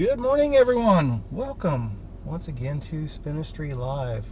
Good 0.00 0.18
morning, 0.18 0.56
everyone. 0.56 1.24
Welcome 1.30 1.98
once 2.24 2.48
again 2.48 2.80
to 2.80 3.06
Spinistry 3.06 3.74
Live. 3.74 4.24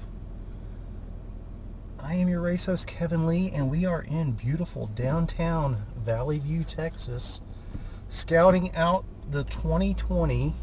I 2.01 2.14
am 2.14 2.26
your 2.26 2.40
race 2.40 2.64
host, 2.64 2.87
Kevin 2.87 3.26
Lee, 3.26 3.51
and 3.51 3.71
we 3.71 3.85
are 3.85 4.01
in 4.01 4.33
beautiful 4.33 4.87
downtown 4.87 5.85
Valley 5.94 6.38
View, 6.38 6.65
Texas, 6.65 7.42
scouting 8.08 8.74
out 8.74 9.04
the 9.31 9.44
2020 9.44 10.54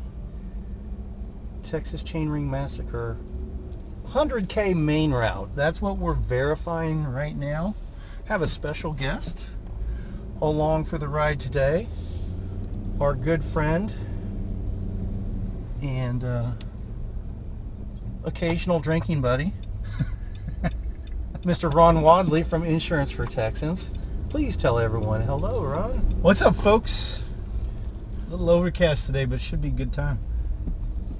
Texas 1.62 2.02
Chainring 2.02 2.50
Massacre 2.50 3.18
100K 4.08 4.76
main 4.76 5.12
route. 5.12 5.56
That's 5.56 5.84
what 5.84 6.00
we're 6.00 6.16
verifying 6.16 7.04
right 7.04 7.38
now. 7.38 7.76
Have 8.26 8.42
a 8.42 8.48
special 8.48 8.92
guest 8.92 9.46
along 10.42 10.86
for 10.86 10.98
the 10.98 11.08
ride 11.08 11.40
today. 11.40 11.90
Our 13.00 13.14
good 13.14 13.44
friend 13.44 13.94
and 15.86 16.24
uh, 16.24 16.52
occasional 18.24 18.80
drinking 18.80 19.22
buddy, 19.22 19.54
Mr. 21.44 21.72
Ron 21.72 22.02
Wadley 22.02 22.44
from 22.44 22.64
Insurance 22.64 23.12
for 23.12 23.26
Texans. 23.26 23.92
Please 24.30 24.58
tell 24.58 24.80
everyone 24.80 25.22
hello, 25.22 25.64
Ron. 25.64 26.00
What's 26.22 26.42
up, 26.42 26.56
folks? 26.56 27.22
A 28.28 28.32
little 28.32 28.50
overcast 28.50 29.06
today, 29.06 29.26
but 29.26 29.36
it 29.36 29.42
should 29.42 29.62
be 29.62 29.68
a 29.68 29.72
good 29.72 29.94
time. 29.94 30.20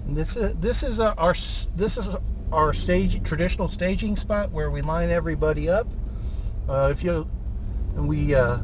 This 0.08 0.36
is 0.36 0.56
this 0.58 0.84
is 0.84 1.00
uh, 1.00 1.14
our 1.18 1.34
this 1.76 1.98
is 1.98 2.16
our 2.52 2.74
stage 2.74 3.24
traditional 3.24 3.68
staging 3.68 4.16
spot 4.16 4.52
where 4.52 4.70
we 4.70 4.82
line 4.82 5.10
everybody 5.10 5.70
up. 5.70 5.88
Uh, 6.68 6.90
if 6.92 7.04
you 7.04 7.30
and 7.96 8.08
we 8.08 8.36
uh, 8.36 8.60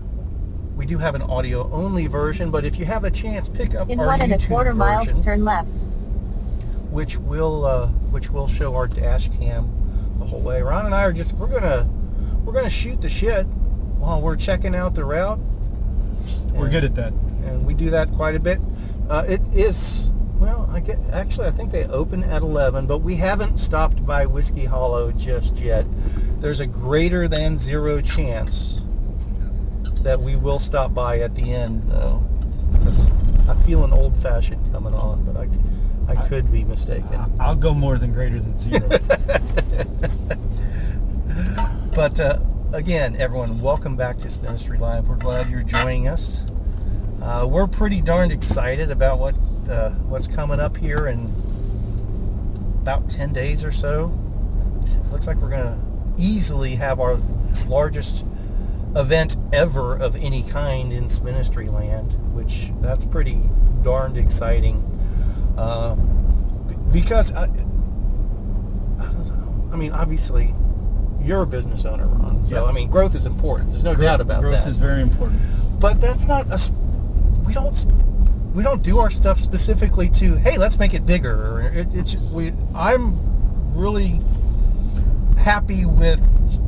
we 0.76 0.86
do 0.86 0.98
have 0.98 1.16
an 1.16 1.22
audio 1.22 1.72
only 1.72 2.08
version, 2.08 2.52
but 2.52 2.66
if 2.66 2.77
you 2.77 2.86
have 2.86 3.04
a 3.04 3.12
chance, 3.12 3.48
pick 3.48 3.76
up 3.76 3.90
In 3.90 3.99
our 3.99 4.08
one 4.08 4.22
and 4.22 4.34
a 4.34 4.38
YouTube 4.38 4.48
quarter 4.48 4.74
miles, 4.74 5.07
turn 5.24 5.46
left. 5.46 5.70
Which 6.92 7.18
will 7.18 7.66
uh, 7.66 7.88
which 8.12 8.30
will 8.30 8.48
show 8.48 8.76
our 8.76 8.88
dash 8.88 9.30
cam 9.40 10.16
the 10.20 10.26
whole 10.26 10.42
way. 10.42 10.62
Ron 10.62 10.86
and 10.86 10.94
I 10.94 11.04
are 11.04 11.14
just 11.14 11.34
we're 11.34 11.48
gonna 11.48 11.90
we're 12.44 12.54
gonna 12.54 12.70
shoot 12.70 13.02
the 13.02 13.10
shit 13.10 13.46
while 13.98 14.22
we're 14.22 14.36
checking 14.36 14.76
out 14.76 14.94
the 14.94 15.06
route. 15.06 15.40
We're 16.54 16.70
good 16.70 16.84
at 16.84 16.96
that. 16.96 17.14
and 17.14 17.66
we 17.66 17.74
do 17.74 17.90
that 17.90 18.12
quite 18.12 18.36
a 18.36 18.40
bit. 18.40 18.60
Uh, 19.10 19.24
it 19.28 19.42
is 19.54 20.12
well, 20.40 20.70
I 20.72 20.80
get 20.80 21.00
actually 21.12 21.48
I 21.48 21.52
think 21.52 21.72
they 21.72 21.86
open 21.86 22.24
at 22.24 22.42
11, 22.42 22.88
but 22.88 23.00
we 23.00 23.16
haven't 23.16 23.58
stopped 23.58 24.06
by 24.06 24.26
Whiskey 24.26 24.66
Hollow 24.66 25.12
just 25.12 25.58
yet. 25.58 25.86
There's 26.42 26.60
a 26.60 26.66
greater 26.66 27.28
than 27.28 27.58
zero 27.58 28.02
chance 28.02 28.82
that 30.02 30.20
we 30.20 30.36
will 30.36 30.58
stop 30.58 30.94
by 30.94 31.20
at 31.20 31.36
the 31.36 31.54
end, 31.54 31.84
though. 31.88 32.24
I 33.48 33.56
feel 33.64 33.84
an 33.84 33.94
old 33.94 34.18
fashioned 34.18 34.72
coming 34.72 34.94
on, 34.96 35.24
but 35.24 35.38
I, 35.38 35.48
I 36.17 36.23
I- 36.23 36.27
could 36.27 36.51
be 36.51 36.63
mistaken. 36.63 37.34
I'll 37.40 37.55
go 37.55 37.73
more 37.73 37.98
than 37.98 38.12
greater 38.13 38.40
than 38.40 38.57
zero. 38.59 38.90
But 41.93 42.20
uh, 42.21 42.40
again, 42.71 43.17
everyone, 43.17 43.59
welcome 43.59 43.98
back 43.98 44.17
to 44.20 44.29
Spinistry 44.32 44.77
Live. 44.77 45.09
We're 45.09 45.17
glad 45.17 45.49
you're 45.49 45.62
joining 45.62 46.07
us. 46.07 46.41
Uh, 47.21 47.45
we're 47.49 47.67
pretty 47.67 47.99
darned 47.99 48.32
excited 48.32 48.89
about 48.89 49.20
what 49.20 49.35
uh, 49.70 49.91
what's 50.07 50.26
coming 50.26 50.59
up 50.62 50.77
here 50.77 51.07
in 51.07 51.26
about 52.82 53.09
10 53.09 53.34
days 53.34 53.63
or 53.65 53.73
so. 53.73 54.17
It 54.84 55.12
looks 55.12 55.27
like 55.27 55.37
we're 55.37 55.49
going 55.49 55.65
to 55.65 55.79
easily 56.17 56.76
have 56.76 56.99
our 57.01 57.20
largest 57.67 58.23
event 58.95 59.35
ever 59.51 59.95
of 59.95 60.15
any 60.15 60.43
kind 60.43 60.93
in 60.93 61.09
Spinistry 61.09 61.67
Land, 61.70 62.13
which 62.34 62.71
that's 62.82 63.04
pretty 63.04 63.49
darned 63.84 64.17
exciting. 64.17 64.81
B- 66.67 66.75
because 66.91 67.31
I, 67.31 67.44
I 67.44 67.47
don't 69.05 69.27
know. 69.27 69.69
I 69.73 69.75
mean, 69.75 69.91
obviously, 69.91 70.53
you're 71.22 71.44
a 71.44 71.47
business 71.47 71.85
owner, 71.85 72.07
Ron. 72.07 72.45
So 72.45 72.55
Yeah. 72.63 72.69
I 72.69 72.72
mean, 72.72 72.89
growth 72.89 73.16
is 73.16 73.25
important. 73.25 73.71
There's 73.71 73.83
no 73.83 73.95
doubt 73.95 74.21
about 74.21 74.41
that. 74.41 74.50
Growth 74.50 74.67
is 74.67 74.77
very 74.77 75.01
important. 75.01 75.39
but 75.79 76.00
that's 76.01 76.25
not 76.25 76.47
a. 76.51 76.59
We 77.45 77.53
don't. 77.53 77.85
We 78.53 78.63
don't 78.63 78.83
do 78.83 79.00
our 79.00 79.09
stuff 79.09 79.39
specifically 79.39 80.09
to. 80.09 80.35
Hey, 80.35 80.57
let's 80.57 80.77
make 80.77 80.94
it 80.94 81.05
bigger. 81.05 81.33
Or 81.33 81.61
it, 81.61 81.88
it's. 81.94 82.16
We. 82.16 82.53
I'm 82.75 83.17
really 83.75 84.19
happy 85.38 85.85
with 85.85 86.19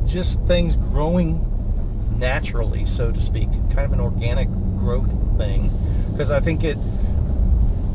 just 0.08 0.40
things 0.46 0.76
growing 0.76 1.50
naturally, 2.18 2.84
so 2.86 3.10
to 3.12 3.20
speak, 3.20 3.48
kind 3.70 3.80
of 3.80 3.92
an 3.92 4.00
organic 4.00 4.48
growth 4.78 5.10
thing, 5.38 5.70
because 6.12 6.30
I 6.30 6.40
think 6.40 6.64
it 6.64 6.76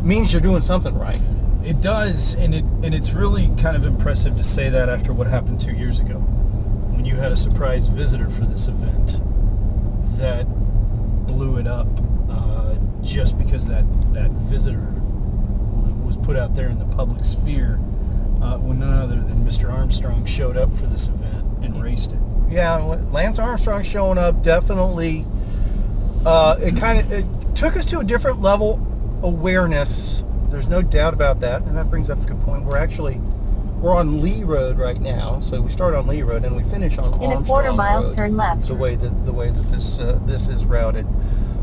means 0.01 0.31
you're 0.31 0.41
doing 0.41 0.61
something 0.61 0.97
right. 0.97 1.21
It 1.63 1.81
does, 1.81 2.33
and 2.35 2.55
it 2.55 2.63
and 2.83 2.95
it's 2.95 3.11
really 3.11 3.47
kind 3.57 3.75
of 3.75 3.85
impressive 3.85 4.37
to 4.37 4.43
say 4.43 4.69
that 4.69 4.89
after 4.89 5.13
what 5.13 5.27
happened 5.27 5.59
two 5.59 5.73
years 5.73 5.99
ago, 5.99 6.15
when 6.15 7.05
you 7.05 7.15
had 7.15 7.31
a 7.31 7.37
surprise 7.37 7.87
visitor 7.87 8.29
for 8.29 8.45
this 8.45 8.67
event 8.67 9.19
that 10.17 10.45
blew 11.27 11.57
it 11.57 11.67
up, 11.67 11.87
uh, 12.29 12.75
just 13.03 13.37
because 13.37 13.65
that 13.67 13.83
that 14.13 14.31
visitor 14.31 14.93
was 16.05 16.17
put 16.17 16.35
out 16.35 16.55
there 16.55 16.69
in 16.69 16.79
the 16.79 16.85
public 16.95 17.25
sphere, 17.25 17.77
uh, 18.41 18.57
when 18.57 18.79
none 18.79 18.93
other 18.93 19.15
than 19.15 19.45
Mr. 19.45 19.71
Armstrong 19.71 20.25
showed 20.25 20.57
up 20.57 20.73
for 20.75 20.85
this 20.87 21.07
event 21.07 21.45
and 21.61 21.83
raced 21.83 22.13
it. 22.13 22.19
Yeah, 22.49 22.77
Lance 23.11 23.37
Armstrong 23.37 23.83
showing 23.83 24.17
up 24.17 24.41
definitely. 24.41 25.25
Uh, 26.25 26.57
it 26.61 26.77
kind 26.77 26.99
of 26.99 27.11
it 27.11 27.25
took 27.55 27.75
us 27.75 27.85
to 27.87 27.99
a 27.99 28.03
different 28.03 28.41
level 28.41 28.85
awareness. 29.23 30.23
There's 30.49 30.67
no 30.67 30.81
doubt 30.81 31.13
about 31.13 31.39
that, 31.41 31.61
and 31.63 31.77
that 31.77 31.89
brings 31.89 32.09
up 32.09 32.21
a 32.21 32.25
good 32.25 32.41
point. 32.43 32.63
We're 32.63 32.77
actually 32.77 33.19
we're 33.79 33.95
on 33.95 34.21
Lee 34.21 34.43
Road 34.43 34.77
right 34.77 34.99
now, 34.99 35.39
so 35.39 35.61
we 35.61 35.71
start 35.71 35.95
on 35.95 36.07
Lee 36.07 36.21
Road 36.21 36.43
and 36.43 36.55
we 36.55 36.63
finish 36.63 36.97
on 36.97 37.21
In 37.21 37.31
a 37.31 37.41
quarter 37.43 37.71
mile, 37.71 38.03
Road, 38.03 38.15
turn 38.15 38.35
left. 38.35 38.67
The 38.67 38.75
way 38.75 38.95
that 38.95 39.25
the 39.25 39.31
way 39.31 39.49
that 39.49 39.71
this 39.71 39.97
uh, 39.99 40.19
this 40.25 40.47
is 40.47 40.65
routed. 40.65 41.07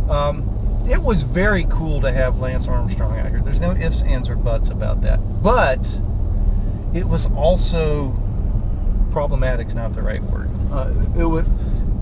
Um, 0.09 0.53
it 0.89 1.03
was 1.03 1.23
very 1.23 1.65
cool 1.65 2.01
to 2.01 2.13
have 2.13 2.39
Lance 2.39 2.69
Armstrong 2.69 3.19
out 3.19 3.31
here. 3.31 3.41
There's 3.41 3.61
no 3.61 3.73
ifs, 3.73 4.03
ands, 4.03 4.29
or 4.29 4.37
buts 4.37 4.71
about 4.71 5.03
that. 5.03 5.19
But 5.43 6.01
it 6.95 7.07
was 7.07 7.27
also 7.35 8.11
problematic. 9.11 9.13
problematic's 9.13 9.75
not 9.75 9.95
the 9.95 10.03
right 10.03 10.23
word. 10.23 10.49
Uh, 10.71 10.93
it 11.19 11.27
would 11.27 11.47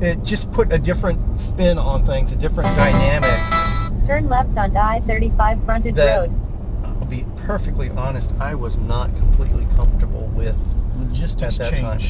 it 0.00 0.22
just 0.22 0.52
put 0.52 0.72
a 0.72 0.78
different 0.78 1.40
spin 1.40 1.78
on 1.78 2.04
things, 2.04 2.30
a 2.32 2.36
different 2.36 2.76
dynamic. 2.76 3.63
Turn 4.06 4.28
left 4.28 4.56
on 4.56 4.76
I-35 4.76 5.64
frontage 5.64 5.94
That- 5.94 6.16
road. 6.28 6.40
I'll 6.84 7.06
be 7.06 7.26
perfectly 7.46 7.90
honest, 7.90 8.32
I 8.38 8.54
was 8.54 8.76
not 8.78 9.14
completely 9.16 9.66
comfortable 9.76 10.30
with. 10.34 10.54
Logistics 10.98 11.58
At 11.58 11.72
that 11.72 11.80
time. 11.80 12.00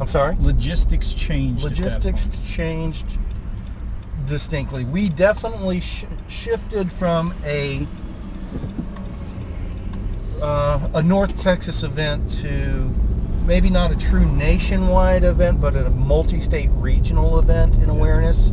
I'm 0.00 0.06
sorry. 0.06 0.36
Logistics 0.40 1.12
changed. 1.12 1.64
at 1.64 1.70
that 1.74 1.78
Logistics 1.78 2.28
point. 2.28 2.44
changed 2.44 3.18
distinctly. 4.26 4.84
We 4.84 5.08
definitely 5.08 5.80
sh- 5.80 6.04
shifted 6.28 6.90
from 6.92 7.34
a 7.44 7.86
uh, 10.40 10.88
a 10.94 11.02
North 11.02 11.40
Texas 11.40 11.82
event 11.82 12.28
to 12.40 12.92
maybe 13.46 13.70
not 13.70 13.90
a 13.92 13.96
true 13.96 14.24
nationwide 14.24 15.24
event, 15.24 15.60
but 15.60 15.76
a 15.76 15.90
multi-state 15.90 16.70
regional 16.74 17.38
event 17.38 17.76
in 17.76 17.88
awareness. 17.88 18.52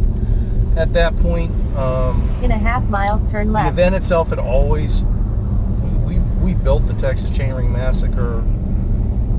At 0.75 0.93
that 0.93 1.15
point, 1.17 1.51
um, 1.77 2.39
In 2.41 2.51
a 2.51 2.57
half 2.57 2.83
mile, 2.85 3.19
turn 3.31 3.51
left. 3.51 3.65
the 3.75 3.81
event 3.81 3.95
itself 3.95 4.29
had 4.29 4.39
always 4.39 5.03
we 6.05 6.19
we 6.41 6.53
built 6.53 6.87
the 6.87 6.93
Texas 6.93 7.29
Chainring 7.29 7.69
Massacre. 7.71 8.43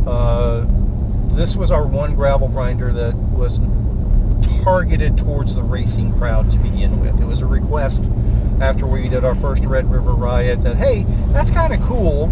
Uh, 0.06 0.66
this 1.34 1.54
was 1.56 1.70
our 1.70 1.86
one 1.86 2.14
gravel 2.14 2.48
grinder 2.48 2.92
that 2.92 3.14
was 3.14 3.60
targeted 4.64 5.16
towards 5.16 5.54
the 5.54 5.62
racing 5.62 6.12
crowd 6.18 6.50
to 6.50 6.58
begin 6.58 7.00
with. 7.00 7.21
It 7.21 7.24
was 7.24 7.41
a 7.42 7.47
request 7.47 8.04
after 8.60 8.86
we 8.86 9.09
did 9.09 9.24
our 9.24 9.34
first 9.34 9.65
Red 9.65 9.91
River 9.91 10.12
Riot 10.12 10.62
that 10.65 10.77
hey, 10.77 11.06
that's 11.28 11.50
kind 11.50 11.72
of 11.72 11.80
cool, 11.82 12.27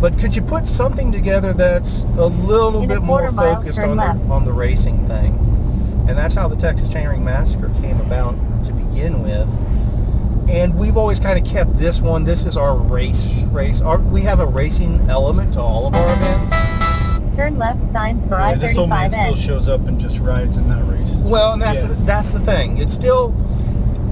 but 0.00 0.18
could 0.18 0.34
you 0.34 0.42
put 0.42 0.66
something 0.66 1.12
together 1.12 1.52
that's 1.52 2.02
a 2.16 2.26
little 2.26 2.82
In 2.82 2.90
a 2.90 2.94
bit 2.94 3.02
more 3.02 3.30
mile, 3.30 3.56
focused 3.56 3.78
on 3.78 3.96
the, 3.96 4.32
on 4.32 4.44
the 4.44 4.52
racing 4.52 5.06
thing? 5.06 5.38
And 6.08 6.16
that's 6.16 6.34
how 6.34 6.48
the 6.48 6.56
Texas 6.56 6.88
Chainring 6.88 7.22
Massacre 7.22 7.68
came 7.80 8.00
about 8.00 8.34
to 8.64 8.72
begin 8.72 9.22
with 9.22 9.48
and 10.48 10.78
we've 10.78 10.96
always 10.96 11.18
kind 11.18 11.38
of 11.38 11.44
kept 11.44 11.76
this 11.76 12.00
one. 12.00 12.24
This 12.24 12.44
is 12.44 12.56
our 12.56 12.76
race. 12.76 13.32
Race. 13.46 13.80
Our, 13.80 13.98
we 13.98 14.22
have 14.22 14.40
a 14.40 14.46
racing 14.46 15.08
element 15.10 15.54
to 15.54 15.60
all 15.60 15.86
of 15.88 15.94
our 15.94 16.12
events. 16.12 17.36
Turn 17.36 17.58
left 17.58 17.86
signs 17.90 18.24
for 18.24 18.38
Yeah, 18.38 18.54
this 18.54 18.78
old 18.78 18.88
man 18.90 19.10
still 19.10 19.34
shows 19.34 19.68
up 19.68 19.86
and 19.86 20.00
just 20.00 20.18
rides 20.20 20.56
and 20.56 20.68
not 20.68 20.88
races. 20.88 21.18
Well, 21.18 21.52
and 21.52 21.60
that's 21.60 21.82
Yeah. 21.82 21.88
the, 21.88 21.94
that's 22.04 22.32
the 22.32 22.40
thing. 22.40 22.78
It's 22.78 22.94
still, 22.94 23.34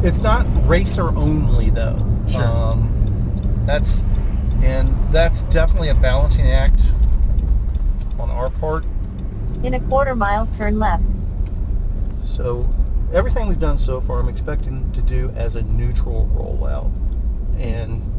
it's 0.03 0.19
not 0.19 0.47
racer 0.69 1.09
only 1.17 1.71
though. 1.71 2.05
Sure. 2.29 2.45
Um, 2.45 3.63
that's, 3.65 4.03
and 4.63 4.95
that's 5.13 5.43
definitely 5.45 5.89
a 5.89 5.95
balancing 5.95 6.51
act 6.51 6.81
on 8.19 8.29
our 8.29 8.51
part. 8.51 8.85
In 9.63 9.75
a 9.75 9.81
quarter 9.81 10.17
mile, 10.17 10.49
turn 10.59 10.79
left. 10.79 11.05
So 12.25 12.69
everything 13.13 13.49
we've 13.49 13.59
done 13.61 13.79
so 13.79 14.01
far, 14.01 14.21
I'm 14.21 14.29
expecting 14.29 14.91
to 14.93 15.03
do 15.03 15.31
as 15.37 15.57
a 15.57 15.63
neutral 15.63 16.29
rollout. 16.35 16.91
And 17.61 18.11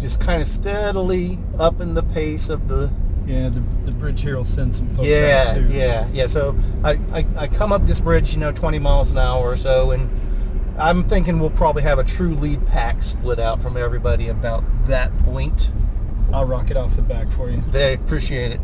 just 0.00 0.20
kind 0.20 0.42
of 0.42 0.48
steadily 0.48 1.38
upping 1.58 1.94
the 1.94 2.02
pace 2.02 2.48
of 2.48 2.68
the 2.68 2.90
Yeah, 3.26 3.48
the, 3.48 3.62
the 3.84 3.92
bridge 3.92 4.20
here 4.20 4.36
will 4.36 4.44
thin 4.44 4.70
some 4.70 4.88
folks 4.90 5.08
yeah 5.08 5.46
out 5.48 5.54
too. 5.56 5.66
yeah 5.68 6.06
yeah 6.12 6.26
so 6.26 6.54
I, 6.84 6.92
I 7.12 7.26
i 7.36 7.46
come 7.48 7.72
up 7.72 7.86
this 7.86 7.98
bridge 8.00 8.34
you 8.34 8.38
know 8.40 8.52
20 8.52 8.78
miles 8.78 9.10
an 9.10 9.18
hour 9.18 9.50
or 9.50 9.56
so 9.56 9.90
and 9.92 10.08
i'm 10.78 11.08
thinking 11.08 11.40
we'll 11.40 11.48
probably 11.50 11.82
have 11.82 11.98
a 11.98 12.04
true 12.04 12.34
lead 12.34 12.64
pack 12.66 13.02
split 13.02 13.38
out 13.40 13.62
from 13.62 13.76
everybody 13.78 14.28
about 14.28 14.62
that 14.86 15.16
point 15.20 15.70
I'll 16.32 16.44
rock 16.44 16.70
it 16.70 16.76
off 16.76 16.94
the 16.94 17.02
back 17.02 17.30
for 17.32 17.50
you. 17.50 17.62
they 17.70 17.94
appreciate 17.94 18.52
it 18.52 18.60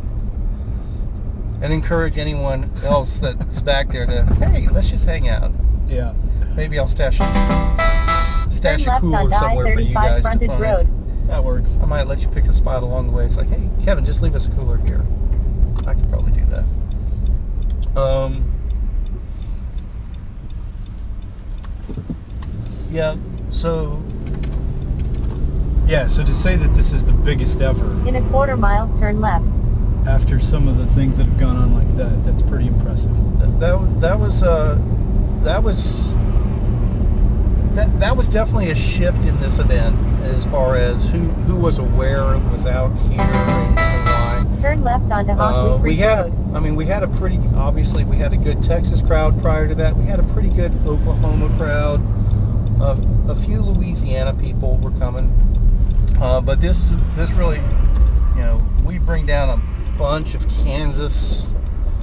and 1.62 1.72
encourage 1.72 2.18
anyone 2.18 2.70
else 2.84 3.20
that's 3.20 3.62
back 3.62 3.90
there 3.90 4.04
to 4.06 4.24
hey 4.34 4.68
let's 4.68 4.90
just 4.90 5.04
hang 5.04 5.28
out 5.28 5.50
Yeah. 5.88 6.12
maybe 6.56 6.78
i'll 6.78 6.88
stash 6.88 7.18
a 7.20 8.48
stash 8.50 8.84
Turn 8.84 8.96
a 8.96 9.00
cooler 9.00 9.30
somewhere 9.30 9.72
for 9.74 9.80
you 9.80 9.94
guys 9.94 10.22
to 10.24 10.46
find 10.46 10.60
road. 10.60 10.88
That 11.28 11.42
works. 11.42 11.70
I 11.80 11.86
might 11.86 12.06
let 12.06 12.22
you 12.22 12.28
pick 12.28 12.44
a 12.44 12.52
spot 12.52 12.82
along 12.82 13.06
the 13.06 13.12
way. 13.14 13.24
It's 13.24 13.36
like, 13.38 13.48
hey, 13.48 13.70
Kevin, 13.84 14.04
just 14.04 14.20
leave 14.20 14.34
us 14.34 14.46
a 14.46 14.50
cooler 14.50 14.76
here. 14.78 15.02
I 15.86 15.94
could 15.94 16.06
probably 16.10 16.32
do 16.32 16.44
that. 16.46 17.98
Um, 17.98 18.52
yeah, 22.90 23.16
so 23.50 24.02
Yeah, 25.86 26.06
so 26.06 26.24
to 26.24 26.34
say 26.34 26.56
that 26.56 26.74
this 26.74 26.92
is 26.92 27.04
the 27.04 27.12
biggest 27.12 27.60
ever 27.62 28.06
In 28.06 28.16
a 28.16 28.28
quarter 28.30 28.56
mile, 28.56 28.88
turn 28.98 29.20
left. 29.20 29.46
After 30.06 30.40
some 30.40 30.68
of 30.68 30.76
the 30.78 30.86
things 30.88 31.16
that 31.16 31.26
have 31.26 31.38
gone 31.38 31.56
on 31.56 31.74
like 31.74 31.96
that, 31.96 32.24
that's 32.24 32.42
pretty 32.42 32.66
impressive. 32.66 33.10
that 33.38 33.60
that, 33.60 34.00
that 34.00 34.18
was 34.18 34.42
uh, 34.42 34.78
that 35.42 35.62
was 35.62 36.08
that 37.74 37.98
that 38.00 38.16
was 38.16 38.28
definitely 38.28 38.70
a 38.70 38.74
shift 38.74 39.24
in 39.24 39.38
this 39.40 39.58
event 39.58 39.96
as 40.24 40.44
far 40.46 40.76
as 40.76 41.08
who 41.10 41.18
who 41.46 41.56
was 41.56 41.78
aware 41.78 42.34
it 42.34 42.44
was 42.50 42.66
out 42.66 42.90
here 43.08 43.20
and 43.20 43.76
why. 44.06 44.58
Turn 44.60 44.84
left 44.84 45.10
onto 45.10 45.32
Uh, 45.32 45.36
Hockley 45.36 45.90
we 45.90 45.96
had, 45.96 46.26
Road. 46.26 46.54
I 46.54 46.60
mean, 46.60 46.76
we 46.76 46.84
had 46.86 47.02
a 47.02 47.08
pretty, 47.08 47.40
obviously, 47.56 48.04
we 48.04 48.16
had 48.16 48.32
a 48.32 48.36
good 48.36 48.62
Texas 48.62 49.02
crowd 49.02 49.40
prior 49.40 49.66
to 49.66 49.74
that. 49.76 49.96
We 49.96 50.04
had 50.04 50.20
a 50.20 50.24
pretty 50.24 50.50
good 50.50 50.72
Oklahoma 50.86 51.48
crowd. 51.58 52.00
Uh, 52.80 52.96
a 53.28 53.34
few 53.34 53.60
Louisiana 53.60 54.34
people 54.34 54.76
were 54.78 54.90
coming, 54.92 55.30
uh, 56.20 56.40
but 56.40 56.60
this, 56.60 56.92
this 57.16 57.30
really, 57.32 57.58
you 58.36 58.42
know, 58.42 58.60
we 58.84 58.98
bring 58.98 59.24
down 59.26 59.48
a 59.48 59.71
bunch 59.98 60.34
of 60.34 60.48
Kansas, 60.48 61.52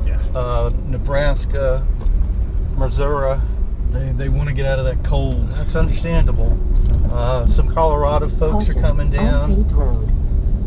Yeah. 0.06 0.20
uh, 0.36 0.72
Nebraska, 0.88 1.86
Missouri. 2.78 3.40
They, 3.92 4.12
they 4.12 4.30
want 4.30 4.48
to 4.50 4.54
get 4.56 4.66
out 4.66 4.80
of 4.80 4.86
that 4.86 5.04
cold. 5.04 5.52
That's 5.52 5.76
understandable. 5.76 6.58
Uh, 7.12 7.48
some 7.48 7.74
Colorado 7.74 8.30
folks 8.30 8.70
are 8.70 8.76
coming 8.76 9.10
down, 9.10 9.68
road. 9.70 10.08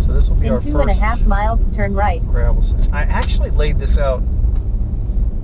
so 0.03 0.13
this 0.13 0.29
will 0.29 0.37
be 0.37 0.49
In 0.49 0.55
our 0.55 0.61
two 0.61 0.73
first. 0.73 0.81
and 0.83 0.91
a 0.91 0.95
half 0.95 1.21
miles, 1.21 1.65
turn 1.75 1.95
right. 1.95 2.21
gravel 2.27 2.63
section. 2.63 2.93
I 2.93 3.03
actually 3.03 3.51
laid 3.51 3.79
this 3.79 3.97
out 3.97 4.23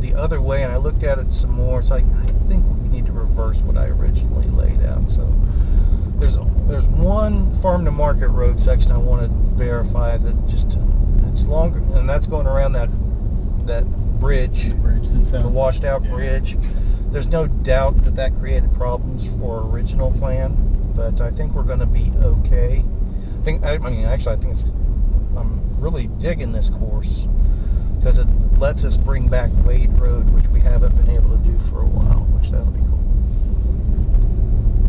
the 0.00 0.14
other 0.14 0.40
way 0.40 0.64
and 0.64 0.72
I 0.72 0.76
looked 0.76 1.04
at 1.04 1.18
it 1.18 1.32
some 1.32 1.50
more. 1.52 1.78
It's 1.80 1.90
like 1.90 2.04
I 2.04 2.48
think 2.48 2.64
we 2.82 2.88
need 2.88 3.06
to 3.06 3.12
reverse 3.12 3.60
what 3.60 3.76
I 3.76 3.86
originally 3.86 4.46
laid 4.48 4.82
out. 4.84 5.08
So 5.08 5.32
there's 6.18 6.36
there's 6.66 6.86
one 6.88 7.54
farm 7.60 7.84
to 7.84 7.92
market 7.92 8.28
road 8.28 8.60
section 8.60 8.90
I 8.90 8.98
want 8.98 9.22
to 9.22 9.28
verify 9.56 10.16
that 10.16 10.46
just 10.48 10.76
it's 11.38 11.46
longer 11.48 11.78
and 11.96 12.08
that's 12.08 12.26
going 12.26 12.46
around 12.46 12.72
that 12.72 12.88
that 13.66 13.84
bridge, 14.18 14.64
The 14.68 14.74
bridge 14.74 15.08
the 15.10 15.48
washed 15.48 15.84
out 15.84 16.02
Yeah. 16.04 16.10
bridge. 16.10 16.56
There's 17.12 17.28
no 17.28 17.46
doubt 17.46 18.02
that 18.04 18.16
that 18.16 18.36
created 18.38 18.72
problems 18.74 19.26
for 19.38 19.62
original 19.70 20.10
plan, 20.12 20.56
but 20.94 21.20
I 21.20 21.30
think 21.30 21.54
we're 21.54 21.62
going 21.62 21.78
to 21.78 21.86
be 21.86 22.12
okay. 22.22 22.82
I 23.40 23.44
think 23.44 23.64
I, 23.64 23.74
I 23.74 23.78
mean 23.78 24.04
actually 24.04 24.34
I 24.36 24.38
think 24.38 24.52
it's 24.54 24.64
I'm 25.36 25.60
really 25.78 26.08
digging 26.18 26.52
this 26.52 26.70
course 26.70 27.26
because 27.98 28.18
it 28.18 28.26
lets 28.58 28.84
us 28.84 28.96
bring 28.96 29.28
back 29.28 29.50
Wade 29.64 29.92
Road, 29.98 30.30
which 30.30 30.48
we 30.48 30.60
haven't 30.60 30.96
been 30.96 31.10
able 31.10 31.30
to 31.30 31.38
do 31.38 31.56
for 31.70 31.82
a 31.82 31.86
while, 31.86 32.24
which 32.36 32.50
that'll 32.50 32.70
be 32.72 32.80
cool. 32.80 32.98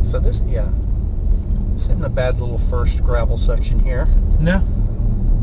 So 0.05 0.19
this, 0.19 0.41
yeah, 0.47 0.71
it's 1.75 1.87
in 1.87 2.03
a 2.03 2.09
bad 2.09 2.39
little 2.39 2.57
first 2.69 3.03
gravel 3.03 3.37
section 3.37 3.79
here. 3.79 4.07
No. 4.39 4.63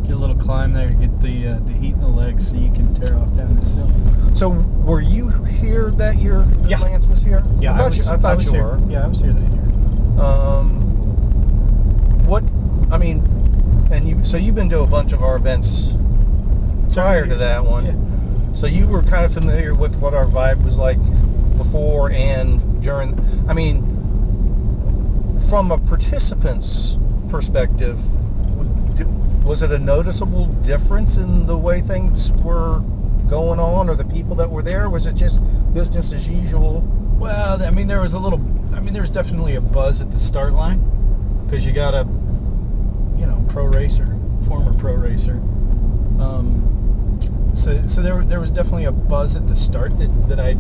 Get 0.06 0.14
a 0.14 0.16
little 0.16 0.36
climb 0.36 0.72
there, 0.72 0.88
to 0.88 0.94
get 0.94 1.20
the 1.20 1.48
uh, 1.48 1.58
the 1.66 1.72
heat 1.72 1.94
in 1.94 2.00
the 2.00 2.06
legs 2.06 2.48
so 2.48 2.54
you 2.54 2.70
can 2.70 2.94
tear 2.94 3.16
off 3.16 3.36
down 3.36 3.56
this 3.58 3.72
hill. 3.72 4.36
So 4.36 4.50
were 4.50 5.00
you 5.00 5.30
here 5.30 5.90
that 5.92 6.16
year? 6.16 6.42
that 6.42 6.70
Yeah. 6.70 6.78
Lance 6.78 7.06
was 7.06 7.22
here. 7.22 7.42
Yeah, 7.58 7.74
I 7.74 7.78
thought 7.78 7.88
was, 7.88 7.98
you, 7.98 8.12
I 8.12 8.16
thought 8.16 8.36
was 8.36 8.46
you 8.46 8.52
here. 8.52 8.64
were. 8.64 8.90
Yeah, 8.90 9.04
I 9.04 9.08
was 9.08 9.18
here 9.18 9.32
that 9.32 9.52
year. 9.52 10.20
Um, 10.20 10.80
what? 12.26 12.44
I 12.92 12.98
mean, 12.98 13.18
and 13.90 14.08
you. 14.08 14.24
So 14.24 14.36
you've 14.36 14.54
been 14.54 14.68
to 14.70 14.80
a 14.80 14.86
bunch 14.86 15.12
of 15.12 15.22
our 15.22 15.36
events 15.36 15.92
prior 16.92 17.26
to 17.26 17.34
that 17.36 17.64
one. 17.64 17.86
Yeah. 17.86 18.54
So 18.54 18.66
you 18.66 18.86
were 18.86 19.02
kind 19.02 19.24
of 19.24 19.34
familiar 19.34 19.74
with 19.74 19.96
what 19.96 20.14
our 20.14 20.26
vibe 20.26 20.62
was 20.64 20.76
like 20.76 20.98
before 21.56 22.10
and 22.12 22.82
during. 22.82 23.18
I 23.48 23.54
mean, 23.54 23.82
from 25.48 25.72
a 25.72 25.78
participant's 25.78 26.96
perspective, 27.28 27.98
was 29.46 29.62
it 29.62 29.70
a 29.70 29.78
noticeable 29.78 30.46
difference 30.46 31.16
in 31.16 31.46
the 31.46 31.56
way 31.56 31.80
things 31.80 32.32
were 32.32 32.80
going 33.30 33.60
on, 33.60 33.88
or 33.88 33.94
the 33.94 34.04
people 34.04 34.34
that 34.34 34.50
were 34.50 34.62
there? 34.62 34.90
Was 34.90 35.06
it 35.06 35.14
just 35.14 35.40
business 35.72 36.12
as 36.12 36.26
usual? 36.26 36.80
Well, 37.18 37.62
I 37.62 37.70
mean, 37.70 37.86
there 37.86 38.00
was 38.00 38.12
a 38.14 38.18
little. 38.18 38.40
I 38.74 38.80
mean, 38.80 38.92
there 38.92 39.02
was 39.02 39.10
definitely 39.10 39.54
a 39.54 39.60
buzz 39.60 40.00
at 40.00 40.10
the 40.10 40.18
start 40.18 40.52
line 40.52 40.80
because 41.46 41.64
you 41.64 41.72
got 41.72 41.94
a, 41.94 42.06
you 43.18 43.24
know, 43.24 43.42
pro 43.48 43.64
racer, 43.64 44.06
former 44.48 44.74
pro 44.74 44.94
racer. 44.94 45.34
Um, 46.20 47.52
so, 47.54 47.86
so 47.86 48.02
there, 48.02 48.22
there 48.24 48.40
was 48.40 48.50
definitely 48.50 48.84
a 48.84 48.92
buzz 48.92 49.36
at 49.36 49.46
the 49.46 49.56
start 49.56 49.96
that, 49.98 50.28
that 50.28 50.40
I, 50.40 50.50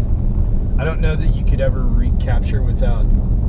I 0.80 0.84
don't 0.84 1.00
know 1.00 1.16
that 1.16 1.34
you 1.34 1.44
could 1.44 1.60
ever 1.60 1.82
recapture 1.82 2.62
without 2.62 3.04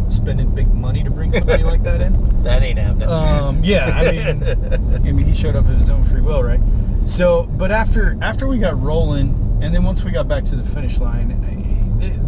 spending 0.09 0.53
big 0.53 0.73
money 0.73 1.03
to 1.03 1.09
bring 1.09 1.31
somebody 1.31 1.63
like 1.63 1.83
that 1.83 2.01
in. 2.01 2.27
That 2.47 2.63
ain't 2.63 2.79
happening. 2.79 3.09
Um, 3.09 3.61
yeah, 3.61 3.87
I 3.93 4.11
mean, 4.11 4.43
I 5.07 5.11
mean, 5.11 5.25
he 5.25 5.33
showed 5.33 5.57
up 5.57 5.65
of 5.65 5.77
his 5.77 5.89
own 5.89 6.05
free 6.05 6.21
will, 6.21 6.41
right? 6.43 6.61
So, 7.05 7.43
but 7.43 7.71
after 7.71 8.17
after 8.21 8.47
we 8.47 8.57
got 8.57 8.81
rolling, 8.81 9.59
and 9.61 9.75
then 9.75 9.83
once 9.83 10.03
we 10.03 10.11
got 10.11 10.29
back 10.29 10.45
to 10.45 10.55
the 10.55 10.63
finish 10.71 10.97
line, 10.99 11.31
I, 11.43 11.57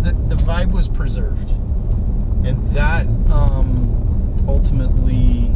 the, 0.03 0.11
the 0.35 0.35
vibe 0.35 0.71
was 0.71 0.89
preserved, 0.89 1.51
and 2.45 2.67
that 2.75 3.05
um, 3.31 4.43
ultimately 4.45 5.53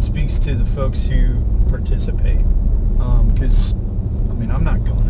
speaks 0.00 0.38
to 0.40 0.54
the 0.54 0.64
folks 0.64 1.04
who 1.04 1.42
participate. 1.70 2.44
Because, 3.32 3.74
I 3.74 4.34
mean, 4.34 4.50
I'm 4.50 4.64
not 4.64 4.84
going 4.84 4.98
out 4.98 5.06
and 5.06 5.09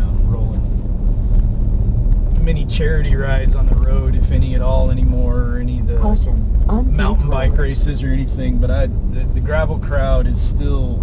many 2.53 2.65
charity 2.65 3.15
rides 3.15 3.55
on 3.55 3.65
the 3.65 3.75
road, 3.75 4.13
if 4.13 4.29
any 4.29 4.55
at 4.55 4.61
all, 4.61 4.91
anymore, 4.91 5.39
or 5.39 5.59
any 5.59 5.79
of 5.79 5.87
the 5.87 5.97
Caution. 5.99 6.97
Mountain 6.97 7.29
bike 7.29 7.55
races 7.55 8.03
or 8.03 8.07
anything, 8.07 8.57
but 8.57 8.69
I 8.69 8.87
the, 8.87 9.23
the 9.33 9.39
gravel 9.39 9.79
crowd 9.79 10.27
is 10.27 10.41
still 10.41 10.97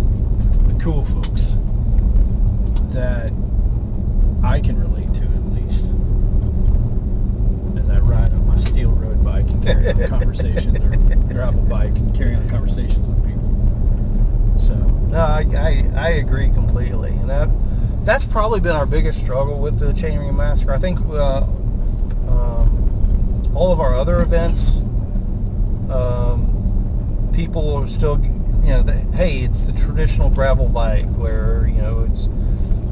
the 0.66 0.74
cool 0.78 1.06
folks 1.06 1.56
that 2.92 3.32
I 4.44 4.60
can 4.60 4.78
relate 4.78 5.14
to 5.14 5.22
at 5.22 5.44
least. 5.54 5.86
As 7.78 7.88
I 7.88 7.98
ride 8.00 8.30
on 8.34 8.46
my 8.46 8.58
steel 8.58 8.90
road 8.90 9.24
bike 9.24 9.48
and 9.48 9.64
carry 9.64 9.88
on 9.88 10.06
conversations 10.06 10.76
or 10.78 10.90
gravel 11.32 11.62
bike 11.62 11.96
and 11.96 12.14
carry 12.14 12.34
on 12.34 12.46
conversations 12.50 13.08
with 13.08 13.24
people. 13.26 14.58
So 14.60 14.74
No, 14.74 15.20
I, 15.20 15.46
I, 15.56 15.90
I 15.96 16.08
agree 16.10 16.50
completely, 16.50 17.12
and 17.12 17.30
that 17.30 17.48
that's 18.04 18.24
probably 18.24 18.60
been 18.60 18.76
our 18.76 18.86
biggest 18.86 19.18
struggle 19.18 19.58
with 19.58 19.78
the 19.78 19.92
Chainring 19.92 20.34
Massacre. 20.34 20.72
I 20.72 20.78
think 20.78 21.00
uh, 21.10 21.42
um, 22.28 23.52
all 23.54 23.72
of 23.72 23.80
our 23.80 23.94
other 23.96 24.20
events, 24.20 24.78
um, 25.90 27.30
people 27.34 27.74
are 27.76 27.86
still, 27.86 28.20
you 28.20 28.68
know, 28.68 28.82
hey, 29.12 29.40
it's 29.40 29.64
the 29.64 29.72
traditional 29.72 30.30
gravel 30.30 30.68
bike 30.68 31.06
where 31.16 31.66
you 31.66 31.82
know 31.82 32.00
it's 32.10 32.26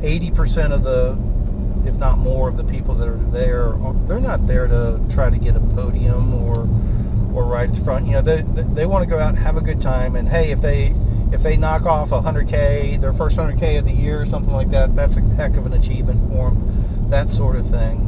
80% 0.02 0.72
of 0.72 0.82
the, 0.84 1.16
if 1.88 1.96
not 1.96 2.18
more, 2.18 2.48
of 2.48 2.56
the 2.56 2.64
people 2.64 2.94
that 2.94 3.08
are 3.08 3.16
there, 3.30 3.72
they're 4.06 4.20
not 4.20 4.46
there 4.46 4.66
to 4.66 5.00
try 5.10 5.30
to 5.30 5.38
get 5.38 5.56
a 5.56 5.60
podium 5.60 6.34
or 6.34 6.68
or 7.34 7.44
ride 7.44 7.70
at 7.70 7.76
the 7.76 7.84
front. 7.84 8.06
You 8.06 8.12
know, 8.12 8.22
they 8.22 8.42
they, 8.42 8.62
they 8.62 8.86
want 8.86 9.04
to 9.04 9.10
go 9.10 9.18
out 9.18 9.30
and 9.30 9.38
have 9.38 9.56
a 9.56 9.60
good 9.60 9.80
time. 9.80 10.16
And 10.16 10.28
hey, 10.28 10.50
if 10.50 10.60
they 10.60 10.94
if 11.32 11.42
they 11.42 11.56
knock 11.56 11.82
off 11.82 12.12
a 12.12 12.20
100k, 12.20 13.00
their 13.00 13.12
first 13.12 13.36
100k 13.36 13.78
of 13.78 13.84
the 13.84 13.92
year 13.92 14.20
or 14.20 14.26
something 14.26 14.52
like 14.52 14.70
that, 14.70 14.94
that's 14.94 15.16
a 15.16 15.20
heck 15.20 15.56
of 15.56 15.66
an 15.66 15.72
achievement 15.72 16.20
for 16.30 16.50
them. 16.50 17.06
That 17.10 17.30
sort 17.30 17.56
of 17.56 17.68
thing. 17.70 18.02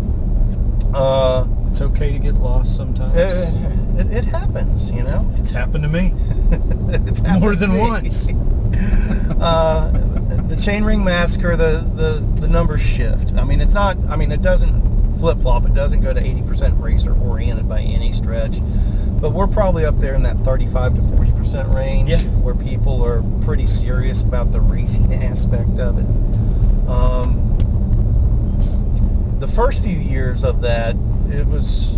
Uh, 0.94 1.46
it's 1.70 1.80
okay 1.80 2.12
to 2.12 2.18
get 2.18 2.34
lost 2.34 2.75
sometimes. 2.75 3.14
it, 3.16 4.06
it, 4.06 4.12
it 4.18 4.25
happens, 4.25 4.90
you 4.90 5.02
know. 5.02 5.30
it's 5.38 5.50
happened 5.50 5.84
to 5.84 5.88
me. 5.88 6.14
it's 7.06 7.20
More 7.22 7.54
than 7.54 7.70
to 7.70 7.76
me. 7.76 7.80
once. 7.80 8.26
uh, 9.40 9.90
the 10.48 10.56
chainring 10.56 11.04
massacre, 11.04 11.56
the, 11.56 11.88
the 11.94 12.40
the 12.40 12.48
numbers 12.48 12.80
shift. 12.80 13.34
I 13.34 13.44
mean, 13.44 13.60
it's 13.60 13.72
not. 13.75 13.98
I 14.08 14.16
mean, 14.16 14.32
it 14.32 14.42
doesn't 14.42 15.18
flip 15.18 15.40
flop. 15.40 15.66
It 15.66 15.75
doesn't 15.75 16.00
go 16.00 16.14
to 16.14 16.20
80% 16.20 16.80
racer 16.80 17.12
oriented 17.14 17.68
by 17.68 17.80
any 17.80 18.12
stretch. 18.12 18.58
But 19.20 19.30
we're 19.30 19.46
probably 19.46 19.84
up 19.84 19.98
there 19.98 20.14
in 20.14 20.22
that 20.22 20.37
35 20.44 20.94
to 20.96 21.02
40 21.16 21.32
percent 21.32 21.75
range, 21.75 22.08
Yeah. 22.10 22.20
where 22.42 22.54
people 22.54 23.04
are 23.04 23.22
pretty 23.44 23.66
serious 23.66 24.22
about 24.22 24.52
the 24.52 24.60
racing 24.60 25.12
aspect 25.14 25.78
of 25.78 25.98
it. 25.98 26.06
Um, 26.88 27.44
the 29.40 29.48
first 29.48 29.82
few 29.82 29.96
years 29.96 30.44
of 30.44 30.60
that, 30.62 30.96
it 31.30 31.46
was 31.46 31.96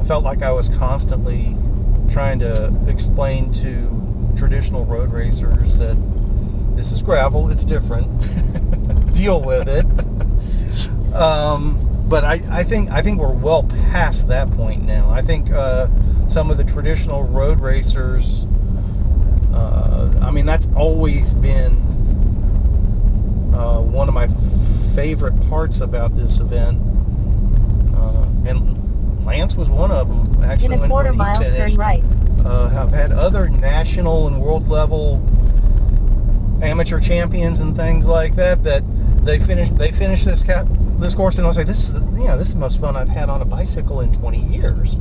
I 0.00 0.04
felt 0.04 0.24
like 0.24 0.42
I 0.42 0.52
was 0.52 0.68
constantly 0.68 1.54
trying 2.10 2.38
to 2.40 2.72
explain 2.88 3.52
to 3.54 4.32
traditional 4.36 4.84
road 4.84 5.12
racers 5.12 5.78
that 5.78 5.96
this 6.76 6.92
is 6.92 7.02
gravel, 7.02 7.50
it's 7.50 7.64
different. 7.64 8.08
Deal 9.14 9.40
with 9.40 9.68
it. 9.68 9.84
Um, 11.14 12.04
but 12.08 12.24
I, 12.24 12.40
I 12.50 12.64
think 12.64 12.90
I 12.90 13.02
think 13.02 13.18
we're 13.20 13.32
well 13.32 13.64
past 13.64 14.28
that 14.28 14.50
point 14.52 14.84
now. 14.84 15.10
I 15.10 15.22
think 15.22 15.50
uh, 15.50 15.88
some 16.30 16.50
of 16.50 16.56
the 16.56 16.64
traditional 16.64 17.24
road 17.24 17.60
racers. 17.60 18.44
Uh, 19.52 20.10
I 20.22 20.30
mean, 20.30 20.46
that's 20.46 20.68
always 20.76 21.34
been 21.34 21.72
uh, 23.52 23.80
one 23.80 24.06
of 24.08 24.14
my 24.14 24.28
favorite 24.94 25.34
parts 25.48 25.80
about 25.80 26.14
this 26.14 26.38
event. 26.38 26.78
Uh, 27.96 28.26
and 28.48 29.26
Lance 29.26 29.56
was 29.56 29.68
one 29.68 29.90
of 29.90 30.08
them. 30.08 30.44
Actually, 30.44 30.66
In 30.66 30.72
a 30.74 30.78
when, 30.78 30.90
quarter 30.90 31.08
when 31.10 31.18
mile, 31.18 31.40
finished. 31.40 31.74
turn 31.74 31.80
right. 31.80 32.04
Uh, 32.44 32.68
have 32.68 32.90
had 32.90 33.10
other 33.12 33.48
national 33.48 34.28
and 34.28 34.40
world 34.40 34.68
level 34.68 35.16
amateur 36.62 37.00
champions 37.00 37.60
and 37.60 37.76
things 37.76 38.06
like 38.06 38.34
that 38.36 38.62
that 38.64 38.82
they 39.24 39.38
finish 39.38 39.68
they 39.70 39.90
finish 39.92 40.24
this 40.24 40.42
ca- 40.42 40.64
this 40.98 41.14
course 41.14 41.36
and 41.36 41.44
they'll 41.44 41.52
say 41.52 41.64
this 41.64 41.78
is 41.84 41.92
the, 41.94 42.00
you 42.00 42.24
know 42.28 42.38
this 42.38 42.48
is 42.48 42.54
the 42.54 42.60
most 42.60 42.80
fun 42.80 42.96
I've 42.96 43.08
had 43.08 43.28
on 43.28 43.40
a 43.42 43.44
bicycle 43.44 44.00
in 44.00 44.12
20 44.14 44.38
years. 44.42 44.96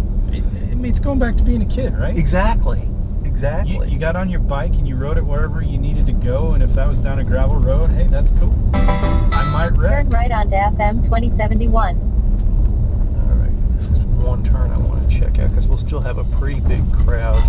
It, 0.79 0.81
I 0.81 0.83
mean, 0.83 0.91
it's 0.91 0.99
going 1.01 1.19
back 1.19 1.35
to 1.35 1.43
being 1.43 1.61
a 1.61 1.65
kid, 1.65 1.93
right? 1.97 2.17
Exactly. 2.17 2.81
Exactly. 3.25 3.89
you 3.89 3.99
got 3.99 4.15
on 4.15 4.29
your 4.29 4.39
bike 4.39 4.71
and 4.73 4.87
you 4.87 4.95
rode 4.95 5.17
it 5.17 5.25
wherever 5.25 5.61
you 5.61 5.77
needed 5.77 6.05
to 6.07 6.13
go, 6.13 6.53
and 6.53 6.63
if 6.63 6.73
that 6.75 6.87
was 6.87 6.99
down 6.99 7.19
a 7.19 7.23
gravel 7.23 7.57
road, 7.57 7.89
hey, 7.89 8.07
that's 8.07 8.31
cool. 8.31 8.55
I 8.73 9.49
might 9.51 9.77
wreck. 9.77 10.05
Turn 10.05 10.09
right 10.09 10.31
onto 10.31 10.55
FM 10.55 11.03
2071. 11.03 11.97
All 11.97 13.35
right. 13.35 13.73
This 13.75 13.89
is 13.91 13.99
one 13.99 14.43
turn 14.43 14.71
I 14.71 14.77
want 14.77 15.09
to 15.09 15.19
check 15.19 15.37
out 15.39 15.49
because 15.49 15.67
we'll 15.67 15.77
still 15.77 15.99
have 15.99 16.17
a 16.17 16.23
pretty 16.23 16.61
big 16.61 16.81
crowd 16.93 17.43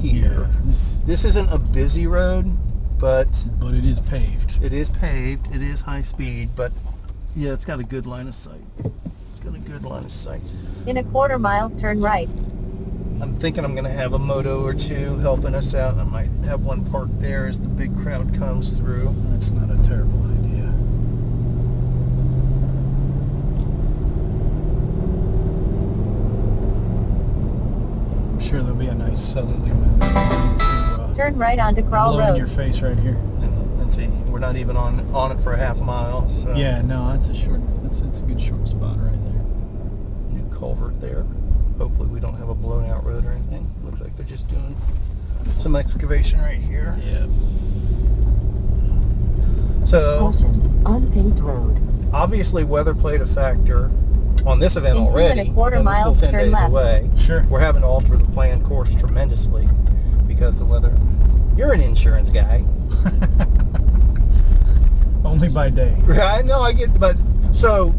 here. 0.00 0.48
This, 0.64 0.98
This 1.06 1.24
isn't 1.24 1.48
a 1.50 1.58
busy 1.58 2.06
road, 2.06 2.54
but 2.98 3.46
but 3.58 3.72
it 3.72 3.86
is 3.86 3.98
paved. 4.00 4.62
It 4.62 4.74
is 4.74 4.90
paved. 4.90 5.54
It 5.54 5.62
is 5.62 5.82
high 5.82 6.02
speed, 6.02 6.50
but 6.54 6.70
yeah, 7.34 7.52
it's 7.52 7.64
got 7.64 7.80
a 7.80 7.84
good 7.84 8.06
line 8.06 8.28
of 8.28 8.34
sight. 8.34 8.60
It's 9.40 9.48
got 9.48 9.56
a 9.56 9.58
good 9.60 9.84
line 9.84 10.04
of 10.04 10.12
sight. 10.12 10.42
In 10.86 10.98
a 10.98 11.02
quarter 11.04 11.38
mile, 11.38 11.70
turn 11.70 12.02
right. 12.02 12.28
I'm 13.22 13.34
thinking 13.36 13.64
I'm 13.64 13.72
going 13.72 13.84
to 13.84 13.90
have 13.90 14.12
a 14.12 14.18
moto 14.18 14.62
or 14.62 14.74
two 14.74 15.16
helping 15.16 15.54
us 15.54 15.74
out. 15.74 15.96
I 15.96 16.04
might 16.04 16.28
have 16.44 16.60
one 16.60 16.84
parked 16.90 17.18
there 17.22 17.46
as 17.46 17.58
the 17.58 17.68
big 17.68 17.96
crowd 18.02 18.34
comes 18.36 18.74
through. 18.74 19.14
That's 19.30 19.50
not 19.50 19.70
a 19.70 19.82
terrible 19.82 20.20
idea. 20.24 20.64
I'm 28.28 28.40
sure 28.40 28.60
there'll 28.62 28.74
be 28.76 28.88
a 28.88 28.94
nice 28.94 29.22
southerly 29.22 29.70
wind 29.70 30.00
to 30.02 30.06
uh, 30.06 31.14
Turn 31.14 31.38
right 31.38 31.58
onto 31.58 31.82
Crawl 31.82 32.12
blow 32.12 32.30
in 32.32 32.36
your 32.36 32.46
face 32.46 32.80
right 32.80 32.98
here. 32.98 33.16
And, 33.40 33.80
and 33.80 33.90
see, 33.90 34.06
we're 34.30 34.38
not 34.38 34.56
even 34.56 34.76
on 34.76 35.00
on 35.14 35.32
it 35.32 35.40
for 35.40 35.54
a 35.54 35.56
half 35.56 35.78
mile. 35.78 36.28
So 36.28 36.54
Yeah, 36.54 36.82
no, 36.82 37.10
that's 37.12 37.28
a 37.30 37.34
short. 37.34 37.60
That's 37.82 38.00
it's 38.00 38.20
a 38.20 38.22
good 38.22 38.40
short 38.40 38.68
spot 38.68 38.98
right 38.98 39.12
there. 39.12 39.19
new 39.19 39.19
culvert 40.60 41.00
there. 41.00 41.24
Hopefully 41.78 42.08
we 42.08 42.20
don't 42.20 42.36
have 42.36 42.50
a 42.50 42.54
blown 42.54 42.84
out 42.88 43.04
road 43.04 43.24
or 43.24 43.32
anything. 43.32 43.68
Looks 43.82 44.00
like 44.02 44.14
they're 44.16 44.26
just 44.26 44.46
doing 44.48 44.76
some 45.46 45.74
excavation 45.74 46.38
right 46.40 46.60
here. 46.60 46.96
Yeah. 47.02 47.26
So 49.86 50.18
Caution, 50.20 50.82
unpaved 50.86 51.40
road. 51.40 51.80
obviously 52.12 52.62
weather 52.64 52.94
played 52.94 53.22
a 53.22 53.26
factor 53.26 53.90
on 54.44 54.58
this 54.60 54.76
event 54.76 54.98
In 54.98 55.08
two 55.08 55.16
and 55.16 55.18
a 55.18 55.22
already. 55.42 55.50
quarter 55.52 55.76
and 55.76 55.86
we're 55.86 55.92
miles, 55.92 56.16
still 56.18 56.30
10 56.30 56.32
turn 56.38 56.44
days 56.44 56.52
left. 56.52 56.68
away. 56.68 57.10
Sure. 57.18 57.42
We're 57.44 57.60
having 57.60 57.80
to 57.82 57.88
alter 57.88 58.16
the 58.16 58.24
planned 58.26 58.64
course 58.66 58.94
tremendously 58.94 59.66
because 60.28 60.58
the 60.58 60.64
weather. 60.66 60.96
You're 61.56 61.72
an 61.72 61.80
insurance 61.80 62.30
guy, 62.30 62.64
Only 65.24 65.48
by 65.48 65.70
day. 65.70 65.94
right? 66.04 66.44
No, 66.44 66.60
I 66.62 66.72
get, 66.72 66.98
but 66.98 67.16
so. 67.52 67.94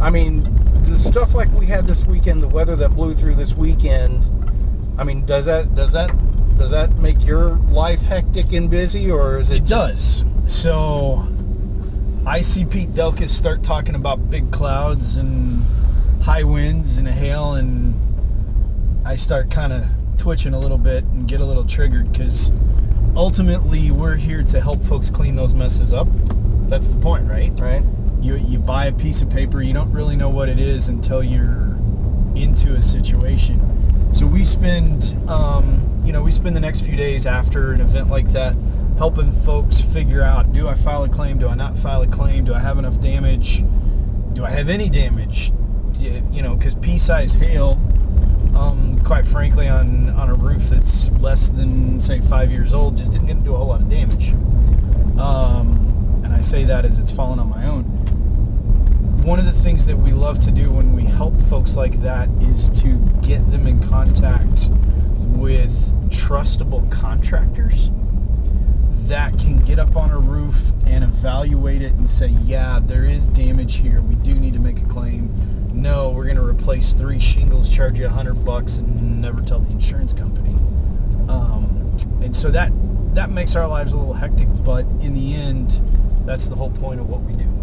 I 0.00 0.10
mean, 0.10 0.44
the 0.86 0.98
stuff 0.98 1.34
like 1.34 1.50
we 1.52 1.66
had 1.66 1.86
this 1.86 2.04
weekend, 2.04 2.42
the 2.42 2.48
weather 2.48 2.76
that 2.76 2.90
blew 2.90 3.14
through 3.14 3.34
this 3.34 3.54
weekend. 3.54 4.22
I 4.98 5.04
mean, 5.04 5.24
does 5.26 5.46
that 5.46 5.74
does 5.74 5.92
that 5.92 6.10
does 6.58 6.70
that 6.70 6.96
make 6.96 7.24
your 7.24 7.56
life 7.70 8.00
hectic 8.00 8.52
and 8.52 8.70
busy, 8.70 9.10
or 9.10 9.38
is 9.38 9.50
it? 9.50 9.56
It 9.56 9.66
does. 9.66 10.24
So 10.46 11.26
I 12.26 12.40
see 12.40 12.64
Pete 12.64 12.94
Delkus 12.94 13.30
start 13.30 13.62
talking 13.62 13.94
about 13.94 14.30
big 14.30 14.50
clouds 14.50 15.16
and 15.16 15.64
high 16.22 16.42
winds 16.42 16.96
and 16.96 17.06
hail 17.06 17.52
and 17.52 17.94
I 19.06 19.16
start 19.16 19.50
kind 19.50 19.74
of 19.74 19.84
twitching 20.16 20.54
a 20.54 20.58
little 20.58 20.78
bit 20.78 21.04
and 21.04 21.28
get 21.28 21.42
a 21.42 21.44
little 21.44 21.66
triggered 21.66 22.10
because 22.10 22.50
ultimately 23.14 23.90
we're 23.90 24.16
here 24.16 24.42
to 24.42 24.60
help 24.60 24.82
folks 24.84 25.10
clean 25.10 25.36
those 25.36 25.52
messes 25.52 25.92
up. 25.92 26.08
That's 26.70 26.88
the 26.88 26.96
point, 26.96 27.28
right? 27.28 27.52
Right. 27.60 27.84
You, 28.24 28.36
you 28.36 28.58
buy 28.58 28.86
a 28.86 28.92
piece 28.92 29.20
of 29.20 29.28
paper, 29.28 29.60
you 29.60 29.74
don't 29.74 29.92
really 29.92 30.16
know 30.16 30.30
what 30.30 30.48
it 30.48 30.58
is 30.58 30.88
until 30.88 31.22
you're 31.22 31.76
into 32.34 32.74
a 32.74 32.82
situation. 32.82 33.60
So 34.14 34.26
we 34.26 34.44
spend, 34.44 35.14
um, 35.28 36.00
you 36.06 36.12
know, 36.12 36.22
we 36.22 36.32
spend 36.32 36.56
the 36.56 36.60
next 36.60 36.80
few 36.80 36.96
days 36.96 37.26
after 37.26 37.74
an 37.74 37.82
event 37.82 38.08
like 38.08 38.32
that 38.32 38.56
helping 38.96 39.30
folks 39.42 39.82
figure 39.82 40.22
out, 40.22 40.54
do 40.54 40.68
I 40.68 40.74
file 40.74 41.04
a 41.04 41.08
claim? 41.10 41.36
Do 41.38 41.48
I 41.48 41.54
not 41.54 41.76
file 41.76 42.00
a 42.00 42.06
claim? 42.06 42.46
Do 42.46 42.54
I 42.54 42.60
have 42.60 42.78
enough 42.78 42.98
damage? 42.98 43.62
Do 44.32 44.42
I 44.42 44.48
have 44.48 44.70
any 44.70 44.88
damage? 44.88 45.52
You 45.98 46.26
you 46.32 46.40
know, 46.40 46.56
because 46.56 46.74
pea-sized 46.76 47.36
hail, 47.36 47.72
um, 48.56 48.98
quite 49.04 49.26
frankly, 49.26 49.68
on, 49.68 50.08
on 50.10 50.30
a 50.30 50.34
roof 50.34 50.62
that's 50.70 51.10
less 51.20 51.50
than, 51.50 52.00
say, 52.00 52.22
five 52.22 52.50
years 52.50 52.72
old, 52.72 52.96
just 52.96 53.12
didn't 53.12 53.44
do 53.44 53.52
a 53.52 53.58
whole 53.58 53.66
lot 53.66 53.82
of 53.82 53.90
damage. 53.90 54.30
Um, 55.20 56.22
and 56.24 56.32
I 56.32 56.40
say 56.40 56.64
that 56.64 56.86
as 56.86 56.98
it's 56.98 57.12
fallen 57.12 57.38
on 57.38 57.50
my 57.50 57.66
own 57.66 57.84
one 59.24 59.38
of 59.38 59.46
the 59.46 59.62
things 59.62 59.86
that 59.86 59.96
we 59.96 60.12
love 60.12 60.38
to 60.38 60.50
do 60.50 60.70
when 60.70 60.92
we 60.92 61.02
help 61.02 61.40
folks 61.46 61.76
like 61.76 61.98
that 62.02 62.28
is 62.42 62.68
to 62.68 62.98
get 63.22 63.50
them 63.50 63.66
in 63.66 63.82
contact 63.88 64.68
with 65.38 65.72
trustable 66.10 66.90
contractors 66.92 67.90
that 69.06 69.32
can 69.38 69.58
get 69.64 69.78
up 69.78 69.96
on 69.96 70.10
a 70.10 70.18
roof 70.18 70.54
and 70.86 71.02
evaluate 71.02 71.80
it 71.80 71.92
and 71.92 72.08
say, 72.08 72.28
yeah, 72.42 72.78
there 72.82 73.06
is 73.06 73.26
damage 73.28 73.76
here. 73.76 74.02
We 74.02 74.14
do 74.16 74.34
need 74.34 74.52
to 74.52 74.58
make 74.58 74.78
a 74.78 74.84
claim. 74.86 75.30
No, 75.72 76.10
we're 76.10 76.24
going 76.24 76.36
to 76.36 76.44
replace 76.44 76.92
three 76.92 77.18
shingles, 77.18 77.70
charge 77.70 77.98
you 77.98 78.04
a 78.04 78.10
hundred 78.10 78.44
bucks, 78.44 78.76
and 78.76 79.22
never 79.22 79.40
tell 79.40 79.60
the 79.60 79.70
insurance 79.70 80.12
company. 80.12 80.54
Um, 81.30 81.96
and 82.22 82.36
so 82.36 82.50
that 82.50 82.72
that 83.14 83.30
makes 83.30 83.56
our 83.56 83.66
lives 83.66 83.94
a 83.94 83.96
little 83.96 84.12
hectic, 84.12 84.48
but 84.64 84.84
in 85.00 85.14
the 85.14 85.34
end, 85.34 85.80
that's 86.26 86.46
the 86.46 86.56
whole 86.56 86.70
point 86.70 87.00
of 87.00 87.08
what 87.08 87.22
we 87.22 87.32
do. 87.32 87.53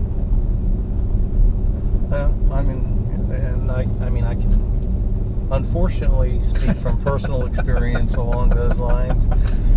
Well, 2.12 2.36
I 2.52 2.62
mean, 2.62 3.32
and 3.32 3.72
I, 3.72 3.88
I 4.06 4.10
mean, 4.10 4.26
I 4.26 4.36
can 4.36 5.50
unfortunately 5.52 6.42
speak 6.46 6.78
from 6.80 7.02
personal 7.02 7.46
experience 7.46 8.16
along 8.16 8.50
those 8.50 8.80
lines. 8.80 9.30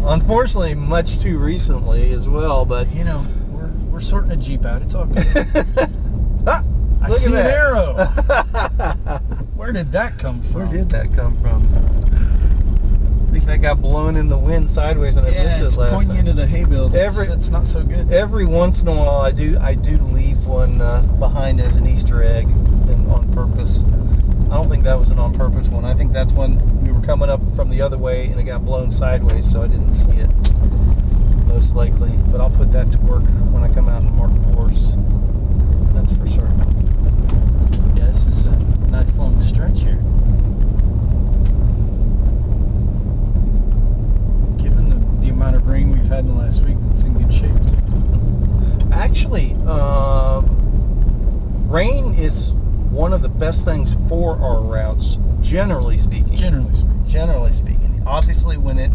Unfortunately, 0.05 0.75
much 0.75 1.21
too 1.21 1.39
recently 1.39 2.13
as 2.13 2.29
well, 2.29 2.65
but 2.65 2.93
You 2.93 3.05
know, 3.05 3.25
we're 3.51 3.69
we're 3.89 4.01
sorting 4.01 4.33
a 4.33 4.37
jeep 4.37 4.65
out. 4.65 4.83
It's 4.83 4.95
all 4.95 5.07
good. 5.07 5.27
Ah, 6.47 6.63
I 7.01 7.09
look 7.09 7.21
see 7.21 7.35
at 7.35 7.47
an 7.47 7.47
arrow. 7.47 7.95
Where 9.57 9.73
did 9.73 9.93
that 9.93 10.19
come 10.19 10.43
from? 10.43 10.69
Where 10.69 10.77
did 10.77 10.91
that 10.91 11.15
come 11.15 11.41
from? 11.41 11.63
Least 13.35 13.47
that 13.49 13.61
got 13.63 13.83
blown 13.83 14.15
in 14.15 14.29
the 14.29 14.39
wind 14.39 14.71
sideways 14.71 15.17
and 15.17 15.27
I 15.27 15.31
missed 15.31 15.57
Yeah, 15.57 15.63
it 15.65 15.67
it's 15.67 15.77
last 15.77 15.93
pointing 15.93 16.09
time. 16.11 16.19
into 16.19 16.33
the 16.35 16.47
hay 16.47 16.63
bales. 16.63 16.95
It's, 16.95 17.05
Every- 17.05 17.27
it's 17.35 17.51
not 17.51 17.67
so 17.67 17.83
good. 17.83 18.13
Every 18.13 18.45
once 18.45 18.81
in 18.81 18.87
a 18.87 18.93
while, 18.95 19.19
I 19.23 19.33
do 19.33 19.59
I 19.61 19.75
do 19.75 19.97
leave 19.99 20.47
one 20.47 20.81
uh, 20.81 21.03
behind 21.03 21.61
as 21.61 21.75
an 21.75 21.85
Easter 21.85 22.23
egg, 22.23 22.47
and 22.47 23.11
on 23.11 23.33
purpose. 23.33 23.83
I 24.53 24.55
don't 24.57 24.69
think 24.69 24.85
that 24.85 24.97
was 25.01 25.11
an 25.11 25.19
on 25.19 25.35
purpose 25.35 25.67
one. 25.67 25.85
I 25.85 25.95
think 25.95 26.13
that's 26.13 26.31
when 26.33 26.61
we 26.87 26.93
were 26.93 27.01
coming 27.01 27.29
up 27.29 27.41
from 27.57 27.71
the 27.71 27.83
other 27.83 27.99
way 27.99 28.27
and 28.29 28.39
it 28.39 28.45
got 28.45 28.65
blown 28.65 28.93
sideways, 28.93 29.51
so 29.51 29.63
I 29.65 29.67
didn't 29.67 29.95
see 29.95 30.13
it. 30.13 30.31
Most 31.49 31.75
likely, 31.75 32.11
but 32.31 32.41
I'll 32.41 32.51
put 32.51 32.71
that 32.71 32.93
to 32.93 32.99
work 32.99 33.25
when 33.53 33.65
I 33.65 33.75
come 33.75 33.89
out 33.89 34.03
and 34.03 34.13
mark 34.15 34.33
the 34.33 34.55
course. 34.55 34.93
That's 35.93 36.13
for 36.17 36.29
sure. 36.29 36.51
Yeah, 37.97 38.07
this 38.13 38.27
is 38.27 38.47
a 38.47 38.57
nice 38.91 39.19
long 39.19 39.43
stretch 39.43 39.81
here. 39.81 39.99
Given 44.63 44.89
the, 44.89 45.27
the 45.27 45.31
amount 45.45 45.57
of 45.57 45.69
rain 45.69 45.93
we've 45.93 46.07
had 46.07 46.21
in 46.21 46.29
the 46.29 46.35
last 46.35 46.63
week, 46.63 46.77
it's 46.91 47.03
in 47.03 47.13
good 47.19 47.33
shape 47.33 47.55
too. 47.67 48.91
Actually, 48.91 49.53
um, 49.67 50.47
rain 51.69 52.15
is 52.15 52.53
one 52.91 53.13
of 53.13 53.21
the 53.21 53.29
best 53.29 53.63
things 53.63 53.95
for 54.09 54.39
our 54.39 54.63
routes, 54.63 55.19
generally 55.43 55.99
speaking. 55.99 56.35
Generally 56.35 56.75
speaking. 56.75 57.05
generally 57.07 57.53
speaking. 57.53 58.03
Obviously, 58.07 58.57
when 58.57 58.79
it 58.79 58.91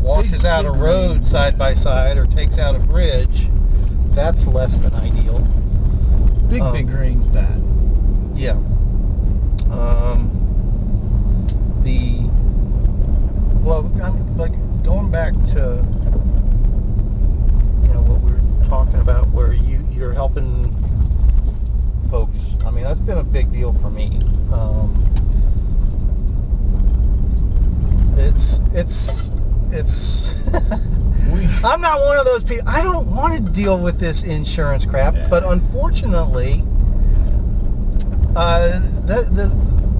washes 0.00 0.46
out 0.46 0.64
a 0.64 0.70
road 0.70 1.26
side 1.26 1.58
by 1.58 1.74
side 1.74 2.16
or 2.16 2.24
takes 2.24 2.56
out 2.56 2.74
a 2.74 2.78
bridge, 2.78 3.50
that's 4.12 4.46
less 4.46 4.78
than 4.78 4.94
ideal. 4.94 5.40
Big 6.48 6.62
Um, 6.62 6.72
big 6.72 6.88
rain's 6.88 7.26
bad. 7.26 7.62
Yeah. 8.34 8.52
Um, 9.70 10.30
the 11.82 12.20
well, 13.62 13.92
I'm 14.02 14.38
like 14.38 14.52
going 14.84 15.10
back 15.10 15.32
to 15.48 15.84
you 17.82 17.92
know 17.94 18.02
what 18.02 18.20
we 18.20 18.32
were 18.32 18.68
talking 18.68 19.00
about, 19.00 19.28
where 19.28 19.52
you 19.52 19.86
you're 19.90 20.12
helping 20.12 20.74
folks. 22.10 22.36
I 22.64 22.70
mean, 22.70 22.84
that's 22.84 23.00
been 23.00 23.18
a 23.18 23.22
big 23.24 23.52
deal 23.52 23.72
for 23.74 23.90
me. 23.90 24.20
Um, 24.52 24.94
it's 28.16 28.60
it's 28.72 29.30
it's. 29.70 30.42
I'm 31.64 31.80
not 31.80 32.00
one 32.00 32.18
of 32.18 32.24
those 32.26 32.44
people. 32.44 32.68
I 32.68 32.82
don't 32.82 33.06
want 33.14 33.34
to 33.34 33.52
deal 33.52 33.78
with 33.78 33.98
this 33.98 34.22
insurance 34.22 34.84
crap, 34.84 35.14
Yeah. 35.14 35.28
but 35.28 35.44
unfortunately, 35.44 36.62
uh, 38.36 38.80
the, 39.06 39.22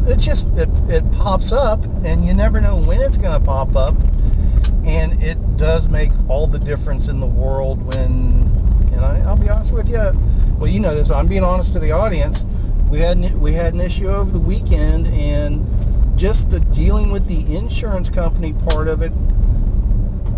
the, 0.04 0.12
it 0.12 0.16
just 0.18 0.46
it, 0.56 0.68
it 0.90 1.10
pops 1.12 1.52
up, 1.52 1.82
and 2.04 2.24
you 2.26 2.34
never 2.34 2.60
know 2.60 2.76
when 2.76 3.00
it's 3.00 3.16
going 3.16 3.38
to 3.38 3.44
pop 3.44 3.74
up, 3.76 3.94
and 4.84 5.22
it 5.22 5.56
does 5.56 5.88
make 5.88 6.10
all 6.28 6.46
the 6.46 6.58
difference 6.58 7.08
in 7.08 7.20
the 7.20 7.26
world 7.26 7.82
when. 7.82 8.50
And 8.92 9.00
I, 9.04 9.20
I'll 9.20 9.36
be 9.36 9.48
honest 9.48 9.72
with 9.72 9.88
you. 9.88 10.12
Well, 10.58 10.68
you 10.68 10.80
know 10.80 10.94
this. 10.94 11.08
But 11.08 11.16
I'm 11.16 11.28
being 11.28 11.44
honest 11.44 11.72
to 11.72 11.78
the 11.78 11.92
audience. 11.92 12.44
We 12.90 13.00
had 13.00 13.16
an, 13.16 13.40
we 13.40 13.54
had 13.54 13.72
an 13.74 13.80
issue 13.80 14.08
over 14.08 14.30
the 14.30 14.38
weekend, 14.38 15.06
and 15.06 15.66
just 16.16 16.50
the 16.50 16.60
dealing 16.60 17.10
with 17.10 17.26
the 17.26 17.56
insurance 17.56 18.08
company 18.08 18.52
part 18.52 18.88
of 18.88 19.02
it 19.02 19.12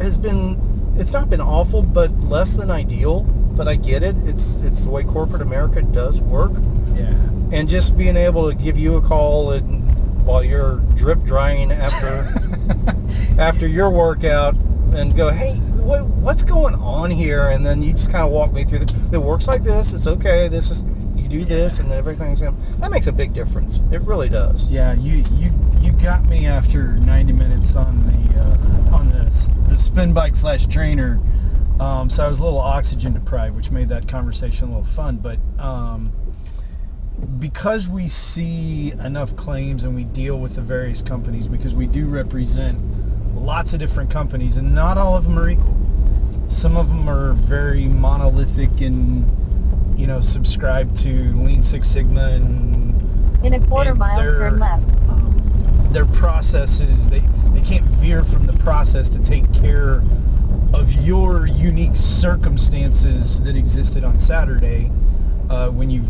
has 0.01 0.17
been 0.17 0.59
it's 0.97 1.13
not 1.13 1.29
been 1.29 1.41
awful 1.41 1.83
but 1.83 2.11
less 2.21 2.55
than 2.55 2.71
ideal 2.71 3.23
but 3.57 3.67
i 3.67 3.75
get 3.75 4.03
it 4.03 4.15
it's 4.25 4.55
it's 4.63 4.85
the 4.85 4.91
way 4.91 5.03
corporate 5.03 5.43
america 5.43 5.83
does 5.83 6.21
work 6.21 6.53
yeah. 6.95 7.11
and 7.53 7.69
just 7.69 7.97
being 7.97 8.17
able 8.17 8.49
to 8.49 8.55
give 8.57 8.79
you 8.79 8.97
a 8.97 9.03
call 9.03 9.51
and 9.51 9.83
while 10.25 10.43
you're 10.43 10.77
drip 10.95 11.23
drying 11.25 11.71
after 11.71 12.23
after 13.39 13.67
your 13.67 13.91
workout 13.91 14.55
and 14.95 15.17
go 15.17 15.31
hey 15.31 15.57
what, 15.57 16.07
what's 16.07 16.43
going 16.43 16.75
on 16.77 17.11
here 17.11 17.49
and 17.49 17.65
then 17.65 17.83
you 17.83 17.93
just 17.93 18.11
kind 18.11 18.25
of 18.25 18.31
walk 18.31 18.53
me 18.53 18.65
through 18.65 18.79
the 18.79 19.09
it 19.13 19.19
works 19.19 19.47
like 19.47 19.63
this 19.63 19.93
it's 19.93 20.07
okay 20.07 20.49
this 20.49 20.71
is 20.71 20.85
you 21.17 21.29
do 21.29 21.45
this 21.45 21.79
and 21.79 21.91
everything's 21.93 22.41
that 22.41 22.91
makes 22.91 23.07
a 23.07 23.13
big 23.13 23.33
difference 23.33 23.81
it 23.91 24.01
really 24.03 24.29
does 24.29 24.71
Yeah, 24.71 24.95
you 24.95 25.25
you 25.33 25.53
you 25.85 25.93
got 25.93 26.27
me 26.27 26.47
after 26.47 26.97
90 26.97 27.33
minutes 27.35 27.77
on 27.77 28.03
the 28.07 28.41
uh, 28.41 28.97
on 28.97 29.11
the 29.11 29.25
the 29.69 29.77
spin 29.77 30.15
bike 30.15 30.35
slash 30.35 30.67
trainer. 30.67 31.21
Um, 31.79 32.09
so 32.09 32.25
I 32.25 32.29
was 32.29 32.39
a 32.41 32.45
little 32.45 32.59
oxygen 32.61 33.13
deprived, 33.13 33.55
which 33.55 33.71
made 33.71 33.89
that 33.91 34.09
conversation 34.09 34.69
a 34.69 34.79
little 34.79 34.93
fun. 34.93 35.19
But 35.19 35.39
um, 35.59 36.13
because 37.39 37.87
we 37.87 38.09
see 38.09 38.93
enough 38.93 39.37
claims 39.37 39.85
and 39.85 39.95
we 39.95 40.05
deal 40.05 40.39
with 40.39 40.55
the 40.55 40.63
various 40.63 41.03
companies, 41.03 41.49
because 41.49 41.75
we 41.75 41.87
do 41.87 42.07
represent 42.07 42.81
lots 43.35 43.73
of 43.73 43.81
different 43.81 44.11
companies, 44.11 44.57
and 44.57 44.75
not 44.75 44.97
all 44.99 45.17
of 45.17 45.25
them 45.25 45.39
are 45.39 45.49
equal. 45.51 45.77
Some 46.49 46.77
of 46.77 46.89
them 46.89 47.09
are 47.09 47.33
very 47.33 47.87
monolithic 47.87 48.81
and 48.81 49.31
you 49.99 50.07
know 50.07 50.21
subscribe 50.21 50.95
to 50.97 51.09
Lean 51.37 51.63
Six 51.63 51.89
Sigma 51.89 52.31
and 52.31 53.45
In 53.45 53.55
a 53.55 53.61
quarter 53.61 53.91
And 53.91 53.99
mile, 53.99 54.19
they're- 54.19 54.39
turn 54.51 54.59
left. 54.59 54.85
um, 55.09 55.89
their 55.93 56.05
processes 56.07 57.09
they 57.09 57.23
they 57.55 57.61
can't 57.61 57.85
veer 57.87 58.25
from 58.25 58.47
the 58.47 58.53
process 58.55 59.09
to 59.11 59.19
take 59.21 59.51
care 59.53 60.03
of 60.73 60.93
your 60.93 61.47
unique 61.47 61.95
circumstances 61.97 63.41
that 63.43 63.55
existed 63.57 64.03
on 64.05 64.19
Saturday 64.19 64.91
uh, 65.49 65.69
when 65.69 65.89
you've 65.91 66.05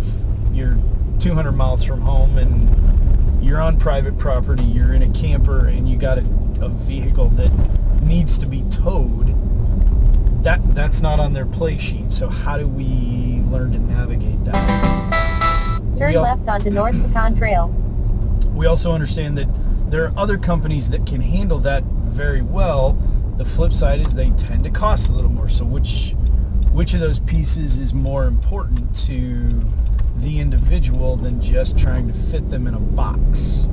you're 0.55 0.77
200 1.19 1.53
miles 1.53 1.85
from 1.85 2.01
home 2.01 2.39
and 2.39 2.69
you're 3.45 3.61
on 3.61 3.79
private 3.79 4.17
property 4.19 4.65
you're 4.65 4.95
in 4.95 5.03
a 5.03 5.11
camper 5.11 5.67
and 5.69 5.89
you 5.89 5.97
got 5.97 6.17
a, 6.19 6.23
a 6.61 6.69
vehicle 6.69 7.29
that 7.31 7.51
needs 8.03 8.39
to 8.39 8.47
be 8.47 8.63
towed 8.71 9.29
that 10.43 10.61
that's 10.75 11.01
not 11.01 11.21
on 11.21 11.33
their 11.33 11.47
play 11.47 11.77
sheet 11.79 12.11
so 12.11 12.29
how 12.29 12.57
do 12.59 12.67
we 12.67 13.41
learn 13.51 13.73
to 13.73 13.79
navigate 13.79 14.43
that 14.45 14.55
Turn 15.99 16.11
We 16.11 16.17
also- 16.17 16.37
left 16.37 16.49
onto 16.49 16.71
North 16.71 17.01
Pecan 17.07 17.37
Trail. 17.37 17.69
we 18.55 18.67
also 18.67 18.93
understand 18.93 19.37
that 19.39 19.47
there 19.91 20.05
are 20.07 20.13
other 20.17 20.37
companies 20.39 20.91
that 20.91 21.07
can 21.07 21.21
handle 21.21 21.59
that 21.61 21.85
very 21.85 22.43
well. 22.43 22.99
The 23.37 23.45
flip 23.45 23.73
side 23.73 24.01
is 24.01 24.15
they 24.15 24.31
tend 24.31 24.65
to 24.65 24.71
cost 24.71 25.09
a 25.09 25.13
little 25.13 25.31
more. 25.31 25.49
So 25.49 25.65
which 25.65 26.15
which 26.73 26.95
of 26.95 27.01
those 27.01 27.21
pieces 27.21 27.79
is 27.79 27.95
more 27.95 28.25
important 28.25 28.93
to 29.07 29.63
the 30.17 30.41
individual 30.41 31.17
than 31.17 31.41
just 31.41 31.77
trying 31.79 32.09
to 32.09 32.15
fit 32.15 32.51
them 32.51 32.67
in 32.67 32.75
a 32.75 32.81
box? 32.81 33.65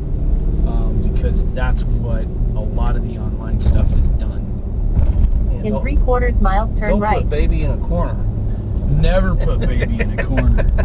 Um, 0.68 1.02
because 1.14 1.46
that's 1.54 1.84
what 1.84 2.24
a 2.24 2.64
lot 2.64 2.96
of 2.96 3.08
the 3.08 3.18
online 3.18 3.60
stuff 3.60 3.90
has 3.90 4.10
done. 4.10 5.62
Yeah, 5.64 5.76
In 5.76 5.82
three 5.82 5.98
quarters 5.98 6.40
mile, 6.40 6.68
turn 6.78 6.92
don't 6.92 7.00
right. 7.00 7.20
put 7.20 7.30
baby 7.30 7.64
in 7.64 7.72
a 7.72 7.78
corner 7.78 8.28
Never 8.92 9.36
put 9.36 9.62
baby 9.62 10.00
in 10.02 10.20
a 10.20 10.24
corner. 10.26 10.68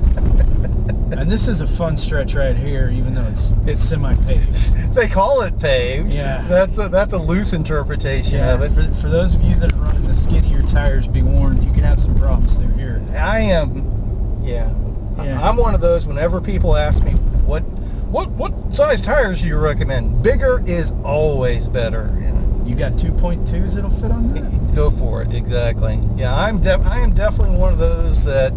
And 1.12 1.30
this 1.30 1.46
is 1.46 1.60
a 1.60 1.68
fun 1.68 1.96
stretch 1.96 2.34
right 2.34 2.56
here, 2.56 2.90
even 2.90 3.14
though 3.14 3.26
it's 3.26 3.52
it's 3.64 3.80
semi-paved. 3.80 4.94
they 4.94 5.06
call 5.06 5.40
it 5.42 5.56
paved. 5.58 6.12
Yeah. 6.12 6.44
That's 6.48 6.78
a 6.78 6.88
that's 6.88 7.12
a 7.12 7.18
loose 7.18 7.52
interpretation 7.52 8.38
Yeah, 8.38 8.54
of 8.54 8.62
it. 8.62 8.72
for, 8.72 8.92
for 9.00 9.08
those 9.08 9.34
of 9.34 9.42
you 9.42 9.54
that 9.60 9.72
are 9.72 9.76
running 9.76 10.06
the 10.08 10.14
skinnier 10.14 10.62
tires, 10.62 11.06
be 11.06 11.22
warned, 11.22 11.64
you 11.64 11.70
can 11.70 11.84
have 11.84 12.02
some 12.02 12.18
problems 12.18 12.56
through 12.56 12.72
here. 12.72 13.00
I 13.16 13.38
am 13.38 14.40
yeah. 14.42 14.68
Yeah. 15.18 15.40
I'm 15.42 15.56
one 15.56 15.74
of 15.74 15.80
those 15.80 16.06
whenever 16.06 16.40
people 16.40 16.76
ask 16.76 17.02
me 17.04 17.12
what 17.12 17.60
what 18.10 18.28
what 18.30 18.74
size 18.74 19.00
tires 19.02 19.40
do 19.40 19.46
you 19.48 19.58
recommend? 19.58 20.22
Bigger 20.22 20.62
is 20.66 20.92
always 21.04 21.66
better. 21.68 22.10
you 22.20 22.28
know. 22.28 22.62
You 22.66 22.74
got 22.74 22.92
2.2s 22.94 23.74
that'll 23.74 23.90
fit 23.90 24.10
on 24.10 24.34
that? 24.34 24.74
Go 24.74 24.90
for 24.90 25.22
it, 25.22 25.32
exactly. 25.34 26.00
Yeah, 26.16 26.34
I'm 26.34 26.60
def- 26.60 26.84
I 26.84 27.00
am 27.00 27.14
definitely 27.14 27.56
one 27.56 27.72
of 27.72 27.78
those 27.78 28.24
that 28.24 28.52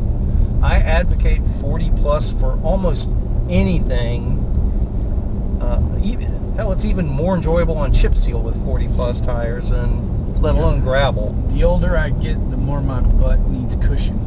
I 0.62 0.76
advocate 0.78 1.42
40 1.62 1.92
plus 1.92 2.32
for 2.32 2.60
almost 2.62 3.08
anything. 3.50 4.38
Uh, 5.62 6.00
even, 6.04 6.54
hell, 6.56 6.72
it's 6.72 6.86
even 6.86 7.08
more 7.08 7.36
enjoyable 7.36 7.78
on 7.78 7.94
chip 7.94 8.16
seal 8.16 8.42
with 8.42 8.56
40 8.66 8.88
plus 8.90 9.22
tires 9.22 9.70
than 9.70 10.42
let 10.42 10.56
alone 10.56 10.80
gravel. 10.80 11.34
The 11.50 11.64
older 11.64 11.98
I 11.98 12.10
get, 12.10 12.36
the 12.50 12.58
more 12.58 12.82
my 12.82 13.02
butt 13.02 13.40
needs 13.50 13.76
cushion. 13.76 14.18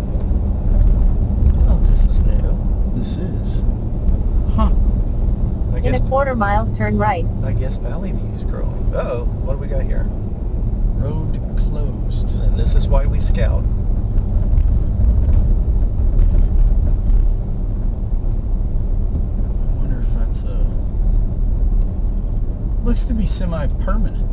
Oh, 1.92 1.94
this 1.94 2.06
is 2.06 2.20
new. 2.20 2.92
This 2.94 3.16
is. 3.18 3.60
Huh. 4.54 4.70
I 5.72 5.76
In 5.76 5.82
guess 5.82 6.00
a 6.00 6.02
quarter 6.04 6.34
mile, 6.34 6.66
turn 6.76 6.96
right. 6.96 7.26
I 7.44 7.52
guess 7.52 7.76
Valley 7.76 8.12
View 8.12 8.32
is 8.36 8.44
growing. 8.44 8.94
Uh-oh, 8.94 9.24
what 9.44 9.54
do 9.54 9.58
we 9.58 9.66
got 9.66 9.82
here? 9.82 10.06
Road 10.96 11.38
closed. 11.58 12.38
And 12.40 12.58
this 12.58 12.74
is 12.74 12.88
why 12.88 13.04
we 13.06 13.20
scout. 13.20 13.62
I 13.62 13.66
wonder 19.76 20.00
if 20.00 20.08
that's 20.14 20.42
a... 20.44 20.66
Looks 22.84 23.04
to 23.06 23.14
be 23.14 23.26
semi-permanent. 23.26 24.28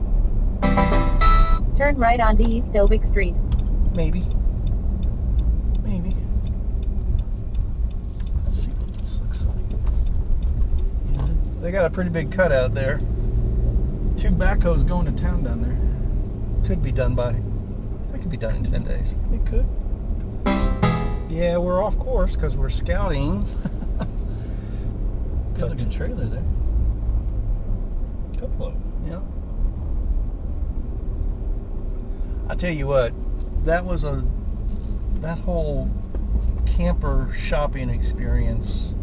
Turn 1.78 1.96
right 1.98 2.20
onto 2.20 2.44
East 2.44 2.74
Obick 2.74 3.06
Street. 3.06 3.36
Maybe. 3.96 4.26
Maybe. 5.84 6.16
Let's 8.46 8.64
see 8.64 8.72
what 8.72 8.94
this 8.96 9.22
looks 9.22 9.44
like. 9.44 9.56
Yeah, 11.14 11.32
it's- 11.32 11.49
they 11.60 11.72
got 11.72 11.86
a 11.86 11.90
pretty 11.90 12.10
big 12.10 12.32
cutout 12.32 12.74
there. 12.74 12.98
Two 14.18 14.30
backhoes 14.32 14.88
going 14.88 15.06
to 15.06 15.22
town 15.22 15.44
down 15.44 15.62
there. 15.62 16.68
Could 16.68 16.82
be 16.82 16.92
done 16.92 17.16
by. 17.16 17.36
That 18.12 18.22
could 18.22 18.32
be 18.32 18.38
done 18.38 18.56
in 18.56 18.64
10 18.64 18.84
days. 18.84 19.16
It 19.32 19.46
could. 19.46 19.66
Yeah, 21.30 21.58
we're 21.58 21.84
off 21.84 21.98
course 22.00 22.34
because 22.34 22.58
we're 22.58 22.70
scouting. 22.70 23.42
Got 23.42 24.08
a 25.56 25.60
good 25.60 25.70
looking 25.70 25.90
trailer 25.90 26.26
there. 26.26 26.44
Couple 28.40 28.68
of 28.68 28.74
them. 28.74 28.84
Yeah. 29.08 29.20
I 32.50 32.56
tell 32.56 32.72
you 32.74 32.88
what, 32.88 33.14
that 33.64 33.86
was 33.86 34.04
a 34.04 34.24
that 35.22 35.38
whole 35.40 35.90
camper 36.66 37.32
shopping 37.38 37.90
experience. 37.90 38.96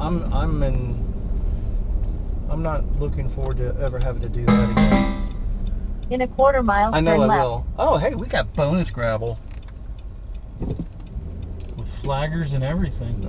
I'm 0.00 0.32
I'm 0.32 0.62
in. 0.62 1.07
I'm 2.50 2.62
not 2.62 2.84
looking 2.98 3.28
forward 3.28 3.58
to 3.58 3.76
ever 3.80 3.98
having 3.98 4.22
to 4.22 4.28
do 4.28 4.44
that 4.46 4.70
again. 4.70 5.14
In 6.10 6.20
a 6.22 6.26
quarter 6.26 6.62
mile, 6.62 6.94
I 6.94 7.00
know 7.00 7.12
turn 7.12 7.22
I 7.22 7.26
left. 7.26 7.42
will. 7.44 7.66
Oh, 7.78 7.96
hey, 7.98 8.14
we 8.14 8.26
got 8.26 8.54
bonus 8.54 8.90
gravel. 8.90 9.38
With 10.60 10.78
flaggers 12.02 12.54
and 12.54 12.64
everything. 12.64 13.20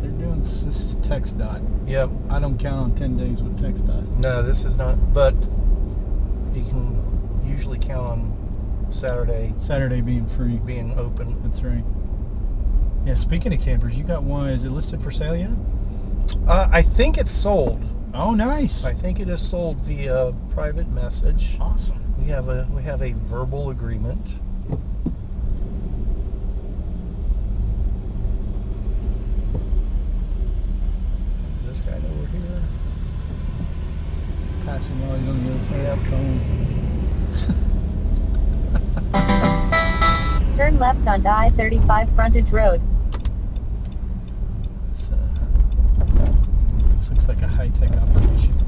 They're 0.00 0.10
doing 0.10 0.40
this 0.40 0.62
is 0.64 0.96
TxDOT. 0.96 1.88
Yep. 1.88 2.10
I 2.30 2.38
don't 2.38 2.58
count 2.58 2.80
on 2.80 2.94
10 2.94 3.16
days 3.18 3.42
with 3.42 3.58
TxDOT. 3.60 4.18
No, 4.18 4.42
this 4.42 4.64
is 4.64 4.76
not. 4.76 5.12
But 5.12 5.34
you 6.54 6.64
can 6.64 7.42
usually 7.44 7.78
count 7.78 8.06
on 8.06 8.88
Saturday 8.90 9.52
Saturday 9.58 10.00
being 10.00 10.26
free. 10.26 10.56
being 10.56 10.98
open. 10.98 11.40
That's 11.42 11.62
right. 11.62 11.84
Yeah, 13.04 13.14
speaking 13.14 13.52
of 13.52 13.60
campers, 13.60 13.94
you 13.94 14.04
got 14.04 14.22
one. 14.22 14.48
Is 14.48 14.64
it 14.64 14.70
listed 14.70 15.02
for 15.02 15.10
sale 15.10 15.34
yet? 15.36 15.50
Uh, 16.46 16.68
I 16.70 16.82
think 16.82 17.18
it's 17.18 17.32
sold. 17.32 17.82
Oh, 18.14 18.32
nice. 18.32 18.84
I 18.84 18.94
think 18.94 19.18
it 19.18 19.28
is 19.28 19.40
sold 19.46 19.78
via 19.78 20.32
private 20.50 20.88
message. 20.88 21.56
Awesome. 21.60 21.98
We 22.18 22.26
have 22.28 22.48
a 22.48 22.68
we 22.74 22.82
have 22.82 23.02
a 23.02 23.12
verbal 23.12 23.70
agreement. 23.70 24.24
Is 31.60 31.66
this 31.66 31.80
guy 31.80 31.96
over 31.96 32.26
here? 32.26 32.62
Passing 34.64 35.00
while 35.06 35.18
he's 35.18 35.28
on 35.28 35.44
the 35.44 35.52
other 35.54 35.62
side 35.62 35.82
Yep. 35.82 35.98
of 35.98 36.04
the 36.04 36.10
cone. 36.10 36.40
Turn 40.56 40.78
left 40.78 41.06
on 41.06 41.26
I-35 41.26 42.14
frontage 42.14 42.50
road. 42.50 42.80
This, 44.92 45.10
uh, 45.10 45.16
this 46.94 47.08
looks 47.22 47.40
like 47.40 47.42
a 47.42 47.52
high-tech 47.52 47.90
operation. 47.92 48.58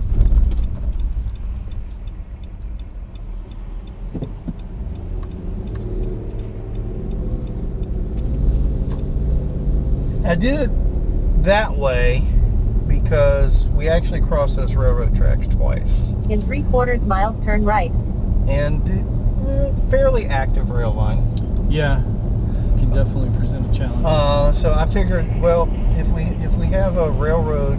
I 10.24 10.34
did 10.34 10.60
it 10.60 11.44
that 11.44 11.76
way 11.76 12.26
because 12.86 13.68
we 13.68 13.88
actually 13.88 14.20
crossed 14.20 14.56
those 14.56 14.74
railroad 14.74 15.14
tracks 15.14 15.46
twice. 15.46 16.10
In 16.30 16.40
three 16.40 16.62
quarters 16.64 17.04
mile, 17.04 17.34
turn 17.42 17.64
right. 17.64 17.90
And 18.48 18.82
uh, 19.48 19.72
fairly 19.90 20.26
active 20.26 20.70
rail 20.70 20.92
line. 20.92 21.66
Yeah, 21.70 22.02
can 22.78 22.90
definitely 22.90 23.36
present 23.38 23.70
a 23.70 23.78
challenge. 23.78 24.04
Uh, 24.04 24.52
so 24.52 24.72
I 24.72 24.86
figured, 24.86 25.40
well, 25.40 25.68
if 25.96 26.08
we 26.08 26.22
if 26.44 26.52
we 26.54 26.66
have 26.66 26.96
a 26.96 27.10
railroad 27.10 27.78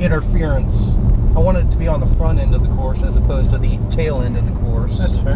interference, 0.00 0.94
I 1.36 1.40
want 1.40 1.58
it 1.58 1.70
to 1.70 1.76
be 1.76 1.88
on 1.88 2.00
the 2.00 2.06
front 2.06 2.38
end 2.38 2.54
of 2.54 2.62
the 2.62 2.68
course 2.74 3.02
as 3.02 3.16
opposed 3.16 3.50
to 3.52 3.58
the 3.58 3.78
tail 3.90 4.22
end 4.22 4.36
of 4.36 4.44
the 4.46 4.52
course. 4.60 4.98
That's 4.98 5.18
fair. 5.18 5.34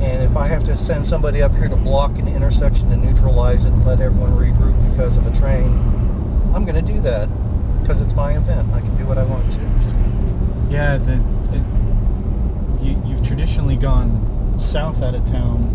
And 0.00 0.22
if 0.22 0.36
I 0.36 0.46
have 0.46 0.64
to 0.64 0.76
send 0.76 1.06
somebody 1.06 1.42
up 1.42 1.54
here 1.56 1.68
to 1.68 1.76
block 1.76 2.18
an 2.18 2.28
intersection 2.28 2.90
to 2.90 2.96
neutralize 2.96 3.64
it 3.64 3.72
and 3.72 3.84
let 3.86 4.00
everyone 4.00 4.32
regroup 4.32 4.90
because 4.90 5.16
of 5.16 5.26
a 5.26 5.34
train, 5.34 5.72
I'm 6.54 6.64
going 6.66 6.74
to 6.74 6.92
do 6.92 7.00
that 7.00 7.28
because 7.80 8.00
it's 8.00 8.14
my 8.14 8.36
event. 8.36 8.70
I 8.72 8.80
can 8.80 8.96
do 8.98 9.06
what 9.06 9.16
I 9.18 9.22
want 9.24 9.50
to. 9.52 9.60
Yeah, 10.70 10.98
the 10.98 11.14
it, 11.52 11.62
you, 12.84 13.00
you've 13.06 13.26
traditionally 13.26 13.76
gone 13.76 14.54
south 14.58 15.00
out 15.02 15.14
of 15.14 15.24
town 15.26 15.72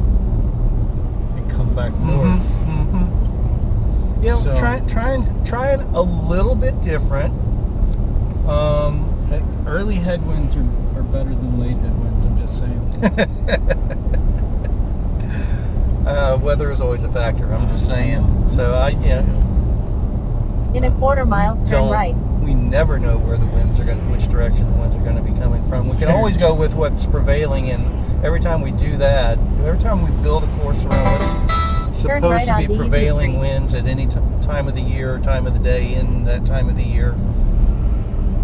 and 1.38 1.50
come 1.52 1.74
back 1.74 1.94
north. 2.00 2.40
Mm-hmm. 2.40 4.24
Yeah, 4.24 4.36
So- 4.42 4.56
trying 4.60 4.88
trying 4.88 5.44
trying 5.46 5.80
a 5.96 6.02
little 6.02 6.56
bit 6.56 6.80
different. 6.82 7.34
Um, 8.48 9.12
Early 9.72 9.96
headwinds 9.96 10.56
are, 10.56 10.68
are 10.98 11.04
better 11.04 11.30
than 11.30 11.60
late 11.60 11.78
headwinds. 11.78 12.26
I'm 12.26 12.38
just 12.38 12.60
saying. 12.60 12.80
uh, 16.08 16.38
weather 16.42 16.72
is 16.72 16.82
always 16.82 17.04
a 17.04 17.12
factor. 17.12 17.52
I'm 17.54 17.68
just 17.70 17.86
saying. 17.86 18.50
So 18.50 18.74
I 18.74 18.90
yeah. 18.90 19.22
In 20.74 20.84
a 20.84 20.92
quarter 20.98 21.26
mile, 21.26 21.56
turn 21.68 21.90
right. 21.90 22.16
We 22.42 22.54
never 22.54 23.00
know 23.00 23.18
where 23.18 23.38
the 23.38 23.46
winds 23.46 23.80
are 23.80 23.86
going, 23.86 24.00
to 24.00 24.06
which 24.12 24.28
direction 24.28 24.70
the 24.70 24.78
winds 24.78 24.96
are 24.96 25.04
going 25.04 25.16
to 25.16 25.22
be 25.22 25.38
coming 25.40 25.66
from. 25.70 25.88
We 25.88 25.98
can 25.98 26.08
always 26.10 26.36
go 26.36 26.54
with 26.54 26.74
what's 26.74 27.06
prevailing, 27.06 27.70
and 27.70 28.26
every 28.26 28.42
time 28.42 28.62
we 28.62 28.72
do 28.72 28.98
that, 28.98 29.38
every 29.64 29.80
time 29.80 30.04
we 30.04 30.24
build 30.24 30.44
a 30.44 30.58
course 30.58 30.84
around 30.84 31.20
what's 31.20 32.02
supposed 32.02 32.24
right 32.24 32.62
to 32.62 32.68
be 32.68 32.76
prevailing 32.76 33.40
winds 33.40 33.74
at 33.74 33.86
any 33.86 34.08
t- 34.08 34.16
time 34.42 34.68
of 34.68 34.76
the 34.76 34.82
year, 34.82 35.20
time 35.20 35.48
of 35.48 35.54
the 35.54 35.60
day, 35.60 35.94
in 35.94 36.26
that 36.26 36.46
time 36.46 36.68
of 36.68 36.76
the 36.76 36.84
year, 36.84 37.16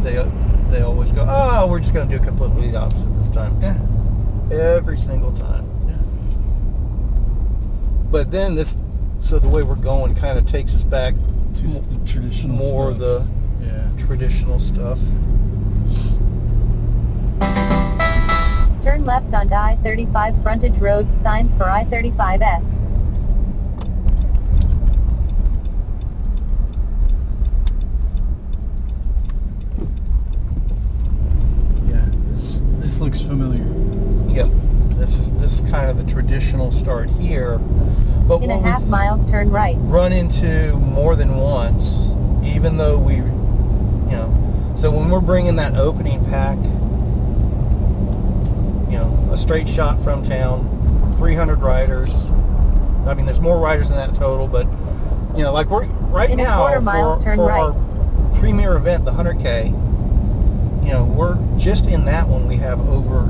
they 0.04 0.24
they 0.70 0.82
always 0.82 1.12
go, 1.12 1.26
oh, 1.28 1.68
we're 1.68 1.80
just 1.80 1.94
going 1.94 2.10
to 2.10 2.18
do 2.18 2.24
completely 2.24 2.72
the 2.72 2.78
opposite 2.80 3.10
this 3.16 3.30
time. 3.30 3.60
yeah. 3.62 3.78
Every 4.56 4.98
single 5.00 5.32
time. 5.34 5.66
Yeah. 5.88 5.96
But 8.12 8.32
then 8.32 8.56
this, 8.56 8.76
so 9.22 9.40
the 9.40 9.48
way 9.50 9.64
we're 9.64 9.76
going 9.76 10.16
kind 10.16 10.38
of 10.38 10.46
takes 10.46 10.74
us 10.76 10.84
back 10.84 11.14
To 11.56 11.66
m- 11.66 11.72
the 11.90 12.00
traditional 12.06 12.58
more 12.58 12.92
stuff. 12.92 13.00
the 13.00 13.26
yeah. 13.66 14.06
traditional 14.06 14.60
stuff. 14.60 15.00
Turn 18.84 19.06
left 19.06 19.34
on 19.34 19.52
I-35 19.52 20.42
frontage 20.44 20.78
road, 20.80 21.08
signs 21.22 21.54
for 21.56 21.66
I-35S. 21.66 22.74
Yeah. 31.90 32.06
This 32.98 33.04
this 33.04 33.20
looks 33.20 33.22
familiar. 33.22 33.64
Yep. 34.34 34.50
This 34.98 35.14
is 35.14 35.32
this 35.34 35.60
is 35.60 35.70
kind 35.70 35.88
of 35.92 36.04
the 36.04 36.12
traditional 36.12 36.72
start 36.72 37.12
here. 37.12 37.60
But 37.60 38.42
In 38.42 38.50
a 38.50 38.60
half 38.60 38.84
mile, 38.88 39.24
turn 39.30 39.52
right. 39.52 39.76
run 39.82 40.12
into 40.12 40.74
more 40.78 41.16
than 41.16 41.36
once, 41.38 42.08
even 42.44 42.78
though 42.78 42.98
we, 42.98 43.18
you 43.18 43.22
know, 44.18 44.74
so 44.76 44.90
when 44.90 45.12
we're 45.12 45.22
bringing 45.22 45.58
that 45.58 45.76
opening 45.76 46.26
pack, 46.26 46.58
you 48.90 48.98
know, 48.98 49.30
a 49.32 49.38
straight 49.38 49.70
shot 49.70 50.04
from 50.04 50.24
town, 50.24 51.14
300 51.18 51.60
riders. 51.62 52.12
I 53.06 53.14
mean, 53.14 53.28
there's 53.28 53.40
more 53.40 53.60
riders 53.60 53.90
than 53.90 54.00
that 54.00 54.16
total, 54.16 54.48
but 54.48 54.66
you 55.38 55.44
know, 55.44 55.54
like 55.54 55.70
we're 55.70 55.86
right 55.86 56.32
In 56.32 56.40
a 56.40 56.44
now 56.44 56.58
quarter 56.58 56.82
mile, 56.82 57.20
for, 57.20 57.24
turn 57.24 57.36
for 57.38 57.46
right. 57.46 57.60
our 57.62 58.40
premier 58.40 58.76
event, 58.76 59.06
the 59.06 59.12
100K. 59.12 59.87
You 60.88 60.94
know, 60.94 61.04
we're 61.04 61.38
just 61.58 61.86
in 61.88 62.06
that 62.06 62.26
one. 62.28 62.48
We 62.48 62.56
have 62.58 62.80
over 62.88 63.26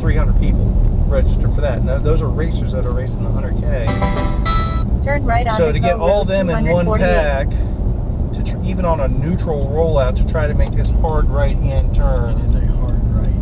300 0.00 0.36
people 0.40 0.64
registered 1.06 1.54
for 1.54 1.60
that. 1.60 1.84
Now, 1.84 1.98
those 1.98 2.20
are 2.22 2.28
racers 2.28 2.72
that 2.72 2.84
are 2.84 2.90
racing 2.92 3.22
the 3.22 3.30
100K. 3.30 5.04
Turn 5.04 5.24
right 5.24 5.46
on 5.46 5.56
So 5.56 5.70
to 5.70 5.78
get 5.78 5.94
all 5.96 6.24
them 6.24 6.50
in 6.50 6.66
one 6.66 6.86
pack, 6.98 7.48
to 7.50 8.42
tr- 8.44 8.56
even 8.64 8.84
on 8.84 8.98
a 8.98 9.06
neutral 9.06 9.66
rollout, 9.68 10.16
to 10.16 10.24
try 10.26 10.48
to 10.48 10.54
make 10.54 10.72
this 10.72 10.90
hard 10.90 11.26
right-hand 11.30 11.94
turn, 11.94 12.40
It 12.40 12.44
is 12.46 12.54
a 12.56 12.66
hard 12.66 13.00
right. 13.14 13.40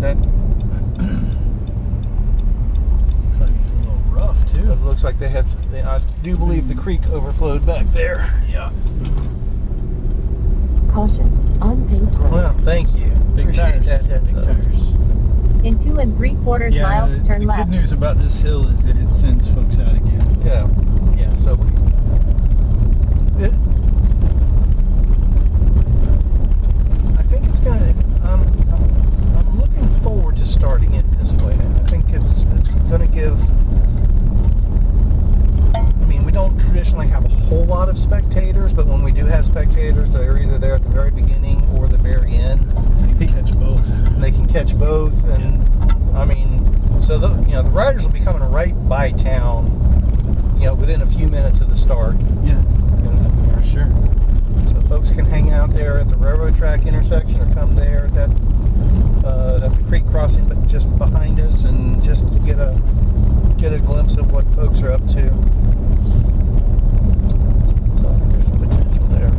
that 0.00 0.16
Looks 3.24 3.40
like 3.40 3.50
it's 3.60 3.70
a 3.70 3.74
little 3.74 4.02
rough 4.10 4.46
too. 4.46 4.70
it 4.70 4.80
looks 4.82 5.02
like 5.02 5.18
they 5.18 5.28
had. 5.28 5.44
s- 5.46 5.56
They, 5.72 5.82
I 5.82 6.00
do 6.22 6.36
believe 6.36 6.68
the 6.68 6.76
creek 6.76 7.04
overflowed 7.08 7.66
back 7.66 7.86
there. 7.92 8.40
Yeah. 8.48 8.70
Caution, 10.98 11.58
unpaved 11.62 12.18
Well, 12.18 12.52
thank 12.64 12.92
you. 12.96 13.06
Big 13.36 13.44
Appreciate 13.50 13.84
tires. 13.84 13.86
that 13.86 14.04
heads 14.06 14.30
Big 14.32 14.36
up. 14.38 14.44
tires. 14.46 14.90
In 15.62 15.78
two 15.78 15.96
and 16.00 16.16
three 16.16 16.34
quarters 16.42 16.74
Yeah, 16.74 16.82
miles, 16.82 17.16
the, 17.16 17.24
turn 17.24 17.42
the 17.42 17.46
left. 17.46 17.70
good 17.70 17.78
news 17.78 17.92
about 17.92 18.18
this 18.18 18.40
hill 18.40 18.66
is 18.68 18.82
that 18.82 18.96
it 18.96 19.06
thins 19.20 19.46
folks 19.46 19.78
out 19.78 19.94
again. 19.94 20.42
Yeah. 20.44 20.66
Yeah. 21.16 21.36
So 21.36 21.54
we. 21.54 21.68
It, 23.44 23.52
I 27.16 27.22
think 27.30 27.46
it's 27.46 27.60
gonna. 27.60 27.90
Um, 28.24 28.42
I'm, 28.72 29.36
I'm 29.36 29.60
looking 29.60 29.86
forward 30.02 30.36
to 30.38 30.46
starting 30.48 30.94
it 30.94 31.04
this 31.16 31.30
way. 31.30 31.54
I 31.54 31.86
think 31.86 32.06
it's 32.08 32.42
it's 32.56 32.74
gonna 32.90 33.06
give. 33.06 33.38
I 36.38 36.42
mean, 36.42 36.52
we 36.52 36.58
don't 36.58 36.60
traditionally 36.60 37.08
have 37.08 37.24
a 37.24 37.28
whole 37.28 37.64
lot 37.64 37.88
of 37.88 37.98
spectators, 37.98 38.72
but 38.72 38.86
when 38.86 39.02
we 39.02 39.12
do 39.12 39.24
have 39.26 39.44
spectators, 39.44 40.12
they're 40.12 40.38
either 40.38 40.58
there 40.58 40.74
at 40.74 40.82
the 40.82 40.88
very 40.88 41.10
beginning 41.10 41.68
or 41.76 41.88
the 41.88 41.98
very 41.98 42.36
end. 42.36 42.70
They 43.18 43.26
can 43.26 43.44
catch 43.44 43.54
both. 43.58 43.88
And 43.90 44.22
they 44.22 44.30
can 44.30 44.46
catch 44.46 44.76
both, 44.78 45.14
and 45.24 46.16
I 46.16 46.24
mean, 46.24 47.02
so 47.02 47.18
the 47.18 47.30
you 47.42 47.52
know 47.52 47.62
the 47.62 47.70
riders 47.70 48.04
will 48.04 48.12
be 48.12 48.20
coming 48.20 48.42
right 48.42 48.72
by 48.88 49.12
town, 49.12 50.54
you 50.58 50.66
know, 50.66 50.74
within 50.74 51.02
a 51.02 51.06
few 51.06 51.26
minutes 51.28 51.60
of 51.60 51.70
the 51.70 51.76
start. 51.76 52.16
Yeah, 52.44 52.58
And 52.58 53.54
for 53.54 53.68
sure. 53.68 53.88
so 54.68 54.80
folks 54.88 55.10
can 55.10 55.24
hang 55.24 55.50
out 55.50 55.72
there 55.72 55.98
at 55.98 56.08
the 56.08 56.16
railroad 56.16 56.56
track 56.56 56.86
intersection 56.86 57.40
or 57.40 57.52
come 57.54 57.74
there 57.74 58.06
at 58.06 58.14
that 58.14 58.30
uh, 59.24 59.60
at 59.64 59.74
the 59.74 59.82
creek 59.88 60.06
crossing, 60.10 60.46
but 60.46 60.64
just 60.68 60.96
behind 60.98 61.40
us, 61.40 61.64
and 61.64 62.02
just 62.02 62.24
get 62.44 62.58
a 62.58 62.80
get 63.58 63.72
a 63.72 63.78
glimpse 63.80 64.16
of 64.16 64.30
what 64.30 64.44
folks 64.54 64.80
are 64.82 64.92
up 64.92 65.06
to. 65.08 65.57
So 68.00 68.08
I 68.08 68.18
think 68.18 68.32
there's 68.32 68.50
potential 68.50 69.06
there. 69.08 69.32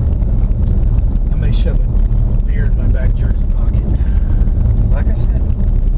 I 1.32 1.36
may 1.36 1.52
shove 1.52 1.80
a 1.80 2.42
beer 2.44 2.66
in 2.66 2.78
my 2.78 2.88
back 2.88 3.14
jersey 3.16 3.46
pocket. 3.56 3.84
Like 4.92 5.08
I 5.08 5.14
said, 5.14 5.42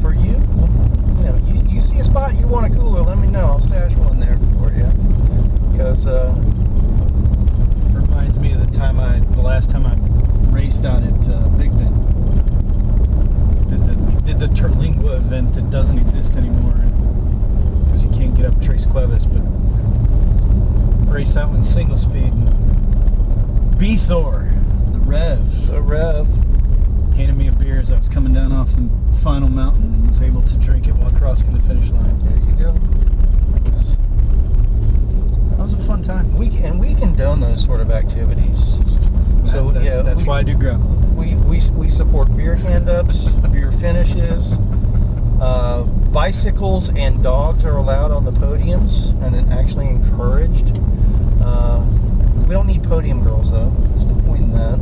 for 0.00 0.12
you, 0.14 0.36
you 0.36 1.24
know, 1.24 1.36
you, 1.70 1.82
see 1.82 1.98
a 1.98 2.04
spot 2.04 2.34
you 2.38 2.46
want 2.46 2.72
a 2.72 2.76
cooler, 2.76 3.02
let 3.02 3.18
me 3.18 3.28
know. 3.28 3.46
I'll 3.46 3.60
stash 3.60 3.94
one 3.94 4.20
there 4.20 4.38
for 4.58 4.72
you. 4.72 4.86
Because 5.72 6.06
uh, 6.06 6.34
it 7.88 7.94
reminds 7.94 8.38
me 8.38 8.52
of 8.52 8.60
the 8.64 8.72
time 8.72 9.00
I, 9.00 9.18
the 9.34 9.42
last 9.42 9.70
time 9.70 9.86
I 9.86 9.96
raced 10.54 10.84
out 10.84 11.02
at 11.02 11.12
Big 11.58 11.70
Bend. 11.76 11.96
Did 13.68 13.86
the 13.86 13.94
did 14.22 14.38
the 14.38 14.48
Terlingua 14.48 15.16
event 15.16 15.54
that 15.54 15.70
doesn't 15.70 15.98
exist 15.98 16.36
anymore 16.36 16.74
because 17.84 18.02
you 18.02 18.10
can't 18.10 18.34
get 18.36 18.46
up 18.46 18.60
Tres 18.60 18.86
Cuevas, 18.86 19.26
but 19.26 19.42
race 21.12 21.36
out 21.36 21.54
in 21.54 21.62
single 21.62 21.96
speed. 21.98 22.32
B 23.78 23.96
Thor, 23.96 24.50
the 24.92 24.98
Rev, 24.98 25.66
The 25.68 25.80
Rev. 25.80 26.26
handed 27.16 27.36
me 27.36 27.48
a 27.48 27.52
beer 27.52 27.78
as 27.80 27.90
I 27.92 27.98
was 27.98 28.08
coming 28.08 28.32
down 28.32 28.52
off 28.52 28.70
the 28.74 28.88
final 29.22 29.48
mountain 29.48 29.92
and 29.94 30.08
was 30.08 30.20
able 30.22 30.42
to 30.42 30.56
drink 30.56 30.88
it 30.88 30.94
while 30.94 31.10
crossing 31.12 31.52
the 31.52 31.60
finish 31.62 31.90
line. 31.90 32.18
There 32.24 32.36
you 32.38 32.56
go. 32.56 32.70
It 33.56 33.70
was, 33.70 33.96
that 35.50 35.58
was 35.58 35.72
a 35.74 35.84
fun 35.84 36.02
time. 36.02 36.34
We 36.36 36.56
and 36.58 36.80
we 36.80 36.94
condone 36.94 37.40
those 37.40 37.62
sort 37.62 37.80
of 37.80 37.90
activities. 37.90 38.76
So 39.44 39.66
That- 39.70 39.74
that- 39.74 39.84
yeah, 39.84 40.02
that's 40.02 40.22
we, 40.22 40.28
why 40.28 40.38
I 40.38 40.42
do 40.44 40.54
gravel. 40.54 40.86
we, 41.14 41.34
we 41.34 41.60
we 41.74 41.88
support 41.88 42.34
beer 42.36 42.54
hand 42.54 42.88
ups, 42.88 43.28
beer 43.50 43.70
finishes. 43.72 44.54
Uh, 45.40 45.82
bicycles 45.82 46.88
and 46.90 47.20
dogs 47.22 47.64
are 47.64 47.76
allowed 47.76 48.12
on 48.12 48.24
the 48.24 48.30
podiums 48.30 49.10
and 49.24 49.52
actually 49.52 49.88
encouraged. 49.88 50.78
Uh, 51.42 51.84
we 52.46 52.54
don't 52.54 52.66
need 52.66 52.82
podium 52.84 53.22
girls 53.22 53.50
though. 53.50 53.70
There's 53.90 54.04
no 54.06 54.14
point 54.26 54.42
in 54.42 54.52
that. 54.52 54.78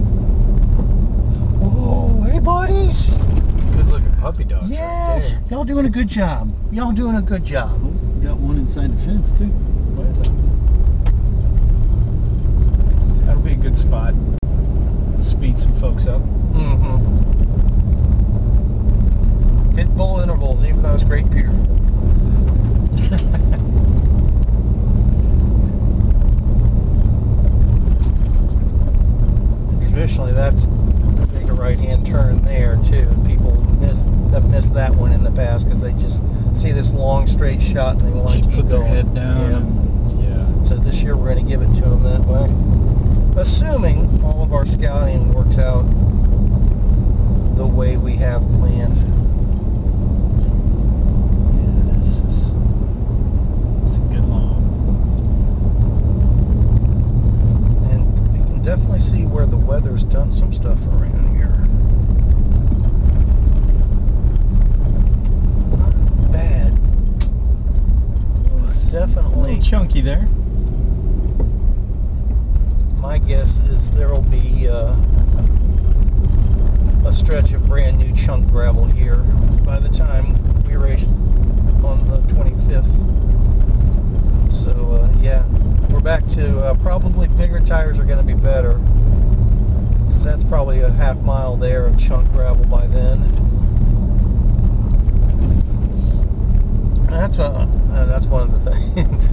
Oh, 1.63 2.23
hey 2.23 2.39
buddies! 2.39 3.11
Good 3.11 3.87
looking 3.87 4.13
puppy 4.21 4.45
dogs. 4.45 4.71
Yes, 4.71 5.33
Right 5.33 5.51
y'all 5.51 5.65
doing 5.65 5.87
a 5.87 5.91
good 5.91 6.09
job. 6.09 6.55
Y'all 6.73 6.93
doing 6.93 7.17
a 7.17 7.23
good 7.23 7.45
job. 7.45 7.81
Oh, 7.83 7.89
we 7.89 8.27
got 8.27 8.37
one 8.39 8.57
inside 8.57 8.97
the 8.97 9.03
fence 9.05 9.33
too. 9.33 9.47
What 9.97 10.07
is 10.09 10.17
that? 10.19 10.31
That'll 13.27 13.43
be 13.43 13.53
a 13.53 13.57
good 13.57 13.77
spot. 13.77 14.15
Speed 15.21 15.59
some 15.59 15.75
folks 15.81 16.07
up. 16.07 16.23
Mm-hmm. 16.53 16.97
Hit 19.77 19.89
bull 19.97 20.21
intervals, 20.21 20.63
even 20.65 20.83
though 20.83 20.95
it's 20.95 21.05
great 21.05 21.29
beer. 21.31 21.51
Traditionally, 30.01 30.33
that's 30.33 30.63
take 31.35 31.47
a 31.49 31.53
right-hand 31.53 32.07
turn 32.07 32.41
there 32.41 32.81
too. 32.83 33.07
People 33.27 33.61
miss 33.81 34.05
have 34.33 34.49
missed 34.49 34.73
that 34.73 34.95
one 34.95 35.13
in 35.13 35.23
the 35.23 35.31
past 35.31 35.67
because 35.67 35.83
they 35.83 35.93
just 35.93 36.25
see 36.55 36.73
this 36.73 36.95
long 36.95 37.27
straight 37.27 37.61
shot 37.61 37.97
and 37.97 38.07
they 38.07 38.11
want 38.11 38.31
Just 38.31 38.45
to 38.45 38.51
keep 38.51 38.61
put 38.61 38.71
their 38.71 38.83
head 38.83 39.15
down. 39.15 40.17
Yeah. 40.19 40.29
yeah. 40.29 40.63
So 40.63 40.77
this 40.77 41.03
year 41.03 41.19
we're 41.19 41.35
going 41.35 41.45
to 41.45 41.51
give 41.51 41.61
it 41.61 41.69
to 41.75 41.83
them 41.83 42.03
that 42.05 42.25
way. 42.25 42.49
Assuming 43.39 44.25
all 44.25 44.43
of 44.43 44.55
our 44.55 44.65
scouting 44.65 45.35
works 45.35 45.59
out 45.59 45.83
the 47.59 47.67
way 47.67 47.99
we 47.99 48.17
have 48.17 48.41
planned. 48.55 48.97
Yeah, 51.61 51.93
this 51.99 52.07
is 52.25 52.55
it's 53.85 53.97
a 53.99 54.01
good 54.09 54.25
long. 54.25 54.65
And 57.91 58.33
we 58.33 58.39
can 58.51 58.60
definitely 58.71 59.01
see 59.01 59.27
where 59.27 59.47
the 59.47 59.57
weather's 59.57 60.05
done 60.05 60.31
some 60.31 60.53
stuff 60.53 60.79
around 60.87 61.37
here. 61.37 61.57
Not 65.77 66.31
bad. 66.31 66.79
It's 68.69 68.85
a 68.85 68.91
Definitely. 68.93 69.57
little 69.57 69.61
chunky 69.61 70.01
there. 70.01 70.29
My 73.01 73.19
guess 73.19 73.59
is 73.59 73.91
there 73.91 74.11
will 74.11 74.23
be 74.23 74.69
uh, 74.69 74.95
a 77.05 77.13
stretch 77.13 77.51
of 77.51 77.67
brand 77.67 77.99
new 77.99 78.15
chunk 78.15 78.47
gravel 78.53 78.85
here 78.85 79.17
by 79.65 79.81
the 79.81 79.89
time 79.89 80.41
we 80.63 80.77
race 80.77 81.07
on 81.83 82.07
the 82.09 82.19
25th. 82.33 82.95
So 84.53 84.93
uh, 84.93 85.13
yeah, 85.21 85.43
we're 85.93 86.01
back 86.01 86.27
to 86.29 86.61
uh, 86.61 86.75
probably 86.77 87.27
bigger 87.29 87.61
tires 87.61 87.99
are 87.99 88.05
going 88.05 88.19
to 88.19 88.25
be 88.25 88.41
better 88.41 88.75
because 90.07 90.25
that's 90.25 90.45
probably 90.45 90.81
a 90.81 90.91
half 90.91 91.19
mile 91.23 91.57
there 91.57 91.87
of 91.87 91.99
chunk 91.99 92.31
gravel 92.33 92.65
by 92.67 92.87
then. 92.87 93.23
That's 97.09 97.39
uh, 97.39 97.67
uh, 97.93 98.07
that's 98.07 98.27
one 98.27 98.43
of 98.43 98.65
the 98.65 98.71
things. 98.95 99.33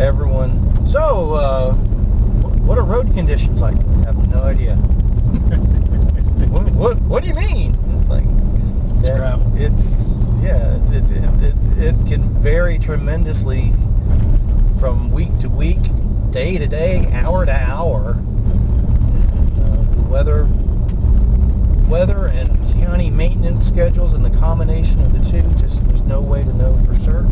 Everyone. 0.00 0.86
So, 0.86 1.34
uh, 1.34 1.74
what 1.74 2.78
are 2.78 2.84
road 2.84 3.12
conditions 3.14 3.60
like? 3.60 3.76
I 3.76 4.06
have 4.06 4.28
no 4.28 4.42
idea. 4.42 4.74
what, 6.48 6.64
what, 6.72 7.00
what 7.02 7.22
do 7.22 7.28
you 7.28 7.34
mean? 7.34 7.76
It's 7.96 8.08
like 8.08 8.24
It's 9.00 9.16
gravel. 9.16 9.52
It's 9.54 10.08
yeah. 10.42 10.78
It, 10.92 11.10
it, 11.10 11.42
it, 11.42 11.54
it 11.78 12.06
can 12.06 12.28
vary 12.42 12.78
tremendously 12.78 13.72
from 14.82 15.12
week 15.12 15.38
to 15.38 15.48
week, 15.48 15.78
day 16.32 16.58
to 16.58 16.66
day, 16.66 17.08
hour 17.12 17.46
to 17.46 17.52
hour. 17.52 18.16
Uh, 19.60 19.94
the 19.94 20.02
weather, 20.08 20.48
weather 21.88 22.26
and 22.26 22.50
county 22.82 23.08
maintenance 23.08 23.64
schedules, 23.64 24.12
and 24.12 24.24
the 24.24 24.38
combination 24.40 25.00
of 25.02 25.12
the 25.12 25.20
two, 25.30 25.48
just 25.54 25.86
there's 25.86 26.02
no 26.02 26.20
way 26.20 26.42
to 26.42 26.52
know 26.54 26.76
for 26.78 26.96
sure. 27.04 27.22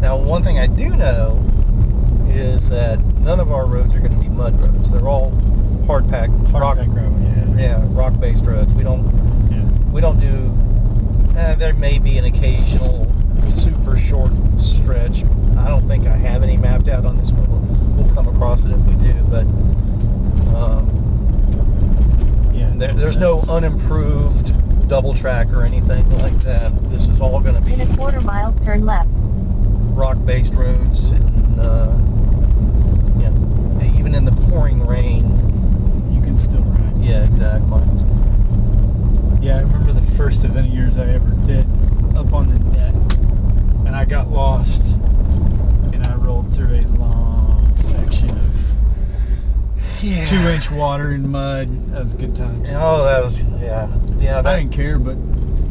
Now, 0.00 0.16
one 0.16 0.42
thing 0.42 0.58
I 0.58 0.66
do 0.66 0.88
know 0.96 1.44
is 2.28 2.68
that 2.70 2.98
none 3.20 3.38
of 3.38 3.52
our 3.52 3.64
roads 3.64 3.94
are 3.94 4.00
going 4.00 4.14
to 4.14 4.18
be 4.18 4.28
mud 4.28 4.60
roads. 4.60 4.90
They're 4.90 5.08
all 5.08 5.30
hard 5.86 6.08
pack, 6.08 6.28
Hard 6.48 6.60
rock, 6.60 6.76
pack 6.78 6.88
gravel, 6.88 7.20
yeah. 7.56 7.78
yeah, 7.78 7.84
rock 7.90 8.18
based 8.18 8.44
roads. 8.44 8.74
We 8.74 8.82
don't 8.82 9.04
Yeah. 9.52 9.62
we 9.92 10.00
don't 10.00 10.18
do. 10.18 11.38
Uh, 11.38 11.54
there 11.54 11.74
may 11.74 12.00
be 12.00 12.18
an 12.18 12.24
occasional 12.24 13.06
super 13.48 13.96
short 13.96 14.32
stretch. 14.60 15.22
I 15.68 15.70
don't 15.72 15.86
think 15.86 16.06
I 16.06 16.16
have 16.16 16.42
any 16.42 16.56
mapped 16.56 16.88
out 16.88 17.04
on 17.04 17.18
this 17.18 17.30
one. 17.30 17.46
We'll, 17.50 17.60
we'll 18.06 18.14
come 18.14 18.26
across 18.26 18.64
it 18.64 18.70
if 18.70 18.78
we 18.86 18.94
do, 18.94 19.12
but 19.24 19.44
um, 20.56 20.88
Yeah. 22.54 22.72
there, 22.76 22.94
there's 22.94 23.18
no 23.18 23.40
unimproved 23.50 24.88
double 24.88 25.12
track 25.12 25.52
or 25.52 25.64
anything 25.64 26.08
like 26.20 26.38
that. 26.40 26.72
This 26.90 27.06
is 27.06 27.20
all 27.20 27.40
going 27.40 27.54
to 27.56 27.60
be 27.60 27.74
In 27.74 27.82
a 27.82 27.96
quarter 27.98 28.22
mile, 28.22 28.54
turn 28.64 28.86
left. 28.86 29.10
rock-based 29.94 30.54
roads, 30.54 31.10
and 31.10 31.60
uh, 31.60 31.92
you 33.18 33.28
know, 33.28 33.92
even 33.98 34.14
in 34.14 34.24
the 34.24 34.32
pouring 34.48 34.86
rain. 34.86 35.26
You 36.14 36.22
can 36.22 36.38
still 36.38 36.62
ride. 36.62 36.96
Yeah, 37.04 37.24
exactly. 37.24 37.82
Yeah, 39.46 39.58
I 39.58 39.60
remember 39.60 39.92
the 39.92 40.10
first 40.16 40.44
event 40.44 40.68
of 40.68 40.72
yours 40.72 40.96
I 40.96 41.10
ever 41.10 41.28
did 41.44 41.66
up 42.16 42.32
on 42.32 42.48
the 42.48 42.58
net, 42.70 42.94
and 43.86 43.94
I 43.94 44.06
got 44.06 44.30
lost, 44.30 44.82
and 45.92 46.04
I 46.06 46.14
rolled 46.16 46.54
through 46.54 46.74
a 46.74 46.82
long 46.98 47.72
section 47.76 48.30
of 48.30 48.54
Yeah. 50.64 50.74
water 50.76 51.10
and 51.10 51.30
mud. 51.30 51.90
That 51.92 52.02
was 52.02 52.14
good 52.14 52.34
times. 52.36 52.70
Oh, 52.72 53.04
that 53.04 53.24
was 53.24 53.40
yeah, 53.60 53.88
yeah. 54.18 54.38
I 54.44 54.58
didn't 54.58 54.72
care, 54.72 54.98
but 54.98 55.16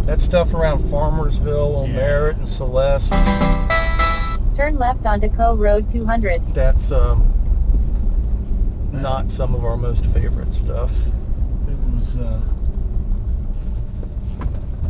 that 0.05 0.21
stuff 0.21 0.53
around 0.53 0.83
Farmersville, 0.91 1.87
Yeah. 1.87 1.93
Merit, 1.93 2.37
and 2.37 2.47
Celeste. 2.49 3.11
Turn 4.55 4.77
left 4.79 5.05
onto 5.05 5.29
Co 5.29 5.55
Road 5.55 5.89
200. 5.89 6.53
That's 6.53 6.91
um, 6.91 7.31
not 8.91 9.29
some 9.29 9.53
of 9.53 9.63
our 9.63 9.77
most 9.77 10.05
favorite 10.07 10.53
stuff. 10.53 10.91
it 11.67 11.77
was 11.95 12.17
uh, 12.17 12.41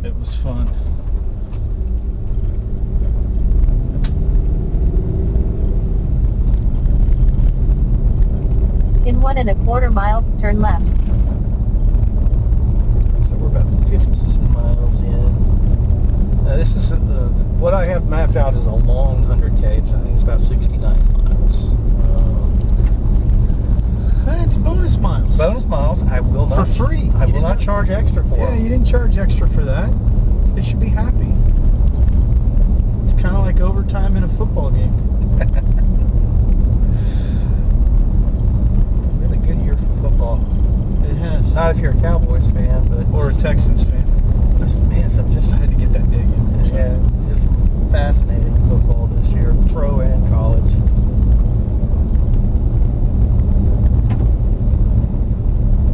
it 0.04 0.14
was 0.16 0.34
fun. 0.36 0.68
In 9.08 9.22
one 9.22 9.38
and 9.38 9.48
a 9.48 9.54
quarter 9.64 9.90
miles, 9.90 10.30
turn 10.38 10.60
left. 10.60 10.84
So 13.26 13.36
we're 13.36 13.48
about 13.48 13.64
15 13.88 14.52
miles 14.52 15.00
in. 15.00 16.44
Now 16.44 16.54
this 16.56 16.76
is 16.76 16.92
uh, 16.92 16.96
what 17.56 17.72
I 17.72 17.86
have 17.86 18.06
mapped 18.06 18.36
out 18.36 18.52
is 18.54 18.66
a 18.66 18.70
long 18.70 19.24
100k. 19.24 19.86
So 19.88 19.96
I 19.96 20.02
think 20.02 20.12
it's 20.12 20.22
about 20.22 20.42
69 20.42 21.24
miles. 21.24 21.70
Uh, 24.28 24.44
it's 24.44 24.58
bonus 24.58 24.98
miles. 24.98 25.38
bonus 25.38 25.64
miles. 25.64 26.02
I 26.02 26.20
will 26.20 26.46
For 26.46 26.56
not 26.56 26.68
free. 26.68 27.10
I 27.14 27.24
You 27.24 27.32
will 27.32 27.40
not 27.40 27.58
charge 27.58 27.88
extra 27.88 28.22
for. 28.22 28.34
It. 28.34 28.40
Yeah, 28.40 28.50
them. 28.50 28.62
you 28.62 28.68
didn't 28.68 28.86
charge 28.86 29.16
extra 29.16 29.48
for 29.48 29.64
that. 29.64 29.90
They 30.54 30.60
should 30.60 30.80
be 30.80 30.88
happy. 30.88 31.32
It's 33.04 33.14
kind 33.14 33.34
of 33.34 33.46
like 33.46 33.58
overtime 33.58 34.18
in 34.18 34.24
a 34.24 34.28
football 34.28 34.70
game. 34.70 34.92
football. 40.18 40.40
It 41.04 41.14
has. 41.16 41.52
Not 41.52 41.76
if 41.76 41.80
you're 41.80 41.92
a 41.92 42.00
Cowboys 42.00 42.50
fan, 42.50 42.86
but 42.88 43.06
or 43.16 43.30
just, 43.30 43.40
a 43.40 43.44
Texans 43.44 43.84
fan. 43.84 44.04
Just 44.58 44.82
man, 44.82 45.08
so 45.08 45.22
just 45.28 45.52
had 45.52 45.70
to 45.70 45.76
get 45.76 45.92
that 45.92 46.10
dig 46.10 46.20
in. 46.20 46.64
Yeah, 46.66 47.00
just 47.28 47.48
fascinating 47.92 48.54
football 48.68 49.06
this 49.06 49.28
year, 49.28 49.54
pro 49.70 50.00
and 50.00 50.28
college. 50.28 50.72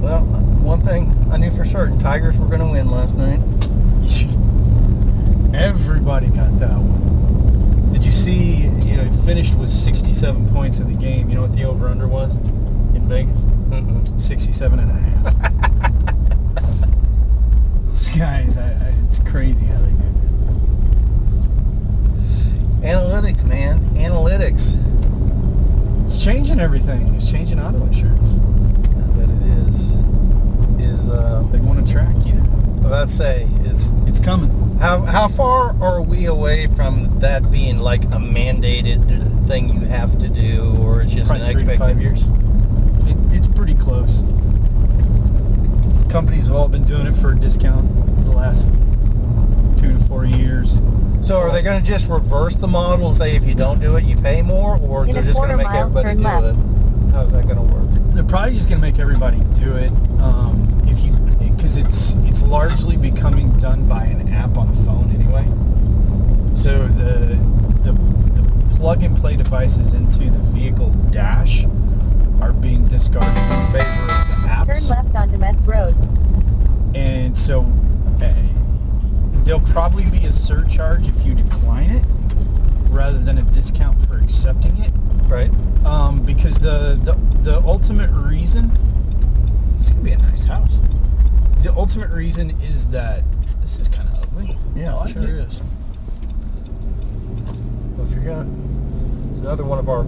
Well, 0.02 0.24
one 0.62 0.80
thing 0.82 1.14
I 1.30 1.37
knew 1.37 1.50
for 1.50 1.64
certain, 1.64 1.98
Tigers 1.98 2.37
were 2.38 2.46
going 2.46 2.60
to 2.60 2.66
win 2.66 2.90
last 2.90 3.16
night. 3.16 3.40
Everybody 5.54 6.28
got 6.28 6.58
that 6.58 6.78
one. 6.78 7.92
Did 7.92 8.04
you 8.04 8.12
see? 8.12 8.64
You 8.84 8.96
know, 8.96 9.22
finished 9.24 9.54
with 9.54 9.70
67 9.70 10.48
points 10.50 10.78
in 10.78 10.90
the 10.90 10.98
game. 10.98 11.28
You 11.28 11.37
know 11.37 11.42
what 11.42 11.54
the 11.54 11.64
over/under 11.64 12.08
was 12.08 12.37
in 12.37 13.06
Vegas? 13.08 13.43
Mm-mm. 13.74 14.20
67 14.20 14.78
and 14.78 14.90
a 14.90 14.94
half. 14.94 15.24
Those 17.87 18.08
guys, 18.08 18.56
I, 18.56 18.68
I, 18.68 18.94
it's 19.06 19.18
crazy 19.20 19.64
how 19.66 19.78
they 19.80 19.90
do 19.90 19.94
Analytics, 22.87 23.44
man. 23.44 23.80
Analytics. 23.94 24.76
It's 26.06 26.22
changing 26.22 26.60
everything. 26.60 27.14
It's 27.14 27.30
changing 27.30 27.58
auto 27.60 27.82
insurance. 27.84 28.32
I 28.32 29.06
bet 29.16 29.28
it 29.30 29.42
is. 29.68 29.80
Is 30.84 31.08
uh, 31.08 31.44
They 31.50 31.60
want 31.60 31.87
to 31.87 31.92
track 31.92 32.14
you. 32.26 32.34
about 32.87 33.08
to 33.08 33.14
say 33.14 33.48
is 33.64 33.90
It's 34.06 34.20
coming. 34.20 34.50
how 34.78 35.00
how 35.02 35.28
far 35.28 35.74
are 35.82 36.02
we 36.02 36.26
away 36.26 36.66
from 36.76 37.18
that 37.20 37.50
being 37.50 37.78
like 37.78 38.04
a 38.04 38.18
mandated 38.18 39.48
thing 39.48 39.70
you 39.70 39.87
have 39.87 40.18
to 40.18 40.28
do, 40.28 40.76
or 40.80 41.00
it's 41.00 41.14
just 41.14 41.28
Probably 41.30 41.46
an 41.46 41.50
expectation? 41.52 41.87
five 41.87 42.00
years. 42.02 42.22
It, 43.66 43.70
it's 43.70 43.85
pretty 43.85 43.85
close. 43.85 44.20
Companies 46.11 46.46
have 46.46 46.55
all 46.55 46.68
been 46.68 46.85
doing 46.85 47.07
it 47.07 47.14
for 47.16 47.33
a 47.33 47.37
discount 47.38 48.24
the 48.24 48.33
last 48.33 48.68
two 49.79 49.98
to 49.98 50.05
four 50.07 50.24
years. 50.24 50.81
So 51.22 51.38
are 51.38 51.50
they 51.50 51.62
going 51.62 51.83
to 51.83 51.87
just 51.87 52.07
reverse 52.09 52.57
the 52.57 52.68
model 52.68 53.09
and 53.09 53.16
say 53.16 53.35
if 53.35 53.44
you 53.44 53.55
don't 53.55 53.81
do 53.81 53.96
it, 53.96 54.05
you 54.05 54.16
pay 54.16 54.42
more, 54.42 54.77
or 54.79 55.07
In 55.07 55.14
they're 55.14 55.22
a 55.22 55.27
just 55.27 55.38
going 55.38 55.57
to 55.57 55.57
quarter 55.57 55.57
make 55.57 55.66
mile, 55.66 55.81
everybody 55.81 56.09
turn 56.09 56.16
do 56.18 56.22
left. 56.24 56.59
it? 56.59 57.12
How's 57.12 57.33
that 57.33 57.44
going 57.44 57.57
to 57.57 57.62
work? 57.62 58.14
They're 58.14 58.24
probably 58.24 58.55
just 58.55 58.68
going 58.68 58.81
to 58.81 58.87
make 58.87 58.98
everybody 58.98 59.38
do 59.55 59.74
it 59.77 59.90
um, 60.20 60.68
if 60.87 61.00
you 61.00 61.12
because 61.55 61.77
it's 61.77 62.14
it's 62.27 62.42
largely 62.42 62.96
becoming 62.96 63.50
done 63.59 63.88
by 63.88 64.05
an 64.05 64.29
app 64.33 64.57
on 64.57 64.68
a 64.68 64.74
phone 64.85 65.11
anyway. 65.14 65.44
So 66.55 66.87
the 66.88 67.37
the, 67.83 67.92
the 67.92 68.77
plug 68.77 69.03
and 69.03 69.16
play 69.16 69.37
devices 69.37 69.94
into 69.94 70.31
the 70.31 70.38
vehicle 70.50 70.90
dash 71.11 71.64
are 72.44 72.52
being 72.52 72.87
discarded 72.88 73.30
in 73.30 73.72
favor 73.72 74.02
of 74.02 74.28
the 74.28 74.48
apps. 74.48 74.66
Turn 74.66 74.88
left 74.88 75.14
onto 75.14 75.38
Metz 75.38 75.64
Road. 75.64 75.96
And 76.94 77.37
so 77.37 77.62
uh, 78.22 78.35
there'll 79.44 79.61
probably 79.61 80.04
be 80.11 80.26
a 80.26 80.33
surcharge 80.33 81.09
if 81.09 81.24
you 81.24 81.35
decline 81.35 81.90
it 81.90 82.04
rather 82.90 83.18
than 83.18 83.38
a 83.38 83.42
discount 83.42 84.07
for 84.07 84.18
accepting 84.18 84.76
it. 84.83 84.92
Right. 85.26 85.50
Um, 85.87 86.22
because 86.22 86.59
the, 86.59 87.00
the 87.02 87.14
the 87.42 87.61
ultimate 87.62 88.11
reason 88.11 88.70
it's 89.80 89.88
gonna 89.88 90.02
be 90.02 90.12
a 90.12 90.18
nice 90.18 90.44
house. 90.44 90.78
The 91.62 91.74
ultimate 91.74 92.11
reason 92.11 92.50
is 92.62 92.88
that 92.88 93.24
this 93.62 93.78
is 93.78 93.88
kind 93.88 94.07
of 94.09 94.22
ugly. 94.22 94.59
I 94.76 94.92
like 94.92 95.14
sure 95.14 95.22
it. 95.22 95.48
is. 95.48 95.61
Well, 97.96 98.07
if 98.07 98.12
you're 98.12 98.22
going, 98.22 99.30
it's 99.33 99.40
another 99.40 99.64
one 99.64 99.78
of 99.78 99.88
our 99.88 100.04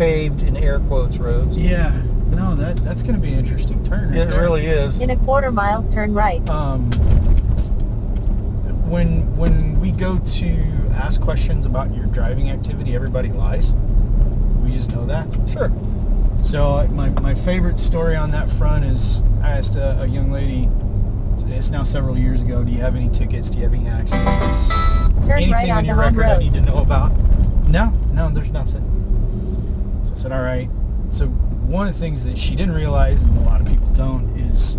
paved 0.00 0.40
in 0.40 0.56
air 0.56 0.80
quotes 0.80 1.18
roads. 1.18 1.58
Yeah, 1.58 1.90
no, 2.30 2.56
that 2.56 2.78
that's 2.78 3.02
gonna 3.02 3.18
be 3.18 3.34
an 3.34 3.38
interesting 3.38 3.84
turn. 3.84 4.08
right 4.08 4.16
It 4.16 4.30
there. 4.30 4.40
really 4.40 4.64
is. 4.64 4.98
In 5.02 5.10
a 5.10 5.16
quarter 5.16 5.52
mile, 5.52 5.82
turn 5.92 6.14
right. 6.14 6.40
um, 6.48 6.90
when 8.88 9.36
when 9.36 9.78
we 9.78 9.92
go 9.92 10.18
to 10.18 10.48
ask 10.94 11.20
questions 11.20 11.66
about 11.66 11.94
your 11.94 12.06
driving 12.06 12.50
activity, 12.50 12.94
everybody 12.96 13.28
lies. 13.28 13.74
We 14.64 14.70
just 14.72 14.96
know 14.96 15.04
that. 15.04 15.26
Sure. 15.52 15.70
So 16.42 16.64
uh, 16.78 16.86
my, 16.86 17.10
my 17.20 17.34
favorite 17.34 17.78
story 17.78 18.16
on 18.16 18.30
that 18.30 18.50
front 18.52 18.86
is 18.86 19.20
I 19.42 19.50
asked 19.50 19.76
a, 19.76 20.00
a 20.00 20.06
young 20.06 20.32
lady, 20.32 20.70
it's 21.54 21.68
now 21.68 21.82
several 21.82 22.16
years 22.16 22.40
ago, 22.40 22.64
do 22.64 22.72
you 22.72 22.78
have 22.80 22.96
any 22.96 23.10
tickets? 23.10 23.50
Do 23.50 23.58
you 23.58 23.64
have 23.64 23.74
any 23.74 23.86
accidents? 23.86 24.68
Turn 24.68 25.32
Anything 25.32 25.52
right 25.52 25.70
on 25.70 25.76
onto 25.78 25.86
your 25.88 25.96
Home 25.96 26.16
record 26.16 26.24
I 26.24 26.38
need 26.38 26.54
to 26.54 26.62
know 26.62 26.78
about? 26.78 27.12
No, 27.68 27.90
no, 28.12 28.30
there's 28.30 28.50
nothing. 28.50 28.89
Said, 30.20 30.32
all 30.32 30.42
right. 30.42 30.68
So 31.08 31.28
one 31.28 31.88
of 31.88 31.94
the 31.94 31.98
things 31.98 32.26
that 32.26 32.36
she 32.36 32.54
didn't 32.54 32.74
realize, 32.74 33.22
and 33.22 33.38
a 33.38 33.40
lot 33.40 33.62
of 33.62 33.66
people 33.66 33.86
don't, 33.94 34.38
is 34.38 34.74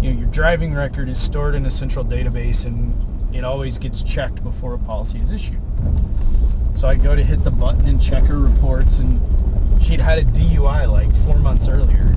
you 0.00 0.10
know 0.10 0.18
your 0.18 0.28
driving 0.30 0.72
record 0.72 1.10
is 1.10 1.20
stored 1.20 1.54
in 1.54 1.66
a 1.66 1.70
central 1.70 2.02
database, 2.02 2.64
and 2.64 3.36
it 3.36 3.44
always 3.44 3.76
gets 3.76 4.02
checked 4.02 4.42
before 4.42 4.72
a 4.72 4.78
policy 4.78 5.20
is 5.20 5.32
issued. 5.32 5.60
So 6.74 6.88
I 6.88 6.94
go 6.94 7.14
to 7.14 7.22
hit 7.22 7.44
the 7.44 7.50
button 7.50 7.86
and 7.88 8.00
check 8.00 8.24
her 8.24 8.38
reports, 8.38 9.00
and 9.00 9.20
she'd 9.82 10.00
had 10.00 10.16
a 10.16 10.24
DUI 10.24 10.90
like 10.90 11.14
four 11.26 11.36
months 11.36 11.68
earlier, 11.68 12.16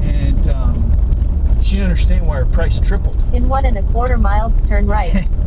and 0.00 0.48
um, 0.48 1.60
she 1.62 1.72
didn't 1.72 1.90
understand 1.90 2.26
why 2.26 2.38
her 2.38 2.46
price 2.46 2.80
tripled. 2.80 3.22
In 3.34 3.50
one 3.50 3.66
and 3.66 3.76
a 3.76 3.82
quarter 3.92 4.16
miles, 4.16 4.56
turn 4.66 4.86
right. 4.86 5.28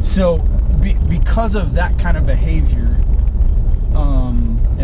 So, 0.00 0.38
be, 0.82 0.92
because 1.08 1.54
of 1.54 1.72
that 1.74 1.98
kind 1.98 2.18
of 2.18 2.26
behavior 2.26 2.94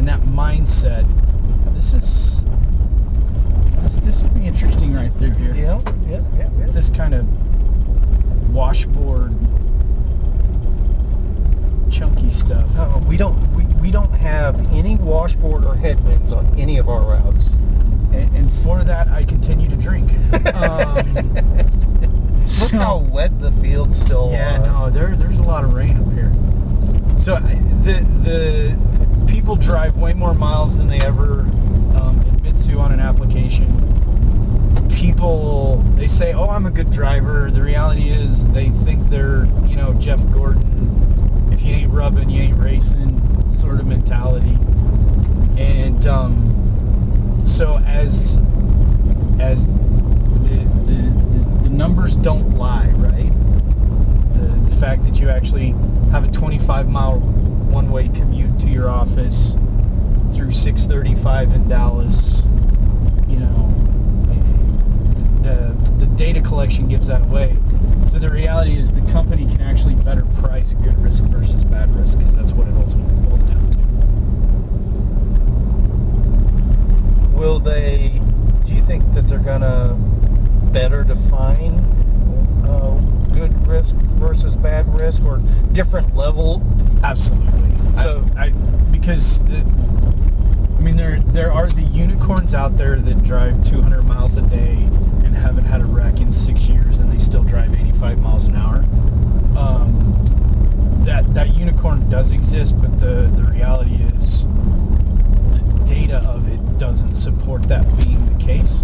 and 0.00 0.08
that 0.08 0.22
mindset, 0.22 1.06
this 1.74 1.92
is 1.92 2.40
this, 3.82 3.96
this 3.98 4.22
will 4.22 4.30
be 4.30 4.46
interesting 4.46 4.94
right 4.94 5.12
through 5.18 5.32
here. 5.32 5.54
Yeah. 5.54 5.78
Yeah. 6.08 6.22
Yeah. 6.38 6.48
yeah. 6.58 6.66
This 6.68 6.88
kind 6.88 7.12
of 7.12 7.26
washboard, 8.50 9.32
chunky 11.92 12.30
stuff. 12.30 12.66
Uh, 12.78 12.98
we 13.06 13.18
don't 13.18 13.36
we, 13.54 13.64
we 13.78 13.90
don't 13.90 14.10
have 14.12 14.58
any 14.72 14.96
washboard 14.96 15.66
or 15.66 15.74
headwinds 15.74 16.32
on 16.32 16.46
any 16.58 16.78
of 16.78 16.88
our 16.88 17.02
routes. 17.02 17.48
And, 18.14 18.34
and 18.34 18.50
for 18.64 18.82
that, 18.82 19.06
I 19.08 19.22
continue 19.24 19.68
to 19.68 19.76
drink. 19.76 20.10
Um, 20.54 21.34
Look 21.34 22.48
so- 22.48 22.78
how 22.78 22.96
wet 22.98 23.38
the 23.38 23.50
fields 23.52 24.00
still 24.00 24.30
Yeah, 24.32 24.60
are. 24.62 24.66
no, 24.66 24.90
there, 24.90 25.14
there's 25.14 25.38
a 25.38 25.42
lot 25.42 25.62
of 25.62 25.74
rain 25.74 25.98
up 25.98 26.10
here. 26.14 26.32
So 27.20 27.34
the 27.84 28.00
the 28.24 28.89
people 29.30 29.54
drive 29.54 29.96
way 29.96 30.12
more 30.12 30.34
miles 30.34 30.76
than 30.76 30.88
they 30.88 31.00
ever 31.00 31.40
um, 31.94 32.20
admit 32.34 32.58
to 32.58 32.78
on 32.78 32.92
an 32.92 33.00
application. 33.00 33.68
People 34.90 35.78
they 35.96 36.08
say, 36.08 36.32
"Oh, 36.32 36.48
I'm 36.48 36.66
a 36.66 36.70
good 36.70 36.90
driver." 36.90 37.50
The 37.50 37.62
reality 37.62 38.10
is 38.10 38.46
they 38.48 38.70
think 38.84 39.08
they're, 39.08 39.44
you 39.64 39.76
know, 39.76 39.94
Jeff 39.94 40.20
Gordon. 40.32 41.48
If 41.52 41.62
you 41.62 41.74
ain't 41.74 41.92
rubbing, 41.92 42.28
you 42.28 42.42
ain't 42.42 42.58
racing, 42.58 43.52
sort 43.52 43.80
of 43.80 43.86
mentality. 43.86 44.58
And 45.56 46.06
um, 46.06 47.42
so 47.46 47.78
as 47.86 48.36
as 49.40 49.64
the, 49.64 50.66
the, 50.86 51.62
the, 51.62 51.70
numbers 51.70 52.16
don't 52.16 52.58
lie, 52.58 52.90
right? 52.96 53.32
The, 54.34 54.70
the 54.70 54.76
fact 54.76 55.02
that 55.04 55.18
you 55.18 55.30
actually 55.30 55.70
have 56.10 56.24
a 56.24 56.30
25 56.30 56.88
mile 56.88 57.20
one 57.70 57.90
way 57.90 58.08
commute 58.08 58.58
to 58.60 58.68
your 58.68 58.88
office 58.88 59.56
through 60.32 60.52
635 60.52 61.52
in 61.52 61.68
Dallas, 61.68 62.42
you 63.28 63.38
know, 63.38 63.72
the, 65.42 65.76
the 65.98 66.06
data 66.16 66.40
collection 66.40 66.88
gives 66.88 67.06
that 67.08 67.22
away. 67.22 67.56
So 68.06 68.18
the 68.18 68.30
reality 68.30 68.76
is 68.78 68.92
the 68.92 69.00
company 69.12 69.46
can 69.46 69.60
actually 69.60 69.94
better 69.94 70.24
price 70.42 70.74
good 70.74 70.98
risk 71.00 71.22
versus 71.24 71.62
bad 71.64 71.94
risk 71.94 72.18
because 72.18 72.34
that's 72.34 72.52
what 72.52 72.66
it 72.66 72.74
ultimately 72.74 73.14
boils 73.28 73.44
down 73.44 73.70
to. 73.70 73.78
Will 77.38 77.60
they? 77.60 78.20
Do 78.66 78.72
you 78.72 78.82
think 78.82 79.14
that 79.14 79.28
they're 79.28 79.38
gonna 79.38 79.96
better 80.72 81.04
define 81.04 81.78
uh, 82.64 83.00
good 83.34 83.66
risk 83.66 83.94
versus 83.94 84.56
bad 84.56 84.92
risk, 85.00 85.22
or 85.22 85.38
different 85.72 86.16
level? 86.16 86.62
Absolutely. 87.02 87.70
So- 87.96 88.02
So 88.02 88.24
I, 88.36 88.50
because 88.90 89.40
the, 89.42 89.58
I 90.78 90.82
mean 90.82 90.96
there 90.96 91.20
there 91.26 91.52
are 91.52 91.68
the 91.68 91.82
unicorns 91.82 92.54
out 92.54 92.76
there 92.76 92.96
that 92.96 93.24
drive 93.24 93.62
200 93.64 94.02
miles 94.06 94.36
a 94.36 94.42
day 94.42 94.76
and 95.24 95.34
haven't 95.34 95.64
had 95.64 95.82
a 95.82 95.84
wreck 95.84 96.20
in 96.20 96.32
six 96.32 96.62
years 96.62 96.98
and 96.98 97.12
they 97.12 97.18
still 97.22 97.42
drive 97.42 97.74
85 97.74 98.18
miles 98.20 98.44
an 98.46 98.56
hour. 98.56 98.78
Um, 99.56 101.02
that 101.04 101.32
that 101.34 101.54
unicorn 101.54 102.08
does 102.08 102.30
exist, 102.32 102.80
but 102.80 102.98
the 103.00 103.30
the 103.36 103.44
reality 103.50 103.96
is 104.16 104.44
the 104.44 105.82
data 105.86 106.18
of 106.18 106.48
it 106.48 106.78
doesn't 106.78 107.14
support 107.14 107.62
that 107.68 107.84
being 107.98 108.24
the 108.32 108.42
case. 108.44 108.80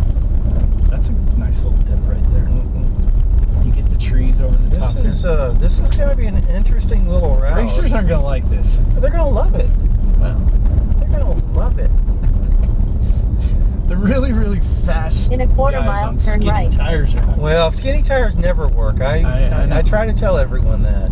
That's 0.90 1.08
a 1.08 1.12
nice 1.38 1.62
little 1.62 1.78
dip 1.80 2.00
right 2.06 2.30
there. 2.30 2.46
You 3.76 3.82
get 3.82 3.90
the 3.90 3.98
trees 3.98 4.40
over 4.40 4.56
the 4.56 4.68
This 4.70 4.78
top 4.94 4.96
is 5.04 5.22
there. 5.22 5.32
uh, 5.38 5.48
this 5.52 5.78
is 5.78 5.90
gonna 5.90 6.16
be 6.16 6.26
an 6.26 6.46
interesting 6.48 7.08
little 7.08 7.36
route. 7.36 7.56
Racers 7.56 7.92
aren't 7.92 8.08
gonna 8.08 8.24
like 8.24 8.48
this. 8.48 8.78
They're 8.98 9.10
gonna 9.10 9.28
love 9.28 9.54
it. 9.54 9.68
Well, 10.18 10.38
They're 10.98 11.08
gonna 11.18 11.34
love 11.54 11.78
it. 11.78 11.90
The 13.86 13.96
really, 13.96 14.32
really 14.32 14.58
fast 14.84 15.30
In 15.30 15.40
a 15.42 15.46
quarter 15.46 15.76
guys 15.78 15.86
mile, 15.86 16.08
on 16.08 16.18
turn 16.18 16.40
skinny 16.40 16.50
right. 16.50 16.72
tires 16.72 17.14
are. 17.14 17.36
Well, 17.38 17.70
skinny 17.70 18.02
tires 18.02 18.34
never 18.34 18.66
work. 18.66 19.00
I 19.00 19.20
I- 19.20 19.42
I 19.44 19.74
I. 19.74 19.78
I 19.78 19.82
try 19.82 20.06
to 20.06 20.12
tell 20.12 20.36
everyone 20.38 20.82
that. 20.82 21.08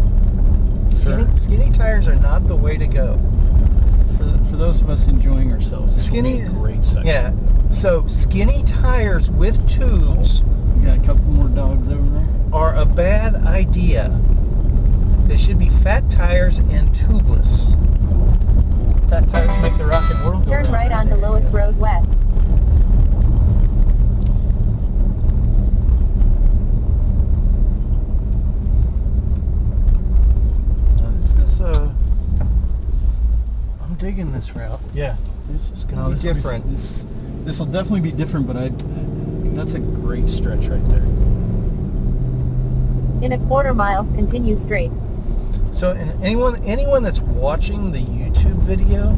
Skinny, 0.97 1.25
For- 1.25 1.41
skinny 1.41 1.71
tires 1.71 2.09
are 2.09 2.17
not 2.17 2.49
the 2.49 2.57
way 2.57 2.77
to 2.77 2.89
go. 2.89 3.17
for, 4.17 4.25
for 4.51 4.57
those 4.57 4.81
of 4.81 4.91
us 4.91 5.07
enjoying 5.07 5.53
ourselves, 5.53 5.95
Skinny 6.05 6.41
a 6.43 6.47
is- 6.47 6.55
great 6.55 6.83
section. 6.83 7.07
Yeah. 7.07 7.33
So 7.71 8.09
skinny 8.09 8.65
tires 8.65 9.31
with 9.31 9.57
tubes 9.69 10.43
We 10.77 10.85
got 10.87 10.99
a 10.99 11.01
couple 11.03 11.23
more 11.27 11.49
dogs 11.49 11.89
over 11.89 12.09
there. 12.11 12.29
Are 12.55 12.75
a 12.77 12.85
bad 12.85 13.35
idea. 13.47 14.09
They 15.27 15.37
should 15.37 15.59
be 15.59 15.69
fat 15.69 16.09
tires 16.11 16.59
and 16.59 16.89
tubeless. 16.95 17.73
Fat 19.11 19.29
tires 19.29 19.63
make 19.63 19.77
the 19.77 19.85
rockin' 19.87 20.19
world 20.25 20.47
go 20.47 20.53
Turn 20.63 20.73
right 20.73 20.93
onto 20.93 21.17
Lois 21.17 21.47
Road 21.51 21.77
West. 21.79 22.09
Uh, 30.99 31.11
This 31.21 31.33
is 31.33 31.61
uh, 31.61 31.91
I'm 33.83 33.95
digging 33.97 34.33
this 34.33 34.55
route. 34.55 34.81
Yeah. 34.95 35.17
This 35.49 35.71
is 35.71 35.85
gonna 35.85 36.09
be 36.09 36.15
this 36.15 36.23
will 36.25 36.31
be- 36.31 36.35
different. 36.35 36.71
this 36.71 37.07
this 37.45 37.59
will 37.59 37.67
definitely 37.67 38.01
be 38.01 38.13
different, 38.13 38.47
but 38.47 38.57
I 38.57 38.71
that's 39.55 39.75
a 39.75 39.79
great 39.79 40.29
stretch 40.29 40.67
right 40.67 40.89
there. 40.89 41.05
In 43.25 43.33
a 43.33 43.39
quarter 43.47 43.73
mile, 43.73 44.05
continue 44.05 44.55
straight. 44.55 44.91
So, 45.73 45.93
and 45.93 46.23
anyone 46.23 46.63
anyone 46.65 47.03
that's 47.03 47.21
watching 47.21 47.91
the 47.91 47.99
YouTube 47.99 48.57
video, 48.65 49.13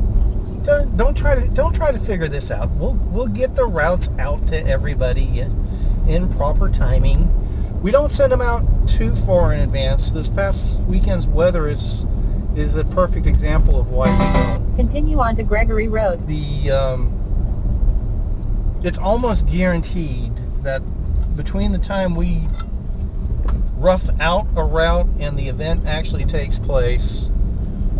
don't 0.62 0.96
don't 0.96 1.16
try 1.16 1.34
to 1.34 1.48
don't 1.48 1.74
try 1.74 1.90
to 1.90 1.98
figure 1.98 2.28
this 2.28 2.52
out. 2.52 2.70
We'll 2.70 2.94
we'll 2.94 3.26
get 3.26 3.56
the 3.56 3.64
routes 3.64 4.08
out 4.20 4.46
to 4.46 4.64
everybody 4.64 5.40
in 6.06 6.32
proper 6.36 6.70
timing. 6.70 7.28
We 7.82 7.90
don't 7.90 8.08
send 8.08 8.30
them 8.30 8.40
out 8.40 8.62
too 8.88 9.16
far 9.16 9.52
in 9.52 9.58
advance. 9.58 10.12
This 10.12 10.28
past 10.28 10.78
weekend's 10.82 11.26
weather 11.26 11.68
is 11.68 12.06
is 12.54 12.76
a 12.76 12.84
perfect 12.84 13.26
example 13.26 13.76
of 13.80 13.90
why 13.90 14.08
we 14.12 14.32
don't. 14.40 14.76
Continue 14.76 15.18
onto 15.18 15.42
Gregory 15.42 15.88
Road. 15.88 16.24
The 16.28 16.70
um, 16.70 17.12
it's 18.84 18.98
almost 18.98 19.48
guaranteed 19.48 20.32
that 20.62 20.80
between 21.34 21.72
the 21.72 21.78
time 21.78 22.14
we 22.14 22.46
rough 23.76 24.08
out 24.20 24.46
a 24.56 24.64
route 24.64 25.06
and 25.18 25.38
the 25.38 25.48
event 25.48 25.86
actually 25.86 26.24
takes 26.24 26.58
place, 26.58 27.28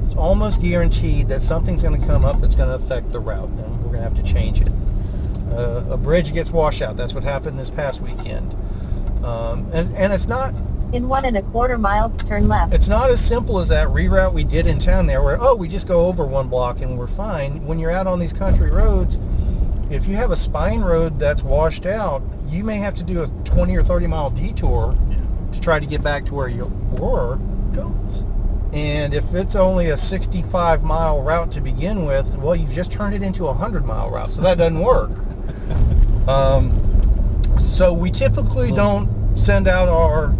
it's 0.07 0.16
almost 0.16 0.61
guaranteed 0.62 1.29
that 1.29 1.43
something's 1.43 1.83
going 1.83 2.01
to 2.01 2.07
come 2.07 2.24
up 2.24 2.41
that's 2.41 2.55
going 2.55 2.68
to 2.68 2.74
affect 2.85 3.12
the 3.12 3.20
route, 3.20 3.49
and 3.49 3.79
we're 3.85 3.93
going 3.93 4.03
to 4.03 4.03
have 4.03 4.14
to 4.14 4.22
change 4.22 4.61
it. 4.61 4.68
Uh, 5.51 5.85
a 5.91 5.97
bridge 5.97 6.33
gets 6.33 6.51
washed 6.51 6.83
out. 6.83 6.97
That's 6.97 7.14
what 7.14 7.24
happened 7.24 7.59
this 7.59 7.70
past 7.70 8.01
weekend. 8.01 8.53
Um, 9.24 9.68
and, 9.72 9.95
and 9.97 10.12
it's 10.12 10.27
not 10.27 10.55
In 10.93 11.09
one 11.09 11.24
and 11.24 11.37
a 11.37 11.43
quarter 11.43 11.79
miles, 11.79 12.16
turn 12.16 12.49
left. 12.49 12.72
it's 12.74 12.89
not 12.89 13.11
as 13.11 13.24
simple 13.24 13.59
as 13.59 13.68
that 13.68 13.89
reroute 13.89 14.33
we 14.33 14.45
did 14.45 14.66
in 14.66 14.79
town 14.79 15.07
there 15.07 15.22
where, 15.22 15.37
oh, 15.41 15.55
we 15.55 15.66
just 15.68 15.87
go 15.89 16.07
over 16.07 16.24
one 16.24 16.49
block 16.49 16.81
and 16.81 16.99
we're 16.99 17.07
fine. 17.07 17.64
When 17.66 17.79
you're 17.79 17.91
out 17.91 18.07
on 18.07 18.18
these 18.18 18.33
country 18.33 18.70
roads, 18.70 19.18
if 19.91 20.07
you 20.07 20.16
have 20.16 20.31
a 20.31 20.37
spine 20.37 20.81
road 20.81 21.18
that's 21.18 21.43
washed 21.43 21.87
out, 21.87 22.22
you 22.49 22.62
may 22.64 22.77
have 22.79 22.95
to 22.97 23.03
do 23.03 23.22
a 23.22 23.27
20 23.45 23.77
or 23.77 23.83
30 23.85 24.07
mile 24.07 24.31
detour 24.31 24.97
Yeah. 25.09 25.16
To 25.53 25.61
try 25.61 25.78
to 25.78 25.86
get 25.86 26.03
back 26.03 26.26
to 26.26 26.34
where 26.34 26.49
you 26.49 26.66
were. 26.92 27.36
Goes. 27.72 28.24
And 28.72 29.14
if 29.14 29.32
it's 29.34 29.55
only 29.55 29.90
a 29.90 29.97
65 29.97 30.82
mile 30.82 31.22
route 31.22 31.51
to 31.53 31.61
begin 31.61 32.05
with, 32.05 32.28
well, 32.36 32.55
you've 32.55 32.72
just 32.72 32.92
turned 32.92 33.14
it 33.14 33.22
into 33.22 33.44
a 33.44 33.53
100 33.53 33.84
mile 33.84 34.11
route, 34.11 34.32
so 34.32 34.42
that 34.42 34.59
doesn't 34.59 34.80
work. 34.80 35.11
Um, 36.26 36.82
so 37.61 37.92
we 37.92 38.11
typically 38.11 38.72
don't 38.72 39.38
send 39.38 39.68
out 39.68 39.88
our 39.88 40.34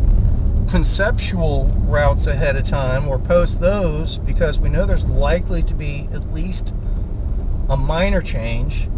conceptual 0.69 1.67
routes 1.87 2.27
ahead 2.27 2.57
of 2.57 2.65
time 2.65 3.07
or 3.07 3.19
post 3.19 3.61
those 3.61 4.19
because 4.19 4.59
we 4.59 4.69
know 4.69 4.85
there's 4.85 5.07
likely 5.07 5.63
to 5.63 5.75
be 5.75 6.09
at 6.13 6.33
least 6.33 6.75
a 7.69 7.77
minor 7.77 8.21
change. 8.21 8.89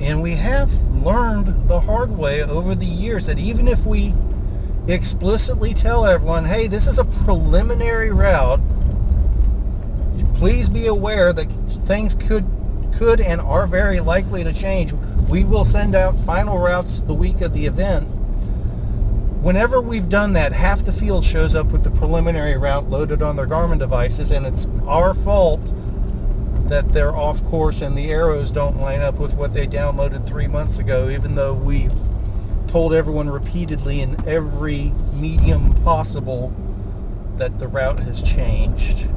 And 0.00 0.22
we 0.22 0.36
have 0.36 0.72
learned 0.94 1.68
the 1.68 1.80
hard 1.80 2.16
way 2.16 2.42
over 2.42 2.74
the 2.74 2.86
years 2.86 3.26
that 3.26 3.38
even 3.38 3.68
if 3.68 3.84
we 3.84 4.14
explicitly 4.88 5.74
tell 5.74 6.06
everyone, 6.06 6.44
hey, 6.44 6.66
this 6.66 6.86
is 6.86 6.98
a 6.98 7.04
preliminary 7.04 8.10
route, 8.10 8.60
please 10.34 10.68
be 10.68 10.86
aware 10.86 11.32
that 11.32 11.50
things 11.86 12.14
could 12.14 12.46
could 12.96 13.20
and 13.20 13.40
are 13.40 13.66
very 13.66 14.00
likely 14.00 14.44
to 14.44 14.52
change. 14.52 14.92
We 15.28 15.44
will 15.44 15.64
send 15.64 15.94
out 15.94 16.18
final 16.26 16.58
routes 16.58 17.00
the 17.00 17.14
week 17.14 17.40
of 17.40 17.52
the 17.54 17.66
event. 17.66 18.04
Whenever 19.42 19.80
we've 19.80 20.08
done 20.10 20.34
that, 20.34 20.52
half 20.52 20.84
the 20.84 20.92
field 20.92 21.24
shows 21.24 21.54
up 21.54 21.68
with 21.68 21.82
the 21.82 21.90
preliminary 21.90 22.58
route 22.58 22.90
loaded 22.90 23.22
on 23.22 23.36
their 23.36 23.46
Garmin 23.46 23.78
devices, 23.78 24.32
and 24.32 24.44
it's 24.44 24.66
our 24.86 25.14
fault 25.14 25.60
that 26.68 26.92
they're 26.92 27.16
off 27.16 27.42
course 27.46 27.80
and 27.80 27.96
the 27.96 28.10
arrows 28.10 28.50
don't 28.50 28.78
line 28.80 29.00
up 29.00 29.18
with 29.18 29.32
what 29.32 29.54
they 29.54 29.66
downloaded 29.66 30.26
three 30.26 30.46
months 30.46 30.78
ago, 30.78 31.08
even 31.08 31.34
though 31.34 31.54
we 31.54 31.88
told 32.70 32.94
everyone 32.94 33.28
repeatedly 33.28 34.00
in 34.00 34.16
every 34.28 34.92
medium 35.14 35.72
possible 35.82 36.54
that 37.34 37.58
the 37.58 37.66
route 37.66 37.98
has 37.98 38.22
changed. 38.22 39.08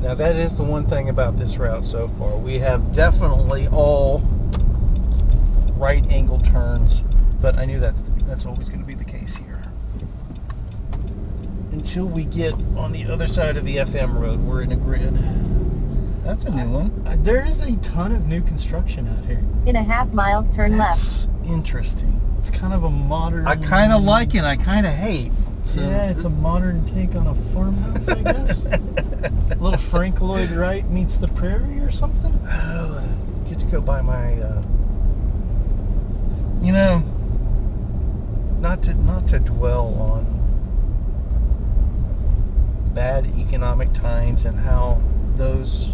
Now 0.00 0.14
that 0.14 0.36
is 0.36 0.56
the 0.56 0.62
one 0.62 0.86
thing 0.86 1.08
about 1.08 1.40
this 1.40 1.56
route 1.56 1.84
so 1.84 2.06
far. 2.06 2.36
We 2.36 2.60
have 2.60 2.92
definitely 2.92 3.66
all 3.66 4.20
right 5.74 6.06
angle 6.06 6.38
turns, 6.38 7.02
but 7.40 7.58
I 7.58 7.64
knew 7.64 7.80
that's 7.80 8.04
that's 8.28 8.46
always 8.46 8.68
going 8.68 8.80
to 8.80 8.86
be 8.86 8.94
the 8.94 9.04
case 9.04 9.34
here. 9.34 9.64
Until 11.72 12.04
we 12.06 12.26
get 12.26 12.54
on 12.76 12.92
the 12.92 13.06
other 13.06 13.26
side 13.26 13.56
of 13.56 13.64
the 13.64 13.78
FM 13.78 14.20
road, 14.20 14.38
we're 14.38 14.62
in 14.62 14.70
a 14.70 14.76
grid. 14.76 15.18
That's 16.24 16.44
a 16.44 16.50
new 16.50 16.68
one. 16.70 17.04
Uh, 17.06 17.16
There 17.20 17.44
is 17.44 17.60
a 17.60 17.76
ton 17.76 18.12
of 18.12 18.26
new 18.26 18.42
construction 18.42 19.08
out 19.08 19.24
here. 19.26 19.42
In 19.66 19.76
a 19.76 19.82
half 19.82 20.12
mile, 20.12 20.46
turn 20.54 20.76
left. 20.76 20.96
That's 20.98 21.28
interesting. 21.46 22.20
It's 22.38 22.50
kind 22.50 22.72
of 22.72 22.84
a 22.84 22.90
modern. 22.90 23.46
I 23.46 23.56
kind 23.56 23.92
of 23.92 24.02
like 24.02 24.34
it. 24.34 24.44
I 24.44 24.56
kind 24.56 24.86
of 24.86 24.92
hate. 24.92 25.32
So 25.62 25.80
yeah, 25.80 26.10
it's 26.10 26.24
a 26.24 26.30
modern 26.30 26.86
take 26.86 27.14
on 27.14 27.26
a 27.26 27.34
farmhouse, 27.52 28.08
I 28.08 28.22
guess. 28.22 28.64
a 28.64 28.78
little 29.60 29.78
Frank 29.78 30.20
Lloyd 30.20 30.50
Wright 30.50 30.88
meets 30.90 31.18
the 31.18 31.28
prairie 31.28 31.80
or 31.80 31.90
something. 31.90 32.38
Oh, 32.48 33.02
get 33.48 33.58
to 33.60 33.66
go 33.66 33.80
by 33.80 34.00
my. 34.00 34.34
Uh, 34.40 34.62
you 36.62 36.72
know, 36.72 36.98
not 38.60 38.82
to 38.84 38.94
not 38.94 39.26
to 39.28 39.38
dwell 39.38 39.94
on 39.94 40.26
bad 42.94 43.26
economic 43.38 43.92
times 43.92 44.44
and 44.44 44.58
how 44.60 45.00
those 45.36 45.90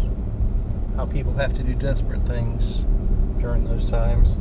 how 0.97 1.05
people 1.05 1.31
have 1.33 1.55
to 1.55 1.63
do 1.63 1.73
desperate 1.75 2.21
things 2.27 2.79
during 3.39 3.63
those 3.63 3.89
times. 3.89 4.37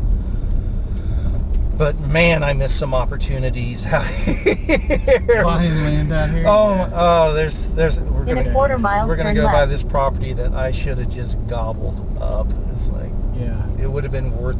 But 1.76 2.00
man, 2.00 2.42
I 2.42 2.54
miss 2.54 2.74
some 2.74 2.94
opportunities 2.94 3.84
out 3.92 4.07
here. 4.07 5.44
Buying 5.44 5.74
land 5.84 6.12
out 6.12 6.30
here. 6.30 6.44
Oh, 6.46 6.90
oh, 6.94 7.34
there's, 7.34 7.66
there's. 7.68 8.00
We're 8.00 8.22
In 8.22 8.30
a 8.38 8.42
gonna, 8.42 8.52
quarter 8.54 8.78
mile, 8.78 9.07
we're 9.07 9.16
gonna 9.16 9.28
turn 9.34 9.44
go 9.44 9.46
by 9.46 9.61
left. 9.61 9.70
this 9.70 9.82
property 9.82 10.32
that 10.32 10.52
I 10.54 10.72
should 10.72 10.96
have 10.96 11.11
just 11.11 11.36
gobbled 11.46 12.16
up. 12.18 12.48
It's 12.72 12.88
like 12.88 13.12
Yeah. 13.34 13.62
it 13.78 13.86
would 13.86 14.04
have 14.04 14.12
been 14.12 14.34
worth 14.38 14.57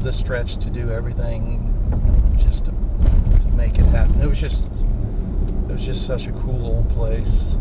the 0.00 0.12
stretch 0.12 0.56
to 0.56 0.70
do 0.70 0.90
everything 0.90 1.68
just 2.42 2.64
to, 2.64 2.72
to 2.72 3.48
make 3.54 3.78
it 3.78 3.86
happen. 3.86 4.20
It 4.20 4.26
was 4.28 4.40
just, 4.40 4.62
it 5.68 5.72
was 5.72 5.82
just 5.82 6.04
such 6.04 6.26
a 6.26 6.32
cool 6.32 6.66
old 6.66 6.88
place, 6.90 7.56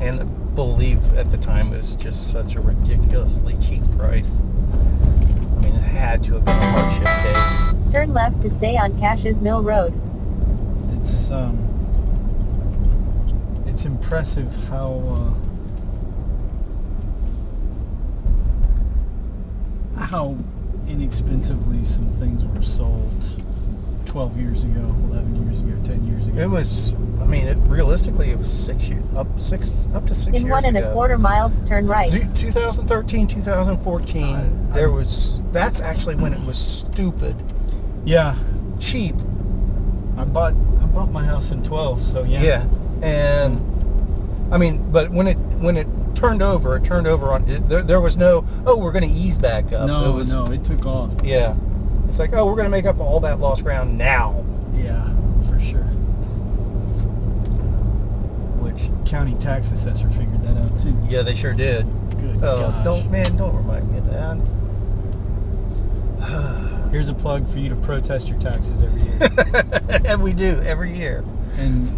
and 0.00 0.20
I 0.20 0.24
believe 0.24 1.02
at 1.14 1.30
the 1.30 1.38
time 1.38 1.72
it 1.72 1.78
was 1.78 1.94
just 1.96 2.30
such 2.30 2.54
a 2.54 2.60
ridiculously 2.60 3.56
cheap 3.60 3.82
price. 3.96 4.40
I 4.40 5.60
mean, 5.60 5.74
it 5.74 5.82
had 5.82 6.22
to 6.24 6.34
have 6.34 6.44
been 6.44 6.56
a 6.56 6.70
hardship 6.72 7.04
days. 7.84 7.92
Turn 7.92 8.12
left 8.12 8.40
to 8.42 8.50
stay 8.50 8.76
on 8.76 8.98
Cash's 8.98 9.40
Mill 9.40 9.62
Road. 9.62 9.92
It's 11.00 11.30
um. 11.30 11.64
It's 13.66 13.84
impressive 13.84 14.52
how 14.68 15.34
uh, 19.96 20.04
how 20.04 20.36
inexpensively 20.88 21.84
some 21.84 22.10
things 22.14 22.44
were 22.44 22.62
sold 22.62 23.22
12 24.08 24.36
years 24.38 24.64
ago, 24.64 24.80
11 25.10 25.46
years 25.46 25.60
ago, 25.60 25.74
10 25.84 26.06
years 26.06 26.26
ago. 26.26 26.40
It 26.40 26.46
was, 26.48 26.94
I 27.20 27.24
mean, 27.24 27.46
it 27.46 27.56
realistically 27.68 28.30
it 28.30 28.38
was 28.38 28.50
six 28.50 28.88
years, 28.88 29.04
up 29.14 29.26
six, 29.38 29.86
up 29.94 30.06
to 30.06 30.14
six 30.14 30.28
In 30.28 30.42
years 30.42 30.50
one 30.50 30.64
and 30.64 30.76
ago. 30.76 30.90
a 30.90 30.92
quarter 30.92 31.18
miles, 31.18 31.58
turn 31.68 31.86
right. 31.86 32.10
Two- 32.10 32.26
2013, 32.34 33.26
2014, 33.26 34.24
I- 34.34 34.40
I- 34.40 34.74
there 34.74 34.90
was, 34.90 35.40
that's 35.52 35.80
actually 35.82 36.14
when 36.16 36.32
it 36.32 36.44
was 36.46 36.58
stupid 36.58 37.36
Yeah, 38.04 38.36
cheap. 38.78 39.14
I 40.16 40.24
bought 40.24 40.54
I 40.82 40.86
bought 40.86 41.12
my 41.12 41.24
house 41.24 41.50
in 41.50 41.62
12, 41.62 42.06
so 42.06 42.24
yeah. 42.24 42.42
Yeah. 42.42 42.64
And, 43.02 43.60
I 44.50 44.56
mean, 44.58 44.90
but 44.90 45.10
when 45.10 45.26
it, 45.28 45.36
when 45.60 45.76
it 45.76 45.86
turned 46.14 46.40
over, 46.42 46.76
it 46.76 46.84
turned 46.84 47.06
over 47.06 47.26
on, 47.32 47.46
it, 47.48 47.68
there, 47.68 47.82
there 47.82 48.00
was 48.00 48.16
no, 48.16 48.44
oh, 48.66 48.76
we're 48.76 48.90
going 48.92 49.06
to 49.08 49.14
ease 49.14 49.36
back 49.38 49.72
up. 49.72 49.86
No, 49.86 50.10
it 50.10 50.14
was, 50.14 50.32
no, 50.32 50.46
it 50.50 50.64
took 50.64 50.86
off. 50.86 51.12
Yeah. 51.22 51.54
It's 52.08 52.18
like, 52.18 52.32
oh, 52.32 52.46
we're 52.46 52.52
going 52.56 52.64
to 52.64 52.70
make 52.70 52.86
up 52.86 52.98
all 53.00 53.20
that 53.20 53.38
lost 53.38 53.62
ground 53.62 53.96
now. 53.98 54.44
Yeah, 54.74 55.04
for 55.46 55.60
sure. 55.60 55.84
Which 58.60 58.90
county 59.08 59.34
tax 59.34 59.70
assessor 59.72 60.08
figured 60.10 60.42
that 60.44 60.56
out 60.56 60.78
too. 60.78 60.96
Yeah, 61.08 61.22
they 61.22 61.34
sure 61.34 61.52
did. 61.54 61.86
Good 62.18 62.38
Oh, 62.42 62.58
gosh. 62.70 62.84
don't, 62.84 63.10
man, 63.10 63.36
don't 63.36 63.54
remind 63.56 63.90
me 63.92 63.98
of 63.98 64.06
that. 64.10 64.36
Here's 66.90 67.08
a 67.08 67.14
plug 67.14 67.48
for 67.50 67.58
you 67.58 67.68
to 67.68 67.76
protest 67.76 68.28
your 68.28 68.38
taxes 68.40 68.82
every 68.82 69.02
year. 69.02 69.18
and 70.06 70.22
we 70.22 70.32
do 70.32 70.60
every 70.62 70.96
year. 70.96 71.24
and 71.56 71.88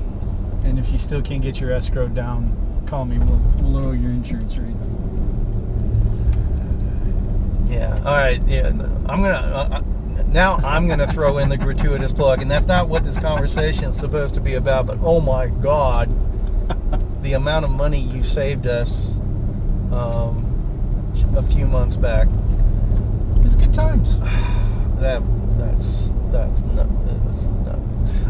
and 0.65 0.79
if 0.79 0.91
you 0.93 0.99
still 0.99 1.23
can't 1.23 1.41
get 1.41 1.59
your 1.59 1.71
escrow 1.73 2.07
down, 2.09 2.55
call 2.87 3.07
me. 3.07 3.17
We'll, 3.19 3.39
we'll 3.61 3.71
lower 3.83 3.95
your 3.95 4.11
insurance 4.11 4.57
rates. 4.59 4.85
Yeah. 7.71 7.97
All 8.05 8.13
right. 8.17 8.43
Yeah. 8.47 8.67
I'm 8.69 9.23
gonna. 9.23 9.29
Uh, 9.31 9.83
now 10.33 10.57
I'm 10.65 10.87
gonna 10.89 11.11
throw 11.13 11.39
in 11.39 11.49
the 11.49 11.57
gratuitous 11.57 12.13
plug, 12.13 12.41
and 12.43 12.51
that's 12.51 12.67
not 12.67 12.89
what 12.89 13.05
this 13.05 13.19
conversation 13.19 13.87
is 13.91 13.97
supposed 13.97 14.35
to 14.35 14.41
be 14.41 14.55
about. 14.55 14.87
But 14.87 14.99
oh 15.03 15.21
my 15.21 15.47
God, 15.49 16.09
the 17.23 17.33
amount 17.35 17.65
of 17.65 17.71
money 17.71 18.01
you 18.01 18.23
saved 18.23 18.67
us 18.67 19.09
um, 19.93 20.47
a 21.37 21.43
few 21.43 21.67
months 21.67 21.97
back. 21.97 22.29
It's 23.45 23.57
good 23.57 23.75
times. 23.75 24.19
That 25.01 25.23
that's 25.57 26.13
that's 26.31 26.61
no. 26.61 26.83
It 26.83 27.27
was 27.27 27.49
no. 27.49 27.83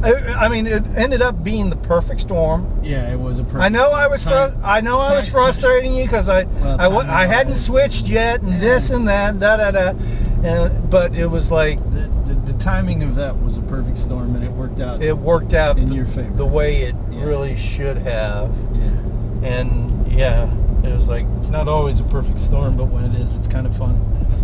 I, 0.05 0.45
I 0.45 0.49
mean, 0.49 0.69
it 0.69 0.85
ended 0.95 1.21
up 1.21 1.43
being 1.43 1.69
the 1.69 1.75
perfect 1.75 2.21
storm. 2.21 2.79
Yeah, 2.81 3.13
it 3.13 3.19
was 3.19 3.41
a. 3.41 3.43
Perfect 3.43 3.61
I 3.65 3.69
know 3.69 3.91
I 3.91 4.07
was 4.07 4.23
time. 4.23 4.53
fru- 4.53 4.61
I 4.63 4.81
know 4.81 5.01
I 5.01 5.17
was 5.17 5.25
time- 5.25 5.33
frustrating 5.33 5.93
you 5.95 6.05
because 6.05 6.29
I 6.29 6.45
Well, 6.45 7.01
I, 7.01 7.25
I 7.25 7.27
hadn't 7.27 7.57
switched 7.57 8.07
yet 8.07 8.43
and 8.43 8.63
this 8.63 8.91
and 8.91 9.09
that 9.09 9.41
da 9.41 9.57
da 9.57 9.73
da, 9.73 9.93
and 10.45 10.91
but 10.91 11.15
it 11.15 11.27
was 11.27 11.51
like 11.51 11.79
The, 11.93 12.09
the, 12.35 12.53
the 12.53 12.59
timing 12.59 13.03
of 13.03 13.15
that 13.17 13.43
was 13.43 13.57
a 13.59 13.63
perfect 13.63 13.99
storm, 13.99 14.35
and 14.37 14.45
it 14.45 14.51
worked 14.53 14.81
out. 14.81 15.03
it 15.03 15.17
worked 15.17 15.53
out 15.55 15.79
In 15.79 15.89
the, 15.91 15.97
your 15.97 16.07
favor. 16.07 16.31
the 16.37 16.47
way 16.47 16.83
it 16.83 16.95
Yeah. 17.11 17.25
really 17.25 17.57
should 17.57 17.99
have, 17.99 18.51
yeah. 18.75 19.49
and 19.49 20.11
yeah, 20.13 20.51
it 20.85 20.95
was 20.95 21.09
like 21.09 21.27
It's 21.41 21.51
not 21.51 21.69
always 21.69 22.01
a 22.01 22.05
perfect 22.05 22.41
storm, 22.41 22.77
but 22.77 22.87
when 22.87 23.05
it 23.05 23.21
is, 23.21 23.35
it's 23.37 23.49
kind 23.49 23.67
of 23.67 23.77
fun. 23.77 23.97
It's, 24.23 24.39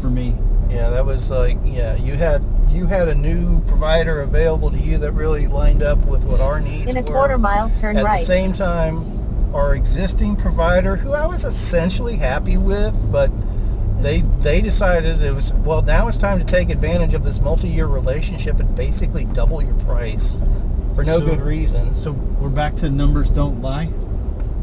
for 0.00 0.08
me. 0.10 0.34
yeah 0.70 0.90
that 0.90 1.04
was 1.04 1.28
like 1.30 1.58
yeah 1.64 1.96
you 1.96 2.14
had 2.14 2.44
you 2.70 2.86
had 2.86 3.08
a 3.08 3.14
new 3.14 3.60
provider 3.62 4.20
available 4.22 4.70
to 4.70 4.76
you 4.78 4.96
that 4.98 5.10
really 5.12 5.48
lined 5.48 5.82
up 5.82 5.98
with 6.06 6.22
what 6.22 6.40
our 6.40 6.60
needs 6.60 6.88
In 6.88 6.96
a 6.96 7.00
were. 7.00 7.06
quarter 7.08 7.38
mile, 7.38 7.72
turn 7.80 7.96
At 7.96 8.04
right. 8.04 8.14
At 8.14 8.20
the 8.20 8.26
same 8.26 8.52
time, 8.52 9.54
our 9.54 9.74
existing 9.74 10.36
provider, 10.36 10.94
who 10.94 11.14
I 11.14 11.26
was 11.26 11.44
essentially 11.44 12.16
happy 12.16 12.58
with, 12.58 12.94
but 13.10 13.30
they 14.00 14.20
they 14.40 14.60
decided 14.60 15.22
it 15.22 15.34
was 15.34 15.52
well 15.52 15.82
now 15.82 16.08
it's 16.08 16.18
time 16.18 16.38
to 16.38 16.44
take 16.44 16.70
advantage 16.70 17.14
of 17.14 17.24
this 17.24 17.40
multi-year 17.40 17.86
relationship 17.86 18.58
and 18.60 18.74
basically 18.76 19.24
double 19.26 19.60
your 19.62 19.74
price 19.74 20.40
for 20.94 21.04
no 21.04 21.18
So- 21.20 21.26
good 21.26 21.40
reason. 21.40 21.94
So 21.94 22.12
we're 22.12 22.48
back 22.48 22.74
to 22.76 22.90
numbers 22.90 23.30
don't 23.30 23.60
lie. 23.62 23.88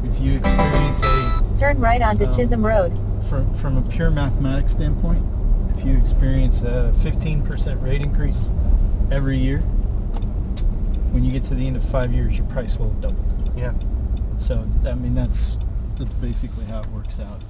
If 0.03 0.19
you 0.19 0.37
experience 0.37 1.01
a 1.03 1.43
Turn 1.59 1.79
right 1.79 2.01
onto 2.01 2.25
Um, 2.25 2.35
Chisholm 2.35 2.65
Road. 2.65 2.91
from 3.29 3.53
from 3.55 3.77
a 3.77 3.81
pure 3.81 4.11
mathematics 4.11 4.71
standpoint, 4.73 5.23
if 5.77 5.85
you 5.85 5.97
experience 5.97 6.61
a 6.61 6.93
15% 7.01 7.81
rate 7.81 8.01
increase 8.01 8.51
every 9.11 9.37
year, 9.37 9.59
when 11.11 11.23
you 11.23 11.31
get 11.31 11.43
to 11.45 11.55
the 11.55 11.65
end 11.65 11.75
of 11.77 11.83
five 11.83 12.13
years, 12.13 12.37
your 12.37 12.45
price 12.47 12.77
will 12.77 12.89
have 12.89 13.01
doubled. 13.01 13.51
Yeah, 13.55 13.73
So 14.37 14.65
I 14.85 14.93
mean 14.95 15.15
that's 15.15 15.57
that's 15.97 16.13
basically 16.13 16.65
how 16.65 16.81
it 16.81 16.91
works 16.91 17.19
out. 17.21 17.41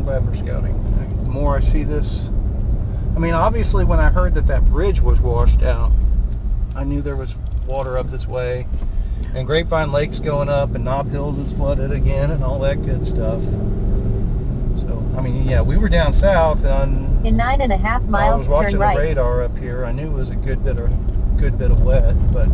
I'm 0.00 0.06
glad 0.06 0.26
we're 0.26 0.34
scouting. 0.34 0.72
The 1.24 1.28
more 1.28 1.58
I 1.58 1.60
see 1.60 1.84
this, 1.84 2.30
I 3.14 3.18
mean, 3.18 3.34
obviously 3.34 3.84
when 3.84 3.98
I 3.98 4.08
heard 4.08 4.32
that 4.32 4.46
that 4.46 4.64
bridge 4.64 5.02
was 5.02 5.20
washed 5.20 5.62
out, 5.62 5.92
I 6.74 6.84
knew 6.84 7.02
there 7.02 7.16
was 7.16 7.34
water 7.66 7.98
up 7.98 8.10
this 8.10 8.26
way, 8.26 8.66
and 9.34 9.46
Grapevine 9.46 9.92
Lake's 9.92 10.18
going 10.18 10.48
up, 10.48 10.74
and 10.74 10.86
Knob 10.86 11.10
Hills 11.10 11.36
is 11.36 11.52
flooded 11.52 11.92
again, 11.92 12.30
and 12.30 12.42
all 12.42 12.58
that 12.60 12.82
good 12.82 13.06
stuff. 13.06 13.42
So, 14.80 15.06
I 15.18 15.20
mean, 15.20 15.46
yeah, 15.46 15.60
we 15.60 15.76
were 15.76 15.90
down 15.90 16.14
south, 16.14 16.64
and 16.64 17.26
In 17.26 17.36
nine 17.36 17.60
and 17.60 17.70
a 17.70 17.76
half 17.76 18.00
miles, 18.04 18.32
I 18.32 18.36
was 18.38 18.48
watching 18.48 18.70
turn 18.70 18.80
the 18.80 18.86
right. 18.86 18.96
radar 18.96 19.42
up 19.42 19.58
here. 19.58 19.84
I 19.84 19.92
knew 19.92 20.06
it 20.06 20.14
was 20.14 20.30
a 20.30 20.34
good 20.34 20.64
bit 20.64 20.78
of 20.78 20.88
good 21.36 21.58
bit 21.58 21.70
of 21.70 21.82
wet, 21.82 22.14
but 22.32 22.48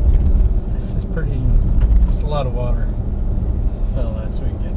This 0.74 0.90
is 0.90 1.04
pretty. 1.04 1.40
There's 2.06 2.22
a 2.22 2.26
lot 2.26 2.48
of 2.48 2.54
water 2.54 2.88
fell 3.94 4.10
last 4.10 4.42
weekend. 4.42 4.75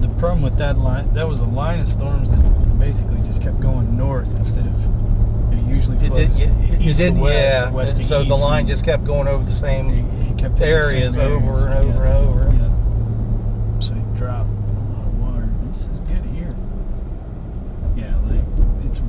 The, 0.00 0.08
problem 0.16 0.42
with 0.42 0.56
that 0.58 0.78
line, 0.78 1.12
that 1.14 1.28
was 1.28 1.40
a 1.40 1.46
line 1.46 1.80
of 1.80 1.88
storms 1.88 2.30
that 2.30 2.78
basically 2.78 3.20
just 3.22 3.42
kept 3.42 3.60
going 3.60 3.96
north 3.96 4.28
instead 4.36 4.66
of 4.66 4.74
it 5.52 5.66
usually 5.66 5.96
it 5.98 6.08
flows 6.08 6.38
did. 6.38 6.48
It, 6.48 6.74
it 6.74 6.80
east 6.80 6.98
did. 6.98 7.14
to 7.14 7.20
west, 7.20 7.34
Yeah. 7.34 7.70
west 7.70 7.96
to 7.98 8.04
so 8.04 8.24
the 8.24 8.34
line 8.34 8.66
just 8.66 8.84
kept 8.84 9.04
going 9.04 9.28
over 9.28 9.44
the 9.44 9.52
same. 9.52 9.90
it, 9.90 10.30
it 10.32 10.38
kept 10.38 10.58
hitting 10.58 10.58
the 10.58 10.66
areas 10.66 11.18
over 11.18 11.68
and 11.68 11.74
over 11.74 12.04
yeah. 12.04 12.16
and 12.16 12.28
over. 12.28 12.44
Yeah. 12.54 13.80
So 13.80 13.94
it 13.94 14.14
dropped 14.16 14.48
a 14.48 14.92
lot 14.92 15.06
of 15.06 15.18
water. 15.18 15.48
This 15.70 15.82
is 15.82 16.00
good 16.00 16.24
here. 16.34 16.54
Yeah, 17.96 18.14
like 18.26 18.86
it's 18.86 19.00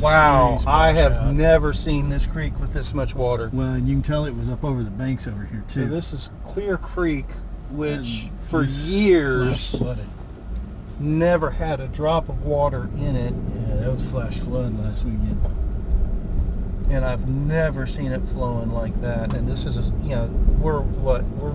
Wow, 0.00 0.58
I 0.66 0.92
have 0.92 1.12
washout. 1.12 1.34
never 1.34 1.72
seen 1.72 2.08
this 2.08 2.26
creek 2.26 2.58
with 2.60 2.72
this 2.72 2.94
much 2.94 3.14
water. 3.14 3.50
Well, 3.52 3.74
and 3.74 3.88
you 3.88 3.94
can 3.94 4.02
tell 4.02 4.24
it 4.26 4.34
was 4.36 4.48
up 4.48 4.62
over 4.64 4.82
the 4.84 4.90
banks 4.90 5.26
over 5.26 5.44
here 5.44 5.64
too. 5.68 5.84
So 5.84 5.94
this 5.94 6.12
is 6.12 6.30
Clear 6.46 6.76
Creek, 6.76 7.26
which 7.70 8.22
And 8.22 8.30
for 8.50 8.64
years 8.64 9.70
flash 9.70 9.98
never 11.00 11.50
had 11.50 11.80
a 11.80 11.86
drop 11.88 12.28
of 12.28 12.44
water 12.44 12.88
in 12.96 13.14
it, 13.14 13.34
Yeah, 13.68 13.76
that 13.76 13.90
was 13.90 14.02
a 14.02 14.06
flash 14.06 14.38
flood 14.38 14.78
last 14.80 15.04
weekend. 15.04 15.40
and 16.90 17.04
I've 17.04 17.28
never 17.28 17.86
seen 17.86 18.10
it 18.12 18.22
flowing 18.32 18.72
like 18.72 19.00
that. 19.02 19.34
And 19.34 19.46
this 19.48 19.64
is, 19.66 19.90
you 20.02 20.10
know, 20.10 20.26
we're 20.60 20.80
what 20.80 21.22
we're 21.24 21.54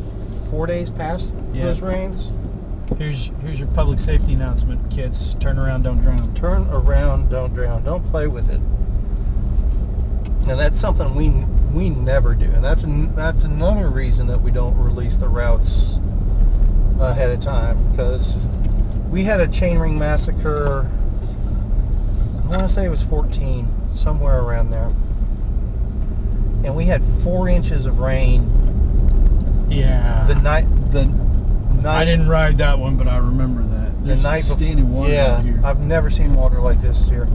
four 0.49 0.67
days 0.67 0.89
past 0.89 1.35
Yeah. 1.53 1.65
those 1.65 1.81
rains. 1.81 2.29
Here's 2.97 3.31
here's 3.41 3.57
your 3.59 3.67
public 3.69 3.97
safety 3.99 4.33
announcement, 4.33 4.91
kids. 4.91 5.35
Turn 5.39 5.57
around, 5.57 5.83
don't 5.83 6.01
drown. 6.01 6.33
Turn 6.35 6.67
around, 6.69 7.29
don't 7.29 7.53
drown, 7.55 7.83
don't 7.83 8.05
play 8.11 8.27
with 8.27 8.49
it. 8.49 8.61
And 10.47 10.59
that's 10.59 10.79
something 10.79 11.15
we 11.15 11.29
we 11.73 11.89
never 11.89 12.35
do, 12.35 12.45
and 12.45 12.63
that's 12.63 12.83
an, 12.83 13.15
that's 13.15 13.43
another 13.43 13.89
reason 13.89 14.27
that 14.27 14.41
we 14.41 14.51
don't 14.51 14.77
release 14.77 15.17
the 15.17 15.27
routes 15.27 15.97
ahead 16.99 17.29
of 17.31 17.39
time 17.41 17.91
because 17.91 18.37
we 19.09 19.23
had 19.23 19.39
a 19.39 19.47
chainring 19.47 19.97
massacre. 19.97 20.89
I 22.43 22.47
want 22.47 22.61
to 22.61 22.69
say 22.69 22.85
it 22.85 22.89
was 22.89 23.03
14, 23.03 23.67
somewhere 23.95 24.39
around 24.41 24.69
there, 24.69 24.91
and 26.63 26.75
we 26.75 26.85
had 26.85 27.01
four 27.23 27.47
inches 27.49 27.85
of 27.85 27.99
rain 27.99 29.67
Yeah. 29.69 30.25
the 30.27 30.35
night 30.35 30.65
the 30.91 31.05
night 31.05 32.01
I 32.01 32.05
didn't 32.05 32.27
ride 32.27 32.57
that 32.59 32.77
one, 32.79 32.95
but 32.95 33.07
I 33.07 33.17
remember 33.17 33.61
that. 33.63 34.05
the 34.07 34.15
night 34.17 34.43
standing 34.43 34.91
water 34.93 35.11
yeah, 35.11 35.41
here. 35.41 35.59
I've 35.63 35.79
never 35.79 36.09
seen 36.09 36.35
water 36.35 36.59
like 36.59 36.81
this 36.81 37.07
here. 37.09 37.27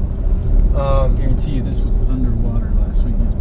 I 0.76 0.80
Um, 1.04 1.16
guarantee 1.16 1.52
you 1.52 1.62
this 1.62 1.80
was 1.80 1.94
underwater 2.08 2.70
last 2.80 3.02
weekend. 3.02 3.34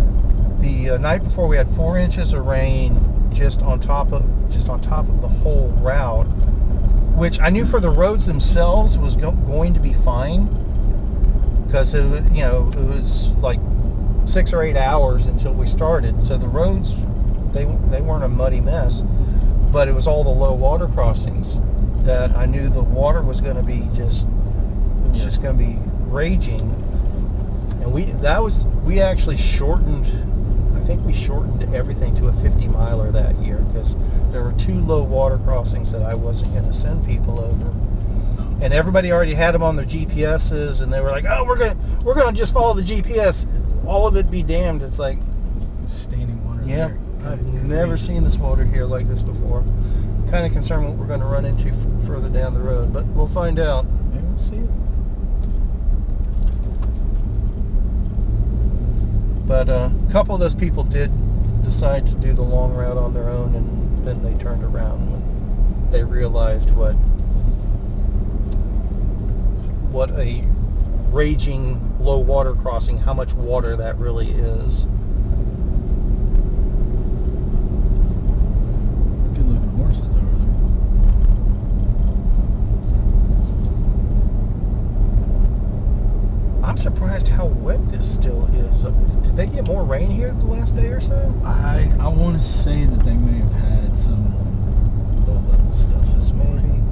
the 0.62 0.92
uh, 0.92 0.98
night 0.98 1.24
before 1.24 1.48
we 1.48 1.58
had 1.58 1.68
four 1.70 1.98
inches 2.00 2.34
of 2.34 2.46
rain 2.48 2.96
just 3.32 3.62
on 3.62 3.80
top 3.80 4.12
of 4.12 4.24
just 4.50 4.70
on 4.70 4.80
top 4.82 5.08
of 5.10 5.22
the 5.22 5.28
whole 5.28 5.70
route 5.82 6.26
which 7.18 7.40
i 7.40 7.50
knew 7.50 7.66
for 7.66 7.80
the 7.80 7.90
roads 7.90 8.26
themselves 8.26 8.98
was 8.98 9.16
go- 9.16 9.32
going 9.32 9.74
to 9.74 9.80
be 9.80 9.94
fine. 9.94 10.48
Because 11.66 11.94
it 11.94 12.04
you 12.32 12.44
know 12.44 12.70
it 12.70 12.84
was 12.84 13.32
like 13.34 13.60
six 14.26 14.54
or 14.54 14.62
eight 14.64 14.78
hours 14.78 15.26
until 15.26 15.54
we 15.54 15.68
started. 15.68 16.26
So 16.26 16.38
the 16.38 16.48
roads 16.48 16.96
they 17.54 17.66
they 17.90 18.02
weren't 18.02 18.24
a 18.24 18.28
muddy 18.30 18.62
mess 18.62 19.02
but 19.72 19.88
it 19.90 19.94
was 19.94 20.08
all 20.08 20.24
the 20.24 20.30
low 20.30 20.54
water 20.54 20.88
crossings 20.88 21.60
that 22.06 22.32
i 22.38 22.46
knew 22.46 22.70
the 22.70 22.82
water 22.82 23.22
was 23.22 23.42
going 23.42 23.58
to 23.58 23.64
be 23.64 23.80
just 23.96 24.26
it 24.28 25.12
was 25.12 25.18
Yeah. 25.20 25.24
just 25.26 25.42
going 25.42 25.58
to 25.58 25.64
be 25.64 25.78
raging. 26.10 26.62
And 27.82 27.92
we 27.92 28.06
that 28.22 28.42
was 28.44 28.66
we 28.86 29.02
actually 29.02 29.38
shortened 29.38 30.06
think 30.88 31.06
we 31.06 31.14
shortened 31.14 31.76
everything 31.76 32.16
to 32.16 32.30
a 32.30 32.34
50 32.42 32.68
miler 32.70 33.12
that 33.12 33.36
year 33.40 33.58
because 33.58 33.96
there 34.32 34.42
were 34.42 34.54
two 34.54 34.80
low 34.80 35.04
water 35.04 35.38
crossings 35.40 35.92
that 35.92 36.02
I 36.02 36.16
wasn't 36.16 36.54
going 36.54 36.66
to 36.66 36.74
send 36.74 37.06
people 37.06 37.40
over 37.40 37.74
and 38.64 38.74
everybody 38.74 39.12
already 39.12 39.34
had 39.36 39.54
them 39.54 39.62
on 39.62 39.76
their 39.76 39.86
GPSs 39.86 40.82
and 40.82 40.92
they 40.92 41.02
were 41.02 41.12
like 41.12 41.26
oh 41.28 41.44
we're 41.46 41.58
going 41.58 41.78
to 41.78 42.06
we're 42.06 42.16
going 42.16 42.34
to 42.34 42.40
just 42.40 42.54
follow 42.54 42.74
the 42.74 42.82
GPS 42.82 43.46
all 43.86 44.08
of 44.08 44.16
it 44.16 44.32
be 44.32 44.42
damned 44.42 44.82
it's 44.82 44.98
like 44.98 45.20
Standing 45.86 46.44
water. 46.46 46.64
yeah. 46.66 46.92
I've 47.30 47.44
never 47.44 47.98
seen 47.98 48.24
this 48.24 48.38
water 48.38 48.64
here 48.66 48.86
like 48.86 49.08
this 49.10 49.22
before 49.22 49.64
kind 50.32 50.46
of 50.46 50.52
concerned 50.54 50.86
what 50.88 50.96
we're 50.98 51.08
going 51.08 51.20
to 51.20 51.26
run 51.26 51.46
into 51.46 51.68
f- 51.70 52.08
further 52.08 52.30
down 52.30 52.54
the 52.54 52.60
road 52.62 52.92
but 52.94 53.06
we'll 53.08 53.28
find 53.28 53.60
out 53.60 53.86
Maybe 54.12 54.26
we'll 54.26 54.40
see 54.40 54.56
it. 54.58 54.70
But 59.48 59.70
uh, 59.70 59.90
a 60.08 60.12
couple 60.12 60.36
of 60.36 60.42
those 60.42 60.54
people 60.54 60.84
did 60.84 61.10
decide 61.64 62.06
to 62.08 62.14
do 62.16 62.34
the 62.34 62.42
long 62.42 62.74
route 62.74 62.98
on 62.98 63.14
their 63.14 63.30
own, 63.30 63.56
and 63.56 64.06
then 64.06 64.22
they 64.22 64.34
turned 64.44 64.62
around 64.62 65.10
when 65.10 65.92
they 65.92 66.04
realized 66.04 66.72
what 66.72 66.94
what 69.92 70.12
a 70.12 70.44
raging 71.12 71.98
low 72.02 72.20
water 72.20 72.54
crossing, 72.54 72.98
how 72.98 73.14
much 73.14 73.34
water 73.34 73.78
that 73.78 73.98
really 73.98 74.32
is. 74.32 74.84
Good 79.34 79.48
looking 79.48 79.70
horses 79.78 80.04
over 80.04 80.12
there. 80.12 80.48
surprised 86.78 87.28
how 87.30 87.48
wet 87.48 87.92
this 87.92 88.08
still 88.14 88.46
is. 88.54 88.86
Did 89.38 89.50
they 89.50 89.56
get 89.56 89.66
more 89.68 89.84
rain 89.84 90.10
here 90.10 90.32
the 90.34 90.46
last 90.46 90.76
day 90.76 90.88
or 90.88 91.00
so? 91.00 91.32
I 91.46 91.94
I 92.00 92.08
want 92.08 92.40
to 92.42 92.44
say 92.46 92.86
that 92.86 93.06
they 93.06 93.14
may 93.14 93.38
have 93.38 93.52
had 93.54 93.96
some 93.96 94.34
low 95.28 95.36
level 95.52 95.72
stuff 95.72 96.04
this 96.16 96.32
morning. 96.32 96.84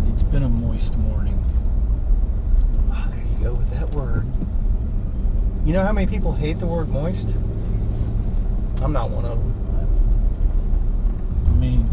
Maybe. 0.00 0.12
It's 0.12 0.24
been 0.24 0.42
a 0.42 0.48
moist 0.48 0.96
morning. 0.98 1.38
Ah, 2.90 3.06
there 3.10 3.20
you 3.22 3.44
go 3.44 3.52
with 3.54 3.70
that 3.78 3.90
word. 3.94 4.26
You 5.64 5.72
know 5.72 5.84
how 5.84 5.92
many 5.92 6.08
people 6.08 6.32
hate 6.32 6.58
the 6.58 6.66
word 6.66 6.88
moist? 6.88 7.32
I'm 8.82 8.92
not 8.92 9.10
one 9.10 9.24
of 9.24 9.38
them. 9.38 9.54
I 11.46 11.50
mean, 11.52 11.88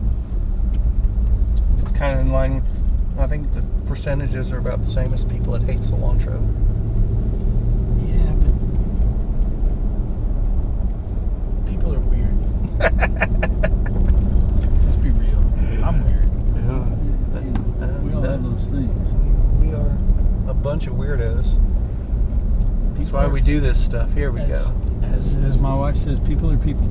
It's 1.80 1.92
kind 1.92 2.20
of 2.20 2.26
in 2.26 2.32
line 2.32 2.56
with, 2.56 2.82
I 3.20 3.28
think 3.28 3.54
the 3.54 3.64
percentages 3.86 4.52
are 4.52 4.58
about 4.58 4.82
the 4.82 4.88
same 4.90 5.14
as 5.14 5.24
people 5.26 5.54
that 5.54 5.62
hate 5.62 5.80
cilantro. 5.82 6.42
yeah, 8.04 8.34
but 8.34 8.52
people 11.72 11.94
are 11.94 12.00
weird. 12.00 12.36
Let's 14.84 14.96
be 14.98 15.12
real. 15.12 15.40
I'm 15.86 16.04
weird. 16.04 16.30
We 18.04 18.14
all 18.14 18.22
have 18.24 18.44
those 18.44 18.68
things. 18.68 19.14
We 19.64 19.74
are 19.74 19.98
a 20.50 20.54
bunch 20.54 20.88
of 20.88 20.94
weirdos. 20.94 21.56
That's 23.12 23.26
why 23.26 23.28
we 23.28 23.42
do 23.42 23.60
this 23.60 23.84
stuff. 23.84 24.10
Here 24.14 24.32
we 24.32 24.40
as, 24.40 24.48
go. 24.48 24.74
As, 25.04 25.36
as 25.36 25.58
my 25.58 25.76
wife 25.76 25.98
says, 25.98 26.18
people 26.22 26.50
are 26.50 26.56
people. 26.56 26.88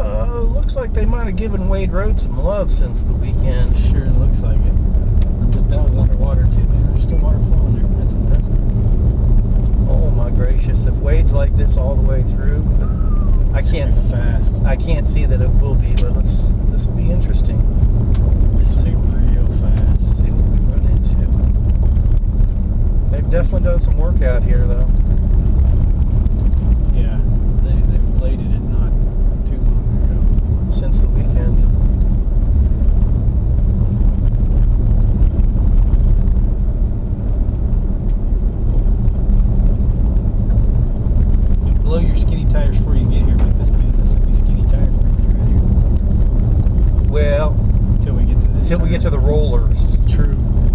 Uh, 0.00 0.40
looks 0.40 0.74
like 0.74 0.92
they 0.92 1.06
might 1.06 1.26
have 1.26 1.36
given 1.36 1.68
Wade 1.68 1.92
Road 1.92 2.18
some 2.18 2.36
love 2.36 2.72
since 2.72 3.04
the 3.04 3.12
weekend. 3.12 3.78
Sure 3.78 4.06
looks 4.06 4.40
like 4.42 4.58
it. 4.58 5.52
But 5.52 5.68
that 5.68 5.84
was 5.84 5.96
underwater 5.96 6.42
too, 6.46 6.64
man. 6.64 6.90
There's 6.90 7.04
still 7.04 7.18
water 7.18 7.38
flowing 7.38 7.76
there. 7.76 7.86
That's 8.00 8.14
impressive. 8.14 8.58
Oh 9.88 10.10
my 10.10 10.30
gracious! 10.30 10.82
If 10.86 10.94
Wade's 10.94 11.32
like 11.32 11.56
this 11.56 11.76
all 11.76 11.94
the 11.94 12.02
way 12.02 12.24
through, 12.24 12.64
I 13.54 13.62
can't. 13.62 13.94
fast. 14.10 14.60
I 14.64 14.74
can't 14.74 15.06
see 15.06 15.24
that 15.24 15.40
it 15.40 15.50
will 15.62 15.76
be, 15.76 15.94
but 15.94 16.14
let's. 16.14 16.46
This 16.72 16.86
will 16.86 16.94
be 16.94 17.12
interesting. 17.12 17.60
It's 18.60 18.74
gonna 18.74 18.90
be 18.90 19.36
real 19.36 19.46
Let's 19.46 19.78
fast. 19.78 20.16
see 20.16 20.32
what 20.32 20.50
we 20.50 20.58
run 20.66 20.84
into. 20.90 21.14
They've 23.12 23.17
definitely 23.30 23.68
done 23.68 23.80
some 23.80 23.96
work 23.96 24.22
out 24.22 24.42
here, 24.42 24.66
though. 24.66 24.88
Yeah, 26.94 27.20
they 27.62 27.74
they 27.90 27.98
bladed 28.18 28.50
it 28.52 28.60
not 28.60 28.92
too 29.46 29.58
long 29.58 30.64
ago. 30.64 30.70
since 30.72 31.00
the 31.00 31.08
weekend. 31.08 31.56
You 41.66 41.72
blow 41.82 41.98
your 41.98 42.16
skinny 42.16 42.46
tires 42.50 42.78
before 42.78 42.94
you 42.94 43.04
get 43.10 43.22
here, 43.24 43.36
but 43.36 43.58
this 43.58 43.70
can 43.70 43.96
this 44.00 44.14
will 44.14 44.20
be 44.26 44.34
skinny 44.34 44.62
tire 44.70 44.86
for 44.86 45.08
you 45.08 45.28
right 45.34 45.48
here 45.48 47.10
Well, 47.10 47.52
until 47.96 48.14
we 48.14 48.24
get 48.24 48.40
to 48.42 48.48
this. 48.48 48.62
until 48.62 48.78
we 48.80 48.88
get 48.90 49.00
to 49.02 49.10
tire. 49.10 49.18
the 49.20 49.26
rollers, 49.26 49.96
true, 50.08 50.34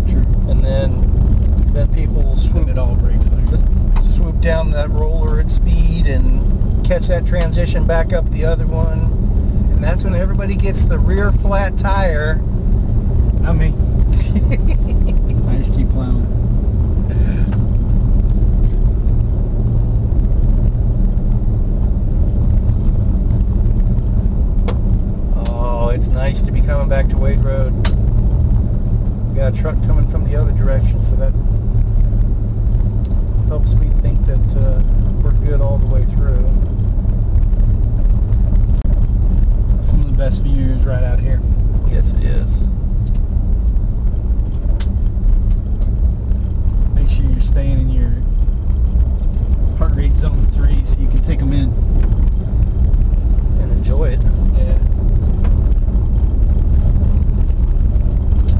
true. 0.09 0.25
and 0.49 0.63
then 0.63 1.09
then 1.73 1.87
people 1.93 2.15
will 2.15 2.29
When 2.31 2.37
swoop 2.37 2.67
it 2.67 2.77
all 2.77 2.95
breaks 2.95 3.29
loose. 3.29 4.15
swoop 4.15 4.41
down 4.41 4.71
that 4.71 4.89
roller 4.89 5.39
at 5.39 5.49
speed 5.49 6.05
and 6.07 6.85
catch 6.85 7.09
transition 7.73 7.87
back 7.87 8.13
up 8.13 8.29
the 8.31 8.45
other 8.45 8.67
one, 8.67 8.99
and 9.71 9.83
that's 9.83 10.03
when 10.03 10.13
everybody 10.13 10.55
gets 10.55 10.85
the 10.85 10.97
rear 10.97 11.31
flat 11.31 11.75
tire. 11.77 12.35
Not 13.41 13.53
me. 13.53 13.67
I 15.47 15.57
just 15.57 15.73
keep 15.73 15.89
plowing. 15.89 16.27
Oh, 25.47 25.89
it's 25.89 26.07
nice 26.09 26.43
to 26.43 26.51
be 26.51 26.61
coming 26.61 26.89
back 26.89 27.09
to 27.09 27.17
Wade 27.17 27.43
Road. 27.43 27.73
We 29.29 29.35
got 29.35 29.53
a 29.53 29.57
truck 29.57 29.81
coming 29.87 30.07
from 30.09 30.25
the 30.25 30.35
other 30.35 30.51
direction, 30.51 31.01
so 31.01 31.15
that 31.15 31.33
helps 33.47 33.73
me 33.73 33.89
think 34.01 34.23
that 34.27 34.61
uh, 34.61 34.83
we're 35.23 35.31
good 35.45 35.59
all 35.59 35.79
the 35.79 35.87
way 35.87 36.05
through. 36.05 36.43
Some 39.83 39.99
of 39.99 40.07
the 40.07 40.12
best 40.23 40.41
views 40.41 40.81
right 40.85 41.03
out 41.03 41.19
here. 41.19 41.41
Yes, 41.91 42.13
it 42.13 42.23
is. 42.23 42.61
Make 46.95 47.09
sure 47.09 47.25
you're 47.25 47.41
staying 47.41 47.81
in 47.81 47.89
your 47.89 48.11
heart 49.77 49.93
rate 49.95 50.15
zone 50.15 50.47
three 50.53 50.85
so 50.85 50.97
you 51.01 51.09
can 51.09 51.21
take 51.23 51.39
them 51.39 51.51
in. 51.51 51.73
And 53.59 53.69
enjoy 53.73 54.11
it. 54.11 54.21
Yeah. 54.55 54.79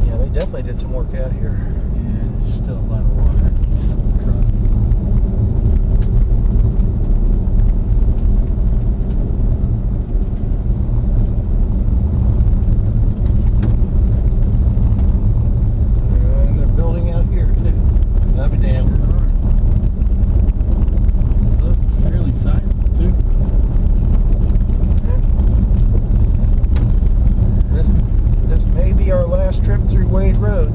Yeah, 0.06 0.18
they 0.18 0.28
definitely 0.38 0.64
did 0.64 0.78
some 0.78 0.92
work 0.92 1.16
out 1.16 1.32
here. 1.32 1.58
Yeah, 1.96 2.52
still 2.52 2.78
a 2.78 2.88
lot 2.92 3.00
of 3.00 3.16
water 3.16 3.38
in 3.38 3.72
these 3.72 3.94
crossings. 4.22 4.74
And 16.46 16.60
they're 16.60 16.68
building 16.76 17.12
out 17.12 17.26
here 17.28 17.48
too. 17.48 17.74
I'll 18.40 18.50
be 18.50 18.58
damned. 18.58 18.92
Those 21.52 21.62
look 21.62 21.78
fairly 22.04 22.34
sizable 22.34 22.90
too. 22.96 23.14
This 27.74 27.90
this 28.48 28.66
may 28.74 28.92
be 28.92 29.12
our 29.12 29.26
last 29.26 29.64
trip 29.64 29.82
through 29.88 30.08
Wade 30.08 30.38
Road. 30.38 30.74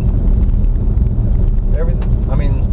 Everything, 1.77 2.31
I 2.31 2.35
mean, 2.35 2.65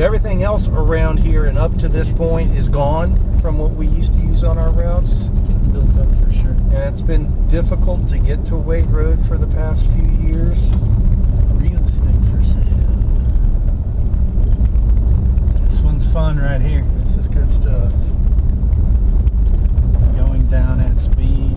everything 0.00 0.42
else 0.42 0.68
around 0.68 1.18
here 1.18 1.46
and 1.46 1.58
up 1.58 1.76
to 1.78 1.81
this 1.92 2.10
point 2.10 2.56
is 2.56 2.68
gone 2.68 3.38
from 3.40 3.58
what 3.58 3.72
we 3.72 3.86
used 3.86 4.14
to 4.14 4.20
use 4.20 4.42
on 4.44 4.56
our 4.56 4.70
routes. 4.70 5.12
It's 5.12 5.40
getting 5.40 5.72
built 5.72 5.96
up 5.96 6.08
for 6.24 6.32
sure. 6.32 6.50
And 6.50 6.74
it's 6.74 7.00
been 7.02 7.48
difficult 7.48 8.08
to 8.08 8.18
get 8.18 8.44
to 8.46 8.56
Wade 8.56 8.90
Road 8.90 9.24
for 9.26 9.36
the 9.36 9.46
past 9.48 9.86
few 9.90 10.08
years. 10.26 10.58
Real 11.60 11.82
estate 11.84 12.22
for 12.30 12.42
sale. 12.42 12.62
This 15.64 15.80
one's 15.80 16.10
fun 16.12 16.38
right 16.38 16.60
here. 16.60 16.84
This 17.04 17.16
is 17.16 17.28
good 17.28 17.50
stuff. 17.50 17.92
Going 20.16 20.46
down 20.50 20.80
at 20.80 20.98
speed, 20.98 21.56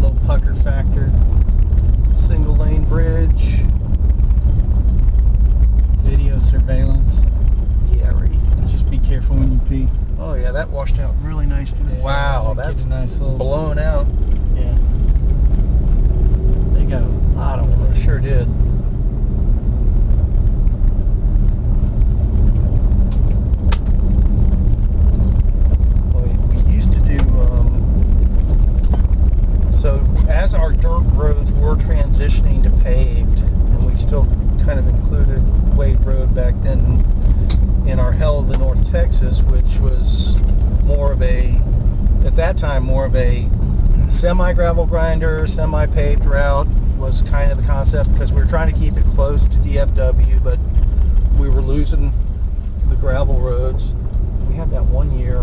low 0.00 0.16
pucker 0.26 0.54
factor, 0.56 1.12
Single 2.16 2.56
lane 2.56 2.84
bridge. 2.84 3.60
video 6.02 6.38
surveillance. 6.38 7.20
Yeah, 7.90 8.10
right. 8.10 8.30
Just 8.68 8.88
be 8.90 8.98
careful 8.98 9.36
when 9.36 9.52
you 9.52 9.60
pee. 9.68 9.88
Oh 10.18 10.34
yeah, 10.34 10.52
that 10.52 10.68
washed 10.70 10.98
out 10.98 11.14
really 11.22 11.46
nicely. 11.60 12.00
wow, 12.00 12.54
Get 12.54 12.64
that's 12.64 12.84
nice 12.84 13.20
little 13.20 13.36
blown 13.36 13.78
out. 13.78 14.06
Yeah. 14.54 14.78
They 16.72 16.86
got 16.86 17.02
a 17.02 17.08
lot 17.36 17.58
of 17.58 17.78
work. 17.78 17.94
sure 17.96 18.18
did. 18.18 18.48
Well, 26.14 26.24
we 26.24 26.30
we 26.64 26.72
used 26.72 26.92
to 26.92 27.00
do, 27.00 27.18
um, 27.40 27.76
so 29.80 30.00
as 30.30 30.54
our 30.54 30.72
dirt 30.72 31.04
roads 31.12 31.52
were 31.52 31.76
transitioning 31.76 32.62
to 32.62 32.70
paved, 32.82 33.38
and 33.40 33.84
we 33.84 33.98
still 33.98 34.24
kind 34.64 34.78
of 34.78 34.88
included 34.88 35.76
Wade 35.76 36.02
Road 36.06 36.34
back 36.34 36.54
then 36.62 37.04
in 37.86 37.98
our 37.98 38.12
Hell 38.12 38.38
of 38.38 38.48
the 38.48 38.56
North 38.56 38.90
Texas, 38.90 39.42
which 39.42 39.76
was 39.76 40.36
more 40.84 41.12
of 41.12 41.22
a, 41.22 41.54
at 42.24 42.34
that 42.34 42.58
time, 42.58 42.82
more 42.82 43.04
of 43.04 43.14
a 43.14 43.48
semi-gravel 44.20 44.84
grinder, 44.84 45.46
semi-paved 45.46 46.26
route 46.26 46.66
was 46.98 47.22
kind 47.22 47.50
of 47.50 47.56
the 47.56 47.64
concept 47.64 48.12
because 48.12 48.30
we 48.30 48.42
were 48.42 48.46
trying 48.46 48.70
to 48.70 48.78
keep 48.78 48.94
it 48.94 49.04
close 49.14 49.46
to 49.46 49.56
DFW, 49.56 50.44
but 50.44 50.58
we 51.40 51.48
were 51.48 51.62
losing 51.62 52.12
the 52.90 52.96
gravel 52.96 53.40
roads. 53.40 53.94
We 54.46 54.56
had 54.56 54.70
that 54.72 54.84
one 54.84 55.18
year, 55.18 55.42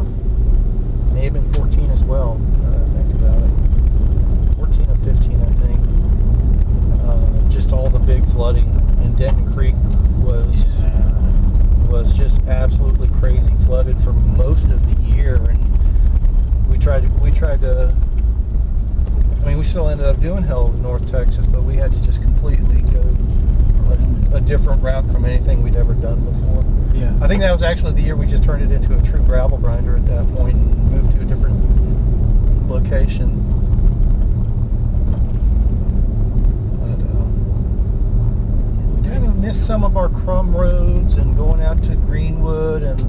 maybe 1.11 1.39
in 1.39 1.51
14 1.53 1.89
as 1.89 2.03
well, 2.03 2.36
now 2.38 2.86
I 2.86 2.88
think 2.93 3.15
about 3.15 3.41
it. 3.41 4.55
14 4.57 4.91
or 4.91 4.95
15, 5.11 5.41
I 5.41 5.53
think. 5.65 5.80
Uh, 7.01 7.49
just 7.49 7.73
all 7.73 7.89
the 7.89 7.97
big 7.97 8.30
flooding 8.30 8.67
in 9.01 9.15
Denton 9.15 9.51
Creek 9.53 9.73
was 10.23 10.65
was 11.89 12.13
just 12.15 12.41
absolutely 12.41 13.07
crazy 13.19 13.53
flooded 13.65 13.99
for 14.03 14.13
most 14.13 14.65
of 14.65 14.86
the 14.88 15.01
year 15.03 15.38
and 15.38 16.67
we 16.67 16.78
tried 16.78 17.01
to 17.01 17.07
we 17.23 17.32
tried 17.32 17.61
to 17.61 17.95
I 19.47 19.51
mean 19.51 19.59
we 19.59 19.63
still 19.63 19.87
ended 19.87 20.05
up 20.05 20.19
doing 20.19 20.43
hell 20.43 20.67
of 20.67 20.81
North 20.81 21.09
Texas 21.09 21.47
but 21.47 21.63
we 21.63 21.77
had 21.77 21.93
to 21.93 22.01
just 22.01 22.21
completely 22.21 22.81
go 22.81 23.01
the 23.01 24.35
a 24.35 24.41
different 24.41 24.83
route 24.83 25.09
from 25.09 25.23
anything 25.23 25.63
we'd 25.63 25.77
ever 25.77 25.93
done 25.93 26.19
before. 26.25 26.65
Yeah. 26.93 27.17
I 27.21 27.29
think 27.29 27.39
that 27.39 27.53
was 27.53 27.63
actually 27.63 27.93
the 27.93 28.01
year 28.01 28.17
we 28.17 28.25
just 28.25 28.43
turned 28.43 28.61
it 28.61 28.75
into 28.75 28.99
a 28.99 29.01
true 29.03 29.21
gravel 29.21 29.57
grinder 29.57 29.95
at 29.95 30.05
that 30.07 30.27
point 30.35 30.55
and 30.55 30.91
moved 30.91 31.15
to 31.15 31.21
a 31.21 31.25
different 31.25 31.57
location. 32.69 33.29
But, 36.81 36.99
um, 37.15 39.01
we 39.01 39.07
kind 39.07 39.25
of 39.25 39.37
missed 39.37 39.65
some 39.65 39.85
of 39.85 39.95
our 39.95 40.09
Krum 40.09 40.53
roads 40.53 41.13
and 41.13 41.37
going 41.37 41.61
out 41.61 41.81
to 41.83 41.95
Greenwood 41.95 42.83
and 42.83 42.99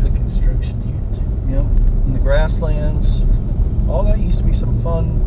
Good 0.00 0.14
construction 0.14 0.80
here 0.82 1.18
too. 1.18 1.24
you 1.50 1.56
know, 1.56 1.68
the 2.12 2.20
grasslands. 2.20 3.24
All 3.88 4.04
that 4.04 4.18
used 4.18 4.38
to 4.38 4.44
be 4.44 4.52
some 4.52 4.80
fun. 4.82 5.17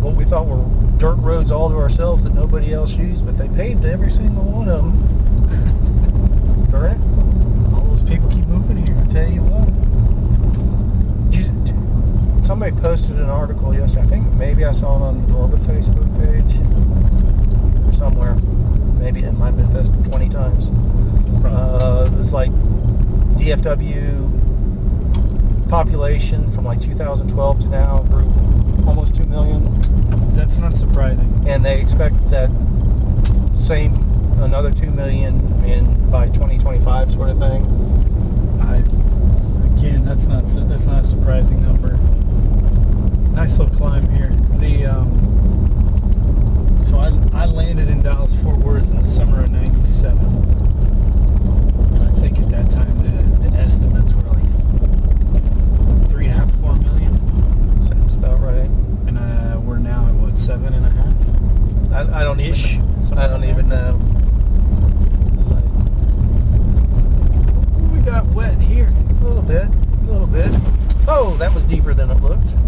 What 0.00 0.14
we 0.14 0.24
thought 0.24 0.46
were 0.46 0.64
dirt 0.98 1.16
roads 1.16 1.50
all 1.50 1.68
to 1.68 1.76
ourselves 1.76 2.24
that 2.24 2.34
nobody 2.34 2.72
else 2.72 2.94
used, 2.94 3.24
but 3.26 3.36
they 3.36 3.48
paved 3.48 3.84
every 3.84 4.10
single 4.10 4.44
one 4.44 4.68
of 4.68 4.84
them. 4.84 5.06
It. 6.72 6.96
All 7.74 7.82
those 7.82 8.08
people 8.08 8.30
keep 8.30 8.46
moving 8.46 8.86
here. 8.86 8.96
I 8.96 9.04
tell 9.06 9.30
you 9.30 9.42
what. 9.42 9.68
Somebody 12.44 12.74
posted 12.80 13.18
an 13.18 13.28
article 13.28 13.74
yesterday. 13.74 14.02
I 14.02 14.06
think 14.06 14.32
maybe 14.34 14.64
I 14.64 14.72
saw 14.72 14.96
it 14.96 15.02
on 15.02 15.20
the 15.20 15.26
Norba 15.32 15.58
Facebook 15.66 16.08
page 16.18 16.56
or 17.86 17.92
somewhere. 17.92 18.34
Maybe 18.98 19.24
it 19.24 19.32
might 19.32 19.54
have 19.54 19.56
been 19.56 19.70
posted 19.70 20.04
20 20.06 20.28
times. 20.30 20.70
Uh, 21.44 22.10
it's 22.18 22.32
like 22.32 22.50
DFW 23.36 24.40
population 25.68 26.50
from 26.52 26.64
like 26.64 26.80
2012 26.80 27.60
to 27.60 27.66
now 27.68 27.98
grew 28.04 28.24
almost 28.86 29.14
2 29.16 29.24
million 29.24 29.64
That's 30.34 30.58
not 30.58 30.74
surprising. 30.76 31.44
and 31.46 31.64
they 31.64 31.80
expect 31.80 32.14
that 32.30 32.50
same 33.58 33.94
another 34.40 34.70
2 34.72 34.90
million 34.90 35.40
in 35.64 36.10
by 36.10 36.26
2025 36.28 37.12
sort 37.12 37.28
of 37.30 37.38
thing. 37.38 37.62
I 38.62 38.76
again, 39.76 40.04
that's 40.04 40.26
not 40.26 40.44
that's 40.68 40.86
not 40.86 41.04
a 41.04 41.06
surprising 41.06 41.62
number. 41.62 41.96
Nice 43.34 43.58
little 43.58 43.74
climb 43.76 44.08
here. 44.16 44.30
The 44.58 44.86
um, 44.86 46.80
so 46.84 46.98
I 46.98 47.08
I 47.32 47.46
landed 47.46 47.88
in 47.88 48.00
Dallas 48.02 48.34
Fort 48.42 48.58
Worth 48.58 48.88
in 48.90 48.98
the 49.02 49.06
summer 49.08 49.40
of 49.44 49.50
'97, 49.50 50.18
and 51.94 52.02
I 52.02 52.10
think 52.20 52.38
at 52.38 52.48
that 52.50 52.70
time 52.70 52.96
the, 52.98 53.48
the 53.50 53.56
estimates 53.56 54.12
were 54.14 54.22
like 54.22 56.10
three 56.10 56.26
and 56.26 56.34
a 56.34 56.38
half, 56.38 56.50
four 56.60 56.74
million, 56.76 57.14
Sounds 57.86 58.14
about 58.14 58.40
right. 58.40 58.68
and 59.06 59.18
uh, 59.18 59.60
we're 59.62 59.78
now 59.78 60.06
at 60.08 60.14
what 60.14 60.29
seven 60.40 60.74
and 60.74 60.86
a 60.86 60.90
half. 60.90 61.14
I, 62.14 62.20
I 62.20 62.24
don't 62.24 62.40
Ish, 62.40 62.76
something 63.02 63.18
I 63.18 63.26
don't 63.28 63.40
like 63.42 63.50
even 63.50 63.68
that. 63.68 63.92
know. 63.92 63.98
Like 65.54 65.64
We 67.92 68.00
got 68.00 68.26
wet 68.28 68.58
here. 68.60 68.88
a 68.88 69.24
little 69.24 69.42
bit, 69.42 69.66
a 69.66 70.04
little 70.10 70.26
bit. 70.26 70.50
Oh, 71.08 71.36
that 71.38 71.52
was 71.52 71.64
deeper 71.64 71.94
than 71.94 72.10
it 72.10 72.20
looked. 72.22 72.54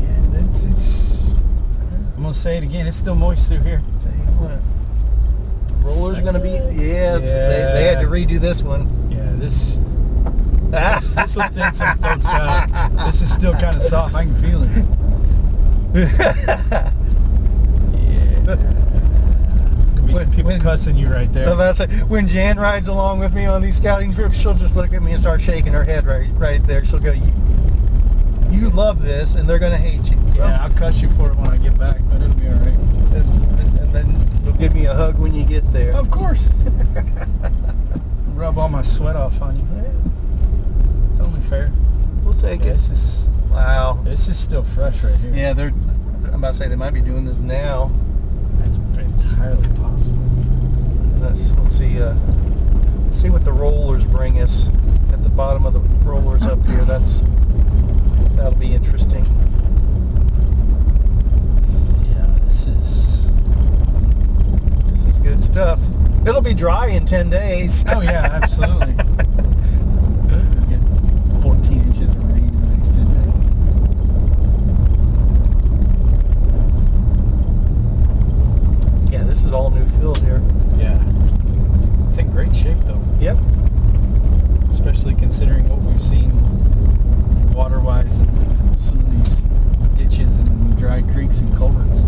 Yeah, 0.00 0.26
that's 0.32 0.64
it's. 0.64 1.24
I'm 2.16 2.22
gonna 2.22 2.34
say 2.34 2.56
it 2.56 2.62
again. 2.64 2.86
It's 2.86 2.96
still 2.96 3.14
moist 3.14 3.48
through 3.48 3.60
here. 3.60 3.82
Tell 4.02 4.12
you 4.12 4.18
what, 4.40 4.58
roller's 5.84 6.20
gonna 6.20 6.40
be. 6.40 6.50
Yeah, 6.50 7.16
it's, 7.18 7.30
They, 7.30 7.70
they 7.74 7.84
had 7.84 8.00
to 8.00 8.06
redo 8.08 8.40
this 8.40 8.62
one. 8.62 8.88
Yeah, 9.10 9.32
this 9.38 9.76
some 11.36 11.98
folks 11.98 12.26
out. 12.26 12.96
This 13.06 13.20
is 13.22 13.32
still 13.32 13.52
kind 13.52 13.76
of 13.76 13.82
soft. 13.82 14.14
I 14.14 14.24
can 14.24 14.34
feel 14.40 14.62
it. 14.62 14.86
Yeah. 18.46 18.56
Could 19.96 20.06
be 20.06 20.14
some 20.14 20.22
When- 20.26 20.30
people 20.32 20.50
when- 20.52 20.60
cussing 20.60 20.96
you 20.96 21.08
right 21.08 21.32
there. 21.32 21.48
about 21.52 21.76
to 21.76 21.88
say, 21.88 21.98
when 22.04 22.26
Jan 22.28 22.58
rides 22.58 22.88
along 22.88 23.18
with 23.18 23.32
me 23.34 23.46
on 23.46 23.60
these 23.62 23.76
scouting 23.76 24.12
trips, 24.14 24.36
she'll 24.36 24.54
just 24.54 24.76
look 24.76 24.92
at 24.92 25.02
me 25.02 25.12
and 25.12 25.20
start 25.20 25.40
shaking 25.40 25.72
her 25.72 25.82
head 25.84 26.06
right, 26.06 26.28
right 26.36 26.64
there. 26.66 26.84
She'll 26.84 27.00
go, 27.00 27.12
"You, 27.12 27.32
you 28.50 28.70
love 28.70 29.02
this, 29.02 29.34
and 29.34 29.48
they're 29.48 29.58
gonna 29.58 29.76
hate 29.76 30.08
you." 30.10 30.16
Yeah, 30.36 30.62
I'll 30.62 30.70
cuss 30.74 31.00
you 31.02 31.10
for 31.16 31.30
it 31.32 31.36
when 31.36 31.48
I 31.48 31.56
get 31.56 31.76
back, 31.78 31.98
but 32.08 32.20
it'll 32.22 32.34
be 32.34 32.46
all 32.46 32.54
right. 32.54 32.68
and, 32.68 33.58
and- 33.60 33.78
and 33.80 33.92
then 33.92 34.40
you'll 34.44 34.54
give 34.54 34.74
me 34.74 34.86
a 34.86 34.94
hug 34.94 35.18
when 35.18 35.34
you 35.34 35.44
get 35.44 35.70
there. 35.72 35.92
Of 35.94 36.10
course. 36.10 36.48
Rub 38.34 38.58
all 38.58 38.68
my 38.68 38.82
sweat 38.82 39.16
off 39.16 39.40
on 39.42 39.56
you. 39.56 39.65
It's 42.46 42.58
only 42.58 42.58
fair. 42.58 42.58
we'll 42.58 42.58
take 42.58 42.64
Yeah, 42.64 42.70
it. 42.70 42.74
this 42.74 42.90
is 42.90 43.28
Wow. 43.50 43.98
this 44.04 44.28
is 44.28 44.38
still 44.38 44.62
fresh 44.64 45.02
right 45.02 45.14
here. 45.16 45.32
Yeah, 45.34 45.52
they're. 45.52 45.72
I'm 46.28 46.34
about 46.34 46.52
to 46.52 46.54
say 46.54 46.68
they 46.68 46.76
might 46.76 46.92
be 46.94 47.00
doing 47.00 47.24
this 47.24 47.38
now. 47.38 47.90
It's 48.64 48.76
entirely 48.76 49.68
possible. 49.78 50.18
Let's 51.20 51.52
we'll 51.52 51.68
see. 51.68 52.00
Uh, 52.02 52.14
see 53.12 53.30
what 53.30 53.44
the 53.44 53.52
rollers 53.52 54.04
bring 54.04 54.40
us 54.40 54.68
at 55.12 55.22
the 55.22 55.28
bottom 55.30 55.64
of 55.66 55.72
the 55.72 55.80
rollers 56.04 56.42
up 56.42 56.64
here. 56.66 56.84
That's 56.84 57.22
that'll 58.36 58.54
be 58.58 58.74
interesting. 58.74 59.24
Yeah, 62.10 62.26
this 62.44 62.66
is. 62.66 63.26
This 64.90 65.04
is 65.06 65.18
good 65.18 65.42
stuff. 65.42 65.78
It'll 66.26 66.42
be 66.42 66.54
dry 66.54 66.88
in 66.88 67.06
ten 67.06 67.30
days. 67.30 67.84
Oh 67.88 68.00
yeah, 68.02 68.40
absolutely. 68.42 68.94
We 70.26 70.66
get 70.74 71.42
14 71.42 71.80
inches 71.82 72.10
of 72.10 72.24
rain 72.24 72.48
in 72.48 72.60
the 72.60 72.66
next 72.76 72.88
10 72.92 73.06
days. 79.02 79.12
yeah, 79.12 79.22
this 79.24 79.44
is 79.44 79.52
all 79.52 79.70
new 79.70 79.86
field 80.00 80.18
here. 80.18 80.42
Yeah. 80.76 80.98
It's 82.08 82.18
in 82.18 82.30
great 82.32 82.54
shape 82.54 82.78
though, 82.84 83.00
Yep. 83.20 83.38
especially 84.70 85.14
considering 85.14 85.68
what 85.68 85.78
we've 85.80 86.02
seen 86.02 86.32
water-wise 87.52 88.16
and 88.16 88.80
some 88.80 88.98
of 88.98 89.10
these 89.24 89.42
ditches 89.96 90.38
and 90.38 90.76
dry 90.78 91.02
creeks 91.02 91.38
and 91.38 91.54
culverts. 91.56 92.02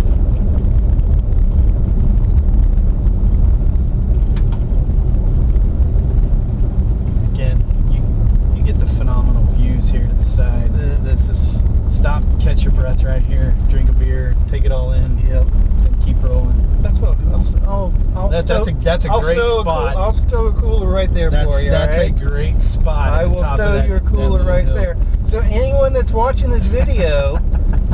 Again, 7.32 7.62
you 7.90 8.56
you 8.58 8.64
get 8.64 8.78
the 8.78 8.86
phenomenal 8.86 9.44
views 9.54 9.88
here 9.88 10.06
to 10.06 10.12
the 10.14 10.24
side. 10.24 10.74
Th- 10.74 10.98
This 11.00 11.28
is. 11.28 11.62
Stop, 11.90 12.22
catch 12.38 12.62
your 12.62 12.72
breath 12.72 13.02
right 13.02 13.22
here, 13.22 13.56
drink 13.68 13.88
a 13.90 13.92
beer, 13.92 14.36
take 14.46 14.64
it 14.64 14.70
all 14.70 14.92
in, 14.92 15.18
Yep. 15.26 15.46
then 15.82 15.96
keep 16.04 16.22
rolling. 16.22 16.64
That's 16.80 17.00
what 17.00 17.08
I'll 17.10 17.14
do. 17.16 17.30
I'll, 17.32 17.42
st- 17.44 17.62
I'll, 17.64 17.94
I'll 18.14 18.28
That- 18.28 18.46
that's 18.46 18.68
stow- 18.68 18.76
a- 18.76 18.84
that's 18.84 19.04
a 19.04 19.10
I'll 19.10 19.20
great 19.20 19.36
stow 19.36 19.62
spot. 19.62 19.94
cool- 19.94 20.02
I'll 20.02 20.12
stow 20.12 20.46
a 20.46 20.52
cooler 20.52 20.86
right 20.86 21.12
there 21.12 21.28
That's 21.30 21.56
for 21.56 21.60
you. 21.62 21.70
that's 21.72 21.96
all 21.96 22.02
a 22.04 22.06
right? 22.06 22.16
great 22.20 22.62
spot. 22.62 23.08
at 23.08 23.12
I 23.14 23.24
the 23.24 23.30
will 23.30 23.38
top 23.40 23.58
of 23.58 23.66
stow 23.66 23.72
that- 23.72 23.88
your 23.88 23.98
that 24.00 24.08
cooler 24.08 24.28
little 24.28 24.46
right 24.46 24.64
hill. 24.66 24.74
there. 24.76 24.96
So 25.24 25.40
anyone 25.40 25.92
that's 25.92 26.12
watching 26.12 26.50
this 26.50 26.66
video, 26.66 27.40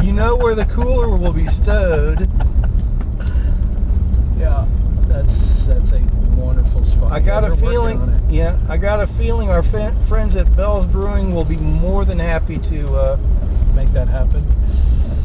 you 0.03 0.12
know 0.12 0.36
where 0.36 0.55
the 0.55 0.66
cooler 0.66 1.09
will 1.16 1.32
be 1.32 1.47
stowed. 1.47 2.28
Yeah, 4.38 4.66
that's 5.09 5.66
that's 5.66 5.92
a 5.92 6.01
wonderful 6.36 6.84
spot. 6.84 7.11
I 7.12 7.20
got 7.20 7.26
Yeah, 7.26 7.38
a 7.38 7.40
they're 7.42 7.51
working 7.53 7.68
feeling, 7.70 8.03
on 8.03 8.09
it. 8.11 8.22
yeah, 8.30 8.57
I 8.68 8.76
got 8.76 8.93
a 9.05 9.07
feeling 9.18 9.50
our 9.50 9.62
friends 9.62 10.34
at 10.34 10.57
Bell's 10.57 10.86
Brewing 10.86 11.34
will 11.34 11.44
be 11.44 11.59
more 11.59 12.07
than 12.07 12.18
happy 12.18 12.57
to 12.59 12.94
uh, 12.94 13.16
Make 13.74 13.92
that 13.92 14.09
happen. 14.09 14.46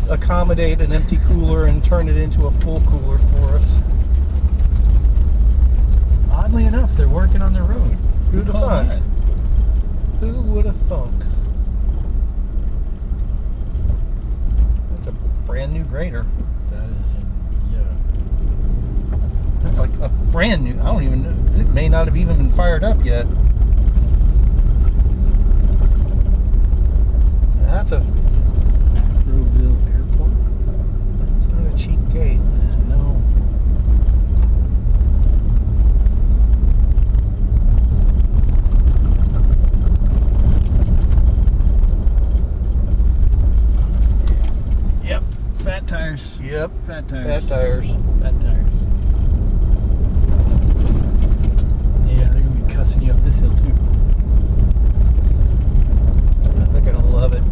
accommodate 0.10 0.82
an 0.82 0.92
empty 0.92 1.18
cooler 1.28 1.68
and 1.68 1.86
turn 1.86 2.10
it 2.10 2.18
into 2.18 2.48
a 2.48 2.52
full 2.60 2.82
cooler 2.82 3.20
for 3.20 3.56
us. 3.56 3.78
Oddly 6.32 6.66
enough, 6.66 6.92
they're 6.98 7.08
working 7.08 7.42
on 7.42 7.54
their 7.54 7.64
road. 7.64 7.96
Who'd 8.32 8.48
have 8.48 8.56
Oh, 8.56 8.60
thunk? 8.68 9.04
Who 10.20 10.42
would 10.42 10.66
have 10.66 10.76
thunk? 10.90 11.14
That's 14.92 15.08
a 15.08 15.12
brand 15.46 15.72
new 15.72 15.84
grader. 15.84 16.26
That 16.70 16.90
is, 16.90 17.16
yeah. 17.72 17.80
That's 19.64 19.78
like 19.80 19.94
a 20.02 20.10
brand 20.10 20.64
new. 20.66 20.74
I 20.82 20.86
don't 20.86 21.04
even 21.04 21.24
know. 21.24 21.62
It 21.62 21.70
may 21.70 21.88
not 21.88 22.08
have 22.08 22.18
even 22.18 22.36
been 22.36 22.52
fired 22.52 22.84
up 22.84 23.06
yet. 23.06 23.26
Yep. 46.60 46.72
Fat 46.88 47.08
tires. 47.08 47.26
Fat 47.26 47.48
tires. 47.48 47.90
Fat 48.22 48.42
tires. 48.42 48.70
Yeah, 52.06 52.28
they're 52.34 52.42
gonna 52.42 52.50
be 52.50 52.74
cussing 52.74 53.02
you 53.02 53.14
up 53.14 53.24
this 53.24 53.40
hill 53.40 53.56
too. 53.56 53.74
They're 56.74 56.82
gonna 56.82 57.06
love 57.06 57.32
it. 57.32 57.44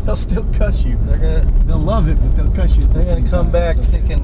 they'll 0.06 0.16
still 0.16 0.46
cuss 0.54 0.86
you. 0.86 0.98
They're 1.02 1.18
gonna. 1.18 1.52
They'll 1.66 1.76
love 1.76 2.08
it, 2.08 2.14
but 2.14 2.34
they'll 2.34 2.50
cuss 2.52 2.78
you. 2.78 2.86
They're 2.86 3.04
gonna 3.04 3.28
come 3.28 3.50
back 3.50 3.76
okay. 3.76 4.18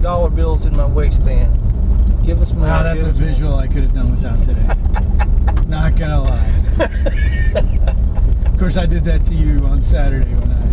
dollar 0.00 0.30
bills 0.30 0.66
in 0.66 0.76
my 0.76 0.86
waistband. 0.86 1.52
Give 2.24 2.40
us 2.40 2.52
my. 2.52 2.68
Wow, 2.68 2.84
that's 2.84 3.02
a 3.02 3.10
visual. 3.10 3.56
I 3.56 3.66
could 3.66 3.82
have 3.82 3.92
done 3.92 4.12
without 4.12 4.38
today. 4.46 5.64
Not 5.66 5.96
gonna 5.96 6.22
lie. 6.22 6.52
of 8.52 8.56
course, 8.60 8.76
I 8.76 8.86
did 8.86 9.02
that 9.06 9.26
to 9.26 9.34
you 9.34 9.66
on 9.66 9.82
Saturday 9.82 10.32
when 10.32 10.52
I 10.52 10.65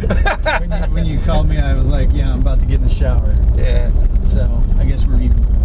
when, 0.00 0.70
you, 0.70 0.94
when 0.94 1.06
you 1.06 1.20
called 1.20 1.48
me, 1.48 1.58
I 1.58 1.74
was 1.74 1.86
like, 1.86 2.10
yeah, 2.12 2.32
I'm 2.32 2.40
about 2.40 2.60
to 2.60 2.66
get 2.66 2.76
in 2.76 2.84
the 2.84 2.88
shower. 2.88 3.34
Yeah. 3.56 3.90
So 4.26 4.62
I 4.78 4.84
guess 4.84 5.06
we're 5.06 5.20
even. 5.20 5.57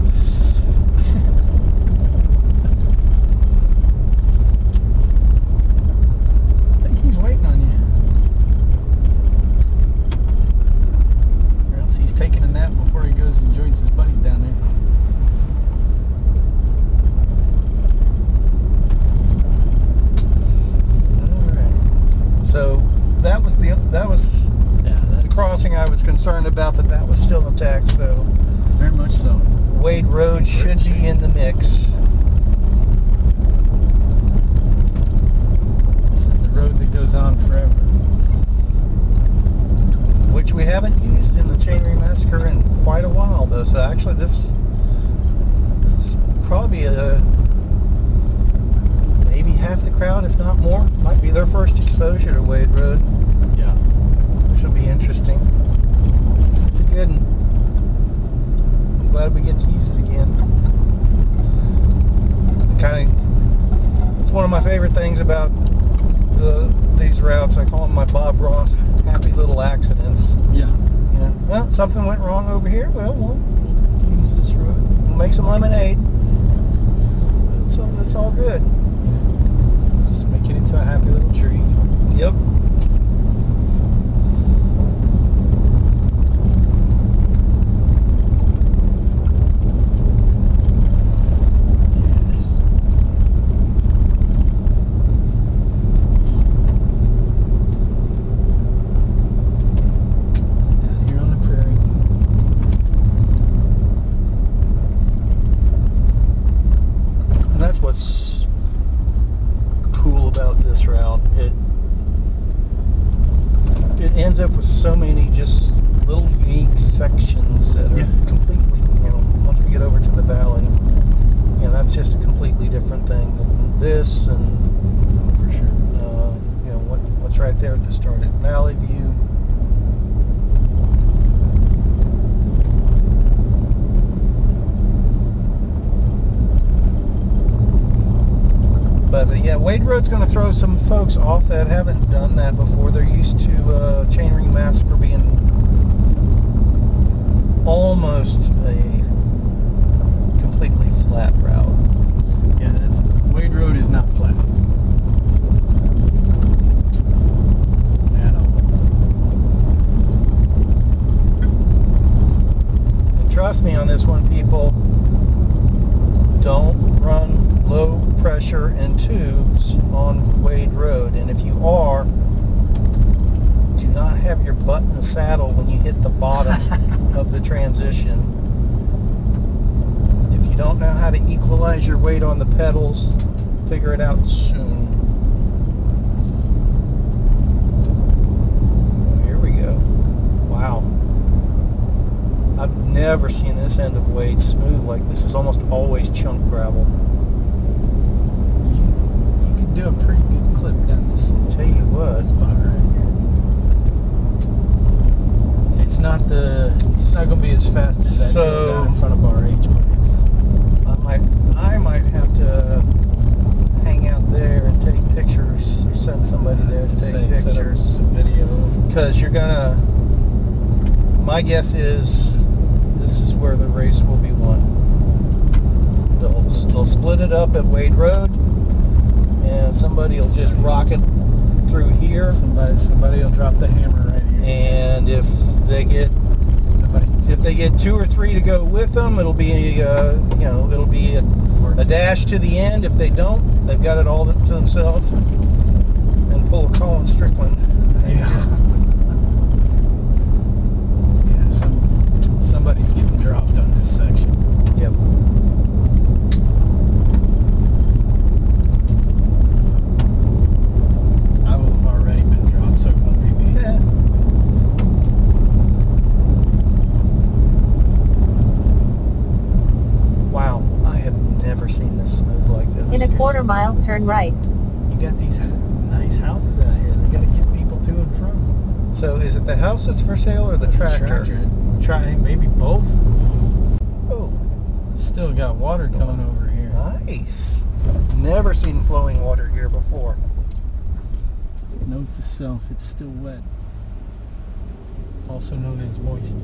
Also 295.43 295.55
known 295.57 295.81
as 295.81 295.99
moist. 295.99 296.35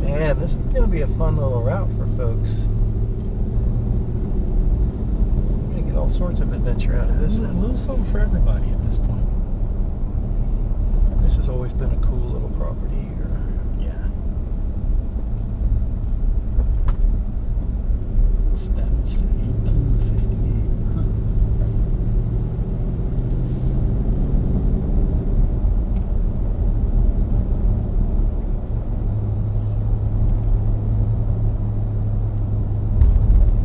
Man, 0.00 0.40
this 0.40 0.54
is 0.54 0.56
going 0.56 0.82
to 0.82 0.88
be 0.88 1.02
a 1.02 1.06
fun 1.06 1.36
little 1.36 1.62
route 1.62 1.88
for 1.90 2.08
folks. 2.16 2.50
We're 5.60 5.74
going 5.74 5.84
to 5.84 5.90
get 5.92 5.96
all 5.96 6.10
sorts 6.10 6.40
of 6.40 6.52
adventure 6.52 6.96
out 6.96 7.08
of 7.08 7.20
This 7.20 7.34
this 7.36 7.44
is 7.44 7.50
a 7.50 7.52
little 7.52 7.76
something 7.76 8.04
for 8.10 8.18
everybody 8.18 8.68
at 8.70 8.82
this 8.82 8.96
point. 8.96 9.22
This 11.22 11.36
has 11.36 11.48
always 11.48 11.72
been 11.72 11.92
a 11.92 11.96
cool 12.04 12.18
little 12.18 12.50
property 12.50 12.96
here. 12.96 13.30
Yeah. 13.78 14.08
Established 18.54 19.20
in 19.20 19.28
1858. 19.64 20.94
Huh. 20.94 21.02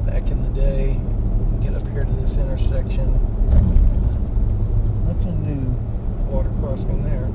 Back 0.06 0.32
in 0.32 0.42
the 0.44 0.50
day, 0.60 1.00
get 1.62 1.76
up 1.76 1.88
here 1.90 2.04
to 2.06 2.12
this 2.14 2.36
intersection. 2.38 3.14
That's 5.08 5.26
a 5.26 5.32
new 5.32 5.66
water 6.30 6.50
crossing 6.60 7.04
there. 7.04 7.26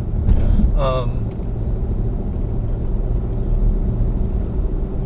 Um, 0.80 1.20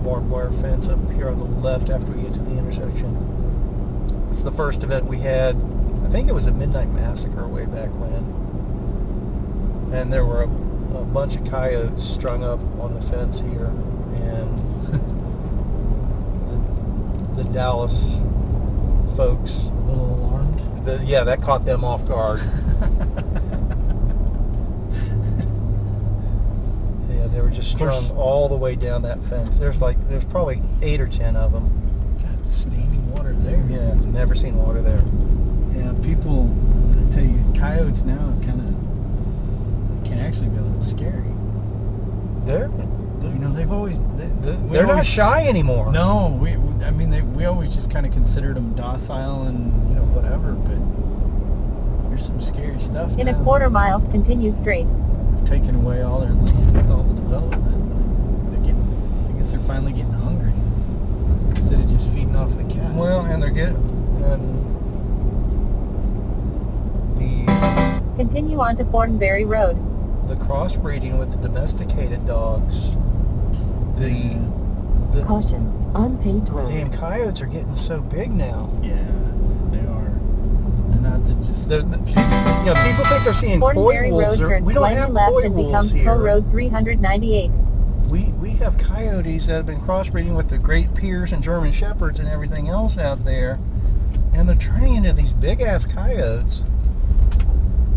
barbed 0.04 0.28
wire 0.30 0.50
fence 0.62 0.88
up 0.88 0.98
here 1.12 1.28
on 1.28 1.38
the 1.38 1.44
left 1.61 1.90
after 1.90 2.11
we 2.11 2.22
get 2.22 2.32
to 2.32 2.40
the 2.40 2.56
intersection. 2.59 3.16
It's 4.30 4.42
the 4.42 4.52
first 4.52 4.82
event 4.82 5.06
we 5.06 5.18
had. 5.29 5.57
I 6.05 6.09
think 6.11 6.29
it 6.29 6.33
was 6.33 6.47
a 6.47 6.53
Midnight 6.53 6.89
Massacre 6.91 7.47
way 7.47 7.66
back 7.66 7.91
when. 7.91 8.24
And 9.93 10.11
there 10.12 10.24
were 10.24 10.43
a, 10.43 10.49
a 10.99 11.05
bunch 11.05 11.37
of 11.37 11.45
coyotes 11.47 12.03
strung 12.03 12.43
up 12.43 12.61
on 12.81 12.95
the 12.95 13.03
fence 13.03 13.41
here. 13.41 13.66
And 13.66 14.59
the, 17.37 17.43
the 17.43 17.51
Dallas 17.53 18.18
folks, 19.16 19.64
A 19.66 19.70
little 19.87 20.14
alarmed. 20.14 20.87
the, 20.87 21.03
yeah, 21.05 21.24
that 21.24 21.43
caught 21.43 21.64
them 21.66 21.85
off 21.85 22.07
guard. 22.07 22.41
Yeah, 27.11 27.26
they 27.26 27.41
were 27.41 27.51
just 27.51 27.70
strung 27.72 28.11
all 28.12 28.49
the 28.49 28.55
way 28.57 28.74
down 28.76 29.03
that 29.03 29.22
fence. 29.24 29.57
There's 29.57 29.81
like, 29.81 29.97
there's 30.09 30.24
probably 30.26 30.62
eight 30.83 31.01
or 31.01 31.09
ten 31.09 31.35
of 31.37 31.53
them. 31.53 31.68
Got 32.22 32.53
standing 32.53 33.11
water 33.12 33.33
there. 33.41 33.64
Yeah, 33.68 33.95
never 34.07 34.35
seen 34.35 34.57
water 34.57 34.81
there. 34.83 35.03
Yeah, 36.01 36.14
people, 36.14 36.55
I 37.07 37.11
tell 37.12 37.24
you, 37.24 37.38
coyotes 37.59 38.03
now 38.05 38.34
kind 38.42 38.61
of 38.61 40.05
can 40.09 40.18
actually 40.18 40.49
be 40.49 40.59
a 40.59 40.62
little 40.62 40.82
scary. 40.82 41.24
They're, 42.44 42.68
You 43.22 43.38
know, 43.40 43.53
they've 43.53 43.70
always 43.70 43.99
they, 44.16 44.28
they're, 44.40 44.57
we 44.57 44.78
not 44.78 45.05
shy 45.05 45.46
anymore. 45.46 45.92
No, 45.92 46.36
we. 46.40 46.57
we- 46.57 46.68
I 46.84 46.90
mean, 46.92 47.11
they, 47.11 47.22
we 47.22 47.44
always 47.44 47.74
just 47.74 47.90
kind 47.90 48.07
of 48.07 48.12
considered 48.12 48.55
them 48.57 48.72
docile 48.74 49.42
and 49.42 49.66
you 49.90 49.96
know 49.96 50.05
whatever, 50.14 50.53
but 50.53 52.09
there's 52.09 52.24
some 52.24 52.40
scary 52.40 52.78
stuff. 52.80 53.11
In 53.18 53.28
a 53.28 53.34
quarter 53.42 53.68
mile, 53.68 54.01
continue 54.12 54.53
straight. 54.53 54.86
They've 55.34 55.44
taken 55.44 55.74
away 55.74 56.03
all 56.03 56.20
their 56.20 56.30
land 56.30 56.76
with 56.76 56.88
all 56.90 57.03
the 57.03 57.14
development. 57.20 58.53
They're 58.53 58.61
getting. 58.61 59.28
I 59.28 59.32
guess 59.38 59.51
they're 59.51 59.61
finally 59.61 59.92
getting 59.92 60.12
hungry 60.12 60.53
instead 61.51 61.80
of 61.80 61.90
just 61.90 62.07
feeding 62.11 62.36
off 62.36 62.57
the 62.57 62.62
cats. 62.72 62.94
Well, 62.94 63.26
and 63.26 63.42
they're 63.42 63.51
getting, 63.51 63.76
and 64.24 64.57
Continue 68.18 68.58
on 68.58 68.76
to 68.76 68.84
Fortenberry 68.84 69.46
Road. 69.46 69.76
the 70.28 70.34
crossbreeding 70.34 71.18
with 71.18 71.30
the 71.30 71.36
domesticated 71.36 72.26
dogs, 72.26 72.90
the 73.96 74.36
the 75.16 75.24
Caution, 75.24 75.92
unpaved 75.94 76.46
damn 76.68 76.90
coyotes 76.92 77.40
are 77.40 77.46
getting 77.46 77.74
so 77.76 78.00
big 78.00 78.30
now. 78.32 78.68
yeah, 78.82 78.96
they 79.70 79.78
are. 79.78 80.12
They're 80.90 81.00
not 81.00 81.24
the 81.26 81.34
just. 81.46 81.68
They're, 81.68 81.82
the, 81.82 81.96
you 81.98 82.14
know, 82.66 82.74
people 82.84 83.04
think 83.04 83.24
they're 83.24 83.34
seeing 83.34 83.60
coy 83.60 83.72
Fortenberry 83.74 84.10
Road 84.10 84.16
wolves. 84.16 84.40
Or, 84.40 84.48
turns 84.48 84.66
we 84.66 84.74
don't 84.74 84.90
have 84.90 85.10
left 85.10 85.30
coy 85.30 85.44
and 85.44 85.54
wolves 85.54 85.68
becomes 85.68 85.92
here. 85.92 86.04
Poe 86.04 86.18
Road 86.18 86.50
398. 86.50 87.50
We 88.10 88.24
we 88.40 88.50
have 88.56 88.76
coyotes 88.78 89.46
that 89.46 89.52
have 89.52 89.66
been 89.66 89.80
crossbreeding 89.80 90.34
with 90.36 90.48
the 90.48 90.58
Great 90.58 90.92
Pyrs 90.94 91.30
and 91.32 91.40
German 91.42 91.70
Shepherds 91.72 92.18
and 92.18 92.28
everything 92.28 92.68
else 92.68 92.98
out 92.98 93.24
there, 93.24 93.60
and 94.34 94.48
they're 94.48 94.56
turning 94.56 94.96
into 94.96 95.12
these 95.12 95.32
big 95.32 95.60
ass 95.60 95.86
coyotes. 95.86 96.64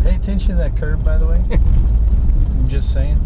Pay 0.02 0.16
attention 0.16 0.48
to 0.48 0.56
that 0.56 0.76
curb, 0.76 1.04
by 1.04 1.16
the 1.16 1.26
way. 1.26 1.40
I'm 1.52 2.68
just 2.68 2.92
saying. 2.92 3.20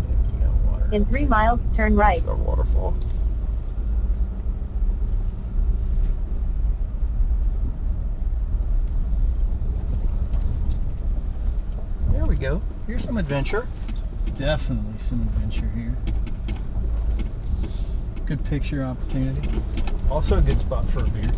Yeah, 0.00 0.08
we 0.32 0.40
got 0.40 0.52
water. 0.68 0.88
In 0.90 1.06
three 1.06 1.26
miles, 1.26 1.68
turn 1.76 1.94
right. 1.94 2.18
It's 2.18 2.26
a 2.26 2.34
waterfall. 2.34 2.96
There 12.10 12.26
we 12.26 12.34
go. 12.34 12.60
Here's 12.88 13.04
some 13.04 13.16
adventure. 13.16 13.68
Definitely 14.36 14.98
some 14.98 15.22
adventure 15.22 15.70
here. 15.72 15.96
Good 18.26 18.44
picture 18.44 18.82
opportunity. 18.82 19.48
Also 20.10 20.38
a 20.38 20.40
good 20.40 20.58
spot 20.58 20.88
for 20.90 21.04
a 21.04 21.08
beer. 21.08 21.30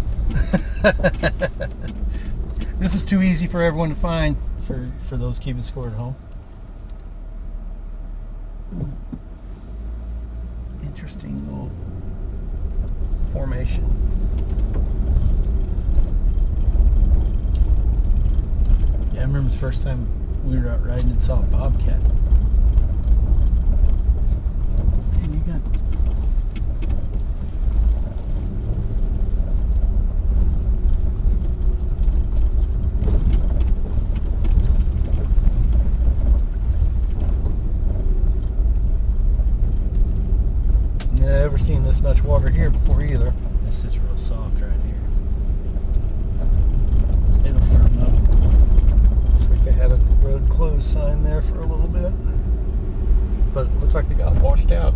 this 2.83 2.95
is 2.97 3.05
too 3.05 3.23
easy 3.23 3.47
for 3.47 3.63
everyone 3.63 3.91
to 3.91 3.95
find. 3.95 4.37
For 4.67 4.91
for 5.09 5.17
those 5.17 5.39
keeping 5.39 5.63
score 5.63 5.87
at 5.87 5.93
home. 5.93 6.17
Interesting 10.83 11.47
little 11.47 11.71
formation. 13.33 13.85
Yeah, 19.15 19.21
I 19.21 19.23
remember 19.23 19.51
the 19.51 19.59
first 19.59 19.85
time 19.85 20.09
we 20.45 20.59
were 20.59 20.69
out 20.69 20.85
riding 20.85 21.11
and 21.11 21.23
saw 21.23 21.39
a 21.39 21.43
bobcat. 21.43 22.01
And 25.23 25.35
you 25.35 25.41
got 25.53 25.61
Never 41.19 41.52
seen 41.63 41.85
this 41.85 42.01
much 42.01 42.25
water 42.25 42.49
here 42.51 42.71
before 42.71 43.03
either. 43.03 43.33
this 43.65 43.85
is 43.85 43.97
real 43.97 44.19
soft 44.19 44.61
right 44.61 44.73
here. 44.85 44.97
It'll 47.45 47.61
firm 47.67 48.03
up. 48.03 49.33
Looks 49.33 49.49
like 49.49 49.65
they 49.65 49.71
had 49.71 49.93
a 49.93 49.97
road 50.23 50.51
closed 50.51 50.93
sign 50.93 51.23
there 51.23 51.41
for 51.41 51.61
a 51.61 51.67
little 51.67 51.87
bit. 51.87 52.13
But 53.55 53.67
it 53.67 53.81
looks 53.81 53.95
like 53.95 54.09
they 54.09 54.17
got 54.17 54.35
washed 54.37 54.73
out. 54.73 54.93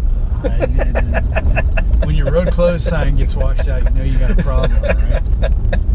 When 2.04 2.16
your 2.16 2.32
road 2.32 2.50
closed 2.50 2.88
sign 2.88 3.14
gets 3.16 3.36
washed 3.36 3.68
out, 3.68 3.84
you 3.84 3.90
know 3.90 4.02
you 4.02 4.18
got 4.18 4.32
a 4.32 4.42
problem, 4.42 4.82
right? 4.82 5.22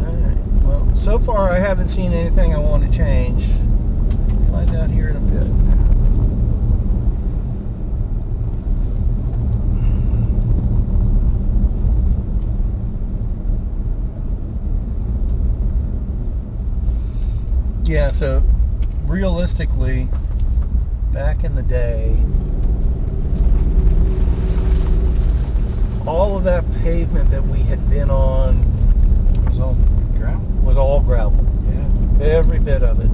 Alright. 0.00 0.36
Well, 0.64 0.96
so 1.16 1.22
far 1.22 1.50
I 1.50 1.58
haven't 1.58 1.88
seen 1.88 2.12
anything 2.12 2.54
I 2.54 2.58
want 2.58 2.84
to 2.84 2.94
change. 2.94 3.46
Find 4.50 4.76
out 4.76 4.90
here 4.90 5.08
in 5.08 5.16
a 5.16 5.20
bit. 5.20 5.46
Yeah, 17.88 18.10
so 18.10 18.42
realistically, 19.06 20.08
back 21.12 21.44
in 21.44 21.54
the 21.54 21.62
day, 21.62 22.14
all 26.06 26.36
of 26.36 26.44
that 26.44 26.70
pavement 26.82 27.30
that 27.30 27.46
we 27.46 27.60
had 27.60 27.88
been 27.88 28.10
on 28.10 28.66
was 29.46 29.58
all. 29.60 29.95
Was 30.76 30.82
all 30.84 31.00
gravel. 31.00 31.46
Yeah. 32.20 32.26
Every 32.26 32.58
bit 32.58 32.82
of 32.82 33.00
it. 33.00 33.10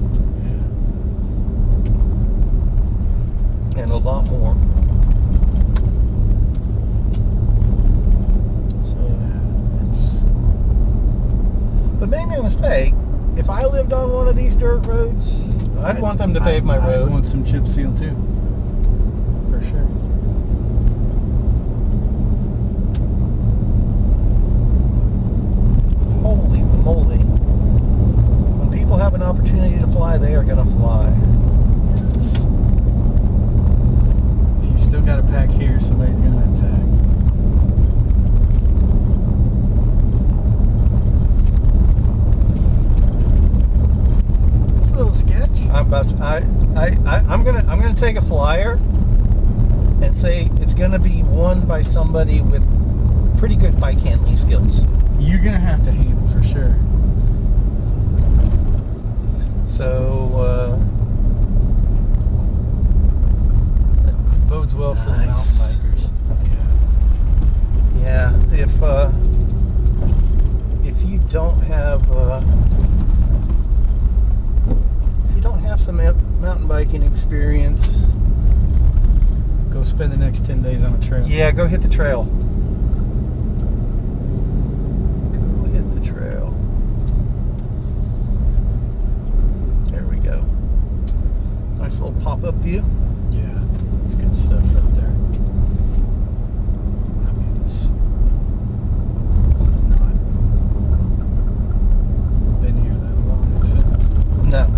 Yeah. 3.75 3.83
and 3.83 3.91
a 3.91 3.95
lot 3.97 4.29
more. 4.29 4.53
So 8.83 8.97
it's. 9.87 10.19
But 11.99 12.09
make 12.09 12.27
no 12.27 12.43
mistake, 12.43 12.93
if 13.37 13.49
I 13.49 13.65
lived 13.65 13.93
on 13.93 14.11
one 14.11 14.27
of 14.27 14.35
these 14.35 14.55
dirt 14.57 14.85
roads, 14.85 15.43
I'd 15.79 15.99
want 15.99 16.17
them 16.17 16.33
to 16.33 16.41
pave 16.41 16.63
my 16.65 16.77
I 16.77 16.87
road. 16.87 17.11
want 17.11 17.25
some 17.25 17.45
chip 17.45 17.65
seal 17.65 17.95
too. 17.97 18.15
For 19.49 19.61
sure. 19.61 19.87
Holy 26.21 26.59
moly! 26.83 27.17
When 27.17 28.71
people 28.71 28.97
have 28.97 29.13
an 29.13 29.21
opportunity 29.21 29.77
to 29.79 29.87
fly, 30.13 30.27
they 30.27 30.35
are 30.35 30.43
going 30.43 30.57
to 30.57 30.71
fly. 30.77 31.09
Yes. 32.15 32.35
If 34.63 34.71
you 34.71 34.85
still 34.85 35.01
got 35.01 35.19
a 35.19 35.23
pack 35.23 35.49
here, 35.49 35.79
somebody's 35.79 36.17
gonna 36.19 36.53
attack. 36.53 36.81
It's 44.79 44.89
a 44.89 44.95
little 44.95 45.15
sketch. 45.15 45.49
I'm 45.71 45.87
about 45.87 46.13
I, 46.21 46.45
I, 46.75 46.97
I, 47.05 47.17
I'm 47.27 47.43
gonna 47.43 47.65
I'm 47.67 47.81
gonna 47.81 47.95
take 47.95 48.17
a 48.17 48.21
flyer 48.21 48.73
and 50.01 50.15
say 50.15 50.49
it's 50.59 50.73
gonna 50.73 50.99
be 50.99 51.23
won 51.23 51.65
by 51.65 51.81
somebody 51.81 52.41
with 52.41 52.63
pretty 53.39 53.55
good 53.55 53.79
bike 53.79 53.99
handling 53.99 54.37
skills. 54.37 54.81
You're 55.19 55.39
gonna 55.39 55.57
have 55.57 55.83
to 55.85 55.91
handle 55.91 56.27
for 56.29 56.43
sure. 56.43 56.82
So 59.73 60.29
uh, 60.35 60.77
It 64.07 64.47
bodes 64.47 64.75
well 64.75 64.93
for 64.95 65.05
the 65.09 65.17
mountain 65.17 65.55
bikers. 65.55 66.09
yeah, 68.01 68.33
if 68.53 68.83
uh, 68.83 69.11
if 70.87 71.01
you 71.09 71.17
don't 71.31 71.59
have 71.61 72.09
uh, 72.11 72.41
if 75.29 75.35
you 75.35 75.41
don't 75.41 75.59
have 75.63 75.81
some 75.81 75.95
mountain 75.97 76.67
biking 76.67 77.01
experience, 77.03 78.05
Go 79.71 79.81
spend 79.81 80.11
the 80.13 80.17
next 80.17 80.45
ten 80.45 80.61
days 80.61 80.83
on 80.83 80.93
a 80.93 80.99
trail. 81.03 81.25
yeah, 81.27 81.49
go 81.49 81.65
hit 81.65 81.81
the 81.81 81.89
trail. 81.89 82.25
Go 85.33 85.63
hit 85.71 85.95
the 85.95 86.01
trail. 86.05 86.53
There 89.89 90.03
we 90.03 90.17
go. 90.17 90.41
Nice 91.79 91.97
little 91.99 92.13
pop-up 92.21 92.53
view. 92.55 92.85
Yeah, 93.31 93.49
it's 94.05 94.13
good 94.13 94.35
stuff 94.35 94.61
right 94.75 94.95
there. 94.95 95.09
I 97.25 97.31
mean, 97.33 97.63
this, 97.63 97.89
this 99.57 99.67
is 99.75 99.81
not 99.89 100.13
been 102.61 102.77
here 102.83 102.93
that 102.93 103.15
long. 103.27 103.43
It 103.57 103.63
fits. 103.97 104.05
No. 104.51 104.69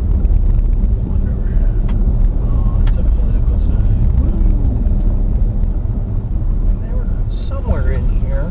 Wonder 0.00 1.32
where. 1.32 1.70
Oh, 2.48 2.82
it's 2.86 2.96
a 2.96 3.02
political 3.02 3.58
sign. 3.58 3.76
And 6.68 6.82
they 6.84 6.94
were 6.94 7.08
somewhere 7.30 7.92
in 7.92 8.08
here. 8.20 8.50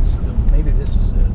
It's 0.00 0.12
still 0.12 0.32
Maybe 0.52 0.70
this 0.72 0.96
is 0.96 1.12
it. 1.12 1.30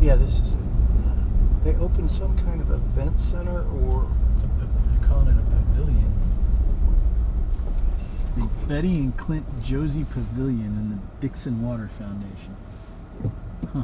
Yeah, 0.00 0.16
this 0.16 0.40
is 0.40 0.50
it. 0.52 1.64
They 1.64 1.74
opened 1.76 2.10
some 2.10 2.36
kind 2.38 2.60
of 2.60 2.70
event 2.70 3.18
center 3.20 3.62
or 3.82 4.10
it's 4.34 4.42
a 4.44 4.46
pa- 4.46 4.66
they're 4.90 5.08
calling 5.08 5.28
it 5.28 5.36
a 5.38 5.42
pavilion. 5.72 6.12
The 8.36 8.48
Betty 8.68 8.96
and 8.98 9.16
Clint 9.16 9.44
Josey 9.62 9.97
Pavilion 10.10 10.66
and 10.66 10.92
the 10.92 10.98
Dixon 11.20 11.62
Water 11.62 11.88
Foundation. 11.98 12.56
Huh. 13.72 13.82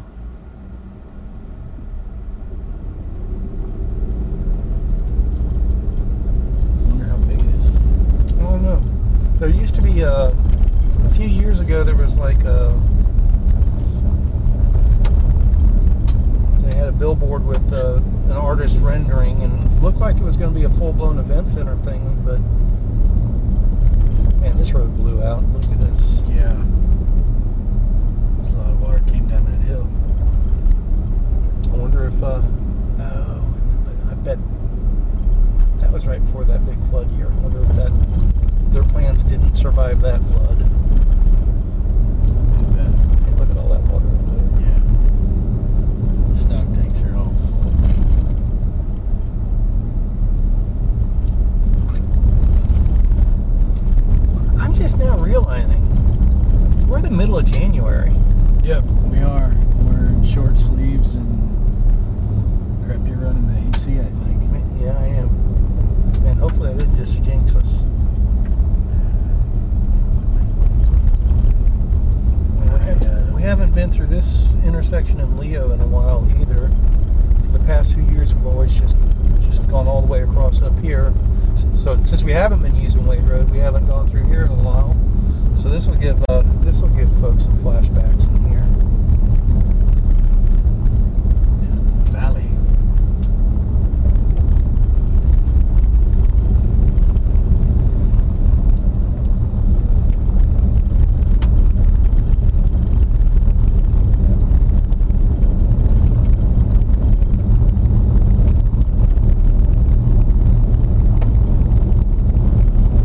Wonder 6.89 7.05
how 7.05 7.17
big 7.19 7.41
it 7.41 7.47
is. 7.55 7.69
I 7.69 8.43
don't 8.43 8.63
know. 8.63 8.83
There 9.39 9.49
used 9.49 9.75
to 9.75 9.83
be 9.83 10.01
a, 10.01 10.29
a 10.29 11.11
few 11.13 11.27
years 11.27 11.61
ago. 11.61 11.85
There 11.85 11.95
was 11.95 12.17
like 12.17 12.43
a. 12.45 12.81
They 16.61 16.75
had 16.75 16.89
a 16.89 16.93
billboard 16.93 17.45
with 17.47 17.73
uh, 17.73 17.97
an 17.97 18.33
artist 18.33 18.79
rendering, 18.81 19.43
and 19.43 19.83
looked 19.83 19.99
like 19.99 20.17
it 20.17 20.23
was 20.23 20.37
going 20.37 20.53
to 20.53 20.59
be 20.59 20.65
a 20.65 20.71
full-blown 20.71 21.19
event 21.19 21.49
center 21.49 21.77
thing. 21.85 22.23
But 22.25 22.41
man, 24.45 24.57
this 24.59 24.73
road 24.73 24.95
blew 24.97 25.23
out. 25.23 25.43
Look 25.53 25.65
at 25.65 25.79
this. 25.81 26.03
Yeah. 26.29 26.53
There's 28.37 28.53
a 28.55 28.59
lot 28.59 28.71
of 28.71 28.81
water 28.81 29.01
came 29.11 29.27
down 29.29 29.45
that 29.47 29.61
hill. 29.67 29.87
I 31.73 31.77
wonder 31.77 32.07
if. 32.07 32.23
Uh, 32.23 32.43
oh, 33.01 33.43
I 34.11 34.15
bet 34.15 34.39
that 35.81 35.91
was 35.93 36.07
right 36.07 36.25
before 36.25 36.45
that 36.45 36.65
big 36.67 36.79
flood 36.91 37.11
year. 37.17 37.27
I 37.29 37.35
wonder 37.39 37.63
if 37.63 37.69
that 37.77 37.93
their 38.73 38.85
plans 38.85 39.25
didn't 39.25 39.55
survive 39.55 40.01
that 40.03 40.21
flood. 40.29 40.59
Too 42.59 42.67
bad. 42.77 42.93
Hey, 43.25 43.33
look 43.39 43.51
at 43.51 43.57
all 43.57 43.69
that 43.71 43.83
water 43.83 44.07
up 44.07 44.27
there. 44.27 44.61
Yeah. 44.61 44.81
The 46.29 46.37
stock 46.39 46.67
tanks 46.75 47.01
are 47.01 47.17
all 47.17 47.33
full. 47.33 47.41
I'm 54.59 54.73
just 54.75 54.97
now 54.99 55.19
realizing 55.19 55.83
we're 56.89 57.01
the 57.01 57.11
middle 57.11 57.39
of 57.39 57.45
January. 57.45 58.13
Yep, 58.63 58.85
we 59.11 59.19
are. 59.19 59.53
We're 59.83 60.07
in 60.07 60.25
short 60.25 60.57
sleeves 60.57 61.15
and 61.17 62.85
crap. 62.87 63.07
You're 63.07 63.17
running 63.19 63.47
the 63.49 63.79
AC, 63.79 63.99
I 64.01 64.05
think. 64.25 64.43
Yeah, 64.81 64.97
I 64.99 65.07
am. 65.07 65.29
And 66.27 66.39
hopefully 66.39 66.71
I 66.71 66.75
didn't 66.75 66.97
just 66.97 67.21
jinx 67.23 67.55
us. 67.55 67.67
We, 72.61 72.69
I, 72.71 72.79
have, 72.79 73.03
uh, 73.03 73.33
we 73.35 73.43
haven't 73.43 73.75
been 73.75 73.91
through 73.91 74.07
this 74.07 74.55
intersection 74.65 75.21
in 75.21 75.37
Leo 75.37 75.73
in 75.73 75.81
a 75.81 75.87
while 75.87 76.27
either. 76.41 76.69
For 77.53 77.59
the 77.59 77.65
past 77.65 77.95
few 77.95 78.05
years, 78.05 78.35
we've 78.35 78.47
always 78.47 78.73
just 78.79 78.97
just 79.41 79.67
gone 79.69 79.87
all 79.87 80.01
the 80.01 80.07
way 80.07 80.23
across 80.23 80.63
up 80.63 80.79
here. 80.79 81.13
S- 81.53 81.67
So 81.83 82.03
since 82.05 82.23
we 82.23 82.33
haven't 82.33 82.63
been 82.63 82.77
using 82.77 83.07
Wade 83.07 83.29
Road, 83.29 83.51
we 83.51 83.59
haven't 83.59 83.87
gone 83.87 84.03
through 84.15 84.27
here 84.29 84.45
in 84.45 84.51
a 84.53 84.63
while. 84.63 84.97
So 85.61 85.69
this 85.69 85.87
will 85.87 85.97
give 85.97 86.23
uh, 86.29 86.43
this 86.63 86.81
will 86.81 86.89
give 86.91 87.11
folks 87.21 87.45
some 87.45 87.57
flashbacks 87.59 88.29
in 88.29 88.45
here. 88.49 88.61
Down 91.61 91.79
in 91.79 92.05
the 92.05 92.11
valley. 92.11 92.51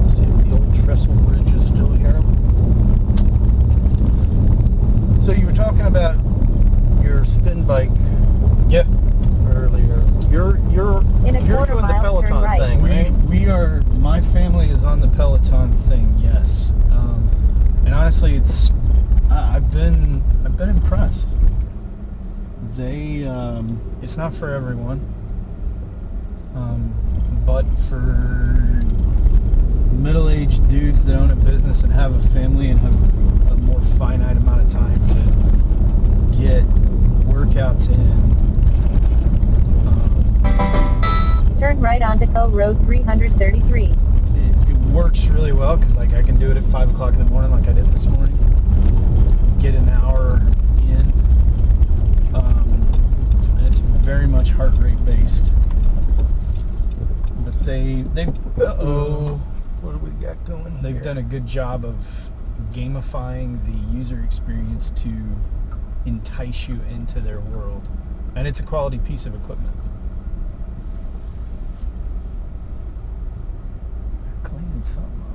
See 0.10 0.24
if 0.24 0.46
the 0.46 0.52
old 0.54 0.74
trestle 0.84 1.14
bridge 1.14 1.54
is 1.54 1.68
still 1.68 1.92
here. 1.92 2.20
So 5.24 5.32
you 5.34 5.46
were 5.46 5.54
talking 5.54 5.82
about 5.82 6.16
your 7.04 7.24
spin 7.26 7.66
bike 7.66 7.92
Yep. 8.70 8.88
earlier. 9.50 10.04
You're 10.30 10.58
you're 10.70 11.02
In 11.26 11.36
a 11.36 11.42
you're 11.46 11.58
quarter 11.58 11.74
doing 11.74 11.88
the 11.88 11.94
mile, 11.94 12.22
turn 12.22 12.30
Peloton 12.32 12.44
right. 12.44 12.60
thing, 12.60 12.82
We 12.82 12.90
right? 12.90 13.12
we 13.30 13.50
are. 13.50 13.82
My 14.00 14.22
family 14.22 14.70
is 14.70 14.84
on 14.84 15.00
the 15.02 15.08
Peloton 15.10 15.74
thing. 15.78 16.16
Yes. 16.20 16.72
Um, 16.92 17.30
and 17.86 17.94
honestly, 17.94 18.36
it's. 18.36 18.72
I, 19.30 19.56
I've 19.58 19.72
been 19.72 20.24
I've 20.46 20.58
been 20.58 20.70
impressed. 20.70 21.30
They. 22.76 23.26
Um, 23.26 23.80
it's 24.02 24.09
not 24.20 24.34
for 24.34 24.54
everyone. 24.54 25.00
Um, 26.54 26.94
but 27.46 27.64
for 27.88 28.02
middle-aged 29.96 30.68
dudes 30.68 31.06
that 31.06 31.16
own 31.16 31.32
a 31.32 31.38
business 31.38 31.84
and 31.84 31.94
have 31.94 32.14
a 32.14 32.28
family 32.30 32.70
and 32.70 32.82
have 32.82 32.94
a 33.50 33.56
more 33.62 33.80
finite 33.98 34.36
amount 34.36 34.62
of 34.62 34.68
time 34.68 35.08
to 35.08 36.38
get 36.38 36.66
workouts 37.32 37.88
in. 37.88 38.12
Um, 39.88 41.56
Turn 41.58 41.80
right 41.80 42.02
onto 42.02 42.28
Co 42.34 42.50
Road 42.50 42.78
333. 42.88 43.84
it, 43.86 44.70
it 44.70 44.78
works 44.92 45.28
really 45.28 45.54
well 45.54 45.78
because 45.78 45.96
like 45.96 46.12
I 46.14 46.24
can 46.24 46.38
do 46.38 46.52
it 46.52 46.58
at 46.58 46.66
five 46.66 46.90
o'clock 46.90 47.14
in 47.14 47.20
the 47.20 47.32
morning, 47.32 47.52
like 47.52 47.70
I 47.70 47.72
did 47.72 47.90
this 47.94 48.06
morning. 48.06 48.36
Get 49.62 49.76
an 49.76 49.88
hour 49.88 50.42
in, 50.90 51.14
um, 52.34 52.86
and 53.58 53.68
it's 53.68 53.80
very 53.80 54.28
much 54.28 54.50
heart 54.52 54.74
rate 54.78 55.04
based. 55.06 55.52
But 57.44 57.66
they 57.66 58.04
they 58.14 58.24
uh 58.26 58.76
oh 58.80 59.42
What 59.82 59.92
do 59.92 59.98
we 60.00 60.10
got 60.26 60.44
going 60.46 60.66
they've 60.82 60.96
here? 60.96 61.04
done 61.04 61.18
a 61.18 61.24
good 61.24 61.46
job 61.48 61.86
of 61.86 61.96
gamifying 62.74 63.64
the 63.66 63.98
user 63.98 64.22
experience 64.24 64.92
to 64.92 65.12
entice 66.06 66.68
you 66.68 66.80
into 66.90 67.20
their 67.20 67.40
world, 67.40 67.88
and 68.36 68.48
it's 68.48 68.60
a 68.60 68.64
quality 68.64 69.00
piece 69.00 69.26
of 69.26 69.36
equipment. 69.36 69.76
Cleaning 74.44 74.84
something 74.84 75.12
up. 75.12 75.26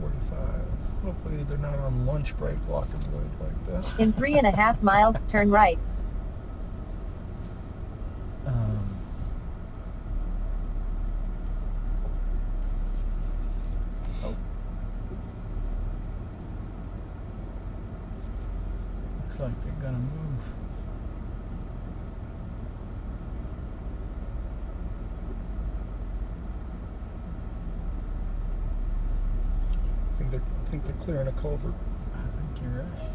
45. 0.00 0.40
Hopefully 1.04 1.44
they're 1.48 1.58
not 1.58 1.78
on 1.78 2.06
lunch 2.06 2.36
break 2.36 2.56
blocking 2.66 3.00
road 3.12 3.30
like 3.40 3.66
that. 3.84 4.00
In 4.00 4.12
three 4.12 4.36
and 4.38 4.46
a 4.46 4.50
half 4.50 4.82
miles, 4.82 5.16
turn 5.30 5.50
right. 5.50 5.78
Looks 19.38 19.54
like 19.54 19.62
they're 19.62 19.72
gonna 19.84 19.98
move. 19.98 20.40
I 30.12 30.18
think 30.18 30.30
they're, 30.32 30.40
I 30.40 30.70
think 30.70 30.84
they're 30.86 31.04
clearing 31.04 31.28
a 31.28 31.32
culvert. 31.32 31.74
I 32.14 32.36
think 32.36 32.62
you're 32.62 32.82
right. 32.82 33.08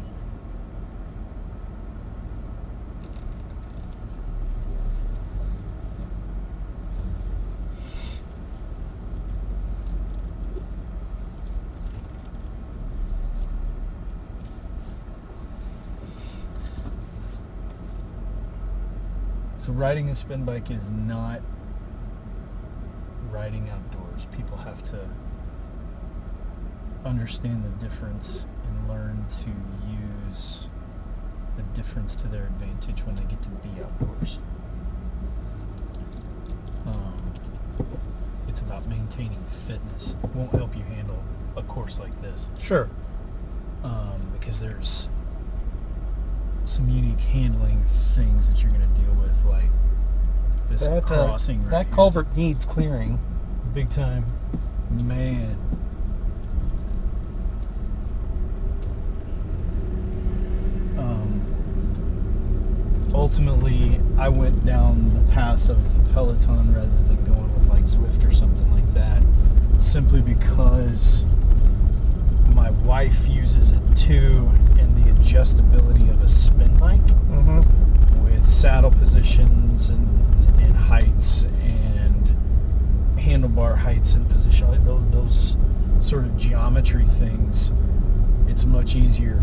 So 19.64 19.72
riding 19.72 20.10
a 20.10 20.14
spin 20.14 20.44
bike 20.44 20.70
is 20.70 20.90
not 20.90 21.40
riding 23.30 23.70
outdoors. 23.70 24.26
People 24.36 24.58
have 24.58 24.82
to 24.90 25.08
understand 27.06 27.64
the 27.64 27.70
difference 27.82 28.46
and 28.66 28.88
learn 28.90 29.24
to 29.40 29.48
use 29.90 30.68
the 31.56 31.62
difference 31.74 32.14
to 32.16 32.28
their 32.28 32.44
advantage 32.44 33.06
when 33.06 33.14
they 33.14 33.24
get 33.24 33.40
to 33.42 33.48
be 33.48 33.70
outdoors. 33.82 34.38
Um, 36.84 37.32
it's 38.48 38.60
about 38.60 38.86
maintaining 38.86 39.42
fitness. 39.66 40.14
It 40.22 40.34
won't 40.34 40.52
help 40.52 40.76
you 40.76 40.82
handle 40.82 41.24
a 41.56 41.62
course 41.62 41.98
like 41.98 42.20
this 42.20 42.50
Sure. 42.58 42.90
um, 43.82 44.20
because 44.38 44.60
there's 44.60 45.08
some 46.64 46.88
unique 46.88 47.20
handling 47.20 47.84
things 48.14 48.48
that 48.48 48.62
you're 48.62 48.70
going 48.72 48.80
to 48.94 49.00
deal 49.00 49.12
with, 49.14 49.44
like 49.44 49.64
this 50.70 50.80
That, 50.82 51.04
uh, 51.04 51.26
crossing. 51.26 51.62
right 51.64 51.70
that 51.70 51.86
here. 51.86 51.94
culvert 51.94 52.34
needs 52.36 52.64
clearing. 52.64 53.18
Big 53.74 53.90
time. 53.90 54.24
Man. 54.90 55.56
Um, 60.98 63.10
ultimately, 63.14 64.00
I 64.18 64.28
went 64.28 64.64
down 64.64 65.12
the 65.14 65.32
path 65.32 65.68
of 65.68 65.78
the 66.06 66.12
Peloton 66.12 66.74
rather 66.74 66.86
than 67.08 67.24
going 67.24 67.52
with 67.54 67.68
like 67.68 67.84
Zwift 67.84 68.26
or 68.26 68.32
something 68.34 68.70
like 68.72 68.92
that, 68.94 69.22
simply 69.82 70.20
because 70.20 71.24
my 72.54 72.70
wife 72.70 73.26
uses 73.26 73.70
it 73.70 73.80
too, 73.96 74.50
and 74.78 74.96
the 74.96 75.10
adjustability 75.12 76.10
of 76.10 76.22
a 76.22 76.28
spin 76.28 76.76
bike 76.78 77.00
Mm-hmm. 77.34 78.24
with 78.24 78.48
saddle 78.48 78.90
positions 78.92 79.90
and, 79.90 80.08
and 80.60 80.74
heights 80.74 81.44
and 81.62 82.34
handlebar 83.16 83.76
heights 83.76 84.14
and 84.14 84.28
position 84.30 84.68
like 84.68 84.84
those, 84.84 85.02
those 85.10 85.56
sort 86.00 86.24
of 86.24 86.36
geometry 86.36 87.06
things 87.06 87.72
it's 88.46 88.64
much 88.64 88.94
easier 88.94 89.40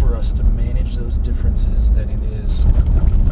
for 0.00 0.14
us 0.16 0.32
to 0.34 0.42
manage 0.44 0.96
those 0.96 1.16
differences 1.18 1.90
than 1.92 2.08
it 2.10 2.22
is 2.42 2.66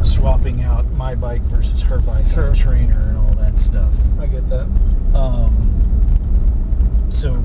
swapping 0.03 0.63
out 0.63 0.85
my 0.93 1.13
bike 1.13 1.41
versus 1.43 1.81
her 1.81 1.99
bike 1.99 2.25
Sure. 2.33 2.55
trainer 2.55 2.99
and 3.09 3.17
all 3.17 3.33
that 3.35 3.57
stuff 3.57 3.93
I 4.19 4.25
get 4.25 4.49
that. 4.49 4.67
um, 5.13 7.05
so 7.09 7.43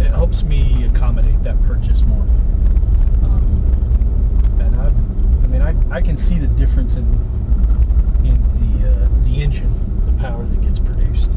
it 0.00 0.08
helps 0.10 0.42
me 0.44 0.84
accommodate 0.86 1.42
that 1.42 1.60
purchase 1.62 2.02
more. 2.02 2.22
Um, 3.22 4.58
and 5.52 5.62
I, 5.62 5.72
I 5.92 5.96
mean, 5.96 5.98
I, 5.98 5.98
I 5.98 6.02
can 6.02 6.16
see 6.16 6.38
the 6.38 6.46
difference 6.48 6.94
in 6.94 7.06
in 8.24 8.42
the 8.80 8.88
uh, 8.88 9.08
the 9.24 9.42
engine, 9.42 9.72
the 10.06 10.12
power 10.20 10.44
that 10.44 10.62
gets 10.62 10.78
produced 10.78 11.32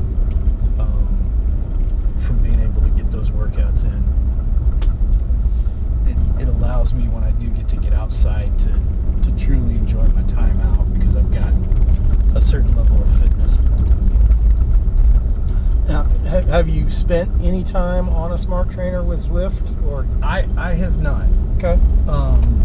um, 0.80 1.07
from 2.26 2.38
being 2.40 2.60
able 2.61 2.82
to 2.82 2.90
get 2.90 3.11
those 3.11 3.30
workouts 3.32 3.84
in. 3.86 4.03
It, 6.07 6.18
it 6.44 6.48
allows 6.48 6.94
me 6.94 7.07
when 7.07 7.23
I 7.23 7.32
do 7.32 7.48
get 7.49 7.68
to 7.69 7.76
get 7.77 7.94
outside 7.94 8.57
to 8.60 8.82
to 9.23 9.32
truly 9.38 9.76
enjoy 9.76 10.06
my 10.07 10.23
time 10.23 10.60
out 10.61 10.94
because 10.94 11.15
I've 11.15 11.32
got 11.32 11.53
a 12.36 12.41
certain 12.41 12.76
level 12.76 13.02
of 13.02 13.19
fitness. 13.19 13.57
Now, 15.88 16.03
have, 16.27 16.45
have 16.48 16.69
you 16.69 16.90
spent 16.90 17.30
any 17.44 17.64
time 17.64 18.10
on 18.10 18.32
a 18.32 18.38
smart 18.38 18.72
trainer 18.72 19.03
with 19.03 19.27
Zwift 19.27 19.61
or? 19.88 20.06
I, 20.22 20.48
I 20.57 20.73
have 20.73 20.99
not. 20.99 21.27
Okay. 21.57 21.80
Um, 22.07 22.61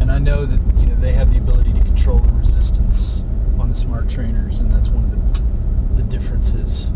and 0.00 0.10
I 0.10 0.18
know 0.18 0.46
that 0.46 0.59
they 1.00 1.12
have 1.12 1.30
the 1.32 1.38
ability 1.38 1.72
to 1.72 1.80
control 1.80 2.18
the 2.18 2.32
resistance 2.32 3.24
on 3.58 3.68
the 3.70 3.74
smart 3.74 4.08
trainers, 4.08 4.60
and 4.60 4.70
that's 4.72 4.88
one 4.88 5.04
of 5.04 5.10
the 5.12 5.40
the 5.96 6.02
differences. 6.04 6.90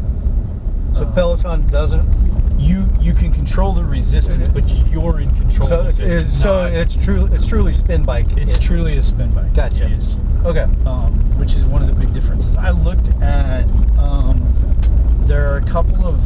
So 0.94 1.04
Um, 1.04 1.12
Peloton 1.14 1.66
doesn't. 1.68 2.08
you 2.60 2.88
you 3.00 3.12
can 3.14 3.32
control 3.32 3.72
the 3.72 3.82
resistance, 3.84 4.46
but 4.48 4.68
you're 4.90 5.20
in 5.20 5.30
control. 5.36 5.68
So 5.68 5.86
it's, 5.86 6.00
it, 6.00 6.10
it's 6.10 6.38
so 6.38 6.66
it's 6.66 6.96
truly 6.96 7.34
it's 7.36 7.46
truly 7.46 7.72
spin 7.72 8.04
bike. 8.04 8.36
it's 8.36 8.58
truly 8.58 8.96
a 8.98 9.02
spin 9.02 9.30
bike. 9.32 9.52
Gotcha. 9.54 9.90
Okay. 10.44 10.66
um, 10.86 11.12
which 11.38 11.54
is 11.54 11.64
one 11.64 11.82
of 11.82 11.88
the 11.88 11.94
big 11.94 12.12
differences. 12.12 12.56
I 12.56 12.70
looked 12.70 13.08
at 13.22 13.64
um, 13.98 14.38
there 15.26 15.50
are 15.52 15.56
a 15.56 15.64
couple 15.64 16.06
of 16.06 16.20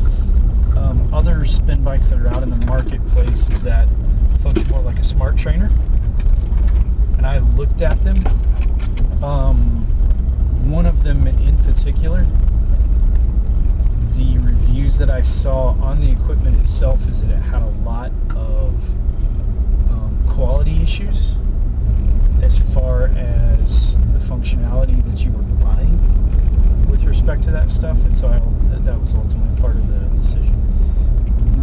um, 0.77 1.09
other 1.15 1.45
spin 1.45 1.83
bikes 1.83 2.09
that 2.09 2.19
are 2.21 2.29
out 2.29 2.43
in 2.43 2.51
the 2.51 2.67
marketplace 2.67 3.47
that 3.63 3.89
function 4.43 4.69
more 4.69 4.83
like 4.83 4.99
a 4.99 5.05
smart 5.05 5.37
trainer, 5.37 5.71
and 7.19 7.27
I 7.27 7.39
looked 7.39 7.83
at 7.83 8.03
them. 8.05 8.25
Um, 9.23 9.85
one 10.71 10.87
of 10.87 11.03
them 11.03 11.27
in 11.27 11.57
particular, 11.65 12.27
the 14.17 14.39
reviews 14.39 14.99
that 14.99 15.11
I 15.11 15.23
saw 15.23 15.71
on 15.83 16.01
the 16.01 16.11
equipment 16.11 16.61
itself 16.61 17.07
is 17.09 17.23
that 17.23 17.31
it 17.31 17.43
had 17.43 17.63
a 17.63 17.71
lot 17.85 18.11
of 18.31 18.75
um, 19.91 20.25
quality 20.29 20.83
issues 20.83 21.33
as 22.43 22.59
far 22.73 23.09
as 23.09 23.97
the 24.13 24.19
functionality 24.21 25.05
that 25.11 25.21
you 25.25 25.31
were 25.33 25.43
buying 25.65 25.99
with 26.89 27.03
respect 27.05 27.43
to 27.45 27.51
that 27.51 27.71
stuff, 27.71 27.97
and 28.05 28.17
so 28.17 28.29
I, 28.29 28.39
that, 28.71 28.85
that 28.85 29.01
was 29.01 29.15
ultimately 29.15 29.61
part 29.61 29.75
of 29.77 29.87
the 29.89 29.99
decision. 30.19 30.55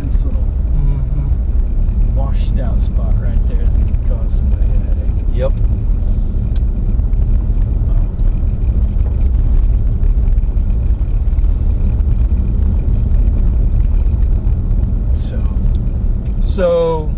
Nice 0.04 0.24
little 0.24 0.42
Mm-hmm. 0.76 2.16
washed 2.16 2.60
out 2.60 2.82
spot 2.82 3.14
right 3.22 3.48
there 3.48 3.66
that 3.66 3.88
could 3.88 4.08
cause 4.08 4.36
somebody 4.36 4.64
a 4.64 4.68
headache. 4.68 5.25
Yep. 5.36 5.52
So, 15.18 15.44
So, 16.48 17.14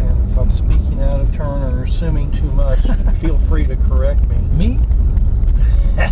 and 0.00 0.30
if 0.32 0.38
I'm 0.38 0.50
speaking 0.50 1.02
out 1.02 1.20
of 1.20 1.34
turn 1.34 1.62
or 1.74 1.84
assuming 1.84 2.30
too 2.32 2.50
much, 2.52 2.80
feel 3.20 3.36
free 3.36 3.66
to 3.66 3.76
correct 3.76 4.22
me. 4.28 4.36
me? 4.38 4.80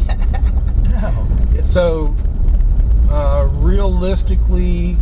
no. 0.90 1.26
So, 1.64 2.14
uh, 3.08 3.48
realistically, 3.50 4.98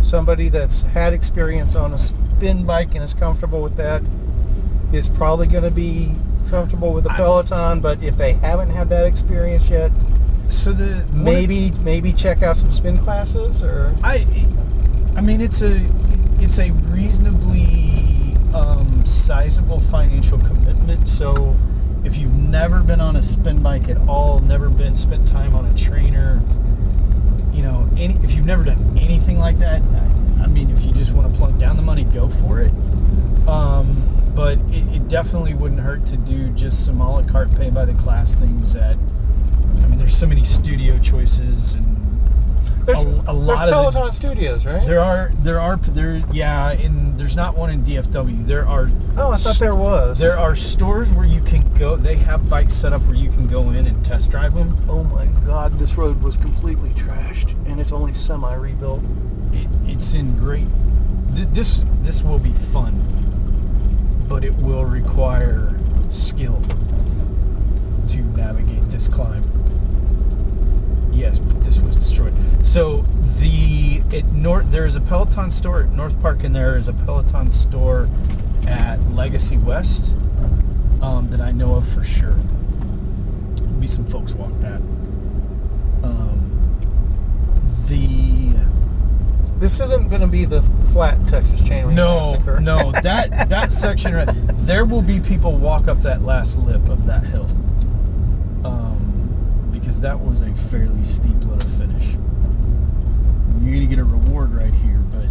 somebody 0.00 0.48
that's 0.48 0.80
had 0.82 1.12
experience 1.12 1.74
on 1.74 1.92
a 1.92 1.98
spin 1.98 2.64
bike 2.64 2.94
and 2.94 3.04
is 3.04 3.12
comfortable 3.12 3.60
with 3.60 3.76
that 3.76 4.02
is 4.96 5.08
probably 5.08 5.46
going 5.46 5.64
to 5.64 5.70
be 5.70 6.12
comfortable 6.50 6.92
with 6.92 7.06
a 7.06 7.12
I- 7.12 7.16
Peloton. 7.16 7.80
But 7.80 8.02
if 8.02 8.16
they 8.16 8.32
haven't 8.34 8.70
had 8.70 8.88
that 8.90 9.06
experience 9.06 9.68
yet, 9.68 9.92
So 10.48 10.72
the 10.72 11.04
maybe 11.12 11.70
maybe 11.82 12.12
check 12.12 12.42
out 12.42 12.56
some 12.56 12.70
spin 12.70 12.98
classes 12.98 13.62
or 13.62 13.94
I, 14.02 14.26
I 15.16 15.20
mean, 15.20 15.40
it's 15.40 15.60
a 15.62 15.84
it's 16.38 16.58
a 16.58 16.70
reasonably 16.70 18.36
um, 18.54 19.04
sizable 19.04 19.80
financial 19.90 20.38
commitment. 20.38 21.08
So 21.08 21.56
if 22.04 22.16
you've 22.16 22.34
never 22.34 22.80
been 22.82 23.00
on 23.00 23.16
a 23.16 23.22
spin 23.22 23.62
bike 23.62 23.88
at 23.88 23.96
all, 24.08 24.38
never 24.38 24.68
been 24.70 24.96
spent 24.96 25.26
time 25.26 25.54
on 25.54 25.66
a 25.66 25.74
trainer, 25.76 26.40
you 27.52 27.62
know, 27.62 27.88
any 27.96 28.14
if 28.22 28.30
you've 28.32 28.46
never 28.46 28.62
done 28.62 28.96
anything 28.98 29.38
like 29.38 29.58
that, 29.58 29.82
I, 29.82 30.44
I 30.44 30.46
mean, 30.46 30.70
if 30.70 30.84
you 30.84 30.92
just 30.92 31.10
want 31.12 31.32
to 31.32 31.36
plunk 31.38 31.58
down 31.58 31.76
the 31.76 31.82
money, 31.82 32.04
go 32.04 32.28
for 32.28 32.60
it. 32.62 32.70
Um, 33.48 34.15
but 34.36 34.58
it, 34.70 34.86
it 34.94 35.08
definitely 35.08 35.54
wouldn't 35.54 35.80
hurt 35.80 36.06
to 36.06 36.16
do 36.18 36.50
just 36.50 36.84
some 36.84 37.00
a 37.00 37.10
la 37.10 37.22
carte 37.24 37.52
pay 37.56 37.70
by 37.70 37.84
the 37.84 37.94
class 37.94 38.36
things 38.36 38.76
at. 38.76 38.96
I 39.82 39.86
mean, 39.88 39.98
there's 39.98 40.16
so 40.16 40.26
many 40.26 40.44
studio 40.44 40.98
choices 40.98 41.74
and 41.74 41.94
there's 42.84 43.00
a, 43.00 43.02
a 43.26 43.32
lot 43.32 43.66
there's 43.66 43.72
of 43.72 43.84
the- 43.86 43.90
Peloton 43.92 44.12
studios, 44.12 44.64
right? 44.64 44.86
there 44.86 45.00
are 45.00 45.32
there 45.42 45.60
are 45.60 45.76
there 45.76 46.22
yeah 46.32 46.70
in 46.72 47.16
there's 47.16 47.34
not 47.34 47.56
one 47.56 47.70
in 47.70 47.82
DFW. 47.82 48.46
There 48.46 48.66
are 48.68 48.90
oh, 49.16 49.32
I 49.32 49.36
thought 49.38 49.58
there 49.58 49.74
was. 49.74 50.18
there 50.18 50.38
are 50.38 50.54
stores 50.54 51.08
where 51.10 51.26
you 51.26 51.40
can 51.40 51.72
go. 51.74 51.96
They 51.96 52.14
have 52.16 52.48
bikes 52.48 52.74
set 52.76 52.92
up 52.92 53.02
where 53.06 53.16
you 53.16 53.30
can 53.30 53.48
go 53.48 53.70
in 53.70 53.86
and 53.86 54.04
test 54.04 54.30
drive 54.30 54.54
them. 54.54 54.76
Oh 54.88 55.02
my 55.02 55.26
God, 55.46 55.78
this 55.80 55.94
road 55.94 56.22
was 56.22 56.36
completely 56.36 56.90
trashed, 56.90 57.52
and 57.66 57.80
it's 57.80 57.90
only 57.90 58.12
semi 58.12 58.54
rebuilt. 58.54 59.02
It, 59.52 59.66
it's 59.86 60.12
in 60.14 60.36
great. 60.36 60.68
th- 61.34 61.48
This 61.52 61.84
this 62.02 62.22
will 62.22 62.38
be 62.38 62.52
fun, 62.72 62.94
but 64.28 64.44
it 64.44 64.54
will 64.56 64.84
require 64.84 65.78
skill 66.10 66.60
to 68.08 68.18
navigate 68.36 68.88
this 68.90 69.08
climb. 69.08 69.42
Yes, 71.12 71.38
but 71.38 71.64
this 71.64 71.78
was 71.80 71.96
destroyed. 71.96 72.34
So 72.64 73.02
the 73.38 74.02
at 74.12 74.26
North 74.26 74.70
there 74.70 74.86
is 74.86 74.96
a 74.96 75.00
Peloton 75.00 75.50
store 75.50 75.82
at 75.82 75.90
North 75.90 76.20
Park, 76.20 76.44
and 76.44 76.54
there 76.54 76.76
is 76.78 76.88
a 76.88 76.92
Peloton 76.92 77.50
store 77.50 78.08
at 78.66 79.00
Legacy 79.12 79.56
West 79.56 80.14
um, 81.00 81.28
that 81.30 81.40
I 81.40 81.52
know 81.52 81.74
of 81.74 81.88
for 81.88 82.04
sure. 82.04 82.36
Maybe 83.62 83.86
some 83.88 84.06
folks 84.06 84.34
walk 84.34 84.52
that. 84.60 84.80
Um, 86.02 86.42
the 87.88 88.25
This 89.58 89.80
isn't 89.80 90.10
going 90.10 90.20
to 90.20 90.26
be 90.26 90.44
the 90.44 90.62
flat 90.92 91.18
Texas 91.28 91.62
chain 91.62 91.94
no, 91.94 92.32
massacre. 92.32 92.60
no, 92.60 92.92
that 93.02 93.48
that 93.48 93.72
section 93.72 94.14
right 94.14 94.28
there 94.66 94.84
will 94.84 95.02
be 95.02 95.18
people 95.18 95.56
walk 95.56 95.88
up 95.88 96.00
that 96.02 96.22
last 96.22 96.56
lip 96.58 96.86
of 96.88 97.06
that 97.06 97.24
hill. 97.24 97.48
Um, 98.64 99.70
because 99.72 100.00
that 100.00 100.18
was 100.18 100.42
a 100.42 100.52
fairly 100.70 101.04
steep 101.04 101.36
little 101.44 101.70
finish. 101.78 102.16
You're 103.62 103.74
gonna 103.74 103.86
get 103.86 103.98
a 103.98 104.04
reward 104.04 104.52
right 104.54 104.74
here, 104.74 105.02
but 105.10 105.26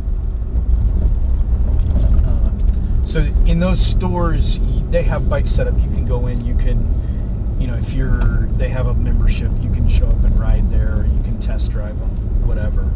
um, 2.27 3.03
so 3.05 3.19
in 3.45 3.59
those 3.59 3.79
stores 3.79 4.59
they 4.89 5.03
have 5.03 5.29
bikes 5.29 5.51
set 5.51 5.67
up. 5.67 5.75
You 5.75 5.89
can 5.89 6.05
go 6.05 6.27
in. 6.27 6.43
You 6.43 6.55
can, 6.55 7.57
you 7.59 7.67
know, 7.67 7.75
if 7.75 7.93
you're 7.93 8.47
they 8.57 8.69
have 8.69 8.87
a 8.87 8.93
membership, 8.95 9.51
you 9.61 9.69
can 9.71 9.87
show 9.87 10.07
up 10.07 10.23
and 10.23 10.39
ride 10.39 10.71
there. 10.71 11.01
Or 11.01 11.05
you 11.05 11.21
can 11.23 11.39
test 11.39 11.71
drive 11.71 11.99
them, 11.99 12.47
whatever. 12.47 12.89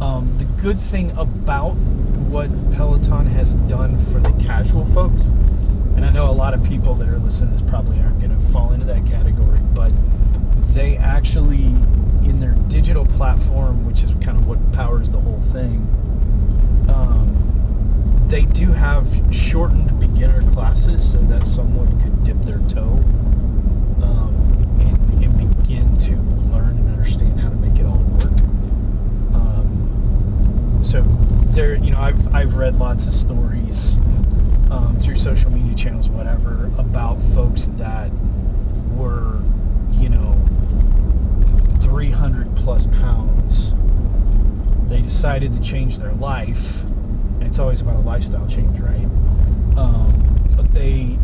Um, 0.00 0.36
the 0.38 0.44
good 0.62 0.78
thing 0.78 1.10
about 1.12 1.74
what 2.28 2.50
Peloton 2.72 3.26
has 3.28 3.54
done 3.54 3.98
for 4.06 4.20
the 4.20 4.32
casual 4.42 4.84
folks, 4.86 5.24
and 5.96 6.04
I 6.04 6.10
know 6.10 6.28
a 6.28 6.32
lot 6.32 6.52
of 6.52 6.62
people 6.62 6.94
that 6.96 7.08
are 7.08 7.18
listening 7.18 7.56
to 7.56 7.62
this 7.62 7.70
probably 7.70 7.98
aren't 8.00 8.20
going 8.20 8.30
to 8.30 8.52
fall 8.52 8.72
into 8.72 8.84
that 8.86 9.06
category, 9.06 9.58
but 9.74 9.92
they 10.74 10.98
actually, 10.98 11.64
in 12.28 12.40
their 12.40 12.52
digital 12.68 13.06
platform, 13.06 13.86
which 13.86 14.02
is 14.02 14.10
kind 14.22 14.36
of 14.36 14.46
what 14.46 14.72
powers 14.72 15.10
the 15.10 15.20
whole 15.20 15.40
thing, 15.52 15.88
um, 16.88 18.26
they 18.28 18.42
do 18.42 18.72
have 18.72 19.08
shortened 19.34 19.98
beginner 19.98 20.42
classes 20.52 21.12
so 21.12 21.18
that 21.22 21.46
someone 21.46 22.00
could 22.02 22.22
dip 22.24 22.38
their 22.42 22.58
toe 22.68 23.00
um, 24.02 24.34
and, 24.80 25.24
and 25.24 25.56
begin 25.56 25.96
to 25.96 26.16
learn 26.52 26.76
and 26.76 26.92
understand 26.92 27.40
how 27.40 27.48
to 27.48 27.56
make 27.56 27.80
it 27.80 27.86
all 27.86 27.96
work. 27.96 28.55
So 30.86 31.02
there, 31.46 31.74
you 31.74 31.90
know, 31.90 31.98
I've 31.98 32.32
I've 32.32 32.54
read 32.54 32.76
lots 32.76 33.08
of 33.08 33.12
stories 33.12 33.96
um, 34.70 34.96
through 35.02 35.16
social 35.16 35.50
media 35.50 35.74
channels, 35.74 36.08
whatever, 36.08 36.70
about 36.78 37.20
folks 37.34 37.70
that 37.72 38.08
were, 38.94 39.40
you 39.94 40.08
know, 40.08 40.40
300 41.82 42.54
plus 42.54 42.86
pounds. 42.86 43.74
They 44.88 45.00
decided 45.00 45.52
to 45.54 45.60
change 45.60 45.98
their 45.98 46.12
life, 46.12 46.82
and 46.84 47.42
it's 47.42 47.58
always 47.58 47.80
about 47.80 47.96
a 47.96 48.06
lifestyle 48.06 48.46
change, 48.46 48.78
right? 48.78 49.06
Um, 49.76 50.54
but 50.56 50.72
they 50.72 51.18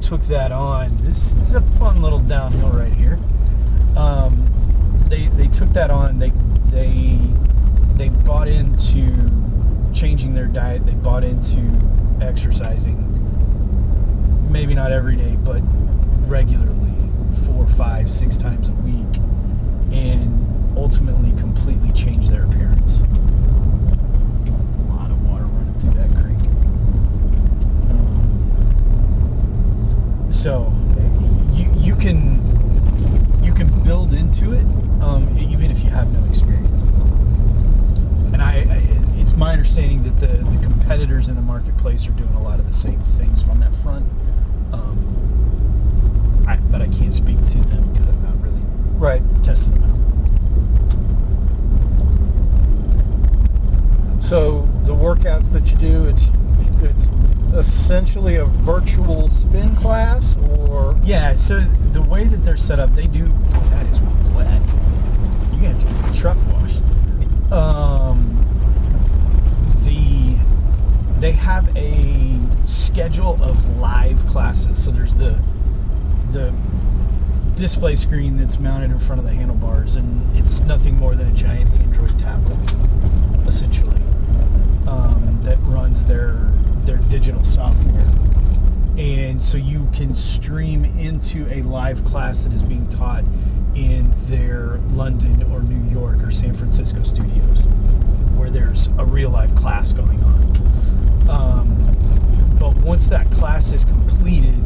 took 0.00 0.20
that 0.28 0.52
on. 0.52 0.96
This 0.98 1.32
is 1.32 1.54
a 1.54 1.62
fun 1.80 2.00
little 2.00 2.20
downhill 2.20 2.70
right 2.70 2.92
here. 2.92 3.18
Um, 3.96 4.46
they 5.08 5.26
they 5.26 5.48
took 5.48 5.72
that 5.72 5.90
on. 5.90 6.20
They 6.20 6.30
they 6.70 7.18
they 8.00 8.08
bought 8.08 8.48
into 8.48 9.12
changing 9.92 10.32
their 10.32 10.46
diet. 10.46 10.86
They 10.86 10.94
bought 10.94 11.22
into 11.22 11.60
exercising. 12.22 12.96
Maybe 14.50 14.74
not 14.74 14.90
every 14.90 15.16
day, 15.16 15.36
but 15.44 15.60
regularly, 16.26 16.94
four, 17.44 17.66
five, 17.66 18.10
six 18.10 18.38
times 18.38 18.70
a 18.70 18.72
week, 18.72 19.16
and 19.92 20.78
ultimately 20.78 21.38
completely 21.38 21.92
changed 21.92 22.30
their 22.30 22.44
appearance. 22.44 23.00
A 23.00 23.02
lot 24.88 25.10
of 25.10 25.22
water 25.28 25.44
running 25.44 25.78
through 25.80 25.92
that 25.92 26.10
creek. 26.12 26.40
Um, 27.90 28.18
so 30.30 30.72
you 31.52 31.70
you 31.76 31.94
can 31.96 32.40
you 33.44 33.52
can 33.52 33.68
build 33.84 34.14
into 34.14 34.52
it 34.52 34.64
um, 35.02 35.36
even 35.38 35.70
if 35.70 35.84
you 35.84 35.90
have 35.90 36.10
no 36.10 36.24
experience. 36.30 36.69
And 38.40 38.42
I, 38.42 38.74
I 38.74 38.78
it's 39.20 39.36
my 39.36 39.52
understanding 39.52 40.02
that 40.04 40.18
the, 40.18 40.28
the 40.38 40.58
competitors 40.62 41.28
in 41.28 41.34
the 41.34 41.42
marketplace 41.42 42.06
are 42.06 42.12
doing 42.12 42.32
a 42.34 42.42
lot 42.42 42.58
of 42.58 42.66
the 42.66 42.72
same 42.72 42.98
things 43.18 43.44
on 43.48 43.60
that 43.60 43.74
front. 43.76 44.06
Um, 44.72 46.44
I, 46.48 46.56
but 46.56 46.80
I 46.80 46.88
can't 46.88 47.14
speak 47.14 47.36
to 47.44 47.58
them 47.64 47.92
because 47.92 48.08
I'm 48.08 48.22
not 48.22 48.40
really 48.42 48.62
Right. 48.98 49.22
testing 49.44 49.74
them 49.74 49.84
out. 49.84 49.90
So 54.22 54.68
the 54.84 54.94
workouts 54.94 55.50
that 55.52 55.70
you 55.70 55.76
do, 55.76 56.04
it's 56.06 56.30
it's 56.82 57.08
essentially 57.54 58.36
a 58.36 58.46
virtual 58.46 59.28
spin 59.28 59.76
class, 59.76 60.36
or 60.58 60.96
Yeah, 61.04 61.34
so 61.34 61.60
the 61.92 62.00
way 62.02 62.24
that 62.24 62.42
they're 62.44 62.56
set 62.56 62.78
up, 62.78 62.94
they 62.94 63.06
do. 63.06 63.26
That 63.70 63.86
is 63.86 64.00
wet. 64.34 64.74
You're 65.52 65.60
gonna 65.60 65.74
have 65.74 65.78
to 65.80 65.86
get 65.86 66.12
the 66.12 66.18
truck 66.18 66.38
washed. 66.52 66.80
Um, 67.52 68.36
the 69.84 70.36
they 71.20 71.32
have 71.32 71.74
a 71.76 72.38
schedule 72.66 73.42
of 73.42 73.76
live 73.76 74.24
classes. 74.26 74.82
So 74.82 74.90
there's 74.90 75.14
the 75.14 75.38
the 76.32 76.54
display 77.56 77.96
screen 77.96 78.38
that's 78.38 78.58
mounted 78.58 78.90
in 78.90 78.98
front 78.98 79.18
of 79.18 79.26
the 79.26 79.32
handlebars, 79.32 79.96
and 79.96 80.36
it's 80.36 80.60
nothing 80.60 80.96
more 80.96 81.14
than 81.14 81.28
a 81.28 81.32
giant 81.32 81.72
Android 81.74 82.18
tablet, 82.18 82.58
essentially, 83.46 84.00
um, 84.86 85.40
that 85.42 85.58
runs 85.62 86.04
their 86.04 86.50
their 86.84 86.98
digital 87.08 87.44
software 87.44 88.10
and 89.00 89.42
so 89.42 89.56
you 89.56 89.88
can 89.94 90.14
stream 90.14 90.84
into 90.84 91.50
a 91.50 91.62
live 91.62 92.04
class 92.04 92.44
that 92.44 92.52
is 92.52 92.62
being 92.62 92.86
taught 92.88 93.24
in 93.74 94.14
their 94.26 94.78
London 94.90 95.42
or 95.52 95.62
New 95.62 95.90
York 95.90 96.22
or 96.22 96.30
San 96.30 96.54
Francisco 96.54 97.02
studios 97.02 97.62
where 98.36 98.50
there's 98.50 98.88
a 98.98 99.04
real 99.06 99.30
live 99.30 99.54
class 99.54 99.94
going 99.94 100.22
on. 100.22 100.99
Um, 101.30 102.56
but 102.58 102.76
once 102.78 103.08
that 103.08 103.30
class 103.30 103.72
is 103.72 103.84
completed, 103.84 104.58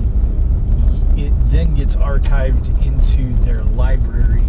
it 1.16 1.32
then 1.51 1.74
gets 1.74 1.95
archived 1.97 2.69
into 2.85 3.35
their 3.45 3.62
library 3.62 4.45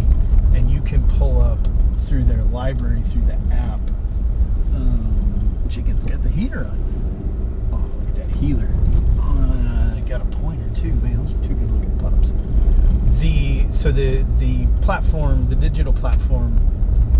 and 0.54 0.70
you 0.70 0.80
can 0.80 1.06
pull 1.10 1.40
up 1.40 1.58
through 2.06 2.24
their 2.24 2.42
library 2.44 3.02
through 3.02 3.26
the 3.26 3.34
app. 3.54 3.80
Um, 4.74 5.62
chicken's 5.68 6.04
got 6.04 6.22
the 6.22 6.28
heater 6.28 6.64
on. 6.64 7.70
Oh, 7.72 7.98
look 8.00 8.08
at 8.08 8.14
that 8.16 8.36
heeler. 8.36 8.70
Uh, 9.20 9.76
got 10.06 10.22
a 10.22 10.36
pointer 10.36 10.68
too, 10.74 10.92
man. 10.94 11.24
Those 11.24 11.34
are 11.34 11.42
two 11.42 11.54
good 11.54 11.70
looking 11.70 11.98
pups. 11.98 12.32
The 13.20 13.66
so 13.72 13.90
the 13.90 14.24
the 14.38 14.66
platform, 14.80 15.48
the 15.48 15.56
digital 15.56 15.92
platform, 15.92 16.58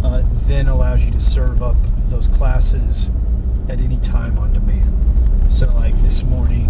uh, 0.04 0.22
then 0.46 0.68
allows 0.68 1.04
you 1.04 1.10
to 1.10 1.20
serve 1.20 1.62
up 1.62 1.76
those 2.08 2.28
classes 2.28 3.10
at 3.68 3.80
any 3.80 3.98
time 3.98 4.38
on 4.38 4.52
demand. 4.52 5.52
So, 5.52 5.66
like 5.74 6.00
this 6.02 6.22
morning, 6.22 6.68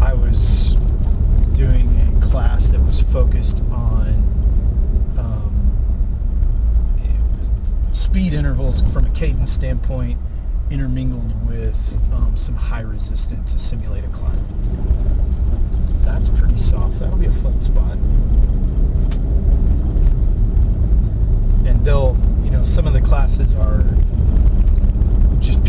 I 0.00 0.12
was 0.12 0.74
doing 1.54 1.88
a 2.16 2.26
class 2.26 2.68
that 2.70 2.80
was 2.80 3.00
focused 3.00 3.60
on 3.70 4.08
um, 5.18 5.50
speed 7.92 8.34
intervals 8.34 8.82
from 8.92 9.06
a 9.06 9.10
cadence 9.10 9.52
standpoint, 9.52 10.18
intermingled 10.70 11.48
with 11.48 11.76
um, 12.12 12.36
some 12.36 12.56
high 12.56 12.80
resistance 12.80 13.52
to 13.52 13.58
simulate 13.58 14.04
a 14.04 14.08
climb. 14.08 14.44
That's 16.04 16.28
pretty 16.28 16.56
soft. 16.58 16.98
That'll 16.98 17.16
be 17.16 17.26
a 17.26 17.32
fun 17.32 17.60
spot. 17.60 17.92
And 21.66 21.84
they'll, 21.84 22.16
you 22.44 22.50
know, 22.50 22.64
some 22.64 22.86
of 22.86 22.92
the 22.92 23.00
classes 23.00 23.52
are 23.54 23.84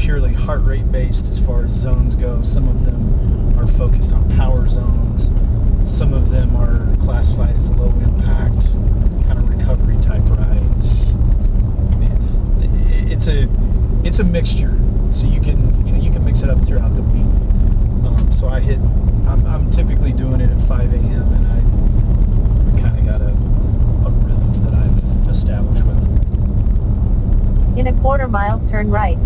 purely 0.06 0.32
heart 0.32 0.64
rate 0.64 0.92
based 0.92 1.28
as 1.30 1.40
far 1.40 1.66
as 1.66 1.74
zones 1.74 2.14
go. 2.14 2.40
Some 2.44 2.68
of 2.70 2.86
them 2.86 3.58
are 3.58 3.68
focused 3.68 4.14
on 4.14 4.30
power 4.38 4.70
zones. 4.70 5.32
Some 5.84 6.14
of 6.14 6.30
them 6.30 6.56
are 6.56 6.96
classified 7.04 7.56
as 7.58 7.72
low 7.72 7.90
impact, 7.90 8.72
kind 9.26 9.40
of 9.40 9.50
recovery 9.50 9.98
type 10.02 10.22
rides. 10.26 11.12
It's, 13.12 13.26
a 13.28 13.50
it's 14.04 14.20
a 14.20 14.24
mixture, 14.24 14.78
so 15.12 15.26
you 15.26 15.42
can 15.42 15.88
you 15.88 15.94
know 15.94 16.00
you 16.00 16.12
can 16.12 16.24
mix 16.24 16.42
it 16.44 16.52
up 16.52 16.64
throughout 16.68 16.96
the 16.96 17.02
week. 17.02 17.26
Um, 18.06 18.32
so 18.32 18.48
I 18.48 18.60
hit. 18.60 18.78
I'm, 19.28 19.44
I'm 19.48 19.72
typically 19.72 20.12
doing 20.14 20.40
it 20.40 20.52
at 20.52 20.68
5 20.68 20.94
a.m. 20.94 21.34
and 21.34 21.48
I, 21.48 21.60
kind 22.80 23.00
of 23.00 23.06
got 23.08 23.22
a, 23.22 23.30
a 24.06 24.12
rhythm 24.12 24.54
that 24.66 24.76
I've 24.76 25.30
established 25.30 25.84
with 25.84 25.98
it. 25.98 27.80
In 27.80 27.88
a 27.88 28.02
quarter 28.02 28.28
mile, 28.28 28.60
turn 28.70 28.92
right. 28.92 29.18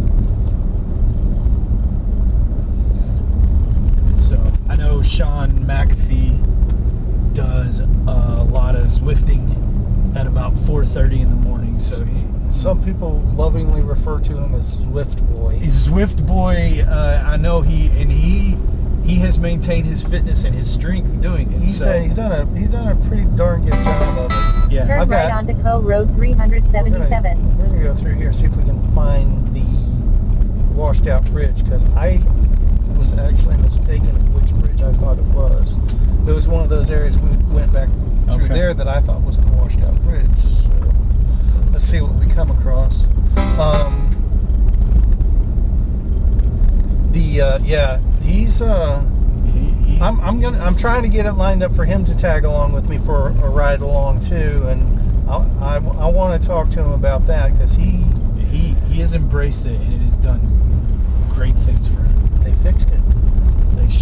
So 4.29 4.39
I 4.69 4.75
know 4.75 4.98
Sean 5.09 5.51
McAfee 5.65 7.33
does 7.33 7.79
a 7.79 8.43
lot 8.49 8.75
of 8.75 8.85
Zwifting 8.87 10.15
at 10.15 10.27
about 10.27 10.53
4:30 10.53 11.21
in 11.21 11.29
the 11.29 11.35
morning. 11.35 11.79
So 11.79 12.05
he, 12.05 12.25
Some 12.51 12.83
people 12.83 13.19
lovingly 13.35 13.81
refer 13.81 14.19
to 14.21 14.37
him 14.37 14.53
as 14.55 14.83
Swift 14.83 15.25
Boy. 15.27 15.57
he's 15.59 15.87
Zwift 15.87 16.25
boy. 16.25 16.85
Uh, 16.87 17.23
I 17.25 17.37
know 17.37 17.61
he 17.61 17.87
and 17.99 18.11
he 18.11 18.57
he 19.03 19.15
has 19.19 19.39
maintained 19.39 19.87
his 19.87 20.03
fitness 20.03 20.43
and 20.43 20.53
his 20.53 20.69
strength 20.71 21.21
doing 21.21 21.51
it. 21.53 21.61
He's, 21.61 21.79
so, 21.79 21.85
done, 21.85 22.03
he's 22.03 22.15
done 22.15 22.31
a 22.31 22.59
he's 22.59 22.71
done 22.71 22.87
a 22.89 22.95
pretty 23.07 23.25
darn 23.35 23.63
good 23.63 23.73
job 23.73 24.17
of 24.19 24.31
it. 24.31 24.71
yeah. 24.71 24.85
Turn 24.87 24.99
I've 25.01 25.09
right 25.09 25.27
got- 25.29 25.49
onto 25.49 25.61
Co 25.63 25.81
Road 25.81 26.09
We're 26.17 26.35
gonna, 26.35 26.47
377. 26.49 27.57
we're 27.57 27.65
gonna 27.67 27.83
go 27.83 27.95
through 27.95 28.13
here 28.15 28.31
see 28.31 28.45
if 28.45 28.55
we 28.55 28.63
can 28.63 28.79
find 28.93 29.53
the 29.55 29.65
washed 30.75 31.07
out 31.07 31.25
bridge 31.31 31.63
because 31.63 31.83
I 31.95 32.21
was 32.97 33.11
actually 33.17 33.57
mistaken 33.57 34.09
of 34.15 34.33
which 34.79 34.95
I 34.95 34.97
thought 34.99 35.17
it 35.17 35.25
was. 35.25 35.77
It 36.27 36.33
was 36.33 36.47
one 36.47 36.63
of 36.63 36.69
those 36.69 36.89
areas 36.89 37.17
we 37.17 37.29
went 37.53 37.71
back 37.73 37.89
through 38.27 38.45
Okay. 38.45 38.53
there 38.53 38.73
that 38.73 38.87
I 38.87 39.01
thought 39.01 39.21
was 39.23 39.37
the 39.39 39.47
washed 39.47 39.79
out 39.81 39.95
bridge. 40.03 40.39
So 40.39 40.69
let's 41.71 41.83
see 41.83 42.01
what 42.01 42.13
we 42.15 42.27
come 42.31 42.51
across. 42.51 43.03
Um, 43.59 44.15
the 47.11 47.41
uh, 47.41 47.59
yeah, 47.59 47.99
he's. 48.21 48.61
Uh, 48.61 49.03
He- 49.45 49.99
I'm, 50.01 50.19
I'm 50.21 50.39
gonna 50.39 50.59
I'm 50.59 50.77
trying 50.77 51.01
to 51.03 51.09
get 51.09 51.25
it 51.25 51.33
lined 51.33 51.61
up 51.63 51.75
for 51.75 51.83
him 51.83 52.05
to 52.05 52.15
tag 52.15 52.45
along 52.45 52.71
with 52.71 52.87
me 52.87 52.97
for 52.99 53.29
a 53.29 53.49
ride 53.49 53.81
along 53.81 54.21
too, 54.21 54.65
and 54.69 55.29
I 55.29 55.35
I, 55.59 55.75
I 55.77 56.05
want 56.07 56.41
to 56.41 56.47
talk 56.47 56.69
to 56.71 56.79
him 56.79 56.91
about 56.91 57.27
that 57.27 57.51
because 57.51 57.73
he 57.75 58.03
he 58.49 58.75
he 58.87 59.01
has 59.01 59.13
embraced 59.13 59.65
it 59.65 59.75
and 59.81 59.91
it 59.91 59.99
has 59.99 60.15
done 60.15 60.39
great 61.33 61.55
things 61.57 61.87
for 61.87 61.95
him. 61.95 62.43
they 62.43 62.53
fixed 62.63 62.91
it. 62.91 62.99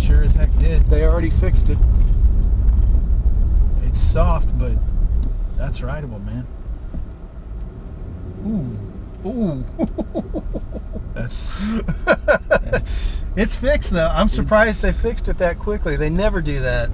Sure 0.08 0.24
as 0.24 0.32
heck 0.32 0.58
did. 0.58 0.90
They 0.90 1.04
already 1.06 1.30
fixed 1.30 1.70
it. 1.70 1.78
It's 3.84 4.00
soft, 4.00 4.58
but 4.58 4.72
that's 5.58 5.82
rideable, 5.82 6.20
man. 6.20 6.48
Ooh, 8.46 9.28
ooh. 9.28 9.66
That's 11.14 11.64
it's 11.74 11.84
that's 12.48 13.24
it's 13.36 13.56
fixed 13.56 13.90
though. 13.90 14.08
I'm 14.08 14.28
surprised 14.28 14.84
they 14.84 14.94
fixed 14.94 15.28
it 15.28 15.40
that 15.40 15.58
quickly. 15.58 15.96
They 15.96 16.12
never 16.12 16.42
do 16.42 16.60
that. 16.60 16.92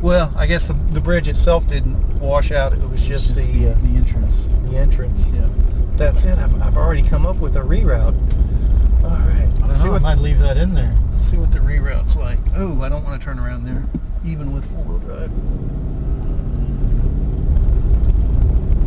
Well, 0.00 0.32
I 0.36 0.46
guess 0.46 0.68
the, 0.68 0.74
the 0.92 1.00
bridge 1.00 1.26
itself 1.26 1.66
didn't 1.66 2.20
wash 2.20 2.52
out. 2.52 2.72
It 2.72 2.78
was 2.88 3.04
just, 3.04 3.34
just 3.34 3.52
the 3.52 3.70
uh, 3.70 3.74
the 3.74 3.96
entrance. 3.96 4.46
the 4.66 4.76
entrance. 4.76 5.26
Yeah. 5.26 5.48
That's 5.96 6.24
it. 6.24 6.38
I've, 6.38 6.62
I've 6.62 6.76
already 6.76 7.02
come 7.02 7.26
up 7.26 7.36
with 7.36 7.56
a 7.56 7.60
reroute. 7.60 8.14
All 9.02 9.10
right. 9.10 9.50
I 9.62 9.66
Let's 9.66 9.78
see 9.78 9.84
don't 9.84 9.86
know, 9.86 9.88
I 9.88 9.90
what 9.90 10.02
might 10.02 10.18
leave 10.18 10.38
that 10.38 10.56
in 10.56 10.74
there. 10.74 10.94
See 11.24 11.36
what 11.36 11.50
the 11.52 11.58
reroute's 11.58 12.16
like. 12.16 12.38
Oh, 12.56 12.82
I 12.82 12.88
don't 12.88 13.02
want 13.04 13.18
to 13.20 13.24
turn 13.24 13.38
around 13.38 13.64
there, 13.64 13.84
even 14.24 14.52
with 14.52 14.64
four-wheel 14.70 14.98
drive. 14.98 15.30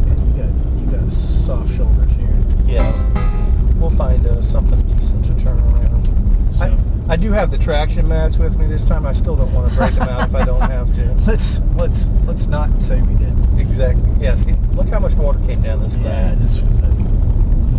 You 0.08 0.44
got 0.44 0.52
you 0.80 0.86
got 1.00 1.12
soft 1.12 1.76
shoulders 1.76 2.12
here. 2.14 2.30
Yeah, 2.66 3.74
we'll 3.80 3.90
find 3.92 4.26
uh, 4.28 4.42
something 4.44 4.80
decent 4.96 5.26
to 5.26 5.34
turn 5.44 5.60
around. 5.60 6.54
So 6.54 6.66
I, 7.10 7.14
I 7.14 7.16
do 7.16 7.32
have 7.32 7.50
the 7.52 7.58
traction 7.58 8.08
mats 8.08 8.38
with 8.38 8.56
me 8.58 8.68
this 8.68 8.86
time. 8.86 9.06
I 9.06 9.14
still 9.14 9.36
don't 9.36 9.54
want 9.54 9.70
to 9.72 9.76
break 9.78 9.94
them 9.96 10.08
out 10.08 10.30
if 10.30 10.36
I 10.36 10.46
don't 10.46 10.62
have 10.62 10.94
to. 10.96 11.14
let's 11.28 11.60
let's 11.76 12.08
let's 12.26 12.48
not 12.48 12.82
say 12.82 13.02
we 13.02 13.16
did. 13.16 13.34
Exactly. 13.60 14.04
Yeah. 14.20 14.36
See, 14.36 14.54
look 14.74 14.90
how 14.90 15.00
much 15.00 15.14
water 15.14 15.40
came 15.48 15.62
down 15.62 15.82
this 15.82 15.98
Yeah, 16.00 16.30
thing. 16.30 16.40
this 16.42 16.62
was 16.62 16.80
a 16.80 16.90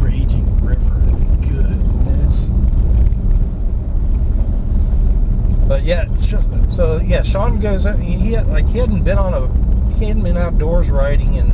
raging 0.03 0.45
river. 0.65 0.91
Goodness. 1.47 2.51
But 5.69 5.85
yeah, 5.85 6.07
it's 6.13 6.27
just 6.27 6.49
so 6.75 6.99
yeah. 7.05 7.23
Sean 7.23 7.61
goes. 7.61 7.85
out- 7.87 7.99
He, 7.99 8.15
he 8.15 8.33
had, 8.33 8.49
like 8.49 8.67
he 8.67 8.79
hadn't 8.79 9.03
been 9.05 9.19
on 9.19 9.35
a 9.35 9.95
he 9.99 10.07
hadn't 10.07 10.23
been 10.23 10.37
outdoors 10.37 10.89
riding 10.91 11.35
in 11.35 11.47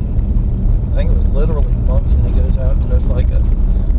I 0.93 0.97
think 0.97 1.11
it 1.11 1.15
was 1.17 1.27
literally 1.27 1.73
months, 1.73 2.15
and 2.15 2.25
he 2.33 2.41
goes 2.41 2.57
out 2.57 2.77
and 2.77 2.89
does 2.89 3.09
like 3.09 3.29
a 3.31 3.43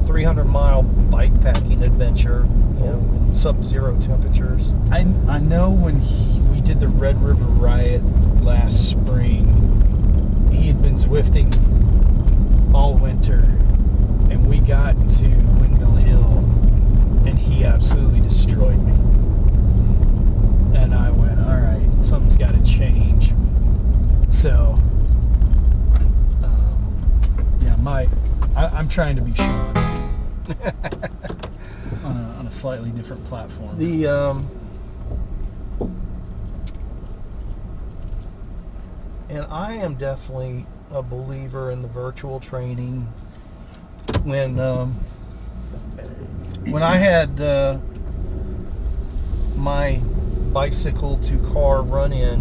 300 0.07 0.45
mile 0.45 0.83
bike 0.83 1.41
packing 1.41 1.83
adventure, 1.83 2.47
you 2.77 2.85
know, 2.85 2.99
in 3.27 3.33
sub-zero 3.33 3.99
temperatures. 3.99 4.71
I, 4.91 4.99
I 5.27 5.39
know 5.39 5.69
when 5.71 5.99
he, 5.99 6.39
we 6.39 6.61
did 6.61 6.79
the 6.79 6.87
Red 6.87 7.21
River 7.21 7.43
Riot 7.43 8.01
last 8.41 8.89
spring, 8.91 10.49
he 10.53 10.67
had 10.67 10.81
been 10.81 10.95
Zwifting 10.95 11.51
all 12.73 12.93
winter, 12.93 13.39
and 14.29 14.47
we 14.47 14.59
got 14.59 14.93
to 14.93 15.25
Windmill 15.59 15.95
Hill, 15.97 16.37
and 17.27 17.37
he 17.37 17.65
absolutely 17.65 18.21
destroyed 18.21 18.81
me. 18.81 18.93
And 20.75 20.93
I 20.93 21.09
went, 21.09 21.39
all 21.39 21.57
right, 21.57 21.87
something's 22.03 22.35
got 22.35 22.53
to 22.53 22.63
change. 22.63 23.33
So, 24.29 24.77
um, 26.43 27.59
yeah, 27.61 27.75
my, 27.77 28.07
I, 28.55 28.67
I'm 28.67 28.89
trying 28.89 29.15
to 29.15 29.21
be 29.21 29.33
Sean 29.33 29.77
on 32.03 32.17
a, 32.17 32.35
on 32.39 32.47
a 32.47 32.51
slightly 32.51 32.91
different 32.91 33.23
platform. 33.25 33.77
The 33.77 34.07
um, 34.07 34.49
and 39.29 39.45
I 39.49 39.73
am 39.73 39.95
definitely 39.95 40.65
a 40.91 41.01
believer 41.01 41.71
in 41.71 41.81
the 41.81 41.87
virtual 41.87 42.39
training. 42.39 43.01
When 44.23 44.59
um, 44.59 44.93
when 46.69 46.83
I 46.83 46.97
had 46.97 47.41
uh, 47.41 47.79
my 49.55 50.01
bicycle 50.55 51.17
to 51.17 51.37
car 51.51 51.81
run 51.83 52.13
in, 52.13 52.39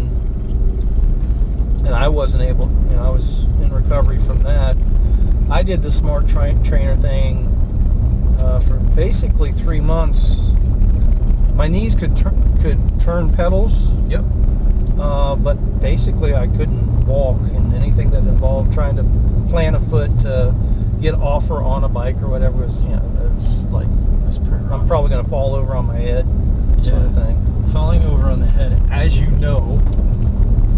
and 1.85 1.93
I 1.93 2.07
wasn't 2.07 2.43
able, 2.43 2.69
you 2.89 2.95
know, 2.95 3.03
I 3.03 3.09
was 3.09 3.39
in 3.61 3.73
recovery 3.73 4.19
from 4.19 4.41
that. 4.43 4.77
I 5.49 5.63
did 5.63 5.83
the 5.83 5.91
smart 5.91 6.25
tra- 6.25 6.57
trainer 6.63 6.95
thing 6.95 7.45
uh, 8.39 8.61
for 8.61 8.75
basically 8.95 9.51
three 9.51 9.81
months. 9.81 10.37
My 11.55 11.67
knees 11.67 11.93
could 11.93 12.15
turn 12.15 12.57
could 12.61 12.79
turn 13.01 13.33
pedals, 13.33 13.89
Yep. 14.07 14.23
uh, 14.97 15.35
but 15.35 15.55
basically 15.81 16.33
I 16.33 16.47
couldn't 16.47 17.05
walk. 17.05 17.41
And 17.41 17.73
anything 17.75 18.11
that 18.11 18.19
involved 18.19 18.73
trying 18.73 18.95
to 18.95 19.03
plant 19.51 19.75
a 19.75 19.79
foot 19.81 20.17
to 20.21 20.55
get 21.01 21.15
off 21.15 21.49
or 21.51 21.61
on 21.61 21.83
a 21.83 21.89
bike 21.89 22.21
or 22.21 22.27
whatever 22.29 22.65
was, 22.65 22.81
you 22.81 22.91
know, 22.91 23.33
it's 23.35 23.65
like. 23.65 23.87
I'm 24.71 24.87
probably 24.87 25.09
gonna 25.11 25.27
fall 25.27 25.53
over 25.55 25.75
on 25.75 25.85
my 25.85 25.97
head, 25.97 26.25
sort 26.83 26.95
of 26.97 27.13
Yeah. 27.15 27.25
thing. 27.25 27.54
Falling 27.75 28.03
over 28.05 28.27
on 28.27 28.39
the 28.39 28.47
head, 28.47 28.81
as 28.89 29.19
you 29.19 29.27
know, 29.27 29.81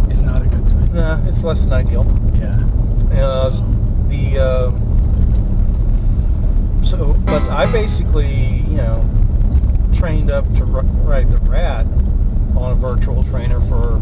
is 0.10 0.24
not 0.24 0.41
a 0.41 0.45
good 0.48 0.65
thing. 0.68 0.94
Nah, 0.95 1.24
it's 1.28 1.44
less 1.44 1.61
than 1.61 1.72
ideal. 1.74 2.06
Yeah. 2.34 2.60
Uh, 3.24 3.52
So- 3.52 3.64
the 4.07 4.40
uh, 4.40 4.72
so, 6.82 7.14
but 7.26 7.41
I 7.52 7.72
basically, 7.72 8.34
you 8.68 8.78
know, 8.78 9.07
trained 9.94 10.32
up 10.32 10.52
to 10.56 10.65
ride 10.65 11.30
the 11.32 11.38
rat 11.49 11.86
on 12.56 12.72
a 12.72 12.76
virtual 12.76 13.24
trainer 13.26 13.61
for 13.61 14.02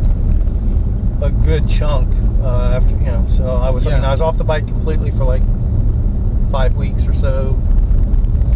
a 1.22 1.30
good 1.44 1.68
chunk 1.68 2.14
uh, 2.44 2.72
after 2.76 2.92
you 2.92 3.08
know. 3.08 3.26
So 3.28 3.46
I 3.58 3.70
was 3.72 3.86
I 3.88 3.96
mean 3.96 4.06
I 4.06 4.12
was 4.12 4.22
off 4.22 4.38
the 4.38 4.44
bike 4.46 4.68
completely 4.68 5.12
for 5.12 5.26
like 5.26 5.42
five 6.50 6.76
weeks 6.78 7.06
or 7.08 7.14
so. 7.14 7.60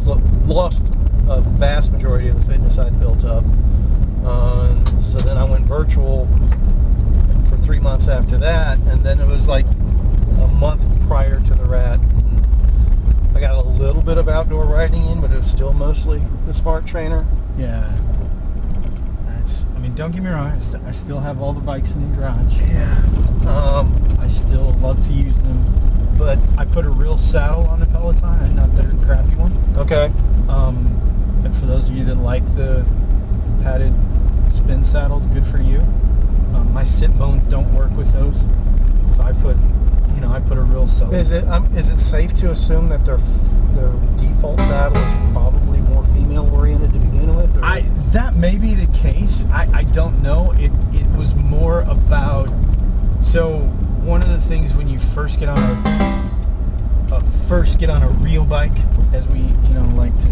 Lo- 0.06 0.22
Lost 0.46 0.84
a 1.28 1.42
vast 1.42 1.92
majority 1.92 2.30
of 2.30 2.38
the 2.40 2.52
fitness 2.54 2.78
I'd 2.78 2.98
built 3.02 3.24
up. 3.26 3.44
Um, 4.26 4.84
so 5.02 5.18
then 5.20 5.38
I 5.38 5.44
went 5.44 5.66
virtual 5.66 6.28
for 7.50 7.58
three 7.58 7.80
months 7.80 8.08
after 8.08 8.38
that, 8.38 8.78
and 8.80 9.04
then 9.04 9.20
it 9.20 9.28
was 9.28 9.48
like 9.48 9.66
a 9.66 10.48
month 10.48 10.82
prior 11.08 11.40
to 11.40 11.54
the 11.56 11.66
rat. 11.66 12.00
I 13.36 13.40
got 13.40 13.56
a 13.56 13.68
little 13.68 14.02
bit 14.02 14.18
of 14.18 14.28
outdoor 14.28 14.66
riding 14.66 15.06
in, 15.06 15.22
but 15.22 15.32
it 15.32 15.38
was 15.40 15.50
still 15.50 15.74
mostly 15.74 16.22
the 16.46 16.54
smart 16.54 16.86
trainer. 16.86 17.26
Yeah. 17.58 17.98
That's. 19.26 19.66
I 19.76 19.80
mean, 19.80 19.96
don't 19.96 20.12
get 20.12 20.22
me 20.22 20.30
wrong. 20.30 20.52
I, 20.52 20.60
st- 20.60 20.84
I 20.84 20.92
still 20.92 21.20
have 21.22 21.42
all 21.42 21.54
the 21.54 21.62
bikes 21.62 21.94
in 21.96 22.12
the 22.12 22.18
garage. 22.18 22.54
Yeah. 22.68 22.98
Um, 23.48 24.18
I 24.20 24.28
still 24.28 24.74
love 24.80 25.02
to 25.04 25.14
use 25.14 25.38
them. 25.40 26.16
but 26.18 26.38
I 26.58 26.66
put 26.66 26.86
a 26.86 26.90
real 26.90 27.18
saddle 27.18 27.66
on 27.68 27.80
the 27.80 27.86
Peloton 27.86 28.44
and 28.44 28.56
not 28.58 28.76
their 28.76 28.92
crappy 29.06 29.36
one. 29.36 29.54
okay. 29.78 30.12
Um, 30.50 30.88
and 31.46 31.56
for 31.56 31.66
those 31.66 31.90
of 31.90 31.96
you 31.96 32.04
that 32.06 32.16
like 32.16 32.44
the 32.56 32.86
padded 33.64 33.94
spin 34.52 34.84
saddles, 34.84 35.28
good 35.28 35.46
for 35.48 35.60
you. 35.62 35.80
Um, 36.54 36.72
my 36.74 36.84
sit 36.84 37.18
bones 37.18 37.46
don't 37.48 37.74
work 37.74 37.96
with 37.96 38.12
those, 38.14 38.42
so 39.16 39.22
I 39.22 39.34
put, 39.34 39.56
you 40.16 40.22
know, 40.22 40.32
I 40.32 40.40
put 40.40 40.58
a 40.58 40.62
real 40.62 40.88
sole. 40.88 41.14
Is 41.14 41.32
it 41.32 41.48
um, 41.48 41.66
is 41.78 41.90
it 41.90 42.00
safe 42.00 42.34
to 42.38 42.52
assume 42.52 42.90
that 42.90 43.06
their 43.06 43.18
their 43.76 43.92
default 44.18 44.60
saddle 44.60 44.98
is 45.02 45.32
probably 45.34 45.80
more 45.82 46.04
female 46.08 46.50
oriented 46.54 46.92
to 46.94 47.00
begin 47.00 47.36
with? 47.36 47.56
or- 47.58 47.64
I 47.64 47.82
that 48.12 48.36
may 48.36 48.58
be 48.58 48.74
the 48.74 48.88
case. 48.98 49.46
I, 49.52 49.70
I 49.74 49.84
don't 49.84 50.22
know. 50.22 50.54
It 50.58 50.72
it 50.94 51.08
was 51.18 51.36
more 51.36 51.82
about 51.82 52.50
so 53.22 53.60
one 54.04 54.24
of 54.24 54.30
the 54.30 54.42
things 54.42 54.74
when 54.74 54.88
you 54.88 54.98
first 55.00 55.40
get 55.40 55.50
on 55.50 55.60
a 55.60 57.14
uh, 57.14 57.22
first 57.48 57.78
get 57.80 57.90
on 57.90 58.02
a 58.04 58.08
real 58.10 58.46
bike, 58.46 58.78
as 59.14 59.28
we 59.28 59.40
you 59.40 59.74
know 59.74 59.86
like 59.96 60.18
to 60.20 60.30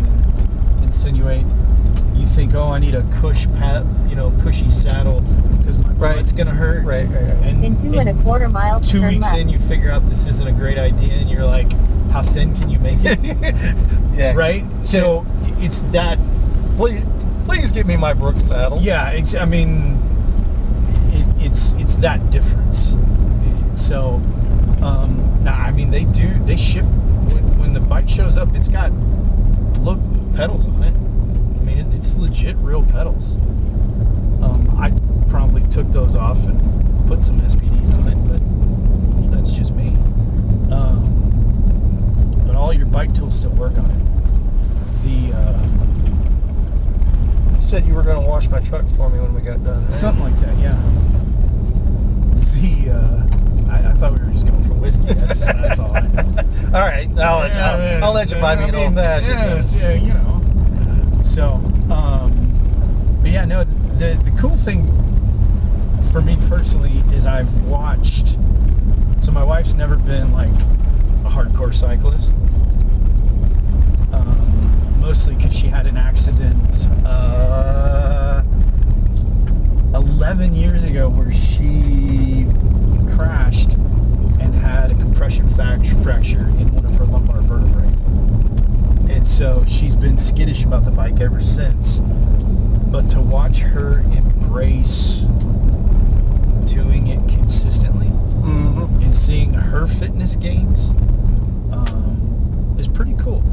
insinuate, 0.81 1.45
you 2.15 2.26
think, 2.28 2.53
oh, 2.56 2.69
I 2.69 2.80
need 2.80 2.95
a 2.95 3.03
cush 3.19 3.48
pat, 3.53 3.86
you 4.10 4.15
know, 4.15 4.32
cushy 4.44 4.69
saddle 4.72 5.22
because 5.57 5.78
my 5.78 5.91
Right. 5.94 6.15
butt's 6.18 6.32
gonna 6.32 6.52
hurt. 6.52 6.86
Right, 6.86 7.07
right, 7.10 7.24
right. 7.24 7.34
And 7.44 7.64
In 7.64 7.76
two 7.76 7.98
and 7.99 8.10
a 8.10 8.14
quarter 8.24 8.48
miles, 8.49 8.90
two 8.90 9.02
weeks 9.06 9.24
left. 9.24 9.38
in, 9.38 9.49
you 9.49 9.60
figure 9.60 9.91
out 9.91 10.07
this 10.10 10.28
isn't 10.28 10.48
a 10.48 10.52
great 10.52 10.78
idea, 10.78 11.14
and 11.14 11.30
you're 11.30 11.45
like, 11.45 11.72
how 12.11 12.22
thin 12.22 12.56
can 12.56 12.69
you 12.69 12.80
make 12.80 12.99
it? 13.03 13.19
yeah. 14.15 14.34
right? 14.34 14.64
So 14.84 15.26
it's 15.60 15.80
that 15.91 16.18
Please, 16.78 17.02
please 17.45 17.72
give 17.72 17.88
me 17.88 17.98
my 17.98 18.14
Brooks 18.14 18.44
saddle. 18.44 18.80
Yeah, 18.80 19.10
it's, 19.10 19.34
I 19.34 19.45
mean, 19.45 19.98
it, 21.11 21.45
it's 21.48 21.72
it's 21.74 21.95
that 21.98 22.30
difference. 22.30 22.95
So, 23.74 24.22
um, 24.84 25.40
nah, 25.44 25.53
I 25.53 25.72
mean, 25.72 25.90
they 25.90 26.06
do 26.06 26.28
they 26.45 26.56
ship 26.56 26.86
when, 26.86 27.60
when 27.60 27.74
the 27.74 27.80
bike 27.80 28.07
shows 28.07 28.38
up. 28.38 28.53
It's 28.56 28.68
got 28.68 28.91
look 29.82 29.99
pedals 30.36 30.68
on 30.68 30.84
it. 30.84 30.94
I 31.68 31.69
mean, 31.76 31.80
it, 31.80 31.94
it's 31.98 32.15
legit 32.15 32.56
real 32.57 32.81
pedals. 32.84 33.35
Um, 34.41 34.73
I 34.80 34.91
probably 35.30 35.61
took 35.68 35.91
those 35.91 36.15
off 36.15 36.38
and 36.45 37.07
put 37.10 37.22
some 37.22 37.41
SPDs 37.41 37.94
on 37.94 38.07
it, 38.07 38.15
but 38.27 39.35
that's 39.35 39.52
just 39.52 39.73
me. 39.73 39.89
Um, 40.72 42.44
but 42.48 42.56
all 42.56 42.72
your 42.72 42.85
bike 42.85 43.14
tools 43.14 43.35
still 43.38 43.49
work 43.52 43.77
on 43.77 43.85
it. 43.91 45.03
The 45.03 45.34
uh, 45.35 45.68
You 47.60 47.68
said 47.68 47.85
you 47.85 47.94
were 47.95 48.03
going 48.03 48.22
to 48.23 48.27
wash 48.30 48.48
my 48.48 48.61
truck 48.61 48.85
for 48.95 49.10
me 49.10 49.19
when 49.19 49.34
we 49.34 49.41
got 49.41 49.61
done. 49.65 49.84
right? 49.84 49.91
Something 49.91 50.23
like 50.23 50.39
that, 50.39 50.57
yeah. 50.60 50.81
The 52.53 52.91
uh, 52.91 53.72
I, 53.72 53.89
I 53.89 53.94
thought 53.95 54.14
we 54.18 54.26
were 54.26 54.31
just 54.31 54.48
going 54.48 54.64
for 54.65 54.73
whiskey. 54.76 55.03
That's, 55.14 55.41
that's 55.41 55.80
all. 55.80 55.94
I 55.94 55.99
all 56.68 56.81
right. 56.88 57.10
I'll, 57.19 57.39
let- 57.39 57.52
I'll, 57.52 58.03
I'll 58.06 58.14
let 58.14 58.31
you 58.31 58.39
buy 58.39 58.56
me 58.56 58.64
an 58.69 58.76
old 58.76 58.94
fashioned. 58.95 59.69
Yeah, 59.76 59.91
yeah, 59.91 59.94
you 60.02 60.14
know. 60.14 60.36
But 63.27 63.33
yeah, 63.33 63.43
no. 63.43 63.65
The 63.65 64.17
the 64.23 64.31
cool 64.39 64.55
thing 64.55 64.87
for 66.13 66.21
me 66.21 66.37
personally 66.47 67.03
is 67.13 67.25
I've 67.25 67.53
watched. 67.63 68.37
So 69.21 69.33
my 69.33 69.43
wife's 69.43 69.73
never 69.73 69.97
been 69.97 70.31
like 70.31 70.53
a 71.25 71.29
hardcore 71.29 71.75
cyclist. 71.75 72.31
Um, 74.13 75.01
mostly 75.01 75.35
because 75.35 75.53
she 75.53 75.67
had 75.67 75.87
an 75.87 75.97
accident. 75.97 76.87
Uh, 77.05 78.43
11 79.93 80.55
years 80.55 80.85
ago 80.85 81.09
where 81.09 81.33
she 81.33 82.45
crashed 83.13 83.73
and 84.39 84.55
had 84.55 84.89
a 84.89 84.95
compression 84.95 85.53
fracture 85.53 86.47
in 86.47 86.73
one 86.73 86.85
of 86.85 86.95
her 86.95 87.03
lumbar 87.03 87.41
vertebrae. 87.41 89.13
And 89.13 89.27
so 89.27 89.65
she's 89.67 89.97
been 89.97 90.17
skittish 90.17 90.63
about 90.63 90.85
the 90.85 90.91
bike 90.91 91.19
ever 91.19 91.41
since. 91.41 92.01
But 92.91 93.09
to 93.09 93.22
watch 93.22 93.59
her 93.59 93.99
embrace 93.99 95.26
doing 96.65 97.07
it 97.07 97.27
consistently 97.27 98.07
Mhm. 98.07 99.03
and 99.03 99.15
seeing 99.15 99.53
her 99.53 99.88
fitness 99.88 100.35
gains 100.35 100.89
um, 101.72 102.76
is 102.80 102.88
pretty 102.88 103.14
cool. 103.15 103.43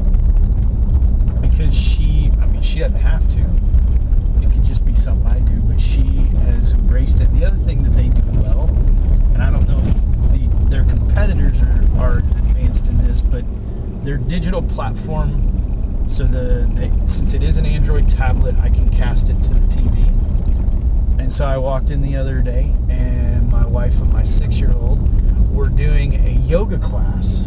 Because 1.40 1.74
she, 1.74 2.31
I 2.40 2.47
mean, 2.47 2.62
she 2.62 2.78
doesn't 2.81 2.98
have 2.98 3.27
to. 3.28 3.40
It 4.43 4.51
could 4.52 4.65
just 4.65 4.85
be 4.85 4.94
something 4.94 5.27
I 5.27 5.40
do, 5.40 5.61
but 5.61 5.81
she 5.81 6.02
has 6.47 6.73
embraced 6.73 7.20
it. 7.20 7.32
The 7.35 7.44
other 7.44 7.56
thing 7.59 7.82
that 7.85 7.94
they 7.97 8.09
do 8.09 8.23
well, 8.40 8.69
and 9.35 9.43
I 9.43 9.51
don't 9.51 9.69
know 9.69 9.78
if 9.81 10.32
the, 10.32 10.48
their 10.70 10.85
competitors 10.85 11.56
are, 11.61 11.85
are 12.01 12.19
as 12.19 12.31
advanced 12.32 12.89
in 12.89 12.98
this, 12.98 13.20
but 13.20 13.44
their 14.05 14.16
digital 14.19 14.62
platform, 14.62 15.53
so 16.06 16.24
the 16.24 16.68
since 17.06 17.35
it 17.35 17.43
is 17.43 17.56
an 17.56 17.66
Android 17.66 18.09
tablet, 18.09 18.55
I 18.59 18.68
can 18.68 18.89
cast 18.90 19.28
it 19.28 19.43
to 19.44 19.55
the 19.55 19.66
TV. 19.66 20.09
And 21.18 21.32
so 21.32 21.44
I 21.44 21.56
walked 21.56 21.90
in 21.90 22.02
the 22.02 22.16
other 22.16 22.43
day, 22.43 22.72
and 22.89 23.51
my 23.51 23.66
wife 23.66 23.98
and 24.01 24.12
my 24.12 24.22
six-year-old 24.22 25.51
were 25.55 25.68
doing 25.68 26.14
a 26.26 26.31
yoga 26.31 26.78
class 26.78 27.47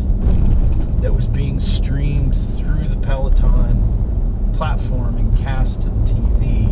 that 1.01 1.13
was 1.13 1.27
being 1.27 1.59
streamed 1.59 2.35
through 2.57 2.87
the 2.87 2.97
Peloton 2.97 4.51
platform 4.55 5.17
and 5.17 5.37
cast 5.37 5.81
to 5.83 5.89
the 5.89 6.01
TV. 6.01 6.67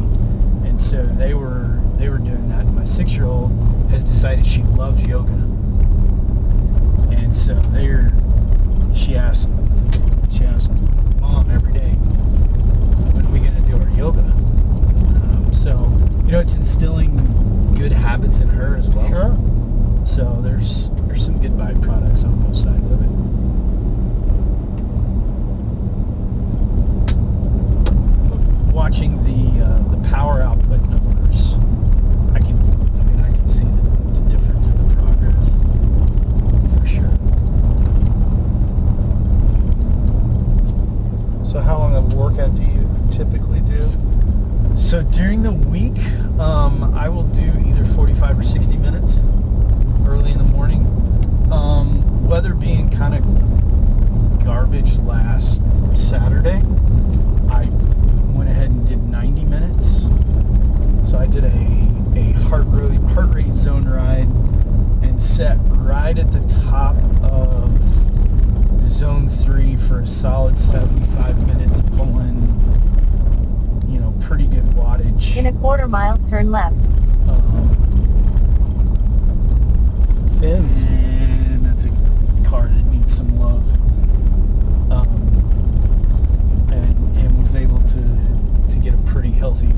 And 0.68 0.82
so 0.82 1.06
they 1.06 1.34
were 1.34 1.80
they 1.98 2.10
were 2.10 2.18
doing 2.18 2.49
that. 2.49 2.66
My 2.66 2.84
six-year-old 2.84 3.52
has 3.91 4.03
decided 4.03 4.45
she 4.45 4.64
loves 4.64 5.06
yoga, 5.06 5.32
and 7.12 7.36
so 7.36 7.53
they're 7.72 8.12
she 8.95 9.16
asked 9.16 9.49
she 10.32 10.44
asked 10.44 10.72
every 11.56 11.73
day, 11.73 11.91
when 13.14 13.32
we 13.32 13.40
gonna 13.40 13.61
do 13.61 13.77
our 13.77 13.90
yoga? 13.91 14.19
Um, 14.19 15.49
so 15.53 15.91
you 16.26 16.32
know, 16.32 16.40
it's 16.40 16.56
instilling 16.56 17.73
good 17.76 17.91
habits 17.91 18.40
in 18.40 18.49
her 18.49 18.76
as 18.77 18.90
well. 18.90 19.07
Sure. 19.07 19.38
So 20.06 20.40
there's 20.41 20.90
there's 21.07 21.26
some 21.26 21.40
good 21.40 21.53
byproducts 21.53 22.23
on 22.26 22.41
both 22.41 22.56
sides 22.57 22.90
of 22.90 23.02
it. 23.02 23.10
Watching 28.73 29.23
the 29.23 29.64
uh, 29.64 29.80
the 29.90 29.98
power 30.10 30.41
output 30.41 30.82
numbers, 30.90 31.56
I 32.34 32.40
can 32.40 32.57
I 32.99 33.03
mean 33.03 33.19
I 33.22 33.32
can 33.32 33.48
see 33.48 33.65
the, 33.65 34.19
the 34.19 34.30
difference 34.30 34.68
in 34.68 34.76
the 34.77 34.94
progress 34.95 35.49
for 36.77 36.86
sure. 36.86 37.11
So 41.49 41.61
how 41.61 41.77
long 41.80 41.94
of 42.06 42.14
workout 42.14 42.56
do 42.56 42.61
you 42.61 42.90
typically 43.11 43.61
do? 43.61 43.91
So 44.76 45.02
during 45.03 45.44
the 45.44 45.52
week, 45.52 45.98
um, 46.40 46.94
I 46.94 47.10
will 47.10 47.23
do 47.23 47.52
either 47.65 47.86
45 47.95 48.40
or 48.40 48.44
60 48.44 48.77
minutes 48.77 49.19
early 50.06 50.32
in 50.32 50.38
the 50.38 50.44
morning. 50.44 50.86
Um, 51.52 52.27
weather 52.27 52.53
being 52.53 52.90
kind 52.90 53.15
of 53.15 53.23
quarter 75.66 75.88
mile, 75.88 76.16
turn 76.30 76.52
left. 76.52 76.76
Uh, 77.28 77.42
fins. 80.40 80.84
And 80.86 81.66
that's 81.66 81.86
a 81.86 82.48
car 82.48 82.68
that 82.68 82.86
needs 82.94 83.16
some 83.16 83.36
love. 83.40 83.66
Um, 84.92 85.10
and, 86.72 87.18
and 87.18 87.42
was 87.42 87.56
able 87.56 87.80
to, 87.80 88.70
to 88.70 88.76
get 88.76 88.94
a 88.94 88.98
pretty 89.08 89.32
healthy 89.32 89.74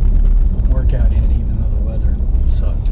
workout 0.67 1.13
in 1.13 1.23
even 1.31 1.61
though 1.61 1.69
the 1.69 1.81
weather 1.85 2.17
sucked. 2.49 2.89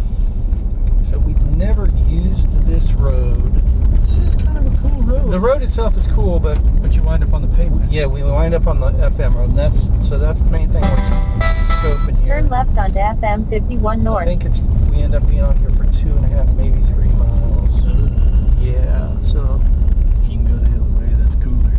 So 1.04 1.20
we've 1.20 1.42
never 1.48 1.90
used 2.08 2.50
this 2.66 2.94
road. 2.94 3.56
This 4.00 4.20
is 4.20 4.36
kind 4.38 4.58
of 4.58 4.74
a 4.74 4.78
cool 4.78 5.02
road. 5.02 5.32
The 5.32 5.40
road 5.42 5.62
itself 5.62 5.98
is 5.98 6.08
cool, 6.08 6.40
but 6.40 6.58
but 6.82 6.96
you 6.96 7.04
wind 7.04 7.26
up 7.26 7.34
on 7.34 7.42
the 7.42 7.54
pavement. 7.58 7.92
Yeah, 7.92 8.06
we 8.06 8.24
wind 8.24 8.54
up 8.54 8.68
on 8.68 8.80
the 8.80 8.92
FM 8.92 9.36
road. 9.36 9.50
And 9.50 9.60
that's 9.60 9.90
so 10.08 10.18
that's 10.18 10.40
the 10.40 10.50
main 10.50 10.72
thing. 10.72 10.85
FM 13.26 13.50
51 13.50 14.00
I 14.00 14.04
North. 14.04 14.26
think 14.26 14.46
it's 14.46 14.60
we 14.92 14.98
end 15.02 15.16
up 15.16 15.28
being 15.28 15.42
on 15.42 15.58
here 15.58 15.72
for 15.72 15.86
two 15.86 16.10
and 16.16 16.26
a 16.26 16.28
half, 16.28 16.48
maybe 16.54 16.80
three 16.84 17.10
miles. 17.10 17.82
Yeah, 18.62 19.20
so 19.24 19.60
If 20.22 20.30
you 20.30 20.38
can 20.38 20.46
go 20.46 20.54
the 20.58 20.68
other 20.76 20.84
way, 21.00 21.12
that's 21.18 21.34
cooler. 21.36 21.72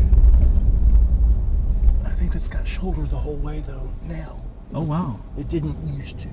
I 2.05 2.11
think 2.19 2.35
it's 2.35 2.49
got 2.49 2.67
shoulder 2.67 3.03
the 3.07 3.17
whole 3.17 3.37
way 3.37 3.63
though. 3.65 3.89
Now 4.09 4.43
Oh 4.75 4.81
wow. 4.83 5.21
it 5.39 5.49
didn't 5.49 5.77
used 5.87 6.19
to. 6.21 6.29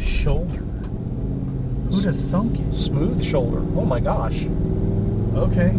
Shoulder. 0.00 0.60
Who'd 1.90 2.04
have 2.04 2.20
thunk 2.30 2.60
it? 2.60 2.74
Smooth 2.74 3.24
shoulder. 3.24 3.58
Oh 3.58 3.84
my 3.84 3.98
gosh. 3.98 4.44
Okay, 5.34 5.74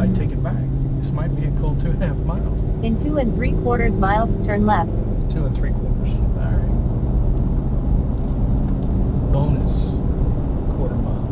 I, 0.00 0.04
I 0.04 0.06
take 0.14 0.30
it 0.30 0.42
back. 0.42 0.56
This 0.98 1.10
might 1.10 1.28
be 1.36 1.44
a 1.44 1.50
cool 1.60 1.76
two 1.78 1.88
and 1.88 2.02
a 2.02 2.06
half 2.06 2.16
miles. 2.18 2.58
In 2.82 2.98
two 2.98 3.18
and 3.18 3.34
three 3.36 3.52
quarters 3.52 3.96
miles, 3.96 4.34
turn 4.46 4.64
left. 4.64 4.88
Two 5.30 5.44
and 5.44 5.54
three 5.54 5.72
quarters. 5.72 6.14
All 6.14 6.20
right. 6.40 6.60
Bonus 9.34 9.90
quarter 10.76 10.94
mile. 10.94 11.26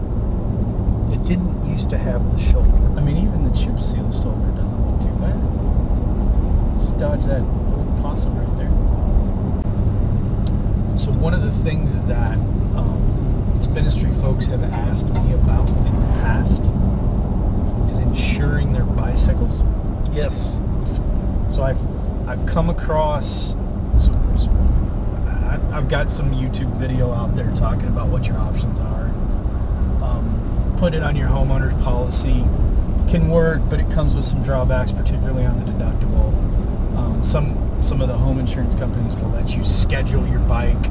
It 1.13 1.25
didn't 1.25 1.65
used 1.71 1.89
to 1.91 1.97
have 1.99 2.21
the 2.35 2.41
shoulder. 2.43 2.69
I 2.97 3.01
mean, 3.01 3.17
even 3.17 3.45
the 3.49 3.57
chip 3.57 3.79
seal 3.79 4.11
shoulder 4.11 4.51
doesn't 4.57 4.91
look 4.91 5.01
too 5.01 5.15
bad. 5.21 5.39
Just 6.81 6.99
dodge 6.99 7.25
that 7.27 7.43
old 7.43 7.97
possum 8.03 8.37
right 8.37 8.57
there. 8.57 8.73
So 10.99 11.13
one 11.13 11.33
of 11.33 11.43
the 11.43 11.53
things 11.63 12.03
that 12.07 12.35
um, 12.77 13.57
Spinistry 13.61 14.11
folks 14.15 14.47
have 14.47 14.65
asked 14.65 15.07
me 15.07 15.35
about 15.35 15.69
in 15.69 15.85
the 15.85 15.91
past 16.19 16.73
is 17.89 18.01
insuring 18.01 18.73
their 18.73 18.85
bicycles. 18.85 19.63
Yes. 20.13 20.59
So 21.51 21.63
I've 21.63 21.79
I've 22.29 22.45
come 22.47 22.69
across. 22.69 23.55
So 23.99 24.11
there's- 24.11 24.49
I- 24.49 24.72
I've 25.73 25.89
got 25.89 26.11
some 26.11 26.33
YouTube 26.33 26.71
video 26.79 27.13
out 27.13 27.35
there 27.35 27.51
talking 27.55 27.89
about 27.89 28.09
what 28.09 28.27
your 28.27 28.39
options 28.39 28.79
are. 28.79 29.07
Um, 30.03 30.75
put 30.79 30.95
it 30.95 31.03
on 31.03 31.17
your 31.17 31.29
homeowner's 31.29 31.75
policy 31.83 32.45
can 33.09 33.29
work, 33.31 33.61
but 33.69 33.81
it 33.81 33.91
comes 33.91 34.15
with 34.15 34.25
some 34.25 34.43
drawbacks, 34.43 34.93
particularly 34.93 35.45
on 35.45 35.59
the 35.59 35.71
deductible. 35.73 36.29
Um, 36.97 37.25
some 37.25 37.59
some 37.83 38.01
of 38.01 38.09
the 38.09 38.17
home 38.17 38.39
insurance 38.39 38.75
companies 38.75 39.15
will 39.17 39.31
let 39.31 39.57
you 39.57 39.65
schedule 39.65 40.27
your 40.27 40.39
bike. 40.41 40.83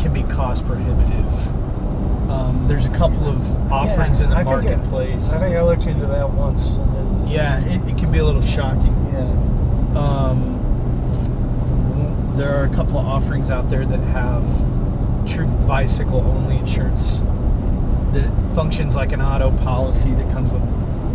Can 0.00 0.12
be 0.12 0.22
cost 0.24 0.66
prohibitive. 0.66 1.32
Um, 2.30 2.66
there's 2.68 2.86
a 2.86 2.90
couple 2.90 3.28
of 3.28 3.72
offerings 3.72 4.20
in 4.20 4.30
the 4.30 4.36
I 4.36 4.44
think 4.44 4.64
it- 4.64 4.76
marketplace. 4.76 5.32
I 5.32 5.38
think 5.38 5.54
I 5.56 5.62
looked 5.62 5.86
into 5.86 6.06
that 6.06 6.28
once, 6.30 6.76
and 6.76 7.26
it, 7.28 7.32
yeah, 7.32 7.64
it, 7.64 7.88
it 7.88 7.96
can 7.98 8.10
be 8.10 8.18
a 8.18 8.24
little 8.24 8.42
shocking. 8.42 8.94
yeah. 9.12 9.98
Um, 9.98 10.51
there 12.36 12.54
are 12.54 12.64
a 12.64 12.74
couple 12.74 12.98
of 12.98 13.06
offerings 13.06 13.50
out 13.50 13.68
there 13.68 13.84
that 13.84 14.00
have 14.00 14.44
true 15.26 15.46
bicycle 15.66 16.20
only 16.20 16.56
insurance 16.56 17.20
that 18.12 18.30
functions 18.54 18.96
like 18.96 19.12
an 19.12 19.20
auto 19.20 19.50
policy 19.58 20.10
that 20.14 20.30
comes 20.32 20.50
with 20.50 20.62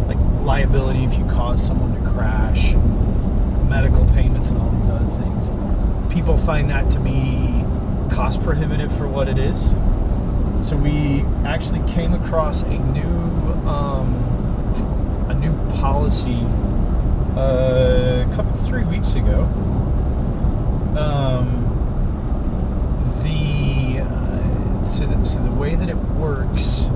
like 0.08 0.18
liability 0.46 1.04
if 1.04 1.18
you 1.18 1.26
cause 1.26 1.66
someone 1.66 1.94
to 1.94 2.12
crash, 2.12 2.74
medical 3.68 4.06
payments, 4.14 4.50
and 4.50 4.58
all 4.60 4.70
these 4.72 4.88
other 4.88 5.06
things. 5.22 5.50
People 6.14 6.38
find 6.38 6.70
that 6.70 6.90
to 6.92 7.00
be 7.00 7.64
cost 8.16 8.42
prohibitive 8.42 8.96
for 8.98 9.08
what 9.08 9.28
it 9.28 9.38
is. 9.38 9.60
So 10.68 10.76
we 10.76 11.22
actually 11.46 11.88
came 11.92 12.14
across 12.14 12.64
a 12.64 12.78
new 12.78 13.08
um, 13.68 14.16
a 15.30 15.34
new 15.36 15.54
policy 15.76 16.42
uh, 17.36 18.26
a 18.28 18.36
couple 18.36 18.56
three 18.64 18.84
weeks 18.86 19.16
ago. 19.16 19.46
Um, 20.98 21.64
the 23.24 24.02
uh, 24.02 24.88
so, 24.88 25.06
the 25.06 25.24
so 25.26 25.44
the 25.44 25.52
way 25.52 25.76
that 25.76 25.90
it 25.90 25.96
works 25.96 26.90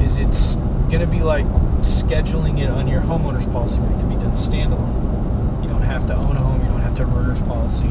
is 0.00 0.16
it's 0.16 0.56
going 0.90 1.00
to 1.00 1.06
be 1.06 1.20
like 1.20 1.46
scheduling 1.80 2.60
it 2.60 2.70
on 2.70 2.86
your 2.86 3.00
homeowner's 3.00 3.46
policy, 3.46 3.78
but 3.78 3.90
it 3.90 3.98
can 3.98 4.08
be 4.08 4.14
done 4.16 4.32
standalone. 4.32 5.62
You 5.64 5.68
don't 5.68 5.82
have 5.82 6.06
to 6.06 6.14
own 6.14 6.36
a 6.36 6.40
home. 6.40 6.60
You 6.60 6.68
don't 6.68 6.82
have 6.82 6.94
to 6.96 7.04
have 7.04 7.16
a 7.16 7.18
renter's 7.18 7.40
policy. 7.48 7.90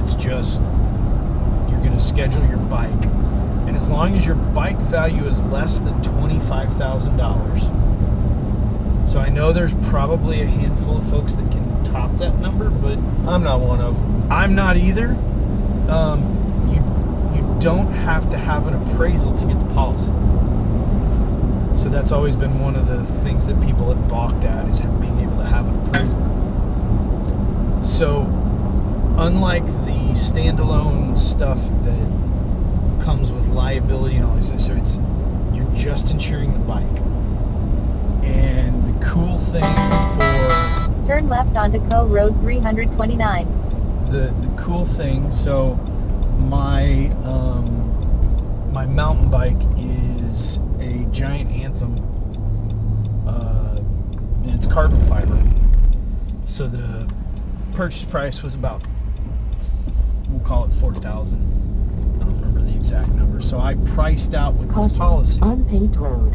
It's 0.00 0.14
just 0.14 0.60
you're 1.70 1.80
going 1.80 1.92
to 1.92 2.00
schedule 2.00 2.46
your 2.46 2.58
bike, 2.58 3.04
and 3.66 3.76
as 3.76 3.88
long 3.88 4.16
as 4.16 4.24
your 4.24 4.36
bike 4.36 4.78
value 4.78 5.26
is 5.26 5.42
less 5.42 5.80
than 5.80 6.02
twenty 6.02 6.40
five 6.40 6.72
thousand 6.78 7.18
dollars. 7.18 7.62
So 9.10 9.18
I 9.18 9.28
know 9.28 9.52
there's 9.52 9.74
probably 9.90 10.40
a 10.40 10.46
handful 10.46 10.96
of 10.96 11.10
folks 11.10 11.34
that 11.34 11.50
can 11.50 11.84
top 11.84 12.16
that 12.18 12.38
number, 12.38 12.70
but 12.70 12.96
I'm 13.28 13.42
not 13.42 13.60
one 13.60 13.80
of 13.82 13.94
them. 13.94 14.11
I'm 14.32 14.54
not 14.54 14.78
either. 14.78 15.10
Um, 15.88 16.22
you 16.72 16.80
you 17.36 17.60
don't 17.60 17.92
have 17.92 18.30
to 18.30 18.38
have 18.38 18.66
an 18.66 18.72
appraisal 18.72 19.36
to 19.36 19.44
get 19.44 19.60
the 19.60 19.74
policy. 19.74 20.10
So 21.76 21.90
that's 21.90 22.12
always 22.12 22.34
been 22.34 22.58
one 22.58 22.74
of 22.74 22.86
the 22.86 23.04
things 23.22 23.46
that 23.46 23.60
people 23.60 23.94
have 23.94 24.08
balked 24.08 24.42
at 24.44 24.66
is 24.70 24.80
being 24.80 25.18
able 25.18 25.36
to 25.36 25.44
have 25.44 25.66
an 25.66 25.86
appraisal. 25.86 26.22
So 27.84 28.22
unlike 29.18 29.66
the 29.66 30.14
standalone 30.14 31.18
stuff 31.18 31.58
that 31.84 33.04
comes 33.04 33.30
with 33.30 33.46
liability 33.48 34.16
and 34.16 34.24
all 34.24 34.40
things, 34.40 34.64
so 34.64 34.72
it's 34.72 34.96
you're 35.52 35.70
just 35.74 36.10
insuring 36.10 36.54
the 36.54 36.58
bike. 36.60 36.86
And 38.24 38.82
the 38.88 39.04
cool 39.04 39.36
thing 39.36 39.62
for 39.62 41.06
Turn 41.06 41.28
left 41.28 41.54
onto 41.54 41.86
Co 41.90 42.06
Road 42.06 42.40
329. 42.40 43.51
The 44.12 44.34
the 44.46 44.62
cool 44.62 44.84
thing 44.84 45.32
so 45.32 45.74
my 46.38 47.10
um, 47.24 48.70
my 48.70 48.84
mountain 48.84 49.30
bike 49.30 49.56
is 49.78 50.58
a 50.80 51.06
giant 51.10 51.50
anthem 51.50 51.96
uh, 53.26 53.76
and 54.44 54.50
it's 54.50 54.66
carbon 54.66 55.00
fiber. 55.08 55.40
So 56.46 56.66
the 56.68 57.10
purchase 57.72 58.04
price 58.04 58.42
was 58.42 58.54
about 58.54 58.82
we'll 60.28 60.40
call 60.40 60.64
it 60.66 60.72
4000 60.74 61.38
I 62.20 62.24
don't 62.24 62.34
remember 62.34 62.60
the 62.60 62.74
exact 62.76 63.08
number. 63.10 63.40
So 63.40 63.58
I 63.58 63.74
priced 63.94 64.34
out 64.34 64.54
with 64.54 64.74
this 64.74 64.96
policy 64.98 65.38
Unpaved 65.42 65.96
road. 65.96 66.34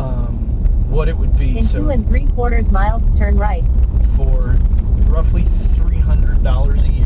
um, 0.00 0.88
what 0.90 1.08
it 1.08 1.16
would 1.16 1.36
be. 1.36 1.58
In 1.58 1.64
so 1.64 1.80
two 1.80 1.90
and 1.90 2.06
three 2.08 2.26
quarters 2.26 2.70
miles, 2.70 3.06
turn 3.18 3.36
right. 3.36 3.64
for 4.16 4.56
roughly 5.08 5.42
$300 5.42 6.82
a 6.82 6.88
year, 6.88 7.01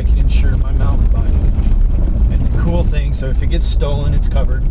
I 0.00 0.02
can 0.02 0.16
insure 0.16 0.56
my 0.56 0.72
mountain 0.72 1.08
bike. 1.08 2.32
And 2.32 2.46
the 2.46 2.62
cool 2.62 2.82
thing, 2.82 3.12
so 3.12 3.26
if 3.26 3.42
it 3.42 3.48
gets 3.48 3.66
stolen, 3.66 4.14
it's 4.14 4.30
covered. 4.30 4.62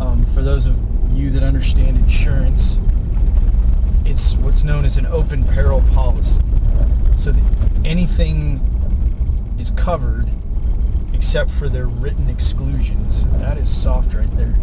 Um, 0.00 0.26
for 0.34 0.42
those 0.42 0.66
of 0.66 0.76
you 1.12 1.30
that 1.30 1.44
understand 1.44 1.98
insurance, 1.98 2.80
it's 4.04 4.34
what's 4.38 4.64
known 4.64 4.84
as 4.84 4.96
an 4.96 5.06
open 5.06 5.44
peril 5.44 5.82
policy. 5.92 6.40
So 7.16 7.32
anything 7.84 8.58
is 9.60 9.70
covered 9.70 10.28
except 11.12 11.52
for 11.52 11.68
their 11.68 11.86
written 11.86 12.28
exclusions. 12.28 13.28
That 13.38 13.56
is 13.56 13.70
soft 13.72 14.14
right 14.14 14.36
there. 14.36 14.56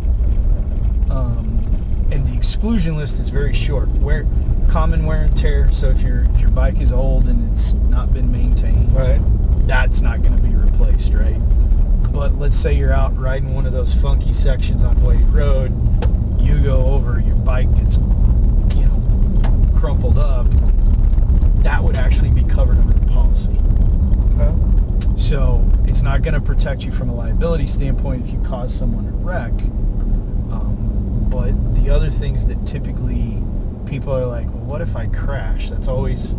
Um, 1.10 2.10
and 2.12 2.28
the 2.28 2.36
exclusion 2.36 2.98
list 2.98 3.20
is 3.20 3.30
very 3.30 3.54
short. 3.54 3.88
Wear, 3.88 4.28
common 4.68 5.06
wear 5.06 5.22
and 5.22 5.38
tear. 5.38 5.72
So 5.72 5.88
if 5.88 6.02
your 6.02 6.24
if 6.24 6.42
your 6.42 6.52
bike 6.52 6.82
is 6.82 6.92
old 6.92 7.30
and 7.30 7.50
it's 7.54 7.72
not 7.72 8.14
been 8.14 8.34
maintained, 8.34 8.94
Right. 8.94 9.22
That's 9.68 10.02
not 10.02 10.22
going 10.22 10.36
to 10.36 10.42
be 10.42 10.54
replaced, 10.54 11.14
right? 11.14 11.40
But 12.12 12.38
let's 12.38 12.58
say 12.58 12.74
you're 12.74 12.94
out 12.94 13.18
riding 13.18 13.54
one 13.54 13.66
of 13.66 13.74
those 13.74 13.94
funky 13.94 14.34
sections 14.34 14.84
on 14.84 15.02
Wade 15.02 15.22
Road, 15.30 15.72
you 16.40 16.60
go 16.60 16.86
over, 16.88 17.20
your 17.20 17.36
bike 17.36 17.74
gets, 17.78 17.96
you 17.96 18.86
know, 18.86 19.72
crumpled 19.78 20.18
up. 20.18 20.48
That 21.64 21.84
would 21.84 21.98
actually 21.98 22.32
be 22.32 22.44
covered 22.44 22.78
under 22.78 22.94
the 22.94 23.06
policy. 23.08 23.58
Okay. 24.36 25.18
So 25.18 25.68
it's 25.86 26.02
not 26.02 26.22
going 26.24 26.34
to 26.34 26.42
protect 26.42 26.84
you 26.84 26.92
from 26.92 27.10
a 27.10 27.14
liability 27.14 27.68
standpoint 27.68 28.26
if 28.26 28.34
you 28.34 28.40
cause 28.42 28.74
someone 28.76 29.06
a 29.06 29.12
wreck. 29.12 29.52
Um, 30.52 31.28
but 31.30 31.54
the 31.76 31.90
other 31.90 32.10
things 32.10 32.46
that 32.48 32.66
typically 32.66 33.42
people 33.86 34.14
are 34.14 34.26
like, 34.26 34.48
well, 34.48 34.64
what 34.64 34.82
if 34.82 34.96
I 34.96 35.08
crash? 35.08 35.70
That's 35.70 35.88
always, 35.88 36.34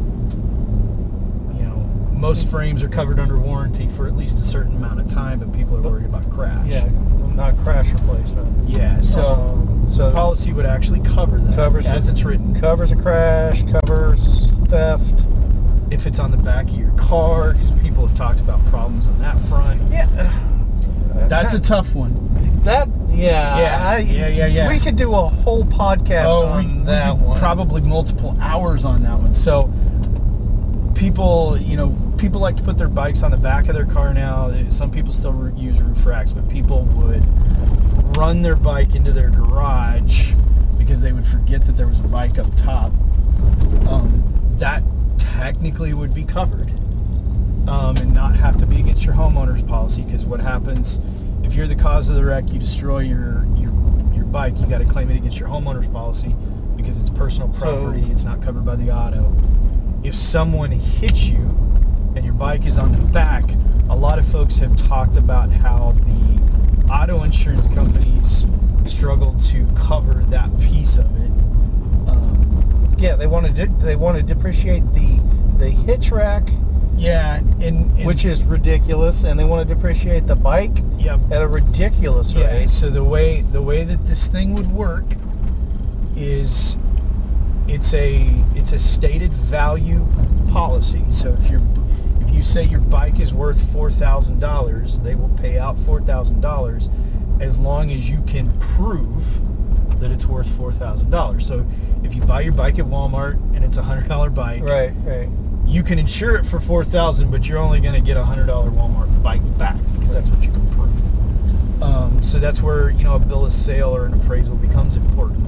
most 2.23 2.47
frames 2.47 2.85
are 2.85 2.89
covered 2.89 3.19
under 3.19 3.36
warranty 3.36 3.89
for 3.89 4.07
at 4.07 4.16
least 4.16 4.39
a 4.39 4.44
certain 4.44 4.77
amount 4.77 5.01
of 5.01 5.09
time, 5.09 5.40
but 5.40 5.53
people 5.53 5.77
are 5.77 5.82
worried 5.82 6.05
about 6.07 6.31
crash. 6.31 6.65
Yeah, 6.69 6.89
not 7.35 7.57
crash 7.65 7.90
replacement. 7.93 8.69
Yeah. 8.70 9.01
So 9.01 9.24
Um, 9.35 9.86
the 9.89 9.93
so 9.93 10.11
policy 10.12 10.53
would 10.53 10.65
actually 10.65 11.01
cover 11.01 11.39
that 11.39 11.57
Covers 11.57 11.85
as 11.86 12.09
it. 12.09 12.12
it's 12.12 12.23
written. 12.23 12.59
covers 12.61 12.93
a 12.93 12.97
crash, 12.97 13.65
covers 13.65 14.47
theft. 14.69 15.12
If 15.90 16.07
it's 16.07 16.20
on 16.20 16.31
the 16.31 16.36
back 16.36 16.69
of 16.69 16.77
your 16.77 16.93
car, 16.93 17.55
because 17.55 17.73
people 17.73 18.07
have 18.07 18.16
talked 18.16 18.39
about 18.39 18.65
problems 18.66 19.09
on 19.09 19.19
that 19.19 19.36
front. 19.49 19.82
Yeah. 19.90 20.07
That's 21.28 21.53
a 21.55 21.59
tough 21.61 21.93
one. 21.94 22.15
that 22.62 22.89
Yeah, 23.11 23.59
Yeah, 23.59 23.89
I- 23.90 23.99
yeah, 23.99 24.28
yeah, 24.28 24.47
yeah. 24.47 24.69
We 24.69 24.78
could 24.78 24.94
do 24.97 25.12
a 25.12 25.27
whole 25.28 25.65
podcast 25.65 26.27
Oh, 26.28 26.47
on 26.47 26.78
we 26.81 26.85
that 26.86 27.11
could 27.11 27.20
one. 27.27 27.39
Probably 27.40 27.81
multiple 27.82 28.36
hours 28.40 28.85
on 28.85 29.03
that 29.03 29.19
one. 29.19 29.35
So 29.35 29.69
people, 30.94 31.59
you 31.61 31.77
know, 31.77 31.89
people 32.23 32.40
like 32.40 32.57
to 32.57 32.62
put 32.62 32.78
their 32.78 32.89
bikes 32.89 33.24
on 33.24 33.32
the 33.32 33.36
back 33.36 33.66
of 33.66 33.74
their 33.74 33.85
car 33.85 34.15
now. 34.15 34.49
Some 34.70 34.93
people 34.93 35.12
still 35.12 35.53
use 35.57 35.81
roof 35.82 36.07
racks, 36.07 36.31
but 36.31 36.49
people 36.49 36.85
would 36.85 37.27
run 38.16 38.43
their 38.43 38.55
bike 38.55 38.94
into 38.94 39.11
their 39.11 39.28
garage 39.28 40.32
because 40.78 41.01
they 41.01 41.11
would 41.11 41.27
forget 41.27 41.66
that 41.66 41.77
there 41.77 41.89
was 41.89 41.99
a 41.99 42.05
bike 42.05 42.39
up 42.39 42.47
top. 42.55 42.93
Um, 43.89 44.23
that 44.59 44.85
technically 45.19 45.94
would 45.94 46.15
be 46.15 46.23
covered 46.23 46.70
um, 47.69 47.97
and 47.97 48.15
not 48.15 48.36
have 48.36 48.57
to 48.59 48.66
be 48.66 48.78
against 48.78 49.05
your 49.05 49.16
homeowner's 49.16 49.65
policy 49.65 50.03
because 50.03 50.24
what 50.24 50.39
happens 50.39 51.01
if 51.43 51.55
you're 51.55 51.66
the 51.66 51.74
cause 51.74 52.09
of 52.09 52.15
the 52.15 52.24
wreck, 52.24 52.53
you 52.53 52.61
destroy 52.61 53.01
your 53.01 53.44
your, 53.57 53.73
your 54.15 54.27
bike, 54.27 54.57
you 54.61 54.66
got 54.66 54.78
to 54.78 54.85
claim 54.85 55.11
it 55.11 55.16
against 55.16 55.40
your 55.40 55.49
homeowner's 55.49 55.89
policy 55.89 56.36
because 56.77 57.01
it's 57.01 57.11
personal 57.11 57.49
property. 57.49 58.07
it's 58.12 58.23
not 58.23 58.40
covered 58.40 58.65
by 58.65 58.77
the 58.77 58.93
auto. 58.93 59.35
If 60.05 60.15
someone 60.15 60.70
hits 60.70 61.24
you 61.24 61.72
and 62.16 62.24
your 62.24 62.34
bike 62.34 62.66
is 62.66 62.78
on 62.78 62.93
the 62.93 62.98
back, 63.12 63.44
a 63.89 63.97
lot 63.97 64.18
of 64.18 64.26
folks 64.28 64.56
have 64.56 64.76
talked 64.76 65.16
about 65.16 65.51
how 65.51 65.93
the 66.05 66.86
auto 66.93 67.22
insurance 67.22 67.66
companies 67.68 68.47
struggle 68.86 69.34
to 69.39 69.66
cover 69.76 70.14
that 70.28 70.51
piece 70.60 70.98
of 70.98 71.06
it. 71.20 71.30
Um, 72.09 72.94
yeah, 72.98 73.16
they 73.16 73.26
want 73.26 73.55
to 73.55 73.66
they 73.82 73.97
want 73.97 74.16
to 74.18 74.22
depreciate 74.22 74.80
the 74.93 75.20
the 75.59 75.70
hitch 75.70 76.10
rack, 76.10 76.43
yeah, 76.97 77.36
and, 77.39 77.62
and 77.62 78.05
which 78.05 78.24
is 78.24 78.43
ridiculous, 78.43 79.24
and 79.24 79.39
they 79.39 79.44
want 79.44 79.68
to 79.68 79.74
depreciate 79.74 80.26
the 80.26 80.34
bike 80.36 80.78
yeah, 80.98 81.18
at 81.30 81.43
a 81.43 81.47
ridiculous 81.48 82.32
Yeah. 82.32 82.47
rate. 82.47 82.70
So 82.70 82.90
the 82.90 83.05
way 83.05 83.43
the 83.52 83.62
way 83.62 83.84
that 83.84 84.06
this 84.06 84.26
thing 84.28 84.55
would 84.55 84.70
work 84.72 85.05
is 86.16 86.76
it's 87.68 87.94
a 87.94 88.26
it's 88.55 88.72
a 88.72 88.78
stated 88.78 89.32
value 89.32 90.05
policy. 90.51 91.05
So 91.10 91.36
if 91.40 91.51
you're 91.51 91.60
you 92.32 92.42
say 92.42 92.64
your 92.64 92.80
bike 92.80 93.20
is 93.20 93.32
worth 93.34 93.60
four 93.72 93.90
thousand 93.90 94.40
dollars, 94.40 94.98
they 95.00 95.14
will 95.14 95.28
pay 95.36 95.59
out 95.59 95.78
four 95.80 96.00
thousand 96.00 96.40
dollars 96.40 96.88
as 97.40 97.59
long 97.59 97.90
as 97.90 98.09
you 98.09 98.22
can 98.26 98.52
prove 98.59 99.24
that 100.00 100.10
it's 100.10 100.26
worth 100.26 100.48
four 100.56 100.72
thousand 100.72 101.10
dollars. 101.10 101.46
So 101.46 101.66
if 102.02 102.14
you 102.14 102.22
buy 102.22 102.40
your 102.40 102.52
bike 102.52 102.78
at 102.78 102.84
Walmart 102.86 103.34
and 103.54 103.64
it's 103.64 103.76
a 103.76 103.82
hundred 103.82 104.09
dollar 104.09 104.30
bike, 104.30 104.62
Right, 104.62 104.92
right. 105.04 105.28
you 105.66 105.82
can 105.82 105.98
insure 105.98 106.36
it 106.36 106.44
for 106.46 106.59
four 106.60 106.84
thousand, 106.84 107.30
but 107.30 107.46
you're 107.48 107.59
only 107.59 107.80
going 107.80 107.94
to 107.94 108.00
get 108.00 108.16
a 108.16 108.24
hundred 108.24 108.46
dollar 108.46 108.70
Walmart 108.70 109.22
bike 109.22 109.42
back 109.59 109.76
because 109.94 110.12
that's 110.14 110.30
what 110.30 110.42
you 110.42 110.50
can 110.50 110.68
prove. 110.70 111.82
Um, 111.82 112.22
so 112.22 112.38
that's 112.38 112.60
where 112.62 112.90
you 112.90 113.04
know 113.04 113.14
a 113.16 113.18
bill 113.18 113.44
of 113.44 113.52
sale 113.52 113.90
or 113.94 114.06
an 114.06 114.14
appraisal 114.14 114.54
becomes 114.56 114.96
important, 114.96 115.44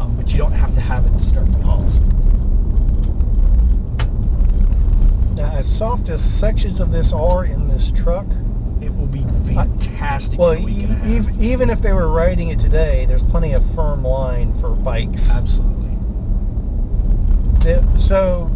um, 0.00 0.14
but 0.16 0.30
you 0.32 0.38
don't 0.38 0.52
have 0.52 0.74
to 0.74 0.80
have 0.80 1.04
it 1.06 1.12
to 1.12 1.20
start 1.24 1.50
the 1.52 1.58
policy. 1.58 2.02
Now, 5.34 5.50
as 5.52 5.66
soft 5.66 6.08
as 6.08 6.22
sections 6.22 6.78
of 6.80 6.92
this 6.92 7.12
are 7.12 7.44
in 7.44 7.68
this 7.68 7.90
truck, 7.90 8.26
It 8.80 8.94
will 8.94 9.06
be 9.06 9.24
fantastic. 9.46 10.38
well, 10.38 10.52
in 10.52 10.68
e- 10.68 10.82
and 10.84 10.90
a 10.92 10.94
half. 10.94 11.06
ev- 11.28 11.42
even 11.42 11.70
if 11.70 11.80
they 11.80 11.92
were 11.92 12.08
riding 12.08 12.48
it 12.48 12.58
today, 12.60 13.06
there's 13.06 13.22
plenty 13.22 13.52
of 13.52 13.64
firm 13.74 14.04
line 14.04 14.52
for 14.60 14.70
bikes. 14.70 15.30
absolutely. 15.30 15.78
So, 17.96 18.50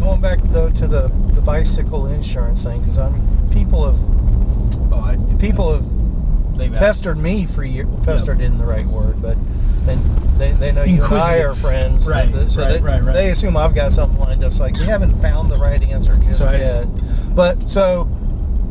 going 0.00 0.20
back 0.20 0.38
though 0.52 0.70
to 0.70 0.86
the, 0.86 1.08
the 1.34 1.40
bicycle 1.40 2.06
insurance 2.06 2.62
thing, 2.62 2.80
because 2.80 2.96
I 2.98 3.10
mean, 3.10 3.48
people 3.52 3.84
have 3.86 4.92
Oh, 4.92 5.00
I, 5.00 5.16
people 5.38 5.72
have 5.74 6.72
pestered 6.74 7.18
me 7.18 7.44
for 7.44 7.64
years. 7.64 7.88
Pestered 8.04 8.40
isn't 8.40 8.58
the 8.58 8.64
right 8.64 8.86
word, 8.86 9.20
but 9.20 9.36
then 9.84 9.98
they, 10.38 10.52
they 10.52 10.72
know 10.72 10.84
you 10.84 11.02
and 11.04 11.14
I 11.14 11.38
are 11.38 11.54
friends, 11.54 12.06
Right, 12.06 12.32
so, 12.32 12.48
so 12.48 12.60
right, 12.62 12.68
they, 12.72 12.80
right, 12.80 13.02
right. 13.02 13.12
they 13.14 13.30
assume 13.30 13.56
I've 13.56 13.74
got 13.74 13.92
something 13.92 14.18
lined 14.18 14.44
up. 14.44 14.50
It's 14.50 14.60
like 14.60 14.74
we 14.74 14.84
haven't 14.84 15.20
found 15.20 15.50
the 15.50 15.56
right 15.56 15.82
answer 15.82 16.16
just 16.16 16.40
I- 16.40 16.56
yet. 16.58 16.86
But 17.34 17.68
so 17.68 18.08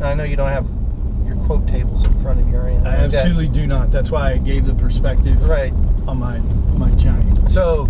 I 0.02 0.14
know 0.14 0.24
you 0.24 0.36
don't 0.36 0.50
have 0.50 0.66
your 1.26 1.36
quote 1.46 1.66
tables 1.68 2.04
in 2.04 2.20
front 2.22 2.40
of 2.40 2.48
you 2.48 2.56
or 2.56 2.68
anything. 2.68 2.86
I 2.86 3.02
like 3.02 3.10
that. 3.10 3.24
absolutely 3.24 3.48
do 3.48 3.66
not. 3.66 3.90
That's 3.90 4.10
why 4.10 4.32
I 4.32 4.38
gave 4.38 4.66
the 4.66 4.74
perspective 4.74 5.44
right. 5.46 5.72
on 6.06 6.18
my 6.18 6.38
my 6.78 6.90
giant. 6.90 7.50
So, 7.50 7.88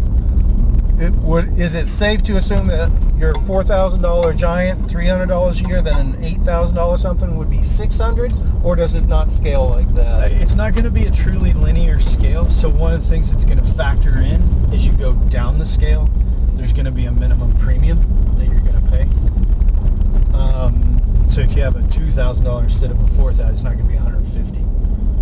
it, 0.99 1.13
would, 1.17 1.59
is 1.59 1.75
it 1.75 1.87
safe 1.89 2.23
to 2.25 2.37
assume 2.37 2.67
that 2.69 2.91
your 3.17 3.35
four 3.43 3.63
thousand 3.65 4.03
dollar 4.03 4.33
giant, 4.33 4.91
three 4.91 5.07
hundred 5.07 5.27
dollars 5.27 5.61
a 5.61 5.65
year, 5.65 5.83
then 5.83 6.15
an 6.15 6.25
eight 6.25 6.41
thousand 6.43 6.77
dollar 6.77 6.97
something 6.99 7.37
would 7.37 7.51
be 7.51 7.63
six 7.63 7.99
hundred, 7.99 8.33
or 8.63 8.77
does 8.77 8.95
it 8.95 9.07
not 9.07 9.31
scale 9.31 9.69
like 9.69 9.89
Uh, 9.89 9.93
that? 9.93 10.33
It's 10.33 10.55
not 10.55 10.73
going 10.75 10.85
to 10.85 10.91
be 10.91 11.05
a 11.07 11.11
truly 11.11 11.53
linear 11.53 12.01
scale. 12.01 12.49
So 12.49 12.69
one 12.69 12.93
of 12.93 13.03
the 13.03 13.09
things 13.09 13.31
that's 13.31 13.45
going 13.45 13.59
to 13.59 13.65
factor 13.75 14.19
in 14.19 14.71
as 14.73 14.87
you 14.87 14.93
go 14.93 15.13
down 15.15 15.59
the 15.59 15.67
scale, 15.67 16.09
there's 16.55 16.73
going 16.73 16.87
to 16.87 16.91
be 16.91 17.05
a 17.07 17.13
minimum 17.13 17.53
premium 17.59 17.99
that 18.39 18.47
you're 18.47 18.61
going 18.61 18.83
to 18.83 18.91
pay. 18.91 20.37
Um, 20.37 21.01
so 21.29 21.41
if 21.41 21.55
you 21.57 21.63
have 21.63 21.77
a 21.77 21.87
two 21.89 22.11
thousand 22.11 22.45
dollars 22.45 22.73
instead 22.73 22.91
of 22.91 23.01
a 23.03 23.07
four 23.17 23.33
thousand, 23.33 23.55
it's 23.55 23.63
not 23.65 23.75
going 23.75 23.87
to 23.87 23.91
be 23.93 23.97
150. 23.99 24.65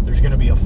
There's 0.05 0.21
going 0.21 0.33
to 0.33 0.39
be 0.39 0.49
a 0.49 0.57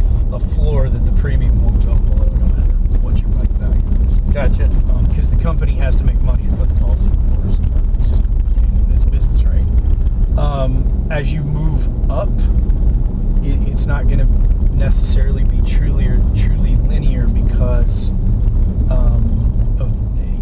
floor 0.54 0.88
that 0.88 1.04
the 1.04 1.12
premium 1.12 1.62
won't 1.64 1.84
go 1.84 1.94
below, 1.94 2.24
no 2.26 2.46
matter 2.46 2.72
what 3.00 3.20
your 3.20 3.30
bike 3.30 3.48
value 3.50 4.06
is. 4.06 4.18
Gotcha. 4.38 4.68
Because 5.08 5.30
the 5.30 5.36
company 5.36 5.72
has 5.72 5.96
to 5.96 6.04
make 6.04 6.20
money 6.20 6.44
to 6.44 6.56
put 6.58 6.68
the 6.68 6.76
policy 6.76 7.08
in 7.08 7.34
force. 7.34 7.58
It's 7.96 8.08
just 8.08 8.22
it's 8.94 9.04
business, 9.04 9.42
right? 9.42 9.66
Um, 10.38 11.08
as 11.10 11.32
you 11.32 11.42
move 11.42 12.08
up, 12.08 12.28
it, 13.44 13.68
it's 13.68 13.84
not 13.84 14.04
going 14.04 14.20
to 14.20 14.72
necessarily 14.72 15.42
be 15.42 15.60
truly 15.62 16.06
or 16.06 16.18
truly 16.36 16.76
linear 16.76 17.26
because 17.26 18.10
um, 18.92 19.76
of 19.80 19.90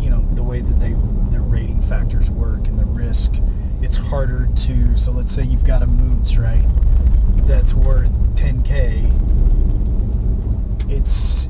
you 0.03 0.11
know 0.11 0.21
the 0.35 0.43
way 0.43 0.61
that 0.61 0.79
they 0.79 0.95
their 1.31 1.41
rating 1.41 1.81
factors 1.81 2.29
work 2.29 2.67
and 2.67 2.79
the 2.79 2.85
risk. 2.85 3.33
It's 3.81 3.97
harder 3.97 4.47
to 4.67 4.95
so 4.99 5.11
let's 5.11 5.33
say 5.33 5.43
you've 5.43 5.65
got 5.65 5.83
a 5.83 5.87
Moots 5.87 6.37
right 6.37 6.67
that's 7.47 7.73
worth 7.73 8.13
10k. 8.35 9.11
It's 10.91 11.49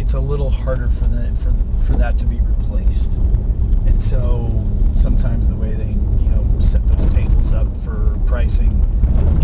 it's 0.00 0.14
a 0.14 0.20
little 0.20 0.50
harder 0.50 0.88
for 0.88 1.04
that 1.08 1.36
for 1.38 1.52
for 1.86 1.92
that 1.98 2.18
to 2.18 2.24
be 2.26 2.40
replaced, 2.40 3.12
and 3.86 4.00
so 4.00 4.50
sometimes 4.94 5.48
the 5.48 5.54
way 5.54 5.72
they 5.74 5.84
you 6.22 6.28
know 6.30 6.44
set 6.60 6.86
those 6.88 7.06
tables 7.12 7.52
up 7.52 7.66
for 7.84 8.16
pricing, 8.26 8.72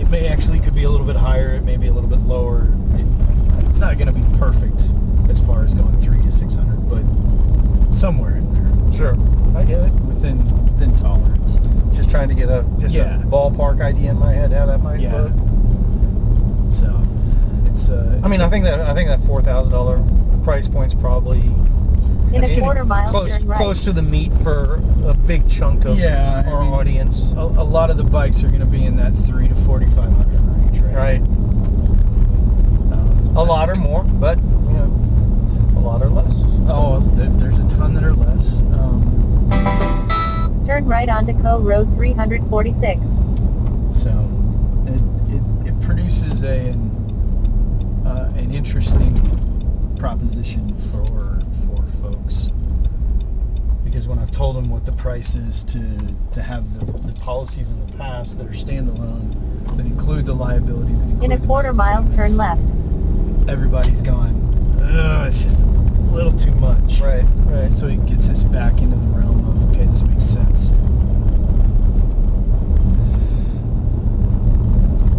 it 0.01 0.09
may 0.11 0.27
actually 0.29 0.61
could 0.61 0.75
be 0.75 0.85
a 0.85 0.91
little 0.91 1.07
bit 1.07 1.17
higher, 1.17 1.55
it 1.55 1.63
may 1.65 1.77
be 1.77 1.87
a 1.89 1.93
little 1.93 2.09
bit 2.11 2.21
lower. 2.21 2.65
It, 2.95 3.07
it's 3.69 3.79
not 3.81 3.99
going 3.99 4.07
to 4.07 4.13
be 4.13 4.39
perfect 4.39 4.81
as 5.31 5.41
far 5.41 5.65
as 5.65 5.75
going 5.75 6.01
three 6.01 6.23
to 6.23 6.33
six 6.33 6.55
hundred, 6.55 6.89
but 6.89 7.95
somewhere 7.95 8.37
in 8.37 8.53
there, 8.55 8.93
Sure. 8.95 9.17
I 9.57 9.65
get 9.65 9.81
it. 9.81 9.93
within 10.05 10.39
within 10.73 10.97
tolerance. 10.99 11.57
Just 11.95 12.11
trying 12.11 12.29
to 12.29 12.35
get 12.35 12.49
a 12.49 12.65
just 12.79 12.95
Yeah. 12.95 13.21
a 13.21 13.25
ballpark 13.25 13.81
idea 13.81 14.11
in 14.11 14.19
my 14.19 14.33
head 14.33 14.53
how 14.53 14.67
that 14.67 14.81
might 14.83 15.01
Yeah. 15.01 15.15
look. 15.21 15.33
So 16.81 17.03
it's. 17.67 17.89
Uh, 17.89 18.21
I 18.23 18.29
mean, 18.29 18.35
it's 18.35 18.43
I 18.43 18.49
think 18.51 18.65
that 18.65 18.81
I 18.81 18.95
think 18.95 19.09
that 19.09 19.25
four 19.27 19.43
thousand 19.43 19.73
dollar 19.73 19.99
price 20.47 20.69
point's 20.69 20.95
probably 20.95 21.41
In 22.33 22.45
a 22.45 22.61
quarter 22.61 22.85
mile, 22.85 23.11
close 23.11 23.37
right. 23.43 23.57
close 23.57 23.83
to 23.83 23.93
the 23.93 24.01
meat 24.01 24.33
for 24.45 24.77
a 25.05 25.13
big 25.13 25.49
chunk 25.49 25.85
of 25.85 25.99
Yeah, 25.99 26.45
I 26.47 26.49
our 26.53 26.63
mean, 26.63 26.73
audience. 26.73 27.21
a, 27.33 27.41
a 27.41 27.67
lot 27.67 27.91
of 27.91 27.97
the 27.97 28.05
bikes 28.05 28.45
are 28.45 28.49
going 28.49 28.61
to 28.61 28.67
be 28.67 28.85
in 28.85 28.97
that 28.97 29.13
three 29.27 29.49
to 29.49 29.55
forty 29.67 29.87
five 29.87 30.13
hundred 30.13 30.41
range, 30.41 30.79
right? 30.85 30.95
Right. 30.95 31.21
Um, 32.93 33.37
A 33.37 33.43
lot 33.43 33.69
or 33.69 33.75
more, 33.75 34.05
but 34.05 34.39
you 34.39 34.45
know, 34.79 35.75
a 35.77 35.81
lot 35.81 36.01
or 36.01 36.09
less. 36.11 36.33
Oh, 36.69 37.01
th- 37.17 37.29
there's 37.41 37.59
a 37.59 37.69
ton 37.77 37.93
that 37.95 38.05
are 38.05 38.15
less. 38.15 38.53
Um, 38.79 40.63
Turn 40.65 40.85
right 40.87 41.09
onto 41.09 41.33
Co 41.43 41.59
Road 41.59 41.93
346. 41.97 43.01
so 44.01 44.11
it, 44.87 45.01
it, 45.35 45.69
it 45.69 45.81
produces 45.83 46.43
a 46.45 46.69
an, 46.69 48.03
uh, 48.07 48.33
an 48.37 48.53
interesting 48.55 49.13
proposition 49.97 50.77
for 50.91 51.41
for 51.67 51.85
folks 52.03 52.49
because 53.85 54.07
when 54.07 54.19
I've 54.19 54.31
told 54.31 54.57
them 54.57 54.69
what 54.69 54.85
the 54.85 54.93
price 54.93 55.35
is 55.35 55.65
to 55.65 55.81
to 56.33 56.43
have 56.43 56.65
the, 56.79 56.93
the 57.07 57.13
policies 57.21 57.69
in 57.69 57.87
the 57.87 57.93
past 57.97 58.39
that 58.39 58.47
are 58.47 58.51
standalone 58.51 59.35
that 59.77 59.87
include 59.87 60.27
the 60.27 60.35
liability 60.35 60.93
that 60.93 61.03
include 61.03 61.25
In 61.25 61.33
a 61.33 61.47
quarter 61.47 61.73
mile, 61.73 62.05
turn 62.15 62.37
left. 62.37 62.61
everybody's 63.49 64.03
gone. 64.03 64.43
Ugh, 64.83 65.27
it's 65.29 65.43
just 65.43 65.61
a 65.63 65.67
little 65.67 66.37
too 66.39 66.53
much. 66.53 67.01
Right, 67.01 67.25
right. 67.47 67.73
So 67.73 67.87
it 67.87 68.05
gets 68.07 68.29
us 68.29 68.45
back 68.45 68.81
into 68.81 68.97
the 68.97 69.07
realm 69.07 69.45
of 69.49 69.71
okay, 69.75 69.85
this 69.87 70.03
makes 70.03 70.25
sense. 70.25 70.71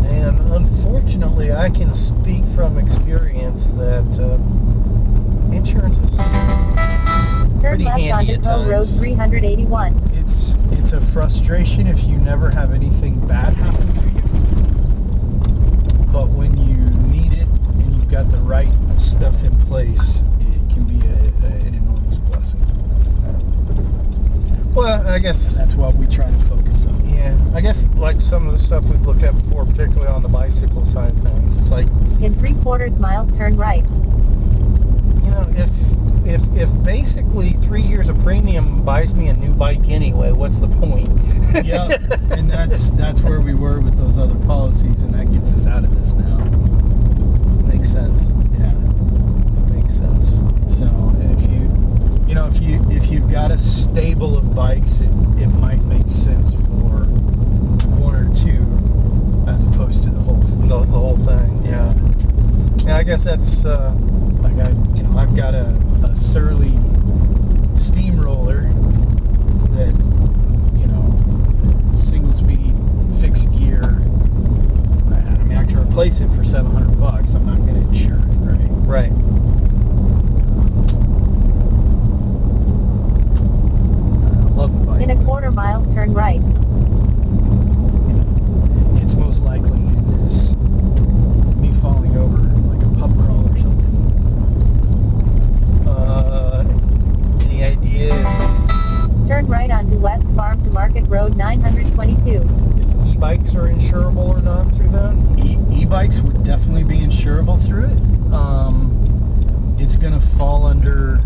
And 0.08 0.40
unfortunately, 0.52 1.52
I 1.52 1.70
can 1.70 1.94
speak 1.94 2.44
from 2.56 2.78
experience 2.78 3.68
that 3.72 4.08
uh, 4.20 4.38
insurance 5.54 5.98
is 5.98 6.16
Pretty 7.62 7.84
left 7.86 8.00
handy 8.00 8.12
onto 8.12 8.32
at 8.34 8.44
Co 8.44 8.66
Road 8.66 8.88
381. 8.88 10.12
It's 10.14 10.56
it's 10.72 10.94
a 10.94 11.02
frustration 11.02 11.88
if 11.88 12.04
you 12.06 12.18
never 12.18 12.50
have 12.50 12.74
anything 12.74 13.20
bad 13.28 13.54
happen 13.56 13.92
to 13.94 14.02
you. 14.04 14.22
But 16.12 16.30
when 16.30 16.56
you 16.58 16.78
need 17.12 17.34
it 17.34 17.48
and 17.48 17.96
you've 17.96 18.10
got 18.10 18.30
the 18.32 18.38
right 18.40 18.72
stuff 18.98 19.44
in 19.44 19.58
place, 19.66 20.22
it 20.40 20.74
can 20.74 20.86
be 20.86 21.06
a, 21.08 21.14
a, 21.46 21.52
an 21.68 21.74
enormous 21.76 22.18
blessing. 22.20 22.62
Well, 24.74 25.08
I 25.08 25.18
guess 25.20 25.54
That's 25.54 25.74
what 25.74 25.96
we 25.96 26.06
try 26.06 26.30
to 26.30 26.40
focus 26.46 26.86
on. 26.86 27.10
yeah. 27.10 27.36
I 27.56 27.62
guess 27.62 27.86
like 27.96 28.22
some 28.22 28.46
of 28.46 28.54
the 28.54 28.60
stuff 28.60 28.86
we've 28.86 29.02
looked 29.02 29.24
at 29.24 29.34
before, 29.36 29.66
particularly 29.66 30.08
on 30.08 30.22
the 30.22 30.30
bicycle 30.30 30.86
side 30.86 31.18
of 31.18 31.24
things, 31.24 31.58
it's 31.58 31.72
like 31.72 31.88
In 32.22 32.36
three 32.40 32.54
quarters 32.62 32.98
mile, 33.00 33.26
turn 33.36 33.58
right. 33.58 33.84
Know 35.42 35.54
if 35.56 35.70
if 36.28 36.58
if 36.58 36.84
basically 36.84 37.54
three 37.54 37.82
years 37.82 38.10
of 38.10 38.18
premium 38.24 38.84
buys 38.84 39.14
me 39.16 39.28
a 39.28 39.34
new 39.34 39.54
bike 39.54 39.88
anyway, 39.90 40.32
what's 40.32 40.60
the 40.60 40.68
point? 40.68 41.10
yeah, 41.66 41.90
and 42.32 42.50
that's 42.50 42.92
that's 42.92 43.22
where 43.22 43.40
we 43.42 43.54
were 43.54 43.80
with 43.80 43.98
those 43.98 44.18
other 44.18 44.36
policies, 44.46 45.04
and 45.04 45.14
that 45.14 45.32
gets 45.32 45.54
us 45.54 45.66
out 45.66 45.84
of 45.84 45.96
this 45.98 46.14
now. 46.14 46.38
makes 47.66 47.90
sense. 47.92 48.24
Yeah. 48.60 48.74
Makes 49.74 49.96
sense. 49.98 50.30
So 50.78 50.86
if 51.22 51.42
you, 51.50 52.26
you 52.28 52.36
know, 52.36 52.48
if 52.48 52.62
you 52.62 52.86
if 52.92 53.10
you've 53.10 53.30
got 53.32 53.52
a 53.52 53.58
stable 53.58 54.38
of 54.38 54.54
bikes, 54.54 55.00
it, 55.00 55.10
it 55.40 55.48
might 55.48 55.82
make 55.86 56.08
sense 56.10 56.52
for 56.52 57.06
one 58.00 58.16
or 58.16 58.34
two 58.36 58.64
as 59.50 59.64
opposed 59.64 60.04
to 60.04 60.10
the 60.10 60.20
whole 60.20 60.42
fleet. 60.42 60.68
The, 60.70 60.80
the 60.82 61.00
whole 61.00 61.18
thing. 61.18 61.66
Yeah. 61.66 61.94
Yeah. 62.86 62.98
I 62.98 63.04
guess 63.04 63.24
that's. 63.24 63.64
Uh, 63.66 63.94
Like 64.42 64.54
I, 64.60 64.70
I've 65.18 65.36
got 65.36 65.56
a, 65.56 65.76
a 66.04 66.16
surly 66.16 66.78
steamroller 67.76 68.72
that, 69.74 69.94
you 70.78 70.88
know, 70.88 71.96
single 71.96 72.34
speed 72.34 72.76
fixed 73.20 73.52
gear. 73.52 74.02
I 75.12 75.16
I 75.16 75.44
mean, 75.44 75.58
I 75.58 75.66
can 75.66 75.80
replace 75.80 76.22
it 76.22 76.30
for 76.32 76.44
seven 76.44 76.72
hundred 76.72 77.00
bucks. 77.00 77.34
I'm 77.34 77.46
not 77.46 77.58
going 77.58 77.76
to 77.76 77.88
insure 77.90 78.18
it, 78.18 78.28
right? 78.40 78.70
right. 78.88 79.12
Love 84.56 84.72
the 84.80 84.86
bike. 84.86 85.02
In 85.02 85.10
a 85.12 85.24
quarter 85.24 85.52
mile, 85.52 85.84
turn 85.94 86.14
right. 86.14 86.42
It's 89.02 89.14
most 89.16 89.42
likely 89.42 89.72
end 89.72 90.26
is 90.26 90.56
me 91.58 91.74
falling 91.82 92.16
over 92.18 92.38
like 92.68 92.84
a 92.86 92.90
pub 93.00 93.16
crawl 93.18 93.46
or 93.50 93.58
something. 93.58 93.86
Uh, 95.88 96.64
any 97.46 97.64
idea 97.64 98.14
Turn 99.28 99.46
right 99.48 99.70
onto 99.70 99.98
West 99.98 100.26
Farm 100.38 100.64
to 100.64 100.70
Market 100.70 101.06
Road 101.10 101.36
922. 101.36 102.32
if 103.02 103.16
e-bikes 103.16 103.56
are 103.56 103.68
insurable 103.68 104.30
or 104.30 104.42
not 104.42 104.74
through 104.74 104.90
that? 104.92 105.16
E- 105.46 105.82
e-bikes 105.82 106.22
would 106.22 106.46
definitely 106.46 106.86
be 106.86 107.00
insurable 107.00 107.62
through 107.66 107.86
it. 107.86 108.34
Um, 108.34 109.76
it's 109.80 109.98
going 109.98 110.14
to 110.14 110.26
fall 110.38 110.66
under 110.66 111.22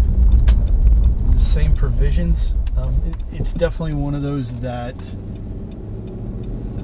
the 1.32 1.40
same 1.40 1.76
provisions. 1.76 2.54
Um, 2.76 3.00
it, 3.06 3.40
it's 3.40 3.54
definitely 3.54 3.94
one 3.94 4.16
of 4.16 4.24
those 4.24 4.56
that 4.62 4.98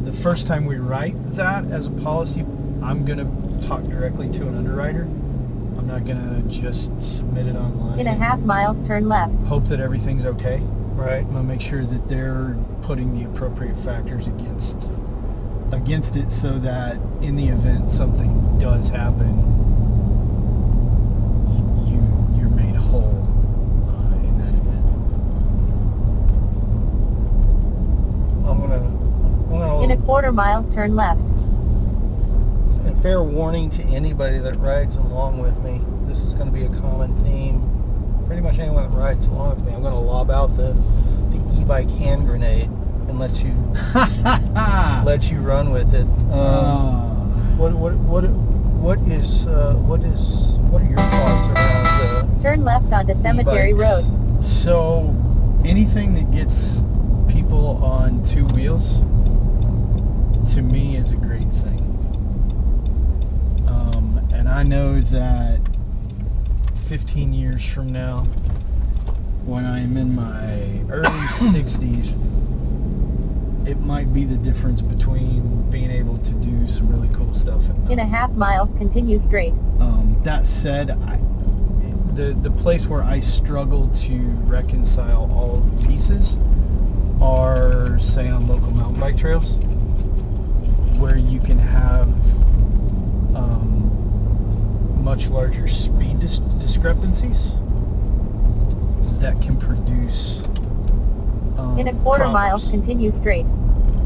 the 0.06 0.14
first 0.14 0.46
time 0.46 0.66
we 0.66 0.76
write 0.76 1.16
that 1.36 1.66
as 1.66 1.88
a 1.88 1.92
policy, 1.92 2.42
I'm 2.84 3.06
going 3.06 3.18
to 3.18 3.68
talk 3.68 3.84
directly 3.86 4.30
to 4.34 4.48
an 4.48 4.56
underwriter. 4.56 5.02
I'm 5.80 5.88
not 5.88 6.06
going 6.06 6.44
to 6.44 6.48
just 6.48 6.92
submit 7.02 7.48
it 7.48 7.56
online. 7.56 8.00
In 8.00 8.06
a 8.06 8.14
half 8.14 8.40
mile, 8.42 8.76
turn 8.86 9.10
left. 9.10 9.34
Hope 9.48 9.66
that 9.66 9.80
everything's 9.80 10.24
okay. 10.24 10.62
Right. 10.98 11.20
I'm 11.20 11.32
gonna 11.32 11.44
make 11.44 11.62
sure 11.62 11.84
that 11.84 12.10
they're 12.10 12.58
putting 12.82 13.18
the 13.18 13.26
appropriate 13.30 13.78
factors 13.80 14.28
against 14.28 14.90
against 15.72 16.16
it 16.16 16.32
so 16.32 16.58
that 16.60 16.98
in 17.22 17.36
the 17.36 17.48
event 17.50 17.92
something 17.92 18.58
does 18.58 18.90
happen, 18.90 19.38
you, 21.54 21.94
you 21.94 22.40
you're 22.40 22.50
made 22.50 22.76
whole 22.76 23.24
uh, 23.88 24.16
in 24.26 24.38
that 24.40 24.56
event. 24.56 24.86
I'm 28.48 28.60
gonna. 28.60 28.76
I'm 28.76 29.50
gonna. 29.50 29.84
In 29.84 29.92
a 29.92 29.98
quarter 29.98 30.32
mile, 30.32 30.64
turn 30.74 30.96
left. 30.96 31.22
And 32.86 33.00
fair 33.04 33.22
warning 33.22 33.70
to 33.72 33.84
anybody 33.84 34.40
that 34.40 34.58
rides 34.60 34.96
along 34.96 35.38
with 35.38 35.58
me, 35.60 35.80
this 36.08 36.24
is 36.24 36.34
going 36.34 36.48
to 36.48 36.52
be 36.52 36.64
a 36.64 36.70
common 36.82 37.16
theme. 37.24 37.77
Pretty 38.28 38.42
much 38.42 38.60
anyone 38.60 38.90
that 38.90 38.96
rides 38.98 39.28
along 39.28 39.56
with 39.56 39.66
me, 39.66 39.74
I'm 39.74 39.82
going 39.82 39.94
to 39.94 40.00
lob 40.00 40.30
out 40.30 40.56
the, 40.58 40.74
the 41.32 41.62
e-bike 41.62 41.90
hand 41.90 42.28
grenade 42.28 42.70
and 43.08 43.20
let 43.20 43.42
you 43.42 43.54
let 45.06 45.32
you 45.32 45.40
run 45.40 45.70
with 45.72 45.94
it. 45.94 46.02
Um, 46.04 46.34
Uh, 46.34 47.04
what 47.58 47.74
what 47.74 47.94
what 47.96 48.24
what 48.30 49.00
is 49.08 49.48
uh, 49.48 49.74
what 49.76 50.02
is 50.04 50.54
what 50.70 50.82
are 50.82 50.86
your 50.86 50.98
thoughts 50.98 51.48
around? 51.60 52.38
The 52.38 52.44
Turn 52.44 52.66
left 52.66 52.92
onto 52.92 53.16
Cemetery 53.16 53.70
E-bikes. 53.72 54.06
Road. 54.06 54.44
So, 54.44 55.16
anything 55.66 56.14
that 56.16 56.30
gets 56.32 56.84
people 57.28 57.78
on 57.84 58.24
two 58.24 58.46
wheels, 58.48 59.00
to 60.54 60.62
me, 60.62 60.96
is 60.98 61.12
a 61.12 61.16
great 61.16 61.50
thing. 61.64 61.82
Um, 63.68 64.30
and 64.34 64.48
I 64.48 64.64
know 64.64 65.00
that 65.02 65.60
15 66.88 67.34
years 67.34 67.66
from 67.66 67.90
now, 67.92 68.24
when 69.46 69.66
I'm 69.66 69.98
in 69.98 70.16
my 70.16 70.82
early 70.90 71.10
60s, 71.10 72.14
it 73.68 73.78
might 73.82 74.14
be 74.14 74.24
the 74.24 74.38
difference 74.38 74.82
between 74.82 75.70
being 75.70 75.92
able 75.92 76.18
to 76.20 76.32
do 76.32 76.66
some 76.70 76.88
really 76.88 77.14
cool 77.14 77.34
stuff 77.34 77.68
and 77.68 77.92
In 77.92 78.00
a 78.00 78.06
half 78.06 78.32
mile, 78.32 78.68
continue 78.78 79.20
straight. 79.20 79.52
Um, 79.82 80.18
that 80.24 80.46
said, 80.46 80.92
I, 80.92 81.20
the 82.16 82.34
the 82.42 82.52
place 82.52 82.86
where 82.88 83.04
I 83.04 83.20
struggle 83.20 83.90
to 83.90 84.16
reconcile 84.46 85.30
all 85.34 85.60
the 85.60 85.88
pieces 85.88 86.38
are, 87.22 88.00
say, 88.00 88.30
on 88.30 88.48
local 88.48 88.72
mountain 88.72 89.02
bike 89.02 89.18
trails, 89.18 89.58
where 91.00 91.18
you 91.18 91.42
can 91.42 91.58
have 91.58 92.08
um, 93.36 93.67
much 95.08 95.30
larger 95.30 95.70
speed 95.70 96.20
dis- 96.20 96.40
discrepancies 96.60 97.54
that 99.22 99.42
can 99.42 99.56
produce. 99.58 100.42
Um, 101.58 101.78
In 101.80 101.88
a 101.88 101.94
quarter 102.04 102.26
mile, 102.28 102.50
problems 102.60 102.70
continue 102.70 103.14
straight. 103.14 103.46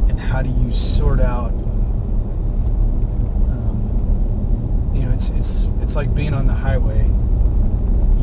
and 0.09 0.19
how 0.19 0.43
do 0.43 0.49
you 0.51 0.71
sort 0.71 1.19
out 1.19 1.49
um, 3.49 4.91
you 4.93 5.01
know 5.01 5.11
it's 5.11 5.31
it's 5.31 5.65
it's 5.81 5.95
like 5.95 6.13
being 6.13 6.35
on 6.35 6.45
the 6.45 6.53
highway 6.53 7.01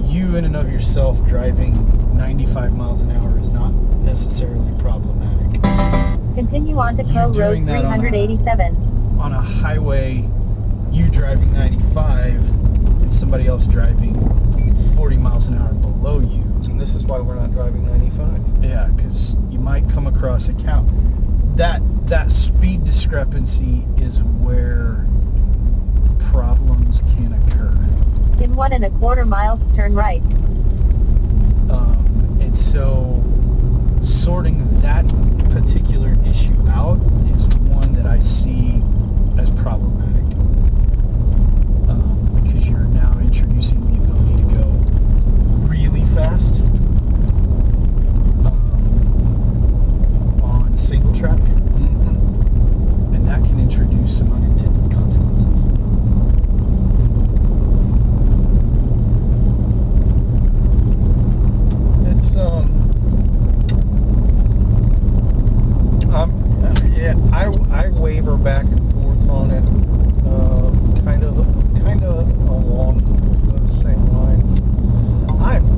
you 0.07 0.37
in 0.37 0.45
and 0.45 0.55
of 0.55 0.71
yourself 0.71 1.19
driving 1.27 1.73
95 2.17 2.73
miles 2.75 3.01
an 3.01 3.11
hour 3.11 3.37
is 3.41 3.49
not 3.49 3.73
necessarily 4.05 4.71
problematic 4.81 5.61
Continue 6.37 6.79
on 6.79 6.97
to 6.97 7.03
Co 7.03 7.27
Road 7.27 7.33
doing 7.35 7.65
that 7.67 7.85
on 7.85 7.99
a- 7.99 8.09
387. 8.09 8.77
on 9.19 9.33
a 9.33 9.41
highway 9.41 10.25
you 10.93 11.09
driving 11.11 11.53
95 11.53 12.35
and 12.35 12.58
somebody 13.19 13.47
else 13.47 13.67
driving 13.67 14.15
40 14.95 15.17
miles 15.17 15.47
an 15.47 15.59
hour 15.59 15.75
below 15.75 16.21
you 16.21 16.43
And 16.71 16.81
this 16.81 16.95
is 16.95 17.05
why 17.05 17.19
we're 17.19 17.35
not 17.35 17.53
driving 17.53 17.85
95. 17.87 18.65
Yeah, 18.65 18.89
because 18.89 19.35
you 19.51 19.59
might 19.59 19.89
come 19.91 20.07
across 20.07 20.49
a 20.49 20.55
cow. 20.55 20.87
That 21.57 21.83
that 22.07 22.31
speed 22.31 22.85
discrepancy 22.85 23.85
is 23.97 24.23
where 24.23 25.05
problems 26.31 27.01
can 27.17 27.33
occur. 27.33 27.75
In 28.43 28.55
one 28.55 28.73
and 28.73 28.85
a 28.85 28.91
quarter 28.91 29.25
miles, 29.25 29.67
turn 29.75 29.95
right. 29.95 30.23
Um, 31.71 32.39
and 32.41 32.57
so 32.57 33.23
sorting 34.03 34.81
that 34.81 35.05
particular 35.51 36.17
issue 36.25 36.55
out 36.69 36.99
is 37.35 37.45
one 37.59 37.93
that 37.95 38.07
I 38.07 38.21
see 38.21 38.81
as 39.39 39.51
problematic. 39.51 40.25
Um, 41.89 42.43
because 42.43 42.67
you're 42.69 42.81
now 42.81 43.19
introducing 43.21 43.81
the 43.87 44.03
ability 44.03 44.43
to 44.43 44.63
go 44.63 44.69
really 45.69 46.05
fast 46.19 46.61
um, 48.45 48.51
on 50.43 50.77
single 50.77 51.15
track, 51.15 51.39
Mm-hmm. 51.39 53.15
and 53.15 53.29
that 53.29 53.41
can 53.45 53.61
introduce 53.61 54.19
some 54.19 54.33
unintended 54.33 54.91
consequences. 54.93 55.67
It's 62.11 62.35
um, 62.35 62.91
um, 66.13 66.31
yeah, 66.97 67.15
I 67.33 67.45
I 67.71 67.91
waver 67.91 68.37
back 68.37 68.65
and 68.65 68.93
forth 68.93 69.29
on 69.29 69.51
it, 69.53 69.63
um, 70.27 71.01
kind 71.05 71.23
of 71.23 71.37
kind 71.85 72.03
of 72.03 72.27
along 72.49 73.18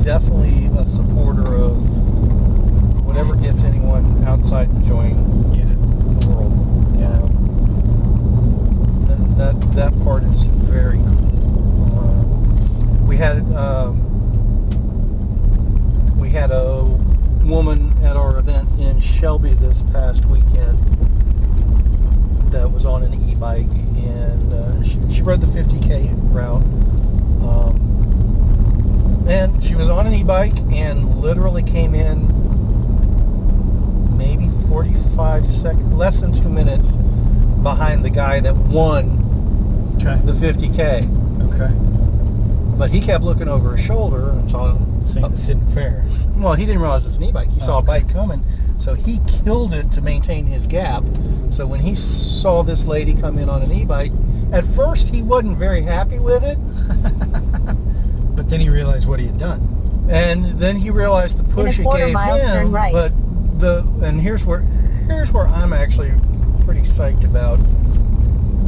definitely 0.04 0.66
a 0.78 0.86
supporter 0.86 1.54
of 1.54 1.76
whatever 3.04 3.34
gets 3.36 3.62
anyone 3.62 4.24
outside 4.24 4.68
enjoying 4.70 5.18
Yeah. 5.54 5.64
the 6.20 6.28
world. 6.28 6.52
Yeah. 6.98 7.18
Um, 9.12 9.36
that, 9.36 9.58
that 9.60 9.72
that 9.92 10.04
part 10.04 10.22
is 10.24 10.44
very 10.44 10.98
cool. 10.98 11.98
Um, 11.98 13.06
we 13.06 13.16
had 13.16 13.38
um, 13.54 14.00
we 16.18 16.30
had 16.30 16.50
a 16.50 16.82
woman 17.44 17.92
at 18.04 18.16
our 18.16 18.38
event 18.38 18.68
in 18.78 19.00
Shelby 19.00 19.54
this 19.54 19.82
past 19.92 20.24
weekend 20.26 20.78
that 22.52 22.70
was 22.70 22.84
on 22.86 23.02
an 23.02 23.14
e-bike 23.28 23.66
and 23.66 24.52
uh, 24.52 24.82
she, 24.82 24.98
she 25.10 25.22
rode 25.22 25.40
the 25.40 25.46
50k 25.46 26.10
route. 26.32 26.62
And 29.26 29.62
she 29.64 29.74
was 29.74 29.88
on 29.88 30.06
an 30.06 30.14
e-bike 30.14 30.56
and 30.72 31.20
literally 31.20 31.62
came 31.62 31.94
in 31.94 32.26
maybe 34.16 34.50
45 34.68 35.46
seconds, 35.54 35.92
less 35.94 36.20
than 36.20 36.32
two 36.32 36.48
minutes 36.48 36.92
behind 37.62 38.04
the 38.04 38.10
guy 38.10 38.40
that 38.40 38.56
won 38.56 39.18
Okay. 40.00 40.20
the 40.24 40.32
50k. 40.32 41.52
Okay. 41.52 41.74
But 42.78 42.90
he 42.90 43.00
kept 43.00 43.22
looking 43.22 43.48
over 43.48 43.76
his 43.76 43.84
shoulder 43.84 44.30
and 44.30 44.48
saw 44.48 44.76
Saying 45.04 45.30
this 45.30 45.42
isn't 45.44 45.72
fair. 45.72 46.04
well, 46.36 46.54
he 46.54 46.66
didn't 46.66 46.80
realize 46.82 47.04
it 47.04 47.08
was 47.08 47.16
an 47.16 47.24
e-bike. 47.24 47.48
He 47.50 47.60
saw 47.60 47.78
a 47.78 47.82
bike 47.82 48.08
coming, 48.12 48.44
so 48.78 48.94
he 48.94 49.20
killed 49.26 49.72
it 49.74 49.90
to 49.92 50.00
maintain 50.02 50.46
his 50.46 50.66
gap. 50.66 51.02
So 51.50 51.66
when 51.66 51.80
he 51.80 51.94
saw 51.94 52.62
this 52.62 52.86
lady 52.86 53.14
come 53.14 53.38
in 53.38 53.48
on 53.48 53.62
an 53.62 53.72
e-bike, 53.72 54.12
at 54.52 54.64
first 54.66 55.08
he 55.08 55.22
wasn't 55.22 55.56
very 55.58 55.82
happy 55.82 56.18
with 56.18 56.42
it, 56.44 56.58
then 58.50 58.60
he 58.60 58.68
realized 58.68 59.06
what 59.08 59.18
he 59.20 59.26
had 59.26 59.38
done. 59.38 60.06
and 60.10 60.58
then 60.58 60.76
he 60.76 60.90
realized 60.90 61.38
the 61.38 61.44
push 61.44 61.78
it 61.78 61.86
gave 61.94 62.12
mile, 62.12 62.36
him. 62.36 62.72
right. 62.72 62.92
But 62.92 63.12
the 63.60 63.86
and 64.02 64.20
here's 64.20 64.44
where 64.44 64.60
here's 65.08 65.30
where 65.32 65.46
I'm 65.46 65.72
actually 65.72 66.12
pretty 66.64 66.82
psyched 66.82 67.24
about 67.24 67.56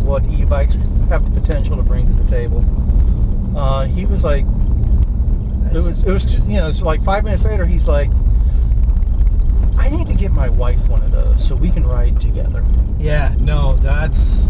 what 0.03 0.25
e-bikes 0.25 0.77
have 1.09 1.25
the 1.33 1.41
potential 1.41 1.77
to 1.77 1.83
bring 1.83 2.07
to 2.07 2.13
the 2.23 2.29
table. 2.31 2.65
Uh, 3.57 3.87
he 3.87 4.07
was 4.07 4.25
like, 4.25 4.45
it 5.73 5.75
was 5.75 6.05
it 6.05 6.11
was 6.11 6.25
just 6.25 6.47
you 6.49 6.57
know 6.57 6.69
it's 6.69 6.81
like 6.81 7.03
five 7.05 7.25
minutes 7.25 7.45
later 7.45 7.67
he's 7.67 7.87
like, 7.89 8.11
I 9.77 9.89
need 9.89 10.07
to 10.07 10.15
get 10.15 10.31
my 10.33 10.49
wife 10.49 10.89
one 10.89 11.03
of 11.03 11.11
those 11.11 11.47
so 11.47 11.55
we 11.57 11.71
can 11.71 11.85
ride 11.87 12.21
together. 12.21 12.65
Yeah, 12.99 13.35
no, 13.39 13.77
that's 13.79 14.49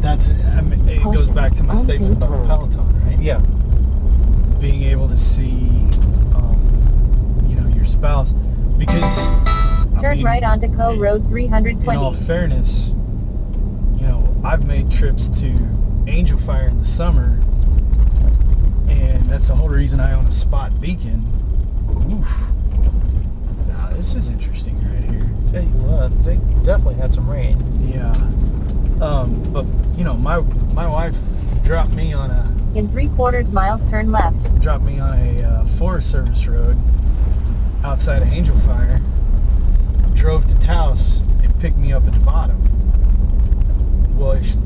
that's. 0.00 0.28
I 0.28 0.60
mean, 0.62 0.88
it 0.88 1.02
goes 1.02 1.28
back 1.28 1.52
to 1.54 1.62
my 1.62 1.76
statement 1.76 2.12
about 2.14 2.46
Peloton, 2.46 3.06
right? 3.06 3.18
Yeah, 3.18 3.40
Being 4.60 4.82
able 4.84 5.08
to 5.08 5.16
see, 5.16 5.68
um, 6.34 7.46
you 7.48 7.56
know, 7.56 7.68
your 7.74 7.84
spouse, 7.84 8.32
because 8.78 9.02
I 9.96 9.98
Turn 10.00 10.16
mean, 10.18 10.26
right 10.26 10.42
onto 10.42 10.74
Co 10.76 10.96
Road 10.96 11.26
320. 11.28 11.88
In 11.90 11.96
all 11.96 12.12
fairness, 12.12 12.88
you 12.88 14.06
know, 14.06 14.36
I've 14.44 14.66
made 14.66 14.90
trips 14.90 15.28
to 15.40 15.54
Angel 16.06 16.38
Fire 16.38 16.68
in 16.68 16.78
the 16.78 16.84
summer, 16.84 17.40
and 18.88 19.28
that's 19.30 19.48
the 19.48 19.54
whole 19.54 19.68
reason 19.68 20.00
I 20.00 20.12
own 20.12 20.26
a 20.26 20.32
spot 20.32 20.80
beacon. 20.80 21.24
Oof. 22.10 22.28
Now 23.68 23.90
this 23.90 24.14
is 24.14 24.28
interesting 24.28 24.76
right 24.90 25.04
here. 25.04 25.28
tell 25.52 25.62
you 25.62 25.82
what, 25.82 26.24
they 26.24 26.36
definitely 26.64 26.94
had 26.94 27.14
some 27.14 27.28
rain. 27.28 27.58
Yeah. 27.90 28.12
Um, 29.04 29.42
but 29.52 29.66
you 29.98 30.04
know, 30.04 30.14
my 30.14 30.40
my 30.72 30.86
wife 30.86 31.16
dropped 31.62 31.92
me 31.92 32.12
on 32.12 32.30
a 32.30 32.55
In 32.76 32.92
three 32.92 33.08
quarters 33.08 33.50
mile, 33.50 33.78
turn 33.88 34.12
left. 34.12 34.60
dropped 34.60 34.84
me 34.84 35.00
on 35.00 35.18
a 35.18 35.42
uh, 35.42 35.66
Forest 35.78 36.10
Service 36.10 36.46
road 36.46 36.76
outside 37.82 38.20
of 38.20 38.28
Angel 38.28 38.58
Fire. 38.60 39.00
Drove 40.12 40.46
to 40.46 40.54
Taos 40.58 41.22
and 41.42 41.58
picked 41.58 41.78
me 41.78 41.94
up 41.94 42.06
at 42.06 42.12
the 42.12 42.18
bottom. 42.18 42.60
Well, 44.14 44.32
if 44.32 44.44
she, 44.44 44.58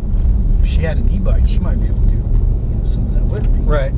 if 0.60 0.66
she 0.66 0.80
had 0.80 0.96
an 0.96 1.08
e-bike, 1.08 1.46
she 1.46 1.60
might 1.60 1.78
be 1.78 1.86
able 1.86 2.00
to 2.00 2.06
do 2.08 2.16
you 2.16 2.22
know, 2.22 2.84
some 2.84 3.06
of 3.06 3.14
that 3.14 3.22
with 3.26 3.48
me. 3.48 3.60
Right. 3.60 3.92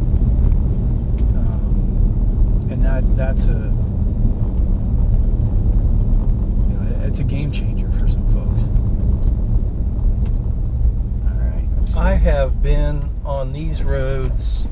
Um, 1.35 2.69
and 2.71 2.85
that 2.85 3.17
that's 3.17 3.47
a 3.47 3.73
you 6.69 6.77
know, 6.77 7.07
it's 7.07 7.21
a 7.21 7.25
game 7.25 7.51
changer 7.51 7.91
for 7.93 8.07
some 8.09 8.27
folks. 8.35 8.65
All 11.25 11.39
right. 11.39 11.67
I 11.97 12.15
have 12.17 12.63
been 12.63 13.12
on 13.25 13.53
these 13.53 13.83
roads 13.83 14.67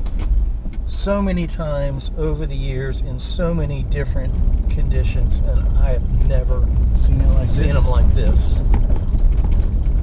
so 0.85 1.21
many 1.21 1.47
times 1.47 2.11
over 2.17 2.45
the 2.45 2.55
years 2.55 3.01
in 3.01 3.17
so 3.17 3.53
many 3.53 3.83
different 3.83 4.33
conditions, 4.69 5.39
and 5.39 5.77
I 5.77 5.93
have 5.93 6.25
never 6.25 6.67
seen 6.95 7.21
it 7.21 7.27
like 7.29 7.47
seen 7.47 7.67
this. 7.67 7.75
them 7.75 7.85
like 7.87 8.13
this. 8.13 8.57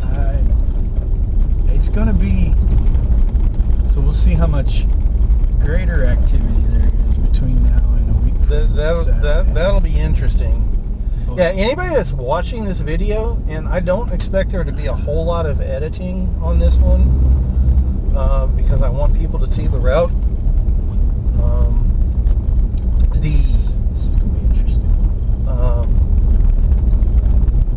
I, 0.03 0.43
it's 1.75 1.89
going 1.89 2.07
to 2.07 2.12
be. 2.12 2.55
So 3.93 4.01
we'll 4.01 4.15
see 4.15 4.33
how 4.33 4.47
much 4.47 4.87
greater 5.61 6.05
activity 6.05 6.62
there 6.69 6.91
is 7.09 7.16
between 7.16 7.62
now 7.65 7.95
and 7.95 8.11
a 8.11 8.19
week. 8.20 8.49
That, 8.49 8.75
that'll, 8.75 9.05
that, 9.05 9.55
that'll 9.55 9.81
be 9.81 9.99
interesting. 9.99 10.65
Yeah, 11.37 11.51
anybody 11.51 11.95
that's 11.95 12.12
watching 12.12 12.65
this 12.65 12.81
video, 12.81 13.41
and 13.49 13.69
I 13.69 13.81
don't 13.81 14.11
expect 14.11 14.51
there 14.51 14.65
to 14.65 14.73
be 14.73 14.87
a 14.87 14.95
whole 14.95 15.25
lot 15.25 15.47
of 15.47 15.61
editing 15.61 16.35
on 16.43 16.59
this 16.59 16.77
one, 16.77 17.29
uh, 18.19 18.47
because 18.49 18.82
I 18.82 18.89
want 18.89 19.15
people 19.16 19.39
to 19.39 19.47
see 19.47 19.66
the 19.66 19.78
route. 19.78 20.11
Um, 21.43 21.85
the 23.12 23.19
This 23.20 23.47
is 23.93 24.11
going 24.16 24.31
to 24.32 24.39
be 24.39 24.47
interesting. 24.59 24.90
um, 25.49 25.89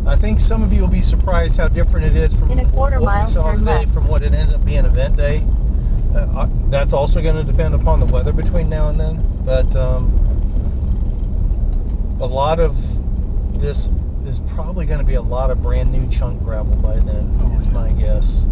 I 0.06 0.16
think 0.16 0.40
some 0.40 0.62
of 0.62 0.72
you 0.72 0.80
will 0.82 0.88
be 0.88 1.02
surprised 1.02 1.56
how 1.56 1.68
different 1.68 2.06
it 2.06 2.16
is 2.16 2.34
from 2.34 2.50
In 2.50 2.58
a 2.58 2.68
quarter 2.70 2.98
what 3.00 3.06
mile, 3.06 3.26
we 3.26 3.32
saw 3.32 3.52
today 3.52 3.64
left. 3.64 3.92
from 3.94 4.08
what 4.08 4.22
it 4.22 4.34
ends 4.34 4.52
up 4.52 4.64
being 4.64 4.84
event 4.84 5.16
day. 5.16 5.44
Uh, 6.14 6.26
I- 6.42 6.48
that's 6.68 6.92
also 6.92 7.22
going 7.22 7.36
to 7.36 7.44
depend 7.44 7.74
upon 7.74 8.00
the 8.00 8.06
weather 8.06 8.32
between 8.32 8.68
now 8.68 8.88
and 8.88 8.98
then, 9.00 9.22
but 9.44 9.74
um, 9.76 10.10
a 12.20 12.26
lot 12.26 12.58
of 12.60 12.76
this 13.60 13.88
is 14.26 14.40
probably 14.54 14.86
going 14.86 14.98
to 14.98 15.04
be 15.06 15.14
a 15.14 15.22
lot 15.22 15.50
of 15.50 15.62
brand 15.62 15.90
new 15.92 16.08
chunk 16.10 16.42
gravel 16.42 16.76
by 16.76 16.94
then, 17.00 17.38
Oh, 17.44 17.56
is 17.58 17.66
yeah. 17.66 17.72
my 17.72 17.92
guess. 17.92 18.46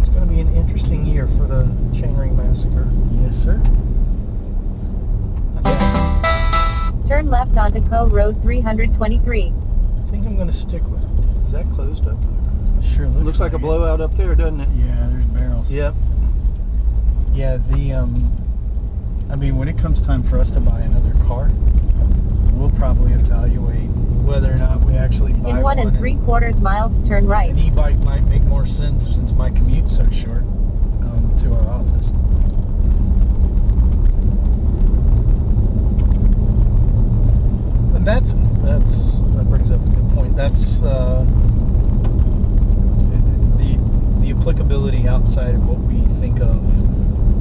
It's 0.00 0.08
going 0.10 0.26
to 0.28 0.34
be 0.34 0.40
an 0.40 0.45
interesting 0.56 1.04
year 1.06 1.28
for 1.28 1.46
the 1.46 1.64
Chainring 1.92 2.36
Massacre. 2.36 2.88
Yes, 3.22 3.36
sir. 3.36 3.60
Think, 5.62 7.08
Turn 7.08 7.30
left 7.30 7.56
onto 7.56 7.86
Co 7.88 8.08
Road 8.08 8.40
323. 8.42 9.42
I 9.42 10.10
think 10.10 10.26
I'm 10.26 10.36
going 10.36 10.48
to 10.48 10.52
stick 10.52 10.82
with 10.88 11.02
it. 11.02 11.44
Is 11.46 11.52
that 11.52 11.70
closed 11.72 12.06
up? 12.06 12.18
Sure 12.82 13.06
looks, 13.08 13.24
Looks 13.24 13.40
like 13.40 13.52
a 13.52 13.58
blowout 13.58 14.00
up 14.00 14.16
there, 14.16 14.34
doesn't 14.34 14.60
it? 14.60 14.68
Yeah, 14.76 15.08
there's 15.10 15.24
barrels. 15.26 15.70
Yep. 15.70 15.94
Yeah, 17.32 17.58
the 17.70 17.92
um, 17.92 18.32
I 19.30 19.36
mean, 19.36 19.56
when 19.56 19.68
it 19.68 19.76
comes 19.76 20.00
time 20.00 20.22
for 20.22 20.38
us 20.38 20.50
to 20.52 20.60
buy 20.60 20.80
another 20.80 21.12
car, 21.26 21.50
we'll 22.52 22.70
probably 22.70 23.12
evaluate 23.12 23.90
whether 24.26 24.52
or 24.52 24.56
not 24.58 24.80
we 24.84 24.94
actually 24.94 25.32
buy 25.34 25.50
In 25.50 25.62
one 25.62 25.78
and 25.78 25.88
and- 25.90 25.98
three 25.98 26.16
quarters 26.16 26.58
miles, 26.60 26.98
turn 27.08 27.26
right. 27.26 27.50
An 27.50 27.58
e-bike 27.58 27.96
might 27.98 28.24
make 28.26 28.42
more 28.42 28.66
sense 28.66 29.04
since 29.04 29.32
my 29.32 29.50
commute's 29.50 29.96
so 29.96 30.08
short 30.10 30.42
um, 31.02 31.32
to 31.38 31.54
our 31.54 31.68
office. 31.68 32.12
And 37.94 38.06
that's 38.06 38.34
that's 38.62 38.98
that 39.36 39.46
brings 39.48 39.70
up 39.70 39.80
a 39.80 39.88
good 39.88 40.10
point. 40.14 40.36
That's 40.36 40.80
uh, 40.82 41.24
The 43.58 43.78
the 44.20 44.30
applicability 44.38 45.08
outside 45.08 45.54
of 45.54 45.66
what 45.66 45.78
we 45.78 46.00
think 46.20 46.40
of 46.40 46.60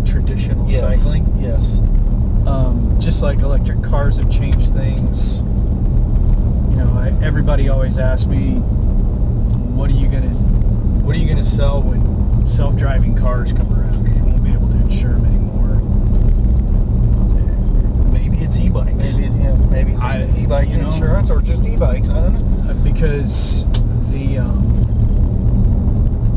traditional 0.05 0.69
yes, 0.69 0.81
cycling. 1.01 1.25
Yes. 1.39 1.79
Um, 2.47 2.95
just 2.99 3.21
like 3.21 3.39
electric 3.39 3.81
cars 3.83 4.17
have 4.17 4.29
changed 4.31 4.73
things. 4.73 5.41
You 6.75 6.83
know, 6.83 6.91
I, 6.97 7.07
everybody 7.25 7.69
always 7.69 7.97
asks 7.97 8.25
me, 8.27 8.55
"What 9.75 9.89
are 9.89 9.93
you 9.93 10.07
gonna, 10.07 10.29
what 11.03 11.15
are 11.15 11.19
you 11.19 11.27
gonna 11.27 11.43
sell 11.43 11.81
when 11.81 12.47
self-driving 12.49 13.15
cars 13.15 13.53
come 13.53 13.71
around? 13.73 14.03
Because 14.03 14.17
you 14.17 14.23
won't 14.25 14.43
be 14.43 14.51
able 14.51 14.67
to 14.69 14.75
insure 14.75 15.11
them 15.13 15.25
anymore." 15.25 15.75
Maybe 18.11 18.37
it's 18.43 18.59
e-bikes. 18.59 19.15
Maybe 19.17 19.33
yeah, 19.37 19.55
maybe 19.69 19.93
it's 19.93 20.01
I- 20.01 20.27
e-bike 20.37 20.69
you 20.69 20.77
know- 20.77 20.87
insurance 20.91 21.29
or 21.29 21.41
just 21.41 21.63
e-bikes. 21.63 22.09
I 22.09 22.13
don't 22.21 22.33
know. 22.65 22.71
Uh, 22.71 22.73
because 22.83 23.65
the 24.11 24.37
um, 24.39 24.63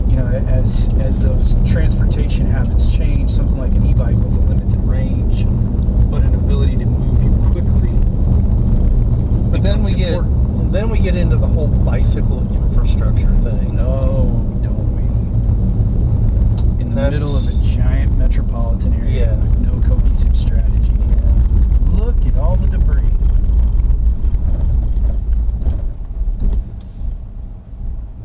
you 0.08 0.16
know 0.16 0.26
as 0.46 0.88
as 1.00 1.20
those 1.20 1.54
transportation 1.70 2.46
habits 2.46 2.86
change, 2.94 3.30
something 3.32 3.58
like 3.58 3.72
an 3.72 3.84
e-bike 3.86 4.16
with 4.16 4.34
a 4.34 4.40
limited 4.40 4.77
Then 10.70 10.90
we 10.90 10.98
get 10.98 11.16
into 11.16 11.36
the 11.36 11.46
whole 11.46 11.68
bicycle 11.68 12.40
infrastructure 12.54 13.34
thing. 13.42 13.78
Oh, 13.80 14.26
don't 14.62 14.94
we? 14.94 15.02
In 16.82 16.94
the 16.94 17.10
middle 17.10 17.36
of 17.36 17.46
a 17.48 17.52
giant 17.64 18.16
metropolitan 18.18 18.92
area 18.94 19.32
yeah. 19.32 19.36
with 19.36 19.58
no 19.58 19.80
cohesive 19.88 20.36
strategy. 20.36 20.92
Yeah. 21.08 21.32
Look 21.92 22.26
at 22.26 22.36
all 22.36 22.56
the 22.56 22.68
debris. 22.68 23.08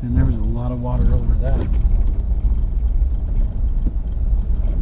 And 0.02 0.14
there 0.16 0.26
was 0.26 0.36
a 0.36 0.40
lot 0.40 0.70
of 0.70 0.82
water 0.82 1.14
over 1.14 1.34
that. 1.36 1.58
You 1.58 1.68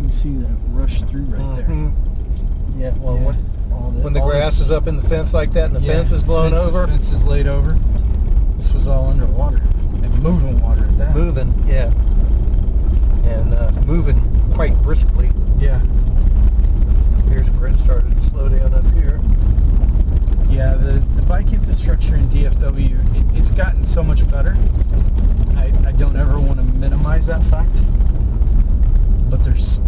can 0.01 0.11
see 0.11 0.35
that 0.35 0.51
rush 0.71 1.03
through 1.05 1.27
right 1.27 1.41
mm-hmm. 1.41 2.77
there. 2.77 2.91
Yeah, 2.91 2.99
well, 2.99 3.17
yeah. 3.17 3.23
what 3.23 3.37
all 3.83 3.91
when 3.91 4.13
the 4.13 4.21
grass 4.21 4.59
this- 4.59 4.67
is 4.67 4.71
up 4.73 4.87
in 4.87 4.97
the 4.97 5.03
fence 5.09 5.33
like 5.35 5.53
that 5.55 5.67
and 5.67 5.77
the 5.77 5.81
Yeah, 5.81 5.95
fence 5.95 6.13
is 6.13 6.23
blown 6.23 6.51
fence- 6.53 6.63
over, 6.63 6.87
Fence 6.87 7.11
is 7.13 7.25
laid 7.25 7.47
over. 7.47 7.77
This 8.57 8.73
was 8.73 8.87
all 8.87 9.09
underwater 9.09 9.57
and 10.03 10.23
moving 10.23 10.61
water 10.61 10.85
at 10.85 10.99
that. 10.99 11.15
moving, 11.17 11.53
yeah, 11.67 11.87
and 13.25 13.55
uh, 13.55 13.73
moving 13.87 14.21
quite 14.55 14.81
briskly. 14.83 15.31
Yeah. 15.59 15.81
Here's 17.29 17.49
where 17.51 17.71
it 17.71 17.77
started 17.79 18.15
to 18.21 18.23
slow 18.29 18.49
down 18.49 18.75
up 18.75 18.85
here. 18.93 19.21
Yeah, 20.51 20.75
the, 20.75 21.03
the 21.17 21.23
bike 21.23 21.53
infrastructure 21.53 22.15
in 22.15 22.29
DFW, 22.29 23.01
it, 23.17 23.39
it's 23.39 23.51
gotten 23.51 23.85
so 23.85 24.03
much 24.05 24.29
better. 24.31 24.57
I, 25.57 25.73
I 25.87 25.93
don't 25.93 26.17
ever 26.17 26.39
want 26.39 26.59
to 26.61 26.65
minimize 26.65 27.27
that 27.27 27.43
fact. 27.45 27.75
But 29.31 29.43
there's 29.45 29.81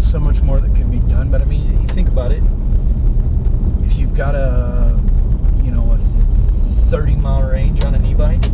so 0.00 0.18
much 0.18 0.40
more 0.42 0.58
that 0.60 0.74
can 0.74 0.90
be 0.90 0.98
done. 1.08 1.30
But 1.30 1.40
I 1.42 1.44
mean, 1.44 1.80
you 1.82 1.88
think 1.88 2.08
about 2.08 2.32
it. 2.32 2.42
Got 4.20 4.34
a, 4.34 5.00
you 5.64 5.70
know, 5.70 5.92
a 5.92 5.96
30 6.90 7.16
mile 7.16 7.42
range 7.48 7.82
on 7.86 7.94
an 7.94 8.04
e-bike, 8.04 8.44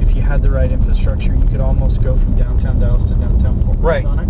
if 0.00 0.14
you 0.14 0.22
had 0.22 0.42
the 0.42 0.50
right 0.52 0.70
infrastructure, 0.70 1.34
you 1.34 1.44
could 1.48 1.60
almost 1.60 2.00
go 2.04 2.16
from 2.16 2.36
downtown 2.36 2.78
Dallas 2.78 3.02
to 3.06 3.14
downtown 3.14 3.56
Fort 3.64 3.78
Worth 3.78 3.84
Right. 3.84 4.04
on 4.04 4.20
it. 4.20 4.28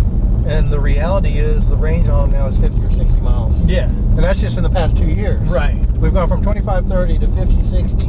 And 0.51 0.71
the 0.71 0.79
reality 0.79 1.37
is 1.37 1.69
the 1.69 1.75
range 1.77 2.07
on 2.09 2.31
them 2.31 2.39
now 2.39 2.47
is 2.47 2.57
50 2.57 2.81
or 2.83 2.89
60 2.91 3.21
miles. 3.21 3.55
Yeah. 3.65 3.85
And 3.89 4.17
that's 4.17 4.39
just 4.39 4.57
in 4.57 4.63
the 4.63 4.69
past 4.71 4.97
two 4.97 5.05
years. 5.05 5.47
Right. 5.47 5.77
We've 5.97 6.11
gone 6.11 6.27
from 6.27 6.41
25, 6.41 6.87
30 6.87 7.19
to 7.19 7.27
50, 7.27 7.61
60. 7.61 8.03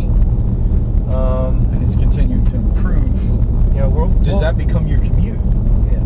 Um, 1.15 1.69
And 1.75 1.83
it's 1.85 1.97
continuing 1.97 2.47
to 2.47 2.57
improve. 2.57 3.23
you 3.75 3.81
know, 3.81 3.91
we're, 3.91 4.07
Does 4.21 4.29
we'll- 4.29 4.41
that 4.41 4.57
become 4.57 4.87
your 4.87 5.01
commute? 5.01 5.39
Yeah. 5.93 5.99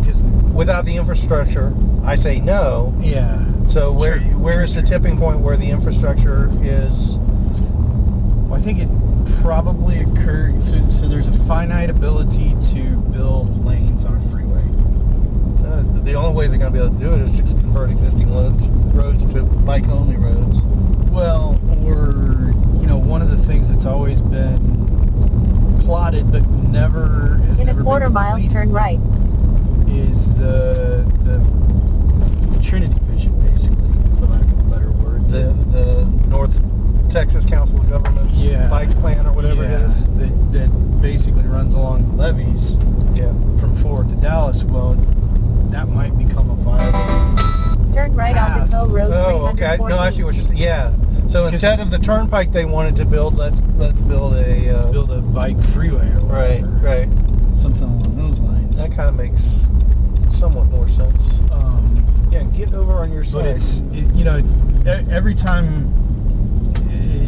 Because 0.00 0.24
Without 0.52 0.84
the 0.84 0.96
infrastructure, 0.96 1.72
I 2.04 2.16
say 2.16 2.40
no. 2.40 2.92
yeah, 3.00 3.38
So 3.72 3.90
where 3.90 4.18
True, 4.18 4.38
where 4.38 4.62
is 4.62 4.74
the 4.74 4.82
tipping 4.82 5.16
point 5.16 5.40
where 5.40 5.56
the 5.56 5.70
infrastructure 5.70 6.50
is? 6.62 7.16
well, 7.16 8.54
I 8.54 8.60
think 8.60 8.78
it 8.80 8.88
probably 9.40 10.00
occurs. 10.00 10.68
So, 10.68 10.90
so 10.90 11.08
there's 11.08 11.26
a 11.26 11.32
finite 11.44 11.88
ability 11.88 12.54
to 12.74 12.96
build 13.12 13.64
lanes 13.64 14.04
on 14.04 14.16
a 14.16 14.20
freeway. 14.30 14.60
Uh, 15.66 15.84
the 16.04 16.12
only 16.12 16.34
way 16.34 16.48
they're 16.48 16.58
going 16.58 16.70
to 16.70 16.78
be 16.78 16.84
able 16.84 16.94
to 16.98 17.02
do 17.02 17.12
it 17.14 17.22
is 17.22 17.34
just 17.34 17.58
convert 17.60 17.88
existing 17.90 18.30
roads 18.34 18.66
roads 18.94 19.24
to 19.32 19.42
bike 19.42 19.88
only 19.88 20.16
roads. 20.16 20.60
Well, 21.10 21.58
or 21.86 22.52
you 22.78 22.86
know, 22.86 22.98
one 22.98 23.22
of 23.22 23.30
the 23.30 23.42
things 23.46 23.70
that's 23.70 23.86
always 23.86 24.20
been 24.20 25.80
plotted 25.80 26.30
but 26.30 26.46
never 26.46 27.36
has 27.46 27.58
In 27.58 27.66
never 27.68 27.80
a 27.80 27.84
quarter 27.84 28.06
been 28.06 28.12
mile, 28.12 28.32
completed 28.36 28.52
turn 28.52 28.70
right. 28.70 28.98
is 29.88 30.28
the 30.34 31.10
the 31.24 31.40
Trinity 32.62 32.98
Vision, 33.02 33.38
basically, 33.40 33.92
for 34.18 34.26
lack 34.28 34.42
of 34.42 34.58
a 34.60 34.62
better 34.70 34.90
word. 34.92 35.21
The 35.32 35.54
the 35.72 36.04
North 36.28 36.60
Texas 37.10 37.44
Council 37.44 37.80
of 37.80 37.88
Governments 37.88 38.36
Yeah. 38.38 38.68
bike 38.68 38.90
plan 39.00 39.26
or 39.26 39.32
whatever 39.32 39.62
Yeah, 39.62 39.78
it 39.80 39.82
is. 39.86 40.04
that, 40.18 40.52
that 40.52 41.00
basically 41.00 41.42
runs 41.44 41.72
along 41.74 42.06
the 42.16 42.22
levees. 42.22 42.76
Yeah. 43.14 43.32
from 43.58 43.74
Fort 43.76 44.08
to 44.10 44.16
Dallas, 44.16 44.64
well, 44.64 44.94
that 45.70 45.88
might 45.88 46.16
become 46.18 46.50
a 46.50 46.54
viable. 46.56 47.92
Turn 47.94 48.14
right 48.14 48.36
onto 48.36 48.60
Path. 48.60 48.72
Hill 48.72 48.88
Road 48.88 49.12
Oh, 49.12 49.46
okay. 49.48 49.76
No, 49.80 49.98
I 49.98 50.10
see 50.10 50.22
what 50.22 50.34
you're 50.34 50.42
saying. 50.44 50.58
Yeah. 50.58 50.92
So 51.28 51.46
instead 51.46 51.80
of 51.80 51.90
the 51.90 51.98
turnpike 51.98 52.52
they 52.52 52.64
wanted 52.66 52.96
to 52.96 53.04
build, 53.06 53.34
let's 53.36 53.60
let's 53.78 54.02
build 54.02 54.34
a. 54.34 54.76
Uh, 54.78 54.92
Build 54.92 55.10
a 55.12 55.20
bike 55.20 55.62
freeway 55.68 56.08
or 56.16 56.20
right, 56.26 56.62
whatever. 56.62 57.06
right. 57.08 57.08
something 57.56 57.84
along 57.84 58.16
those 58.16 58.40
lines. 58.40 58.76
That 58.78 58.92
kind 58.92 59.08
of 59.08 59.14
makes 59.14 59.66
somewhat 60.30 60.66
more 60.70 60.88
sense. 60.88 61.30
Um, 61.50 62.04
Yeah, 62.30 62.42
get 62.44 62.72
over 62.74 62.92
on 62.94 63.12
your 63.12 63.24
side. 63.24 63.44
but 63.44 63.46
it's 63.46 63.80
it, 63.92 64.12
you 64.14 64.24
know 64.24 64.36
it's, 64.38 64.54
every 64.86 65.34
time 65.34 65.92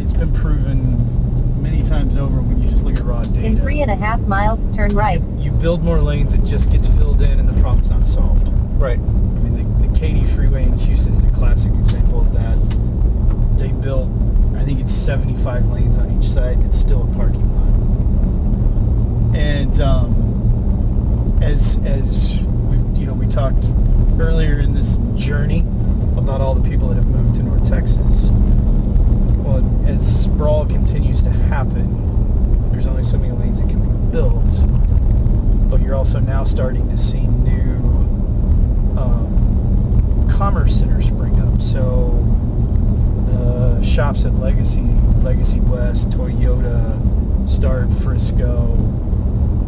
it's 0.03 0.13
been 0.13 0.33
proven 0.33 1.63
many 1.63 1.83
times 1.83 2.17
over 2.17 2.41
when 2.41 2.63
you 2.63 2.69
just 2.69 2.85
look 2.85 2.97
at 2.97 3.05
raw 3.05 3.23
data. 3.23 3.47
In 3.47 3.61
three 3.61 3.81
and 3.81 3.91
a 3.91 3.97
half 3.97 4.21
miles, 4.21 4.65
turn 4.77 4.95
right. 4.95 5.23
You 5.39 5.51
build 5.51 5.83
more 5.83 6.01
lanes, 6.01 6.33
it 6.33 6.45
just 6.45 6.71
gets 6.71 6.89
filled 6.89 7.23
in, 7.23 7.39
and 7.39 7.49
the 7.49 7.61
problem's 7.61 7.91
not 7.91 8.09
solved. 8.09 8.49
right. 8.79 8.99
I 8.99 9.03
mean, 9.03 9.83
the, 9.83 9.89
the 9.89 9.99
Katy 9.99 10.25
Freeway 10.35 10.65
in 10.65 10.73
Houston 10.79 11.15
is 11.17 11.25
a 11.25 11.31
classic 11.31 11.73
example 11.73 12.21
of 12.21 12.33
that. 12.33 12.59
They 13.59 13.73
built, 13.73 14.11
I 14.57 14.65
think 14.65 14.81
it's 14.81 14.93
75 14.93 15.67
lanes 15.67 15.97
on 15.97 16.19
each 16.19 16.29
side, 16.29 16.57
and 16.57 16.67
it's 16.67 16.79
still 16.79 17.03
a 17.03 17.15
parking 17.15 17.49
lot. 17.55 19.37
And 19.37 19.81
um, 19.81 21.39
as 21.43 21.79
as 21.85 22.41
we 22.43 22.77
you 22.99 23.07
know 23.07 23.15
we 23.15 23.27
talked 23.27 23.67
earlier 24.19 24.61
in 24.61 24.75
this 24.75 24.99
journey 25.17 25.65
about 26.25 26.41
all 26.41 26.55
the 26.55 26.67
people 26.67 26.89
that 26.89 26.95
have 26.95 27.07
moved 27.07 27.35
to 27.35 27.43
North 27.43 27.69
Texas. 27.69 28.31
Well, 29.45 29.63
as 29.87 30.25
sprawl 30.25 30.65
continues 30.65 31.21
to 31.23 31.29
happen, 31.29 32.71
there's 32.73 32.87
only 32.87 33.03
so 33.03 33.19
many 33.19 33.33
lanes 33.33 33.61
that 33.61 33.69
can 33.69 33.81
be 33.81 34.11
built. 34.11 35.71
But 35.71 35.83
you're 35.83 35.95
also 35.95 36.21
now 36.21 36.45
starting 36.45 36.89
to 36.89 36.97
see 36.97 37.21
new 37.21 37.77
um, 38.99 40.27
commerce 40.33 40.79
centers 40.79 41.09
spring 41.09 41.39
up. 41.41 41.61
So 41.61 42.13
the 43.27 43.83
shops 43.83 44.25
at 44.25 44.33
Legacy, 44.33 44.81
Legacy 45.19 45.61
West, 45.61 46.09
Toyota, 46.09 47.47
Star, 47.47 47.87
Frisco, 48.03 48.75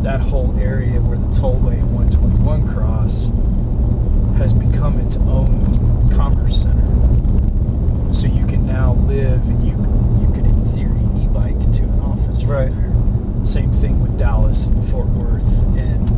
that 0.02 0.22
whole 0.22 0.58
area 0.58 1.02
where 1.02 1.18
the 1.18 1.38
tollway 1.38 1.74
and 1.74 1.94
121 1.94 2.66
cross 2.72 3.26
has 4.38 4.54
become 4.54 4.98
its 4.98 5.16
own 5.16 5.85
commerce 6.14 6.62
center. 6.62 6.82
So 8.12 8.26
you 8.26 8.46
can 8.46 8.66
now 8.66 8.94
live 9.06 9.46
and 9.48 9.66
you 9.66 9.72
you 10.20 10.32
could 10.34 10.46
in 10.46 10.64
theory 10.74 11.24
e-bike 11.24 11.58
to 11.76 11.82
an 11.82 12.00
office 12.00 12.44
Right. 12.44 12.70
there. 12.74 12.92
Same 13.44 13.72
thing 13.72 14.00
with 14.00 14.18
Dallas 14.18 14.66
and 14.66 14.88
Fort 14.90 15.06
Worth 15.08 15.46
and 15.76 16.08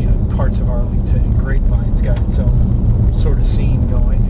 you 0.00 0.06
know 0.06 0.36
parts 0.36 0.58
of 0.58 0.68
Arlington 0.68 1.18
and 1.20 1.38
Grapevine's 1.38 2.00
got 2.02 2.18
its 2.28 2.38
own 2.38 3.12
sort 3.14 3.38
of 3.38 3.46
scene 3.46 3.88
going. 3.88 4.20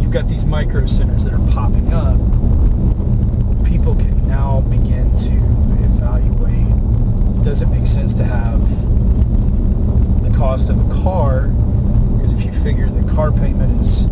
You've 0.00 0.10
got 0.12 0.28
these 0.28 0.44
micro 0.44 0.86
centers 0.86 1.24
that 1.24 1.32
are 1.34 1.46
popping 1.52 1.92
up. 1.92 2.18
People 3.64 3.94
can 3.94 4.26
now 4.26 4.60
begin 4.62 5.14
to 5.18 5.34
evaluate 5.84 7.44
does 7.44 7.62
it 7.62 7.66
make 7.68 7.86
sense 7.86 8.12
to 8.14 8.24
have 8.24 8.60
the 10.22 10.30
cost 10.36 10.70
of 10.70 10.78
a 10.90 10.94
car 11.02 11.42
because 11.46 11.48
if 11.48 11.56
you 11.56 11.57
figure 12.68 12.90
the 12.90 13.14
car 13.14 13.32
payment 13.32 13.80
is 13.80 14.04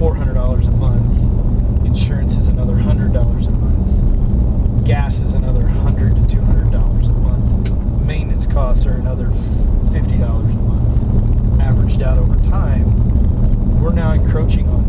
$400 0.00 0.66
a 0.66 0.70
month, 0.70 1.84
insurance 1.84 2.38
is 2.38 2.48
another 2.48 2.72
$100 2.72 3.46
a 3.46 3.50
month, 3.50 4.86
gas 4.86 5.20
is 5.20 5.34
another 5.34 5.60
$100 5.60 6.26
to 6.26 6.36
$200 6.36 7.06
a 7.06 7.12
month, 7.12 7.70
maintenance 8.06 8.46
costs 8.46 8.86
are 8.86 8.94
another 8.94 9.26
$50 9.26 10.22
a 10.22 10.54
month. 10.54 11.60
Averaged 11.60 12.00
out 12.00 12.16
over 12.16 12.34
time, 12.48 13.78
we're 13.82 13.92
now 13.92 14.12
encroaching 14.12 14.66
on 14.70 14.82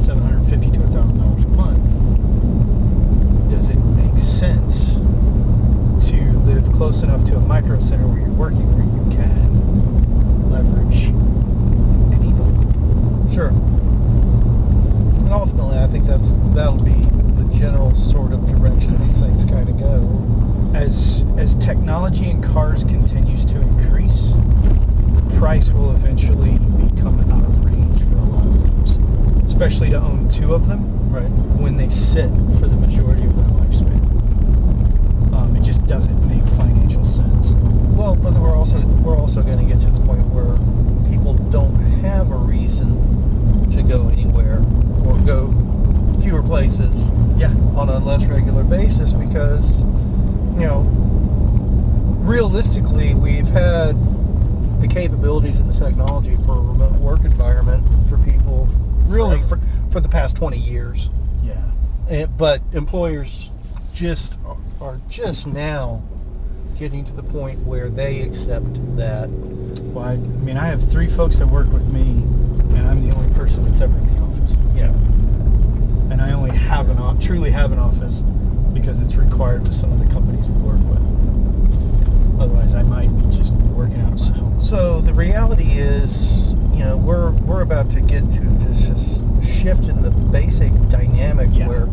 $750 0.00 0.72
to 0.72 0.80
$1,000 0.80 1.44
a 1.44 1.48
month. 1.50 3.50
Does 3.50 3.68
it 3.68 3.76
make 3.76 4.18
sense 4.18 4.94
to 6.10 6.20
live 6.40 6.72
close 6.72 7.04
enough 7.04 7.22
to 7.26 7.36
a 7.36 7.40
micro 7.40 7.78
center 7.78 8.04
where 8.08 8.18
you're 8.18 8.30
working 8.30 8.66
where 8.74 8.82
you 8.82 9.16
can 9.16 9.46
leverage 10.50 11.04
an 11.06 12.22
e-bike? 12.24 13.32
Sure. 13.34 13.48
And 13.48 15.32
ultimately, 15.32 15.78
I 15.78 15.86
think 15.88 16.06
that's 16.06 16.28
that'll 16.54 16.82
be 16.82 16.92
the 17.40 17.44
general 17.58 17.94
sort 17.96 18.32
of 18.32 18.46
direction 18.46 18.96
these 19.06 19.18
things 19.20 19.44
kind 19.44 19.68
of 19.68 19.78
go. 19.78 20.08
as 20.74 21.24
as 21.36 21.56
technology 21.56 22.30
in 22.30 22.40
cars 22.42 22.84
continues 22.84 23.44
to 23.46 23.60
increase, 23.60 24.32
the 25.14 25.22
price 25.38 25.70
will 25.70 25.90
eventually 25.92 26.58
become 26.88 27.20
out 27.32 27.44
of 27.44 27.64
range 27.64 28.00
for 28.10 28.16
a 28.16 28.22
lot 28.22 28.46
of 28.46 28.62
things, 28.62 28.98
especially 29.46 29.90
to 29.90 30.00
own 30.00 30.28
two 30.28 30.54
of 30.54 30.66
them 30.68 30.92
Right. 31.12 31.28
when 31.58 31.76
they 31.76 31.88
sit 31.88 32.30
for 32.60 32.66
the 32.68 32.76
majority 32.76 33.24
of 33.24 33.34
their 33.36 33.44
lifespan. 33.46 34.02
Um, 35.34 35.56
it 35.56 35.62
just 35.62 35.84
doesn't 35.86 36.20
make 36.28 36.46
financial 36.56 37.04
sense. 37.04 37.54
Well, 37.96 38.14
but 38.16 38.34
we're 38.34 38.54
also 38.56 38.80
we're 39.02 39.16
also 39.18 39.42
going 39.42 39.58
to 39.58 39.64
get 39.74 39.80
to 39.82 39.90
the 39.90 40.00
point 40.06 40.26
where 40.28 40.56
people 41.10 41.34
don't 41.50 41.74
have 42.02 42.30
a 42.30 42.36
reason 42.36 42.96
to 43.70 43.82
go 43.82 44.08
anywhere 44.08 44.58
or 45.06 45.16
go 45.24 45.52
fewer 46.22 46.42
places 46.42 47.10
Yeah, 47.38 47.52
on 47.76 47.88
a 47.88 47.98
less 47.98 48.24
regular 48.24 48.64
basis 48.64 49.12
because 49.12 49.80
you 49.80 50.66
know 50.66 50.82
realistically 52.24 53.14
we've 53.14 53.48
had 53.48 53.94
the 54.80 54.88
capabilities 54.88 55.58
and 55.58 55.70
the 55.70 55.78
technology 55.78 56.36
for 56.44 56.56
a 56.56 56.60
remote 56.60 56.92
work 56.94 57.24
environment 57.24 57.84
for 58.08 58.18
people 58.18 58.66
really 59.06 59.42
for, 59.44 59.60
for 59.90 60.00
the 60.00 60.08
past 60.08 60.36
20 60.36 60.58
years 60.58 61.08
yeah, 61.42 61.62
Eh, 62.08 62.26
but 62.26 62.60
employers 62.76 63.50
just 63.94 64.36
are 64.80 65.00
just 65.08 65.46
now 65.46 66.02
getting 66.78 67.04
to 67.06 67.12
the 67.12 67.22
point 67.22 67.58
where 67.60 67.88
they 67.88 68.20
accept 68.20 68.66
that? 68.96 69.28
Well, 69.30 70.04
I, 70.04 70.12
I 70.12 70.16
mean, 70.16 70.56
I 70.58 70.66
have 70.66 70.88
three 70.90 71.08
folks 71.08 71.38
that 71.38 71.46
work 71.46 71.72
with 71.72 71.86
me, 71.86 72.02
and 72.76 72.86
I'm 72.86 73.06
the 73.08 73.14
only 73.14 73.32
person 73.34 73.64
that's 73.64 73.80
ever 73.80 73.96
in 73.96 74.14
the 74.14 74.20
office. 74.20 74.56
Yeah. 74.74 74.90
And 76.12 76.20
I 76.20 76.32
only 76.32 76.54
have 76.56 76.90
an 76.90 76.96
truly 77.20 77.50
have 77.50 77.72
an 77.72 77.78
office 77.78 78.22
because 78.74 79.00
it's 79.00 79.16
required 79.16 79.62
with 79.62 79.74
some 79.74 79.90
of 79.90 79.98
the 79.98 80.06
companies 80.12 80.46
we 80.46 80.60
work 80.60 80.80
with. 80.90 82.40
Otherwise, 82.40 82.74
I 82.74 82.82
might 82.82 83.08
be 83.08 83.36
just 83.36 83.54
working 83.54 84.00
out 84.02 84.12
of 84.12 84.20
my 84.30 84.38
house. 84.38 84.68
So 84.68 85.00
the 85.00 85.14
reality 85.14 85.72
is, 85.78 86.52
you 86.72 86.84
know, 86.84 86.96
we're 86.98 87.30
we're 87.30 87.62
about 87.62 87.90
to 87.92 88.00
get 88.00 88.30
to 88.32 88.40
this 88.40 88.86
just 88.86 89.22
shift 89.62 89.84
in 89.84 90.02
the 90.02 90.10
basic 90.10 90.72
dynamic 90.90 91.48
Yeah. 91.52 91.68
where 91.68 91.88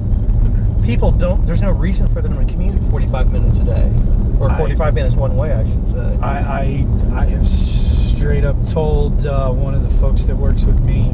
people 0.83 1.11
don't. 1.11 1.45
There's 1.45 1.61
no 1.61 1.71
reason 1.71 2.07
for 2.13 2.21
them 2.21 2.37
to 2.45 2.51
commute 2.51 2.81
45 2.89 3.31
minutes 3.31 3.57
a 3.59 3.63
day, 3.63 3.91
or 4.39 4.49
I- 4.51 4.57
45 4.57 4.93
minutes 4.93 5.15
one 5.15 5.35
way, 5.35 5.53
I 5.53 5.67
should 5.69 5.89
say. 5.89 6.17
I, 6.21 6.37
I, 6.37 6.87
I 7.21 7.25
have 7.25 7.47
straight 7.47 8.43
up 8.45 8.55
told 8.67 9.25
uh, 9.25 9.51
one 9.51 9.73
of 9.73 9.83
the 9.83 9.99
folks 9.99 10.25
that 10.25 10.35
works 10.35 10.63
with 10.63 10.79
me, 10.81 11.09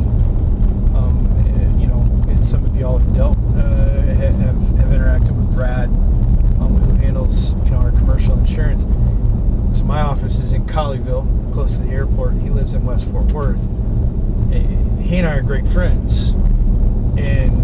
um, 0.96 1.28
eh, 1.78 1.82
you 1.82 1.88
know, 1.88 2.02
and 2.30 2.46
some 2.46 2.64
of 2.66 2.76
y'all 2.76 2.98
have 3.00 3.14
dealt, 3.14 3.38
uh, 3.56 4.02
have, 4.16 4.36
have 4.40 4.56
interacted 4.90 5.32
with 5.36 5.54
Brad, 5.56 5.90
um, 6.60 6.78
who 6.78 6.96
handles, 6.96 7.54
you 7.64 7.72
know, 7.72 7.78
our 7.78 7.92
commercial 7.92 8.38
insurance. 8.38 8.84
So 9.78 9.84
my 9.86 10.02
office 10.02 10.40
is 10.40 10.52
in 10.52 10.66
Colleyville, 10.66 11.54
close 11.54 11.78
to 11.78 11.84
the 11.84 11.92
airport. 11.92 12.34
He 12.42 12.50
lives 12.50 12.74
in 12.74 12.84
West 12.86 13.06
Fort 13.06 13.32
Worth. 13.32 13.62
Eh, 14.52 14.60
He 15.02 15.18
and 15.18 15.28
I 15.28 15.36
are 15.38 15.42
great 15.42 15.68
friends, 15.68 16.30
and 17.18 17.18
I, 17.18 17.58
I 17.58 17.59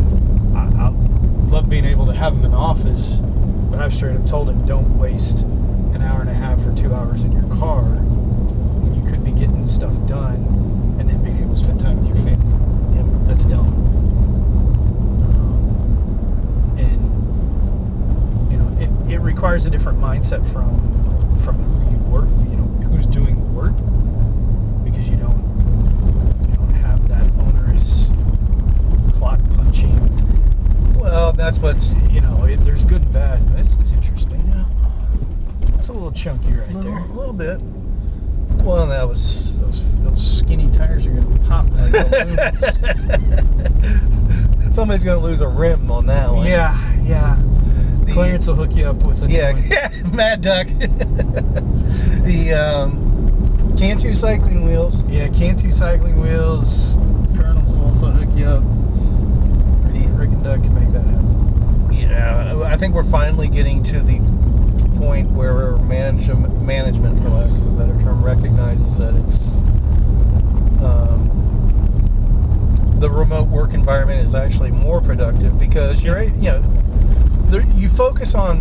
love 1.55 1.69
being 1.69 1.85
able 1.85 2.05
to 2.05 2.11
have 2.11 2.33
him 2.33 2.43
in 2.43 2.51
the 2.51 2.57
office. 2.57 3.19
But 3.71 3.79
I've 3.79 3.93
straight 3.95 4.17
up 4.17 4.27
told 4.27 4.49
him, 4.49 4.65
don't 4.65 4.97
waste 4.97 5.43
an 5.93 6.01
hour 6.01 6.19
and 6.19 6.29
a 6.29 6.33
half 6.33 6.59
or 6.65 6.75
two 6.75 6.93
hours 6.93 7.23
in 7.23 7.31
your 7.31 7.47
car 7.55 7.81
when 7.81 8.93
you 8.93 9.09
could 9.09 9.23
be 9.23 9.31
getting 9.31 9.65
stuff 9.65 9.93
done 10.05 10.35
and 10.99 11.07
then 11.07 11.23
being 11.23 11.37
able 11.41 11.55
to 11.55 11.63
spend 11.63 11.79
time 11.79 11.99
with 11.99 12.07
your 12.07 12.17
family. 12.25 12.97
Yep. 12.97 13.05
That's 13.27 13.45
dumb. 13.45 13.67
Um, 15.31 16.77
and 16.77 18.51
you 18.51 18.57
know, 18.57 18.67
it, 19.07 19.13
it 19.13 19.19
requires 19.19 19.65
a 19.65 19.69
different 19.69 19.97
mindset 19.97 20.43
from 20.51 20.75
from 21.41 21.55
who 21.55 21.89
you 21.89 21.97
work, 22.11 22.27
you 22.49 22.57
know, 22.57 22.67
who's 22.89 23.05
doing 23.05 23.39
the 23.39 23.45
work, 23.51 23.77
because 24.83 25.07
you 25.07 25.15
don't 25.15 25.39
you 26.49 26.55
don't 26.57 26.73
have 26.73 27.07
that 27.07 27.23
onerous 27.39 28.09
clock 29.17 29.39
punching. 29.55 30.01
Well, 31.15 31.31
that's 31.31 31.59
what's 31.59 31.93
You 32.11 32.19
know, 32.19 32.43
it, 32.43 32.57
there's 32.65 32.83
good 32.83 33.01
and 33.01 33.13
bad. 33.13 33.47
This 33.55 33.69
is 33.77 33.93
interesting. 33.93 34.41
It's 35.77 35.87
a 35.87 35.93
little 35.93 36.11
chunky 36.11 36.51
right 36.51 36.69
a 36.69 36.73
there. 36.73 36.97
A 36.97 37.05
little 37.13 37.31
bit. 37.31 37.61
Well, 38.65 38.85
that 38.87 39.07
was. 39.07 39.49
Those 39.61 39.81
those 40.03 40.37
skinny 40.39 40.69
tires 40.71 41.07
are 41.07 41.11
gonna 41.11 41.39
pop 41.47 41.67
like. 41.71 41.93
Somebody's 44.75 45.05
gonna 45.05 45.21
lose 45.21 45.39
a 45.39 45.47
rim 45.47 45.89
on 45.89 46.05
that 46.07 46.33
one. 46.33 46.47
yeah, 46.47 46.93
yeah. 47.01 47.41
The- 48.05 48.11
Clarence 48.11 48.47
will 48.47 48.55
hook 48.55 48.75
you 48.75 48.83
up 48.83 48.97
with 48.97 49.23
a 49.23 49.31
Yeah, 49.31 49.55
yeah, 49.55 49.87
Mad 50.13 50.41
Duck. 50.41 50.67
the 50.67 52.53
um, 52.53 53.73
Cantu 53.77 54.13
cycling 54.13 54.65
wheels. 54.65 55.01
Yeah, 55.03 55.29
Cantu 55.29 55.71
cycling 55.71 56.19
wheels. 56.19 56.97
Colonels 57.37 57.73
will 57.73 57.85
also 57.85 58.11
hook 58.11 58.35
you 58.35 58.47
up. 58.47 58.63
And 60.45 60.61
Doug 60.61 60.63
can 60.63 60.75
make 60.75 60.91
that 60.93 61.05
happen. 61.05 61.89
Yeah, 61.91 62.61
I 62.65 62.77
think 62.77 62.93
we're 62.93 63.03
finally 63.03 63.47
getting 63.47 63.81
to 63.85 63.99
the 64.01 64.19
point 64.97 65.31
where 65.31 65.77
management, 65.77 66.61
management, 66.61 67.21
for 67.23 67.29
lack 67.29 67.49
of 67.49 67.67
a 67.67 67.71
better 67.71 67.93
term, 68.03 68.23
recognizes 68.23 68.97
that 68.99 69.15
it's 69.15 69.47
um, 70.83 71.31
the 72.99 73.09
remote 73.09 73.47
work 73.47 73.73
environment 73.73 74.21
is 74.21 74.35
actually 74.35 74.69
more 74.71 75.01
productive 75.01 75.57
because 75.57 76.03
you're, 76.03 76.21
you 76.23 76.51
know, 76.51 76.63
there, 77.47 77.65
you 77.75 77.89
focus 77.89 78.35
on 78.35 78.59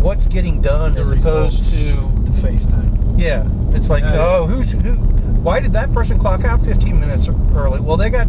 what's 0.00 0.26
getting 0.26 0.62
done 0.62 0.94
The 0.94 1.00
as 1.02 1.12
opposed 1.12 1.70
to 1.74 1.92
The 2.24 2.32
face 2.40 2.64
FaceTime. 2.66 3.20
Yeah, 3.20 3.46
it's 3.76 3.90
like, 3.90 4.04
Yeah. 4.04 4.16
oh, 4.18 4.46
who's 4.46 4.70
who? 4.72 4.94
Why 5.42 5.60
did 5.60 5.72
that 5.74 5.92
person 5.92 6.18
clock 6.18 6.44
out 6.44 6.64
15 6.64 6.98
minutes 6.98 7.28
early? 7.54 7.80
Well, 7.80 7.96
they 7.96 8.10
got 8.10 8.26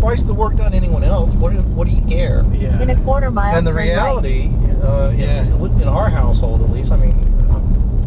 twice 0.00 0.22
the 0.22 0.32
work 0.34 0.56
done 0.56 0.72
anyone 0.74 1.04
else. 1.04 1.34
What 1.34 1.52
do, 1.52 1.58
what 1.60 1.86
do 1.86 1.92
you 1.94 2.02
care? 2.02 2.44
Yeah. 2.52 2.80
In 2.80 2.90
a 2.90 3.00
quarter 3.02 3.30
mile, 3.30 3.54
And 3.56 3.66
the 3.66 3.70
turn 3.70 3.76
right. 3.78 3.88
reality, 3.90 4.50
uh, 4.82 5.12
Yeah. 5.14 5.42
in, 5.42 5.82
in 5.82 5.88
our 5.88 6.08
household 6.08 6.62
at 6.62 6.70
least, 6.70 6.90
I 6.90 6.96
mean, 6.96 7.16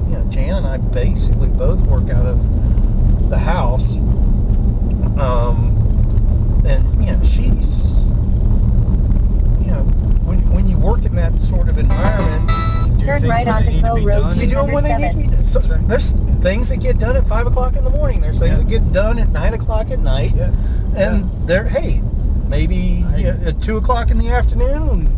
you 0.10 0.18
know, 0.18 0.26
Jan 0.30 0.56
and 0.58 0.68
I 0.68 0.78
basically 0.78 1.50
both 1.50 1.82
work 1.82 2.10
out 2.10 2.26
of 2.26 3.30
the 3.30 3.38
house. 3.38 3.96
Um, 5.18 5.80
and 6.66 6.84
you 7.06 7.12
know, 7.12 7.24
she's, 7.24 7.94
you 9.62 9.72
know, 9.72 9.84
when 10.26 10.40
when 10.52 10.68
you 10.68 10.78
work 10.78 11.06
in 11.06 11.16
that 11.16 11.40
sort 11.40 11.70
of 11.70 11.78
environment, 11.78 13.00
Do 13.00 13.06
Turn 13.06 13.22
right 13.28 13.46
when 13.46 13.56
onto 13.56 13.66
they 13.66 13.72
need 13.76 13.82
to 13.82 13.88
Hill 13.96 14.06
Road 14.06 14.38
you 14.38 14.48
do 14.48 14.56
them 14.56 14.72
when 14.72 14.84
they 14.84 15.14
need 15.14 15.30
to. 15.32 15.44
So, 15.46 15.60
There's 15.60 16.14
things 16.44 16.70
that 16.70 16.78
get 16.78 17.00
done 17.00 17.16
at 17.16 17.28
five 17.28 17.48
o'clock 17.48 17.76
in 17.76 17.84
the 17.84 17.90
morning. 17.90 18.22
There's 18.22 18.38
things 18.38 18.52
Yeah. 18.52 18.58
that 18.58 18.68
get 18.68 18.94
done 18.94 19.18
at 19.18 19.30
nine 19.30 19.54
o'clock 19.54 19.90
at 19.90 20.00
night. 20.00 20.36
Yeah. 20.36 20.52
And 20.96 21.30
they're 21.48 21.64
hey, 21.64 22.02
maybe 22.48 23.06
I- 23.10 23.24
at 23.24 23.62
two 23.62 23.78
o'clock 23.78 24.12
in 24.12 24.18
the 24.18 24.30
afternoon, 24.30 25.10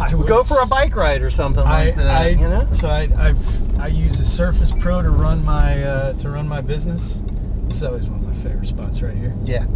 I 0.00 0.14
we 0.14 0.26
go 0.26 0.44
for 0.44 0.60
a 0.60 0.66
bike 0.66 0.94
ride 0.94 1.22
or 1.22 1.30
something 1.30 1.64
I, 1.64 1.86
like 1.86 1.96
that. 1.96 2.22
I, 2.22 2.28
you 2.28 2.36
know. 2.48 2.68
So 2.72 2.88
I, 2.88 3.08
I've, 3.16 3.80
I 3.80 3.86
use 3.88 4.20
a 4.20 4.26
Surface 4.26 4.70
Pro 4.78 5.02
to 5.02 5.10
run 5.10 5.44
my 5.44 5.82
uh, 5.82 6.12
to 6.14 6.30
run 6.30 6.46
my 6.48 6.60
business. 6.60 7.20
This 7.66 7.76
is 7.76 7.84
always 7.84 8.08
one 8.08 8.20
of 8.20 8.26
my 8.36 8.42
favorite 8.42 8.68
spots 8.68 9.00
right 9.02 9.16
here. 9.16 9.34
Yeah. 9.44 9.66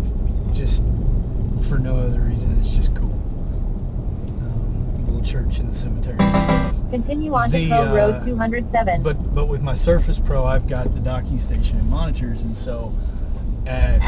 Just 0.52 0.82
for 1.68 1.78
no 1.78 1.96
other 1.96 2.20
reason, 2.20 2.58
it's 2.60 2.74
just 2.74 2.94
cool. 2.94 3.21
Church 5.22 5.58
in 5.58 5.66
the 5.68 5.72
cemetery 5.74 6.16
and 6.18 6.44
stuff. 6.44 6.74
Continue 6.90 7.34
on 7.34 7.50
to 7.50 7.56
The, 7.56 7.64
Hill 7.66 7.88
uh, 7.88 7.94
Road 7.94 8.22
207. 8.22 9.02
But 9.02 9.34
but 9.34 9.46
with 9.46 9.62
my 9.62 9.74
Surface 9.74 10.18
Pro, 10.18 10.44
I've 10.44 10.66
got 10.68 10.92
the 10.94 11.00
docking 11.00 11.38
station 11.38 11.78
and 11.78 11.88
monitors, 11.88 12.42
and 12.42 12.56
so 12.56 12.92
at 13.66 14.00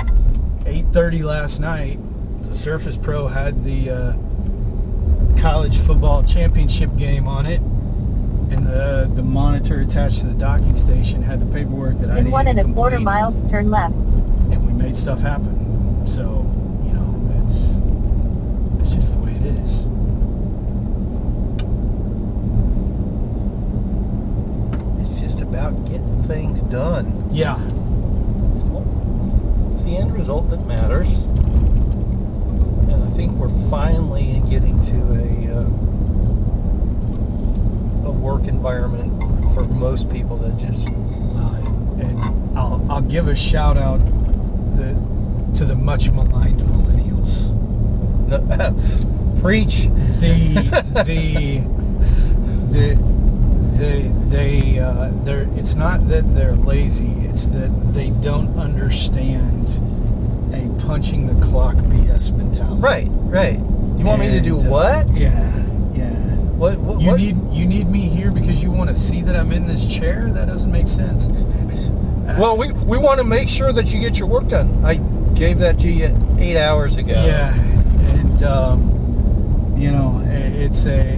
8:30 0.64 1.22
last 1.22 1.60
night, 1.60 1.98
the 2.48 2.54
Surface 2.56 2.96
Pro 2.96 3.26
had 3.28 3.64
the 3.64 3.90
uh, 3.90 4.12
college 5.40 5.78
football 5.78 6.22
championship 6.24 6.94
game 6.96 7.26
on 7.26 7.46
it, 7.46 7.60
and 7.60 8.66
the 8.66 9.10
the 9.14 9.22
monitor 9.22 9.80
attached 9.80 10.20
to 10.20 10.26
the 10.26 10.34
docking 10.34 10.76
station 10.76 11.22
had 11.22 11.40
the 11.40 11.46
paperwork 11.46 11.98
that 11.98 12.10
I 12.10 12.18
In 12.18 12.24
needed 12.24 12.32
one 12.32 12.46
and 12.48 12.58
to 12.58 12.66
a 12.66 12.72
quarter 12.74 13.00
miles, 13.00 13.40
turn 13.50 13.70
left. 13.70 13.94
and 13.94 14.66
we 14.66 14.72
made 14.72 14.96
stuff 14.96 15.20
happen. 15.20 16.06
So 16.06 16.22
you 16.84 16.92
know, 16.92 17.42
it's 17.46 18.86
it's 18.86 18.94
just 18.94 19.12
the 19.12 19.18
way 19.18 19.32
it 19.32 19.46
is. 19.62 19.86
It's 25.10 25.20
just 25.20 25.40
about 25.64 25.84
getting 25.86 26.24
things 26.24 26.62
done. 26.62 27.28
Yeah, 27.32 27.56
It's, 28.52 28.64
it's 29.72 29.82
the 29.84 29.96
end 29.96 30.12
result 30.12 30.50
that 30.50 30.66
matters. 30.66 31.08
And 32.90 33.02
I 33.02 33.10
think 33.16 33.32
we're 33.32 33.70
finally 33.70 34.42
getting 34.50 34.78
to 34.86 34.96
a 35.14 35.56
uh, 35.56 35.64
a 38.08 38.12
work 38.12 38.44
environment 38.44 39.22
for 39.54 39.64
most 39.64 40.10
people 40.10 40.36
that 40.38 40.58
just 40.58 40.88
Uh, 40.88 41.60
and 42.00 42.58
I'll, 42.58 42.84
I'll 42.90 43.00
give 43.00 43.28
a 43.28 43.36
shout 43.36 43.78
out 43.78 43.98
the, 44.76 44.94
to 45.56 45.64
the 45.64 45.74
much 45.74 46.10
maligned 46.10 46.60
millennials. 46.60 47.50
preach. 49.40 49.88
The 50.20 50.54
the 51.06 51.60
the 52.72 53.13
they 53.78 54.10
they 54.28 54.78
uh, 54.78 55.10
they're 55.24 55.48
it's 55.56 55.74
not 55.74 56.08
that 56.08 56.34
they're 56.34 56.54
lazy. 56.56 57.12
It's 57.28 57.46
that 57.46 57.70
they 57.94 58.10
don't 58.10 58.56
understand 58.58 59.68
a 60.54 60.68
punching 60.86 61.26
the 61.26 61.46
clock 61.46 61.74
BS 61.76 62.30
mentality. 62.36 62.80
Right, 62.80 63.08
right. 63.10 63.58
You 63.98 64.04
want 64.04 64.20
me 64.20 64.28
to 64.30 64.40
do 64.40 64.58
And, 64.58 64.68
uh, 64.68 64.70
what? 64.70 65.08
Yeah, 65.16 65.30
yeah. 65.94 66.10
What? 66.56 66.78
what, 66.78 67.00
You 67.00 67.10
what? 67.10 67.20
need 67.20 67.36
you 67.52 67.66
need 67.66 67.88
me 67.88 68.02
here 68.08 68.30
because 68.30 68.62
you 68.62 68.70
want 68.70 68.90
to 68.90 68.96
see 68.96 69.22
that 69.22 69.34
I'm 69.36 69.52
in 69.52 69.66
this 69.66 69.84
chair. 69.86 70.30
That 70.32 70.46
doesn't 70.46 70.70
make 70.70 70.88
sense. 70.88 71.26
Uh, 71.26 72.36
Well, 72.38 72.56
we, 72.56 72.72
we 72.72 72.96
want 72.98 73.18
to 73.18 73.24
make 73.24 73.48
sure 73.48 73.72
that 73.72 73.92
you 73.92 74.00
get 74.00 74.18
your 74.18 74.28
work 74.28 74.48
done. 74.48 74.84
I 74.84 74.94
gave 75.34 75.58
that 75.58 75.78
to 75.80 75.88
you 75.88 76.16
eight 76.38 76.56
hours 76.58 76.96
ago. 76.96 77.12
Yeah, 77.12 77.54
and 77.54 78.42
um, 78.44 79.74
you 79.76 79.90
know, 79.90 80.22
it's 80.26 80.86
a 80.86 81.13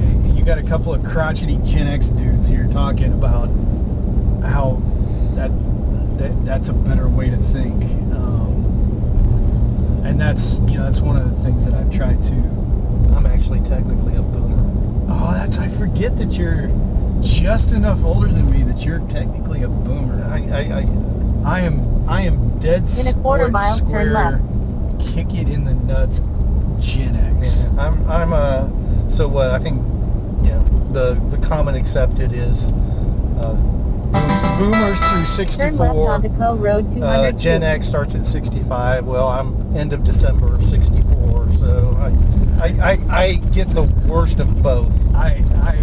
got 0.46 0.58
a 0.58 0.62
couple 0.62 0.94
of 0.94 1.04
crotchety 1.04 1.56
Gen 1.64 1.88
X 1.88 2.06
dudes 2.10 2.46
here 2.46 2.68
talking 2.70 3.12
about 3.12 3.46
how 4.48 4.80
that 5.34 5.50
that 6.18 6.44
that's 6.44 6.68
a 6.68 6.72
better 6.72 7.08
way 7.08 7.28
to 7.28 7.36
think, 7.36 7.82
um, 8.14 10.02
and 10.04 10.20
that's 10.20 10.60
you 10.60 10.78
know 10.78 10.84
that's 10.84 11.00
one 11.00 11.16
of 11.16 11.28
the 11.28 11.42
things 11.42 11.64
that 11.64 11.74
I've 11.74 11.90
tried 11.90 12.22
to. 12.22 12.34
I'm 13.16 13.26
actually 13.26 13.60
technically 13.62 14.14
a 14.14 14.22
boomer. 14.22 14.62
Oh, 15.10 15.32
that's 15.34 15.58
I 15.58 15.66
forget 15.66 16.16
that 16.18 16.30
you're 16.30 16.70
just 17.22 17.72
enough 17.72 18.04
older 18.04 18.28
than 18.28 18.48
me 18.48 18.62
that 18.62 18.84
you're 18.84 19.00
technically 19.08 19.64
a 19.64 19.68
boomer. 19.68 20.22
I, 20.26 20.38
I, 20.38 20.78
I 20.78 21.56
I 21.56 21.60
am 21.60 22.08
I 22.08 22.20
am 22.20 22.56
dead 22.60 22.88
In 23.00 23.08
a 23.08 23.14
quarter 23.14 23.48
squ- 23.48 23.52
mile, 23.52 23.80
turn 23.80 24.12
left. 24.12 24.44
Kick 25.00 25.34
it 25.34 25.50
in 25.50 25.64
the 25.64 25.74
nuts, 25.74 26.20
Gen 26.78 27.16
X. 27.40 27.62
Yeah, 27.62 27.84
I'm 27.84 28.08
I'm 28.08 28.32
uh 28.32 28.68
so 29.10 29.26
what 29.26 29.50
I 29.50 29.58
think 29.58 29.82
you 29.82 29.82
know 29.82 29.95
the 30.92 31.14
the 31.30 31.38
common 31.46 31.74
accepted 31.74 32.32
is 32.32 32.70
uh, 33.38 33.54
boomers 34.58 34.98
through 34.98 35.08
Turn 35.08 35.20
left 35.20 35.30
64 35.32 36.10
onto 36.10 36.28
Co 36.38 36.54
Road 36.56 36.90
200. 36.90 37.04
uh, 37.04 37.32
Gen 37.32 37.62
X 37.62 37.86
starts 37.86 38.14
at 38.14 38.24
65 38.24 39.04
well 39.04 39.28
I'm 39.28 39.76
end 39.76 39.92
of 39.92 40.04
December 40.04 40.54
of 40.54 40.64
64 40.64 41.52
so 41.58 41.96
I 41.98 42.12
I, 42.62 42.68
I, 42.92 42.98
I 43.22 43.32
get 43.52 43.68
the 43.70 43.82
worst 43.82 44.38
of 44.40 44.62
both 44.62 44.92
I 45.14 45.44
I 45.62 45.76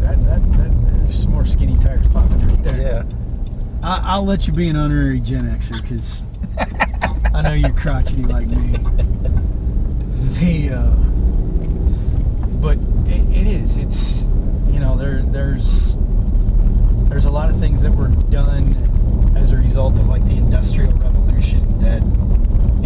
that, 0.00 0.22
that, 0.26 0.52
that 0.58 0.70
there's 1.06 1.22
some 1.22 1.32
more 1.32 1.46
skinny 1.46 1.76
tires 1.78 2.06
popping 2.08 2.46
right 2.46 2.62
there. 2.62 2.76
yeah 2.78 3.02
I, 3.82 4.00
I'll 4.04 4.24
let 4.24 4.46
you 4.46 4.52
be 4.52 4.68
an 4.68 4.76
honorary 4.76 5.20
Gen 5.20 5.44
Xer 5.58 5.80
because 5.80 6.24
I 7.32 7.42
know 7.42 7.52
you're 7.52 7.70
crotchety 7.70 8.24
like 8.24 8.48
me. 8.48 8.76
The 10.40 10.74
uh, 10.74 10.90
but 12.60 12.76
it, 13.08 13.20
it 13.36 13.46
is. 13.46 13.76
It's 13.76 14.24
you 14.78 14.84
know 14.84 14.96
there 14.96 15.22
there's 15.22 15.96
there's 17.08 17.24
a 17.24 17.30
lot 17.30 17.50
of 17.50 17.58
things 17.58 17.82
that 17.82 17.90
were 17.90 18.06
done 18.30 19.34
as 19.36 19.50
a 19.50 19.56
result 19.56 19.98
of 19.98 20.08
like 20.08 20.24
the 20.28 20.34
industrial 20.34 20.92
revolution 20.92 21.80
that 21.80 22.00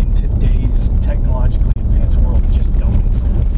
in 0.00 0.10
today's 0.14 0.88
technologically 1.02 1.70
advanced 1.76 2.16
world 2.20 2.42
just 2.50 2.74
don't 2.78 3.04
make 3.04 3.14
sense. 3.14 3.56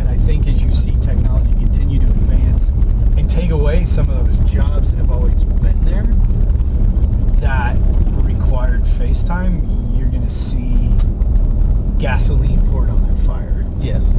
And 0.00 0.08
I 0.08 0.16
think 0.26 0.48
as 0.48 0.60
you 0.60 0.72
see 0.72 0.96
technology 0.96 1.52
continue 1.52 2.00
to 2.00 2.06
advance 2.06 2.70
and 3.16 3.30
take 3.30 3.50
away 3.50 3.84
some 3.84 4.10
of 4.10 4.26
those 4.26 4.50
jobs 4.50 4.90
that 4.90 4.96
have 4.96 5.12
always 5.12 5.44
been 5.44 5.84
there 5.84 6.06
that 7.38 7.76
required 8.24 8.82
FaceTime, 8.82 9.96
you're 9.96 10.10
going 10.10 10.26
to 10.26 10.34
see 10.34 10.90
gasoline 12.00 12.68
poured 12.72 12.90
on 12.90 13.08
that 13.08 13.24
fire. 13.24 13.64
yes 13.78 14.14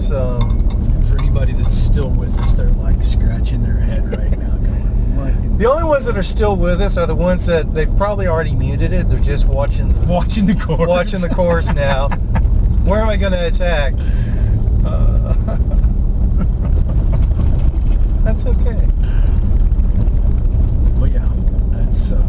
it's 0.00 0.10
um 0.10 0.58
for 1.08 1.18
anybody 1.18 1.52
that's 1.52 1.74
still 1.76 2.10
with 2.10 2.34
us, 2.40 2.54
they're 2.54 2.68
like 2.70 3.02
scratching 3.02 3.62
their 3.62 3.74
head 3.74 4.10
right 4.16 4.30
now 4.38 4.56
going, 4.56 5.16
what? 5.16 5.58
the 5.58 5.66
only 5.70 5.84
ones 5.84 6.04
that 6.04 6.16
are 6.16 6.22
still 6.22 6.56
with 6.56 6.80
us 6.80 6.96
are 6.96 7.06
the 7.06 7.14
ones 7.14 7.44
that 7.46 7.72
they've 7.74 7.94
probably 7.96 8.26
already 8.26 8.54
muted 8.54 8.92
it 8.92 9.08
they're 9.10 9.18
just 9.20 9.46
watching 9.46 9.88
the, 9.88 10.00
Watching 10.06 10.46
the 10.46 10.54
course. 10.54 10.88
watching 10.88 11.20
the 11.20 11.28
course 11.28 11.68
now 11.72 12.08
where 12.84 13.00
am 13.00 13.08
I 13.08 13.16
going 13.16 13.32
to 13.32 13.46
attack 13.46 13.92
Uh, 14.86 15.34
that's 18.22 18.46
okay 18.46 18.86
but 20.98 21.10
yeah, 21.12 21.28
that's 21.72 22.12
uh, 22.12 22.22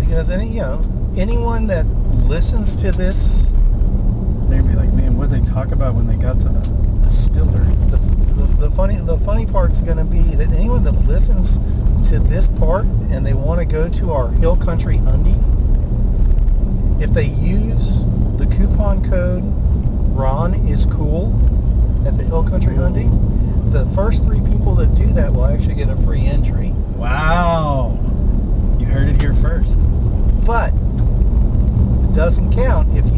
because 0.00 0.30
any 0.30 0.48
you 0.48 0.60
know 0.60 1.12
anyone 1.16 1.66
that 1.66 1.86
listens 2.26 2.76
to 2.76 2.90
this 2.92 3.50
they'd 4.62 4.68
be 4.68 4.76
like, 4.76 4.92
man, 4.92 5.16
what 5.16 5.30
did 5.30 5.44
they 5.44 5.50
talk 5.50 5.70
about 5.72 5.94
when 5.94 6.06
they 6.06 6.16
got 6.16 6.40
to 6.40 6.48
the 6.48 6.60
distillery? 7.02 7.66
the, 7.90 7.96
the, 7.96 8.68
the 8.68 8.70
funny 8.72 8.96
the 8.96 9.18
funny 9.18 9.46
part's 9.46 9.78
going 9.80 9.96
to 9.96 10.04
be 10.04 10.20
that 10.34 10.50
anyone 10.52 10.84
that 10.84 10.92
listens 11.06 11.54
to 12.08 12.18
this 12.18 12.48
part 12.48 12.84
and 13.10 13.26
they 13.26 13.34
want 13.34 13.58
to 13.60 13.64
go 13.64 13.88
to 13.88 14.12
our 14.12 14.28
hill 14.30 14.56
country 14.56 14.98
Hundy 14.98 15.36
if 17.02 17.12
they 17.12 17.24
use 17.26 17.98
the 18.36 18.46
coupon 18.56 19.08
code 19.08 19.42
ron 20.16 20.54
is 20.68 20.86
cool 20.86 21.32
at 22.06 22.16
the 22.16 22.24
hill 22.24 22.42
country 22.42 22.74
Hundy 22.74 23.08
the 23.72 23.86
first 23.94 24.24
three 24.24 24.40
people 24.40 24.74
that 24.76 24.94
do 24.94 25.06
that 25.12 25.32
will 25.32 25.46
actually 25.46 25.74
get 25.74 25.88
a 25.88 25.96
free 25.96 26.26
entry 26.26 26.70
Wow, 26.96 27.96
you 28.78 28.86
heard 28.86 29.08
it 29.08 29.20
here 29.20 29.34
first. 29.34 29.78
but 30.44 30.72
it 30.74 32.14
doesn't 32.14 32.52
count 32.52 32.96
if 32.96 33.04
you 33.14 33.17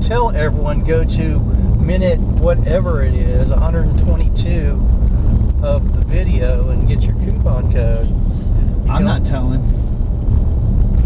tell 0.00 0.30
everyone 0.30 0.84
go 0.84 1.04
to 1.04 1.38
minute 1.80 2.18
whatever 2.20 3.02
it 3.02 3.14
is 3.14 3.50
122 3.50 4.70
of 5.62 5.94
the 5.94 6.00
video 6.02 6.68
and 6.70 6.86
get 6.86 7.02
your 7.02 7.14
coupon 7.16 7.72
code 7.72 8.08
You 8.08 8.92
I'm 8.92 9.04
not 9.04 9.24
telling. 9.24 9.60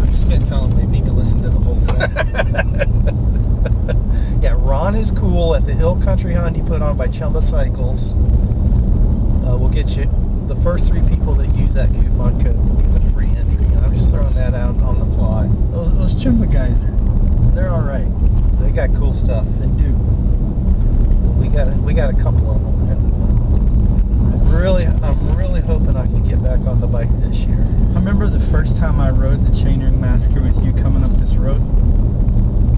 I'm 0.01 0.11
just 0.11 0.29
gonna 0.29 0.45
tell 0.45 0.67
them 0.67 0.77
they 0.77 0.85
need 0.85 1.05
to 1.05 1.11
listen 1.11 1.41
to 1.41 1.49
the 1.49 1.59
whole 1.59 1.79
thing. 1.81 1.99
yeah 4.43 4.55
ron 4.57 4.95
is 4.95 5.11
cool 5.11 5.55
at 5.55 5.65
the 5.65 5.73
hill 5.73 5.99
country 6.01 6.33
Hundy 6.33 6.65
put 6.65 6.81
on 6.81 6.97
by 6.97 7.07
chumba 7.07 7.41
cycles 7.41 8.13
uh, 8.13 9.57
we'll 9.57 9.69
get 9.69 9.95
you 9.97 10.09
the 10.47 10.55
first 10.57 10.85
three 10.85 11.01
people 11.07 11.33
that 11.35 11.53
use 11.55 11.73
that 11.73 11.89
coupon 11.93 12.43
code 12.43 12.55
will 12.55 12.75
get 12.75 12.93
the 13.05 13.11
free 13.13 13.29
entry 13.29 13.65
and 13.65 13.79
i'm 13.79 13.95
just 13.95 14.09
throwing 14.09 14.33
that 14.33 14.53
out 14.53 14.75
on 14.81 14.99
the 14.99 15.15
fly 15.15 15.47
those, 15.73 15.91
those 15.97 16.23
Chumba 16.23 16.45
guys 16.45 16.77
are, 16.83 17.51
they're 17.55 17.69
all 17.69 17.81
right. 17.81 18.05
They 18.63 18.71
got 18.71 18.93
cool 18.95 19.13
stuff 19.13 19.45
They 19.59 19.67
do. 19.83 19.91
we 21.39 21.47
got 21.49 21.67
a, 21.67 21.71
we 21.81 21.93
got 21.93 22.09
a 22.09 22.17
couple 22.17 22.49
of 22.51 22.61
them 22.61 22.89
and 22.89 24.33
I'm 24.33 24.55
really 24.55 24.85
I'm 24.85 25.37
really 25.37 25.61
hoping 25.61 25.95
I 25.95 26.05
can 26.05 26.27
get 26.27 26.41
back 26.43 26.59
on 26.61 26.79
the 26.79 26.87
bike 26.87 27.09
this 27.21 27.39
year. 27.39 27.59
I 27.91 27.95
remember 27.95 28.27
the 28.27 28.39
first 28.39 28.77
time 28.77 28.99
I 28.99 29.09
rode 29.11 29.45
the 29.45 29.51
Chainring 29.51 29.99
Massacre 29.99 30.41
with 30.41 30.63
you 30.63 30.73
coming 30.73 31.03
up 31.03 31.15
this 31.17 31.35
road. 31.35 31.61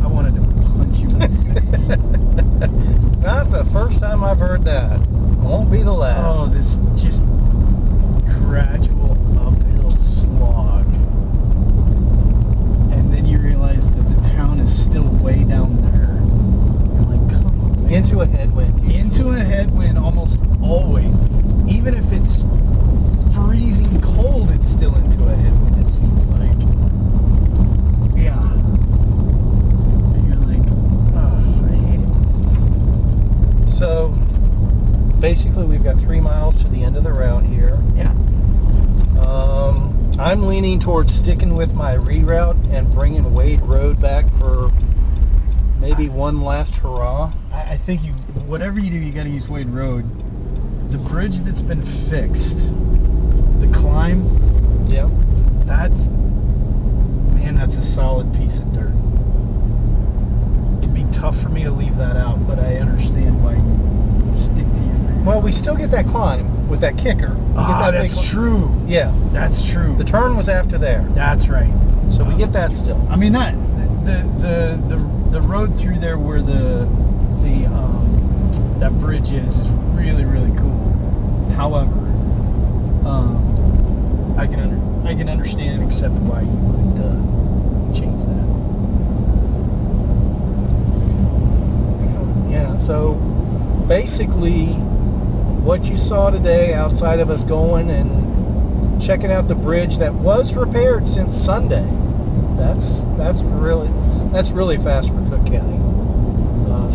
I 0.03 0.07
wanted 0.07 0.35
to 0.35 0.41
punch 0.71 0.97
you 0.97 1.07
in 1.09 1.19
the 1.19 1.27
face. 1.61 1.87
Not 3.23 3.51
the 3.51 3.65
first 3.71 3.99
time 3.99 4.23
I've 4.23 4.39
heard 4.39 4.65
that. 4.65 4.99
Won't 5.07 5.71
be 5.71 5.81
the 5.83 5.93
last. 5.93 6.39
Oh, 6.39 6.47
this 6.47 6.79
just 7.01 7.23
gradual 8.41 9.11
uphill 9.39 9.95
slog. 9.97 10.85
And 12.91 13.11
then 13.13 13.25
you 13.25 13.37
realize 13.39 13.89
that 13.89 14.07
the 14.07 14.21
town 14.29 14.59
is 14.59 14.71
still 14.83 15.03
way 15.23 15.43
down 15.43 15.81
there. 15.91 16.15
You're 16.93 17.17
like, 17.17 17.29
come 17.31 17.45
on, 17.47 17.57
man. 17.71 17.74
Into 17.89 18.21
a 18.21 18.25
headwind. 18.25 18.91
into 18.91 19.29
a 19.29 19.39
headwind 19.39 19.97
almost 19.97 20.39
always. 20.61 21.15
Even 21.67 21.93
if 21.93 22.11
it's 22.11 22.45
freezing 23.33 24.01
cold, 24.01 24.51
it's 24.51 24.67
still 24.67 24.95
into 24.95 25.23
a 25.25 25.35
headwind, 25.35 25.85
it 25.85 25.89
seems 25.89 26.25
like. 26.27 26.59
Yeah. 28.15 28.51
And 30.13 30.27
you're 30.27 30.35
like, 30.45 30.65
oh, 31.15 31.67
I 31.69 31.75
hate 31.85 32.01
it. 33.67 33.71
So 33.71 34.09
basically 35.19 35.65
we've 35.65 35.83
got 35.83 35.99
three 35.99 36.21
miles 36.21 36.55
to 36.57 36.67
the 36.67 36.83
end 36.83 36.97
of 36.97 37.03
the 37.03 37.13
route 37.13 37.43
here. 37.43 37.79
Yeah. 37.95 38.11
Um, 39.25 40.11
I'm 40.19 40.47
leaning 40.47 40.79
towards 40.79 41.13
sticking 41.13 41.55
with 41.55 41.73
my 41.73 41.95
reroute 41.95 42.71
and 42.73 42.91
bringing 42.91 43.33
Wade 43.33 43.61
Road 43.61 43.99
back 43.99 44.25
for 44.37 44.71
maybe 45.79 46.09
one 46.09 46.41
last 46.41 46.75
hurrah. 46.77 47.33
I, 47.65 47.73
I 47.73 47.77
think 47.77 48.03
you, 48.03 48.11
whatever 48.47 48.79
you 48.79 48.89
do, 48.91 48.97
you 48.97 49.11
got 49.11 49.23
to 49.23 49.29
use 49.29 49.49
Wade 49.49 49.69
Road. 49.69 50.05
The 50.91 50.97
bridge 50.97 51.39
that's 51.39 51.61
been 51.61 51.83
fixed, 52.09 52.59
the 53.59 53.69
climb, 53.73 54.23
Yeah. 54.87 55.09
that's, 55.65 56.07
man, 56.09 57.55
that's 57.55 57.75
a 57.77 57.81
solid 57.81 58.33
piece 58.35 58.59
of 58.59 58.71
dirt. 58.73 58.93
It'd 60.79 60.93
be 60.93 61.05
tough 61.11 61.39
for 61.41 61.49
me 61.49 61.63
to 61.63 61.71
leave 61.71 61.97
that 61.97 62.15
out, 62.15 62.47
but 62.47 62.59
I 62.59 62.77
understand 62.77 63.43
why 63.43 63.55
you 63.55 64.35
stick 64.37 64.71
to 64.75 64.79
your 64.85 64.93
man. 64.93 65.25
Well, 65.25 65.41
we 65.41 65.51
still 65.51 65.75
get 65.75 65.89
that 65.91 66.05
climb 66.07 66.67
with 66.69 66.81
that 66.81 66.97
kicker. 66.97 67.33
We 67.33 67.53
ah, 67.57 67.89
that 67.91 67.99
that's 68.01 68.29
true. 68.29 68.73
Yeah. 68.87 69.13
That's 69.31 69.67
true. 69.67 69.95
The 69.95 70.03
turn 70.03 70.35
was 70.37 70.49
after 70.49 70.77
there. 70.77 71.07
That's 71.15 71.47
right. 71.47 71.71
So 72.11 72.23
we 72.23 72.35
get 72.35 72.53
that 72.53 72.75
still. 72.75 73.05
I 73.09 73.15
mean 73.15 73.33
that 73.33 73.55
the 74.05 74.17
the 74.39 74.95
the 74.95 75.31
the 75.31 75.41
road 75.41 75.75
through 75.77 75.99
there 75.99 76.19
where 76.19 76.41
the 76.41 76.87
the 77.45 77.65
um, 77.67 78.75
that 78.79 78.91
bridge 78.99 79.31
is 79.31 79.59
is 79.59 79.69
really 79.93 80.25
really 80.25 80.51
cool. 80.57 80.91
However, 81.55 81.95
um, 83.07 84.35
I 84.37 84.47
can 84.47 84.59
under, 84.59 85.07
I 85.07 85.13
can 85.15 85.29
understand 85.29 85.81
and 85.81 85.91
accept 85.91 86.15
why 86.15 86.41
you 86.41 86.47
would 86.49 86.97
uh, 86.99 87.15
change 87.93 88.25
that. 88.25 88.45
Yeah, 92.51 92.77
so 92.79 93.13
basically 93.87 94.73
what 95.63 95.85
you 95.85 95.97
saw 95.97 96.29
today 96.31 96.73
outside 96.73 97.19
of 97.19 97.29
us 97.29 97.43
going 97.43 97.89
and 97.89 99.01
checking 99.01 99.31
out 99.31 99.47
the 99.47 99.55
bridge 99.55 99.97
that 99.97 100.13
was 100.13 100.53
repaired 100.53 101.07
since 101.07 101.35
Sunday. 101.35 101.87
That's 102.57 103.01
that's 103.17 103.41
really 103.41 103.91
that's 104.31 104.49
really 104.49 104.77
fast 104.77 105.09
for 105.09 105.29
Cooke 105.29 105.45
County. 105.45 105.74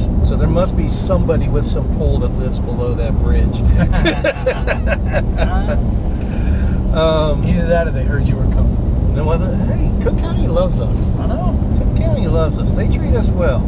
Uh, 0.08 0.22
s- 0.22 0.28
so 0.28 0.36
there 0.36 0.48
must 0.48 0.76
be 0.76 0.88
somebody 0.88 1.48
with 1.48 1.66
some 1.66 1.92
pull 1.96 2.18
that 2.20 2.28
lives 2.38 2.60
below 2.60 2.94
that 2.94 3.12
bridge. 3.18 3.60
um, 6.94 7.44
Either 7.46 7.66
that 7.66 7.86
or 7.86 7.90
they 7.92 8.04
heard 8.04 8.26
you 8.26 8.36
were 8.36 8.42
coming. 8.54 9.14
then 9.14 9.24
whether, 9.26 9.54
hey, 9.56 9.92
Cooke 10.02 10.18
County 10.18 10.46
loves 10.48 10.80
us. 10.80 11.16
I 11.18 11.26
know. 11.26 11.56
Cooke 11.78 11.96
County 11.96 12.26
loves 12.28 12.58
us. 12.58 12.72
They 12.74 12.88
treat 12.88 13.14
us 13.14 13.30
well. 13.30 13.60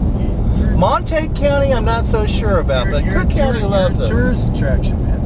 You're- 0.58 0.76
Montague 0.76 1.32
County, 1.34 1.72
I'm 1.72 1.84
not 1.84 2.04
so 2.04 2.26
sure 2.26 2.58
about, 2.60 2.86
you're- 2.86 3.00
but 3.00 3.04
you're 3.10 3.20
Cooke 3.22 3.30
County 3.30 3.60
tour- 3.60 3.68
loves 3.68 4.00
us. 4.00 4.08
a 4.08 4.10
tourist 4.10 4.48
attraction, 4.52 5.02
man. 5.04 5.20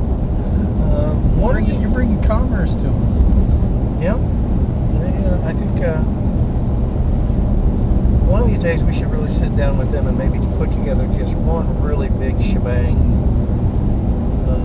Uh, 0.82 1.14
You're 1.40 1.52
bringing, 1.52 1.80
you're 1.80 1.90
bringing 1.90 2.22
commerce 2.22 2.74
to 2.76 2.84
them. 2.84 3.98
Yep. 4.02 4.18
They, 5.00 5.28
uh, 5.28 5.48
I 5.48 5.52
think 5.52 5.80
uh, 5.84 6.02
one 8.26 8.42
of 8.42 8.48
these 8.48 8.58
days 8.58 8.82
we 8.82 8.92
should 8.92 9.08
really 9.10 9.32
sit 9.32 9.56
down 9.56 9.78
with 9.78 9.92
them 9.92 10.08
and 10.08 10.18
maybe 10.18 10.38
put 10.58 10.72
together 10.72 11.06
just 11.16 11.34
one 11.34 11.80
really 11.80 12.08
big 12.08 12.42
shebang. 12.42 12.98
Uh, 14.48 14.58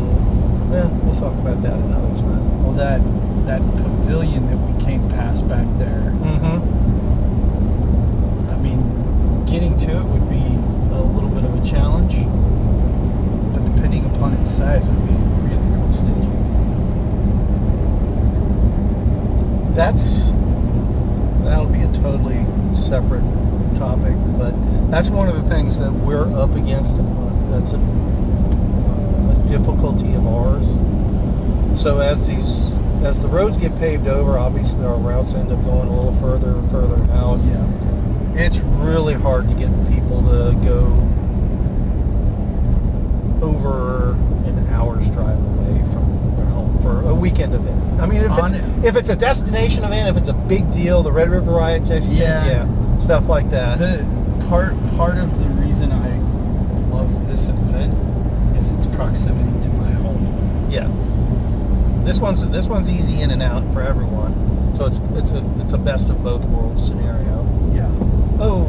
yeah, 0.74 0.88
we'll 1.06 1.20
talk 1.20 1.38
about 1.38 1.62
that 1.62 1.74
another 1.74 2.16
time. 2.20 2.64
Well, 2.64 2.74
that 2.74 3.02
that 3.46 3.62
pavilion 3.78 4.48
that 4.48 4.58
we 4.58 4.74
came 4.84 5.08
past 5.10 5.48
back 5.48 5.68
there. 5.78 6.12
Mm-hmm. 6.26 6.60
I 8.50 8.56
mean, 8.58 9.46
getting 9.46 9.78
to 9.78 9.92
it 9.92 10.04
would 10.06 10.28
be 10.28 10.42
a 10.96 11.02
little 11.02 11.30
bit 11.30 11.44
of 11.44 11.54
a 11.54 11.62
challenge, 11.64 12.16
but 13.54 13.64
depending 13.76 14.06
upon 14.16 14.34
its 14.34 14.50
size, 14.50 14.88
would 14.88 15.08
be 15.08 15.14
really 15.48 15.70
cool 15.78 15.94
staging. 15.94 16.38
That's 19.76 20.32
that'll 21.44 21.68
be 21.68 21.82
a 21.82 21.92
totally 22.02 22.46
separate 22.76 23.41
topic, 23.82 24.14
but 24.38 24.54
that's 24.92 25.10
one 25.10 25.28
of 25.28 25.34
the 25.36 25.50
things 25.50 25.80
that 25.80 25.92
we're 25.92 26.30
up 26.36 26.54
against. 26.56 26.94
uh, 26.94 27.50
That's 27.50 27.74
a, 27.74 27.78
a 27.78 29.44
difficulty 29.48 30.14
of 30.14 30.28
ours. 30.28 30.68
So 31.82 31.98
as 32.00 32.28
these 32.28 32.70
as 33.04 33.20
the 33.24 33.28
roads 33.28 33.58
get 33.58 33.76
paved 33.80 34.08
over, 34.08 34.38
obviously 34.38 34.86
our 34.86 34.96
routes 34.98 35.34
end 35.34 35.52
up 35.52 35.64
going 35.64 35.88
a 35.88 35.96
little 35.96 36.16
further 36.22 36.52
and 36.58 36.70
further 36.70 37.02
out. 37.12 37.40
Yeah. 37.46 37.68
It's 38.36 38.60
really 38.60 39.16
hard 39.16 39.48
to 39.50 39.56
get 39.56 39.70
people 39.90 40.22
to 40.22 40.54
go 40.64 40.86
over 43.42 44.12
an 44.46 44.68
hour's 44.70 45.10
drive 45.10 45.40
away 45.40 45.80
from 45.92 46.34
their 46.38 46.46
home 46.46 46.80
for 46.84 47.02
a 47.10 47.16
weekend 47.16 47.56
event. 47.56 48.00
I 48.00 48.06
mean, 48.06 48.22
if 48.22 48.32
it's 48.38 48.86
if 48.86 48.96
it's 48.96 49.10
a 49.10 49.16
destination 49.16 49.84
event, 49.84 50.10
if 50.10 50.18
it's 50.18 50.30
a 50.30 50.34
big 50.34 50.72
deal, 50.72 51.02
the 51.02 51.12
Red 51.12 51.30
River 51.30 51.52
Riot, 51.52 51.86
Texas, 51.86 52.12
Yeah. 52.12 52.46
yeah, 52.46 52.66
stuff 53.02 53.28
like 53.28 53.50
that. 53.52 53.80
The 53.80 54.06
part 54.48 54.76
part 54.96 55.18
of 55.18 55.40
the 55.40 55.50
reason 55.50 55.92
I 55.92 56.18
love 56.94 57.28
this 57.28 57.50
event 57.50 57.94
is 58.58 58.70
its 58.70 58.88
proximity 58.88 59.60
to 59.66 59.70
my 59.70 59.92
home. 59.92 60.68
yeah, 60.70 60.88
this 62.06 62.20
one's 62.20 62.48
this 62.50 62.68
one's 62.68 62.90
easy 62.90 63.22
in 63.22 63.32
and 63.32 63.42
out 63.42 63.72
for 63.74 63.82
everyone, 63.82 64.74
so 64.76 64.86
it's 64.86 65.00
it's 65.14 65.32
a 65.32 65.62
it's 65.62 65.74
a 65.74 65.78
best 65.78 66.10
of 66.10 66.24
both 66.24 66.44
worlds 66.46 66.86
scenario. 66.86 67.44
Yeah. 67.74 67.88
Oh, 68.40 68.66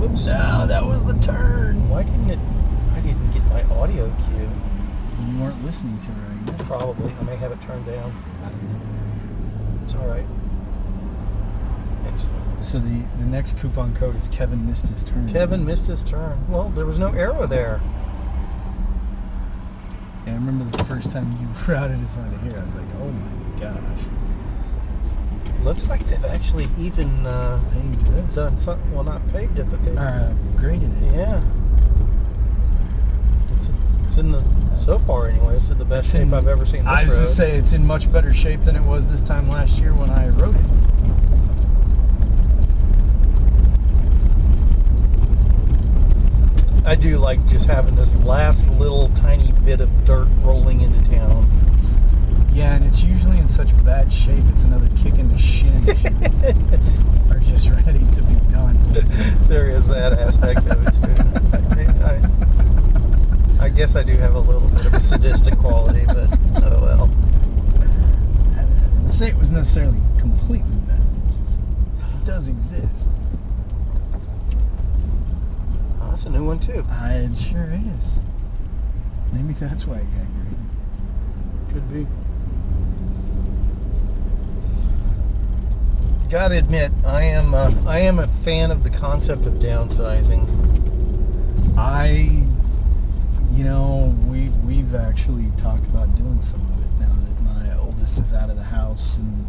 whoops! 0.00 0.26
No, 0.26 0.66
that 0.66 0.84
was 0.84 1.04
the 1.04 1.14
turn. 1.14 1.88
Why 1.88 2.02
didn't 2.02 2.30
it? 2.30 2.38
I 2.92 3.00
didn't 3.00 3.30
get 3.32 3.44
my 3.46 3.62
audio 3.64 4.14
cue. 4.26 4.50
You 5.26 5.40
weren't 5.40 5.64
listening 5.64 5.98
to 6.00 6.08
her, 6.08 6.32
I 6.32 6.56
guess. 6.56 6.66
Probably. 6.66 7.12
I 7.12 7.22
may 7.22 7.36
have 7.36 7.52
it 7.52 7.60
turned 7.62 7.86
down. 7.86 8.12
It's 9.84 9.94
all 9.94 10.06
right. 10.06 10.26
So 12.60 12.78
the, 12.78 13.02
the 13.18 13.24
next 13.26 13.58
coupon 13.58 13.94
code 13.94 14.18
is 14.20 14.28
Kevin 14.28 14.66
missed 14.66 14.86
his 14.86 15.04
turn. 15.04 15.28
Kevin 15.30 15.64
missed 15.64 15.86
his 15.86 16.02
turn. 16.02 16.44
Well, 16.48 16.70
there 16.70 16.86
was 16.86 16.98
no 16.98 17.08
arrow 17.12 17.46
there. 17.46 17.80
Yeah, 20.26 20.32
I 20.32 20.34
remember 20.36 20.64
the 20.76 20.84
first 20.84 21.10
time 21.10 21.30
you 21.40 21.48
routed 21.72 22.02
us 22.02 22.16
out 22.16 22.32
of 22.32 22.40
here. 22.42 22.58
I 22.58 22.64
was 22.64 22.74
like, 22.74 22.94
oh 23.00 23.08
my 23.10 23.60
gosh. 23.60 24.00
Looks 25.62 25.88
like 25.88 26.06
they've 26.08 26.24
actually 26.24 26.68
even 26.78 27.26
uh, 27.26 27.60
Paved 27.72 28.06
this. 28.12 28.34
done 28.34 28.58
something. 28.58 28.90
Well, 28.92 29.04
not 29.04 29.26
paved 29.28 29.58
it, 29.58 29.70
but 29.70 29.84
they've 29.84 29.96
Uh, 29.96 30.32
graded 30.56 30.90
it. 31.02 31.14
yeah. 31.14 31.42
It's, 33.56 33.68
it's 34.06 34.16
in 34.16 34.32
the 34.32 34.42
so 34.78 34.98
far 35.00 35.28
anyway. 35.28 35.56
It's 35.56 35.68
in 35.70 35.78
the 35.78 35.84
best 35.84 36.06
It's 36.06 36.12
shape 36.12 36.22
in- 36.22 36.34
I've 36.34 36.48
ever 36.48 36.64
seen 36.66 36.84
this 36.84 36.92
I 36.92 37.04
was 37.04 37.18
road. 37.18 37.26
to 37.26 37.32
say 37.34 37.56
it's 37.56 37.72
in 37.72 37.86
much 37.86 38.10
better 38.12 38.32
shape 38.34 38.62
than 38.64 38.76
it 38.76 38.82
was 38.82 39.06
this 39.08 39.20
time 39.20 39.48
last 39.48 39.78
year 39.78 39.92
when 39.94 40.10
I 40.10 40.28
wrote 40.28 40.54
it. 40.54 40.60
I 46.86 46.94
do 46.96 47.16
like 47.16 47.44
just 47.46 47.66
having 47.66 47.94
this 47.94 48.14
last 48.16 48.68
little 48.68 49.08
tiny 49.16 49.52
bit 49.64 49.80
of 49.80 50.04
dirt 50.04 50.28
rolling 50.42 50.82
into 50.82 51.02
town. 51.10 51.48
Yeah, 52.52 52.74
and 52.74 52.84
it's 52.84 53.02
usually 53.02 53.38
in 53.38 53.48
such 53.48 53.74
bad 53.84 54.12
shape. 54.12 54.44
It's 54.50 54.64
another 54.64 54.88
kick 55.02 55.14
in 55.18 55.30
the 55.30 55.38
shin. 55.38 55.88
Are 57.30 57.40
just 57.40 57.70
ready 57.70 58.04
to 58.12 58.22
be 58.22 58.34
done. 58.52 58.78
there 59.48 59.70
is 59.70 59.88
that 59.88 60.12
aspect 60.12 60.66
of 60.66 60.86
it 60.86 60.92
too. 60.92 61.22
I, 62.04 62.20
I, 63.62 63.64
I 63.64 63.68
guess 63.70 63.96
I 63.96 64.02
do 64.02 64.16
have 64.18 64.34
a 64.34 64.40
little 64.40 64.68
bit 64.68 64.84
of 64.84 64.92
a 64.92 65.00
sadistic 65.00 65.58
quality, 65.58 66.04
but 66.04 66.38
oh 66.62 66.80
well. 66.82 67.10
I 68.56 68.62
didn't 68.62 69.08
say 69.08 69.28
it 69.28 69.36
was 69.38 69.50
necessarily 69.50 70.00
completely 70.18 70.76
bad. 70.86 71.00
It, 71.00 71.44
just, 71.44 71.60
it 71.60 72.24
does 72.26 72.48
exist. 72.48 73.08
That's 76.14 76.26
a 76.26 76.30
new 76.30 76.44
one 76.44 76.60
too. 76.60 76.86
I, 76.88 77.14
it 77.14 77.36
sure 77.36 77.72
is. 77.72 78.12
Maybe 79.32 79.52
that's 79.52 79.84
why 79.84 79.96
it 79.96 80.06
got 80.14 80.28
graded. 80.36 81.72
Could 81.72 81.92
be. 81.92 82.06
Gotta 86.30 86.56
admit, 86.56 86.92
I 87.04 87.24
am 87.24 87.52
uh, 87.52 87.74
I 87.84 87.98
am 87.98 88.20
a 88.20 88.28
fan 88.28 88.70
of 88.70 88.84
the 88.84 88.90
concept 88.90 89.44
of 89.44 89.54
downsizing. 89.54 90.46
I, 91.76 92.30
you 93.52 93.64
know, 93.64 94.16
we 94.28 94.50
we've 94.64 94.94
actually 94.94 95.50
talked 95.58 95.84
about 95.86 96.14
doing 96.14 96.40
some 96.40 96.60
of 96.60 96.80
it 96.80 97.00
now 97.00 97.12
that 97.12 97.42
my 97.42 97.76
oldest 97.76 98.20
is 98.20 98.32
out 98.32 98.50
of 98.50 98.56
the 98.56 98.62
house 98.62 99.16
and, 99.16 99.48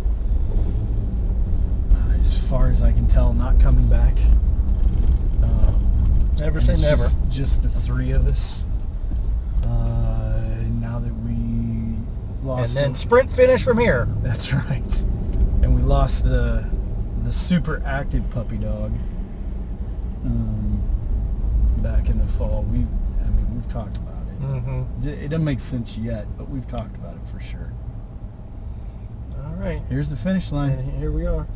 uh, 1.93 2.17
as 2.17 2.43
far 2.45 2.71
as 2.71 2.81
I 2.81 2.91
can 2.91 3.05
tell, 3.05 3.33
not 3.33 3.59
coming 3.59 3.87
back. 3.87 4.17
Um, 5.43 5.74
Never 6.37 6.57
and 6.59 6.65
say 6.67 6.81
never. 6.81 7.03
Just, 7.03 7.17
just 7.29 7.63
the 7.63 7.69
three 7.69 8.11
of 8.11 8.27
us. 8.27 8.65
Uh, 9.63 10.41
now 10.79 10.99
that 10.99 11.13
we 11.25 11.97
lost, 12.43 12.69
And 12.75 12.85
then 12.85 12.91
the- 12.93 12.97
sprint 12.99 13.29
finish 13.31 13.63
from 13.63 13.77
here. 13.77 14.07
that's 14.21 14.51
right. 14.53 15.03
And 15.61 15.75
we 15.75 15.81
lost 15.81 16.23
the 16.23 16.65
the 17.23 17.31
super 17.31 17.81
active 17.87 18.29
puppy 18.29 18.57
dog 18.57 18.91
um, 20.23 20.79
back 21.77 22.07
in 22.09 22.19
the 22.19 22.27
fall. 22.33 22.61
We, 22.69 22.79
I 22.79 23.29
mean, 23.31 23.47
we've 23.55 23.67
talked 23.67 23.97
about 23.97 24.21
it. 24.27 24.41
Mm-hmm. 24.41 25.07
It 25.09 25.29
doesn't 25.29 25.43
make 25.43 25.59
sense 25.59 25.97
yet, 25.97 26.27
but 26.37 26.47
we've 26.49 26.67
talked 26.67 26.95
about 26.97 27.15
it 27.15 27.21
for 27.33 27.39
sure. 27.39 27.71
All 29.43 29.55
right. 29.55 29.81
Here's 29.89 30.09
the 30.09 30.15
finish 30.15 30.51
line. 30.51 30.71
And 30.73 30.99
here 30.99 31.11
we 31.11 31.25
are. 31.25 31.47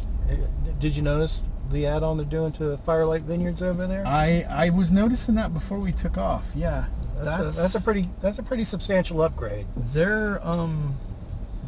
Did 0.79 0.95
you 0.95 1.03
notice 1.03 1.43
the 1.71 1.85
add-on 1.85 2.17
they're 2.17 2.25
doing 2.25 2.51
to 2.53 2.63
the 2.65 2.77
Firelight 2.79 3.23
Vineyards 3.23 3.61
over 3.61 3.87
there? 3.87 4.05
I 4.05 4.45
I 4.49 4.69
was 4.69 4.91
noticing 4.91 5.35
that 5.35 5.53
before 5.53 5.79
we 5.79 5.91
took 5.91 6.17
off. 6.17 6.45
Yeah, 6.55 6.85
That's, 7.17 7.57
a, 7.57 7.61
that's 7.61 7.75
a 7.75 7.81
pretty 7.81 8.09
that's 8.21 8.39
a 8.39 8.43
pretty 8.43 8.63
substantial 8.63 9.21
upgrade. 9.21 9.65
They're 9.93 10.45
um, 10.47 10.97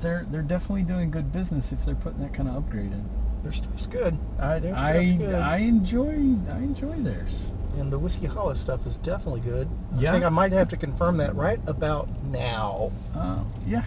they're 0.02 0.26
they're 0.30 0.41
definitely 0.41 0.84
doing 0.84 1.11
good 1.11 1.32
business 1.32 1.72
if 1.72 1.84
they're 1.86 1.95
putting 1.95 2.22
that 2.22 2.34
kind 2.34 2.49
of 2.49 2.56
upgrade 2.56 2.91
in. 2.91 3.10
Their 3.44 3.53
stuff's 3.53 3.88
good. 3.88 4.18
I 4.40 4.60
Their 4.60 4.76
stuff's 4.76 5.11
I, 5.11 5.11
good. 5.14 5.36
I 5.36 5.57
enjoy 5.57 6.10
I 6.49 6.57
enjoy 6.57 6.95
theirs. 6.98 7.48
And 7.78 7.91
the 7.91 7.98
Whiskey 7.98 8.26
Hollow 8.26 8.53
stuff 8.53 8.86
is 8.86 8.98
definitely 8.98 9.40
good. 9.40 9.68
Yeah. 9.95 10.10
I 10.10 10.14
think 10.14 10.26
I 10.26 10.30
might 10.30 10.52
have 10.52 10.68
to 10.69 10.78
confirm 10.78 11.15
that 11.18 11.34
right 11.36 11.60
about 11.68 12.10
now. 12.26 12.91
Uh, 13.15 13.40
yeah, 13.65 13.84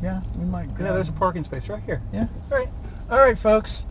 yeah, 0.00 0.22
we 0.36 0.44
might. 0.44 0.68
Yeah, 0.78 0.92
there's 0.92 1.08
a 1.08 1.12
parking 1.12 1.42
space 1.42 1.68
right 1.68 1.82
here. 1.82 2.00
Yeah. 2.12 2.28
All 2.50 2.58
right. 2.58 2.68
All 3.10 3.18
right, 3.18 3.36
folks. 3.36 3.86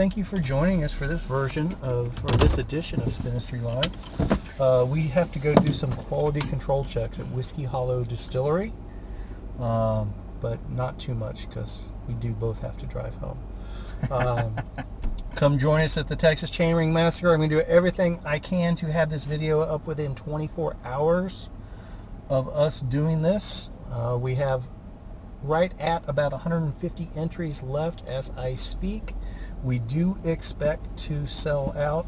Thank 0.00 0.16
you 0.16 0.24
for 0.24 0.38
joining 0.38 0.82
us 0.82 0.94
for 0.94 1.06
this 1.06 1.20
version 1.24 1.76
of, 1.82 2.24
or 2.24 2.34
this 2.38 2.56
edition 2.56 3.02
of 3.02 3.12
Spinistry 3.12 3.60
Live. 3.60 4.58
Uh, 4.58 4.86
we 4.88 5.02
have 5.08 5.30
to 5.32 5.38
go 5.38 5.54
do 5.54 5.74
some 5.74 5.92
quality 5.92 6.40
control 6.40 6.86
checks 6.86 7.18
at 7.18 7.28
Whiskey 7.28 7.64
Hollow 7.64 8.02
Distillery, 8.02 8.72
um, 9.58 10.14
but 10.40 10.70
not 10.70 10.98
too 10.98 11.14
much 11.14 11.46
because 11.46 11.82
we 12.08 12.14
do 12.14 12.30
both 12.30 12.62
have 12.62 12.78
to 12.78 12.86
drive 12.86 13.14
home. 13.16 13.38
Um, 14.10 14.56
come 15.34 15.58
join 15.58 15.82
us 15.82 15.98
at 15.98 16.08
the 16.08 16.16
Texas 16.16 16.50
Chainring 16.50 16.92
Massacre. 16.92 17.34
I'm 17.34 17.40
going 17.40 17.50
to 17.50 17.56
do 17.56 17.62
everything 17.68 18.22
I 18.24 18.38
can 18.38 18.76
to 18.76 18.90
have 18.90 19.10
this 19.10 19.24
video 19.24 19.60
up 19.60 19.86
within 19.86 20.14
24 20.14 20.76
hours 20.82 21.50
of 22.30 22.48
us 22.48 22.80
doing 22.80 23.20
this. 23.20 23.68
Uh, 23.92 24.16
we 24.18 24.36
have 24.36 24.66
right 25.42 25.78
at 25.78 26.02
about 26.06 26.32
150 26.32 27.10
entries 27.14 27.62
left 27.62 28.02
as 28.06 28.30
I 28.30 28.54
speak. 28.54 29.14
We 29.62 29.78
do 29.78 30.18
expect 30.24 30.96
to 31.00 31.26
sell 31.26 31.74
out. 31.76 32.06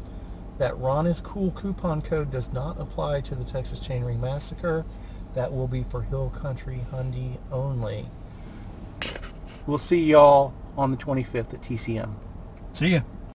That 0.59 0.77
Ron 0.77 1.07
is 1.07 1.19
Cool 1.19 1.51
coupon 1.51 2.01
code 2.01 2.31
does 2.31 2.51
not 2.53 2.79
apply 2.79 3.21
to 3.21 3.35
the 3.35 3.43
Texas 3.43 3.79
Chainring 3.79 4.19
Massacre. 4.19 4.85
That 5.33 5.51
will 5.51 5.67
be 5.67 5.83
for 5.83 6.03
Hill 6.03 6.29
Country 6.29 6.85
Hundy 6.91 7.37
only. 7.51 8.07
We'll 9.65 9.79
see 9.79 10.03
y'all 10.03 10.53
on 10.77 10.91
the 10.91 10.97
25th 10.97 11.53
at 11.53 11.61
TCM. 11.61 12.13
See 12.73 12.89
ya. 12.89 13.01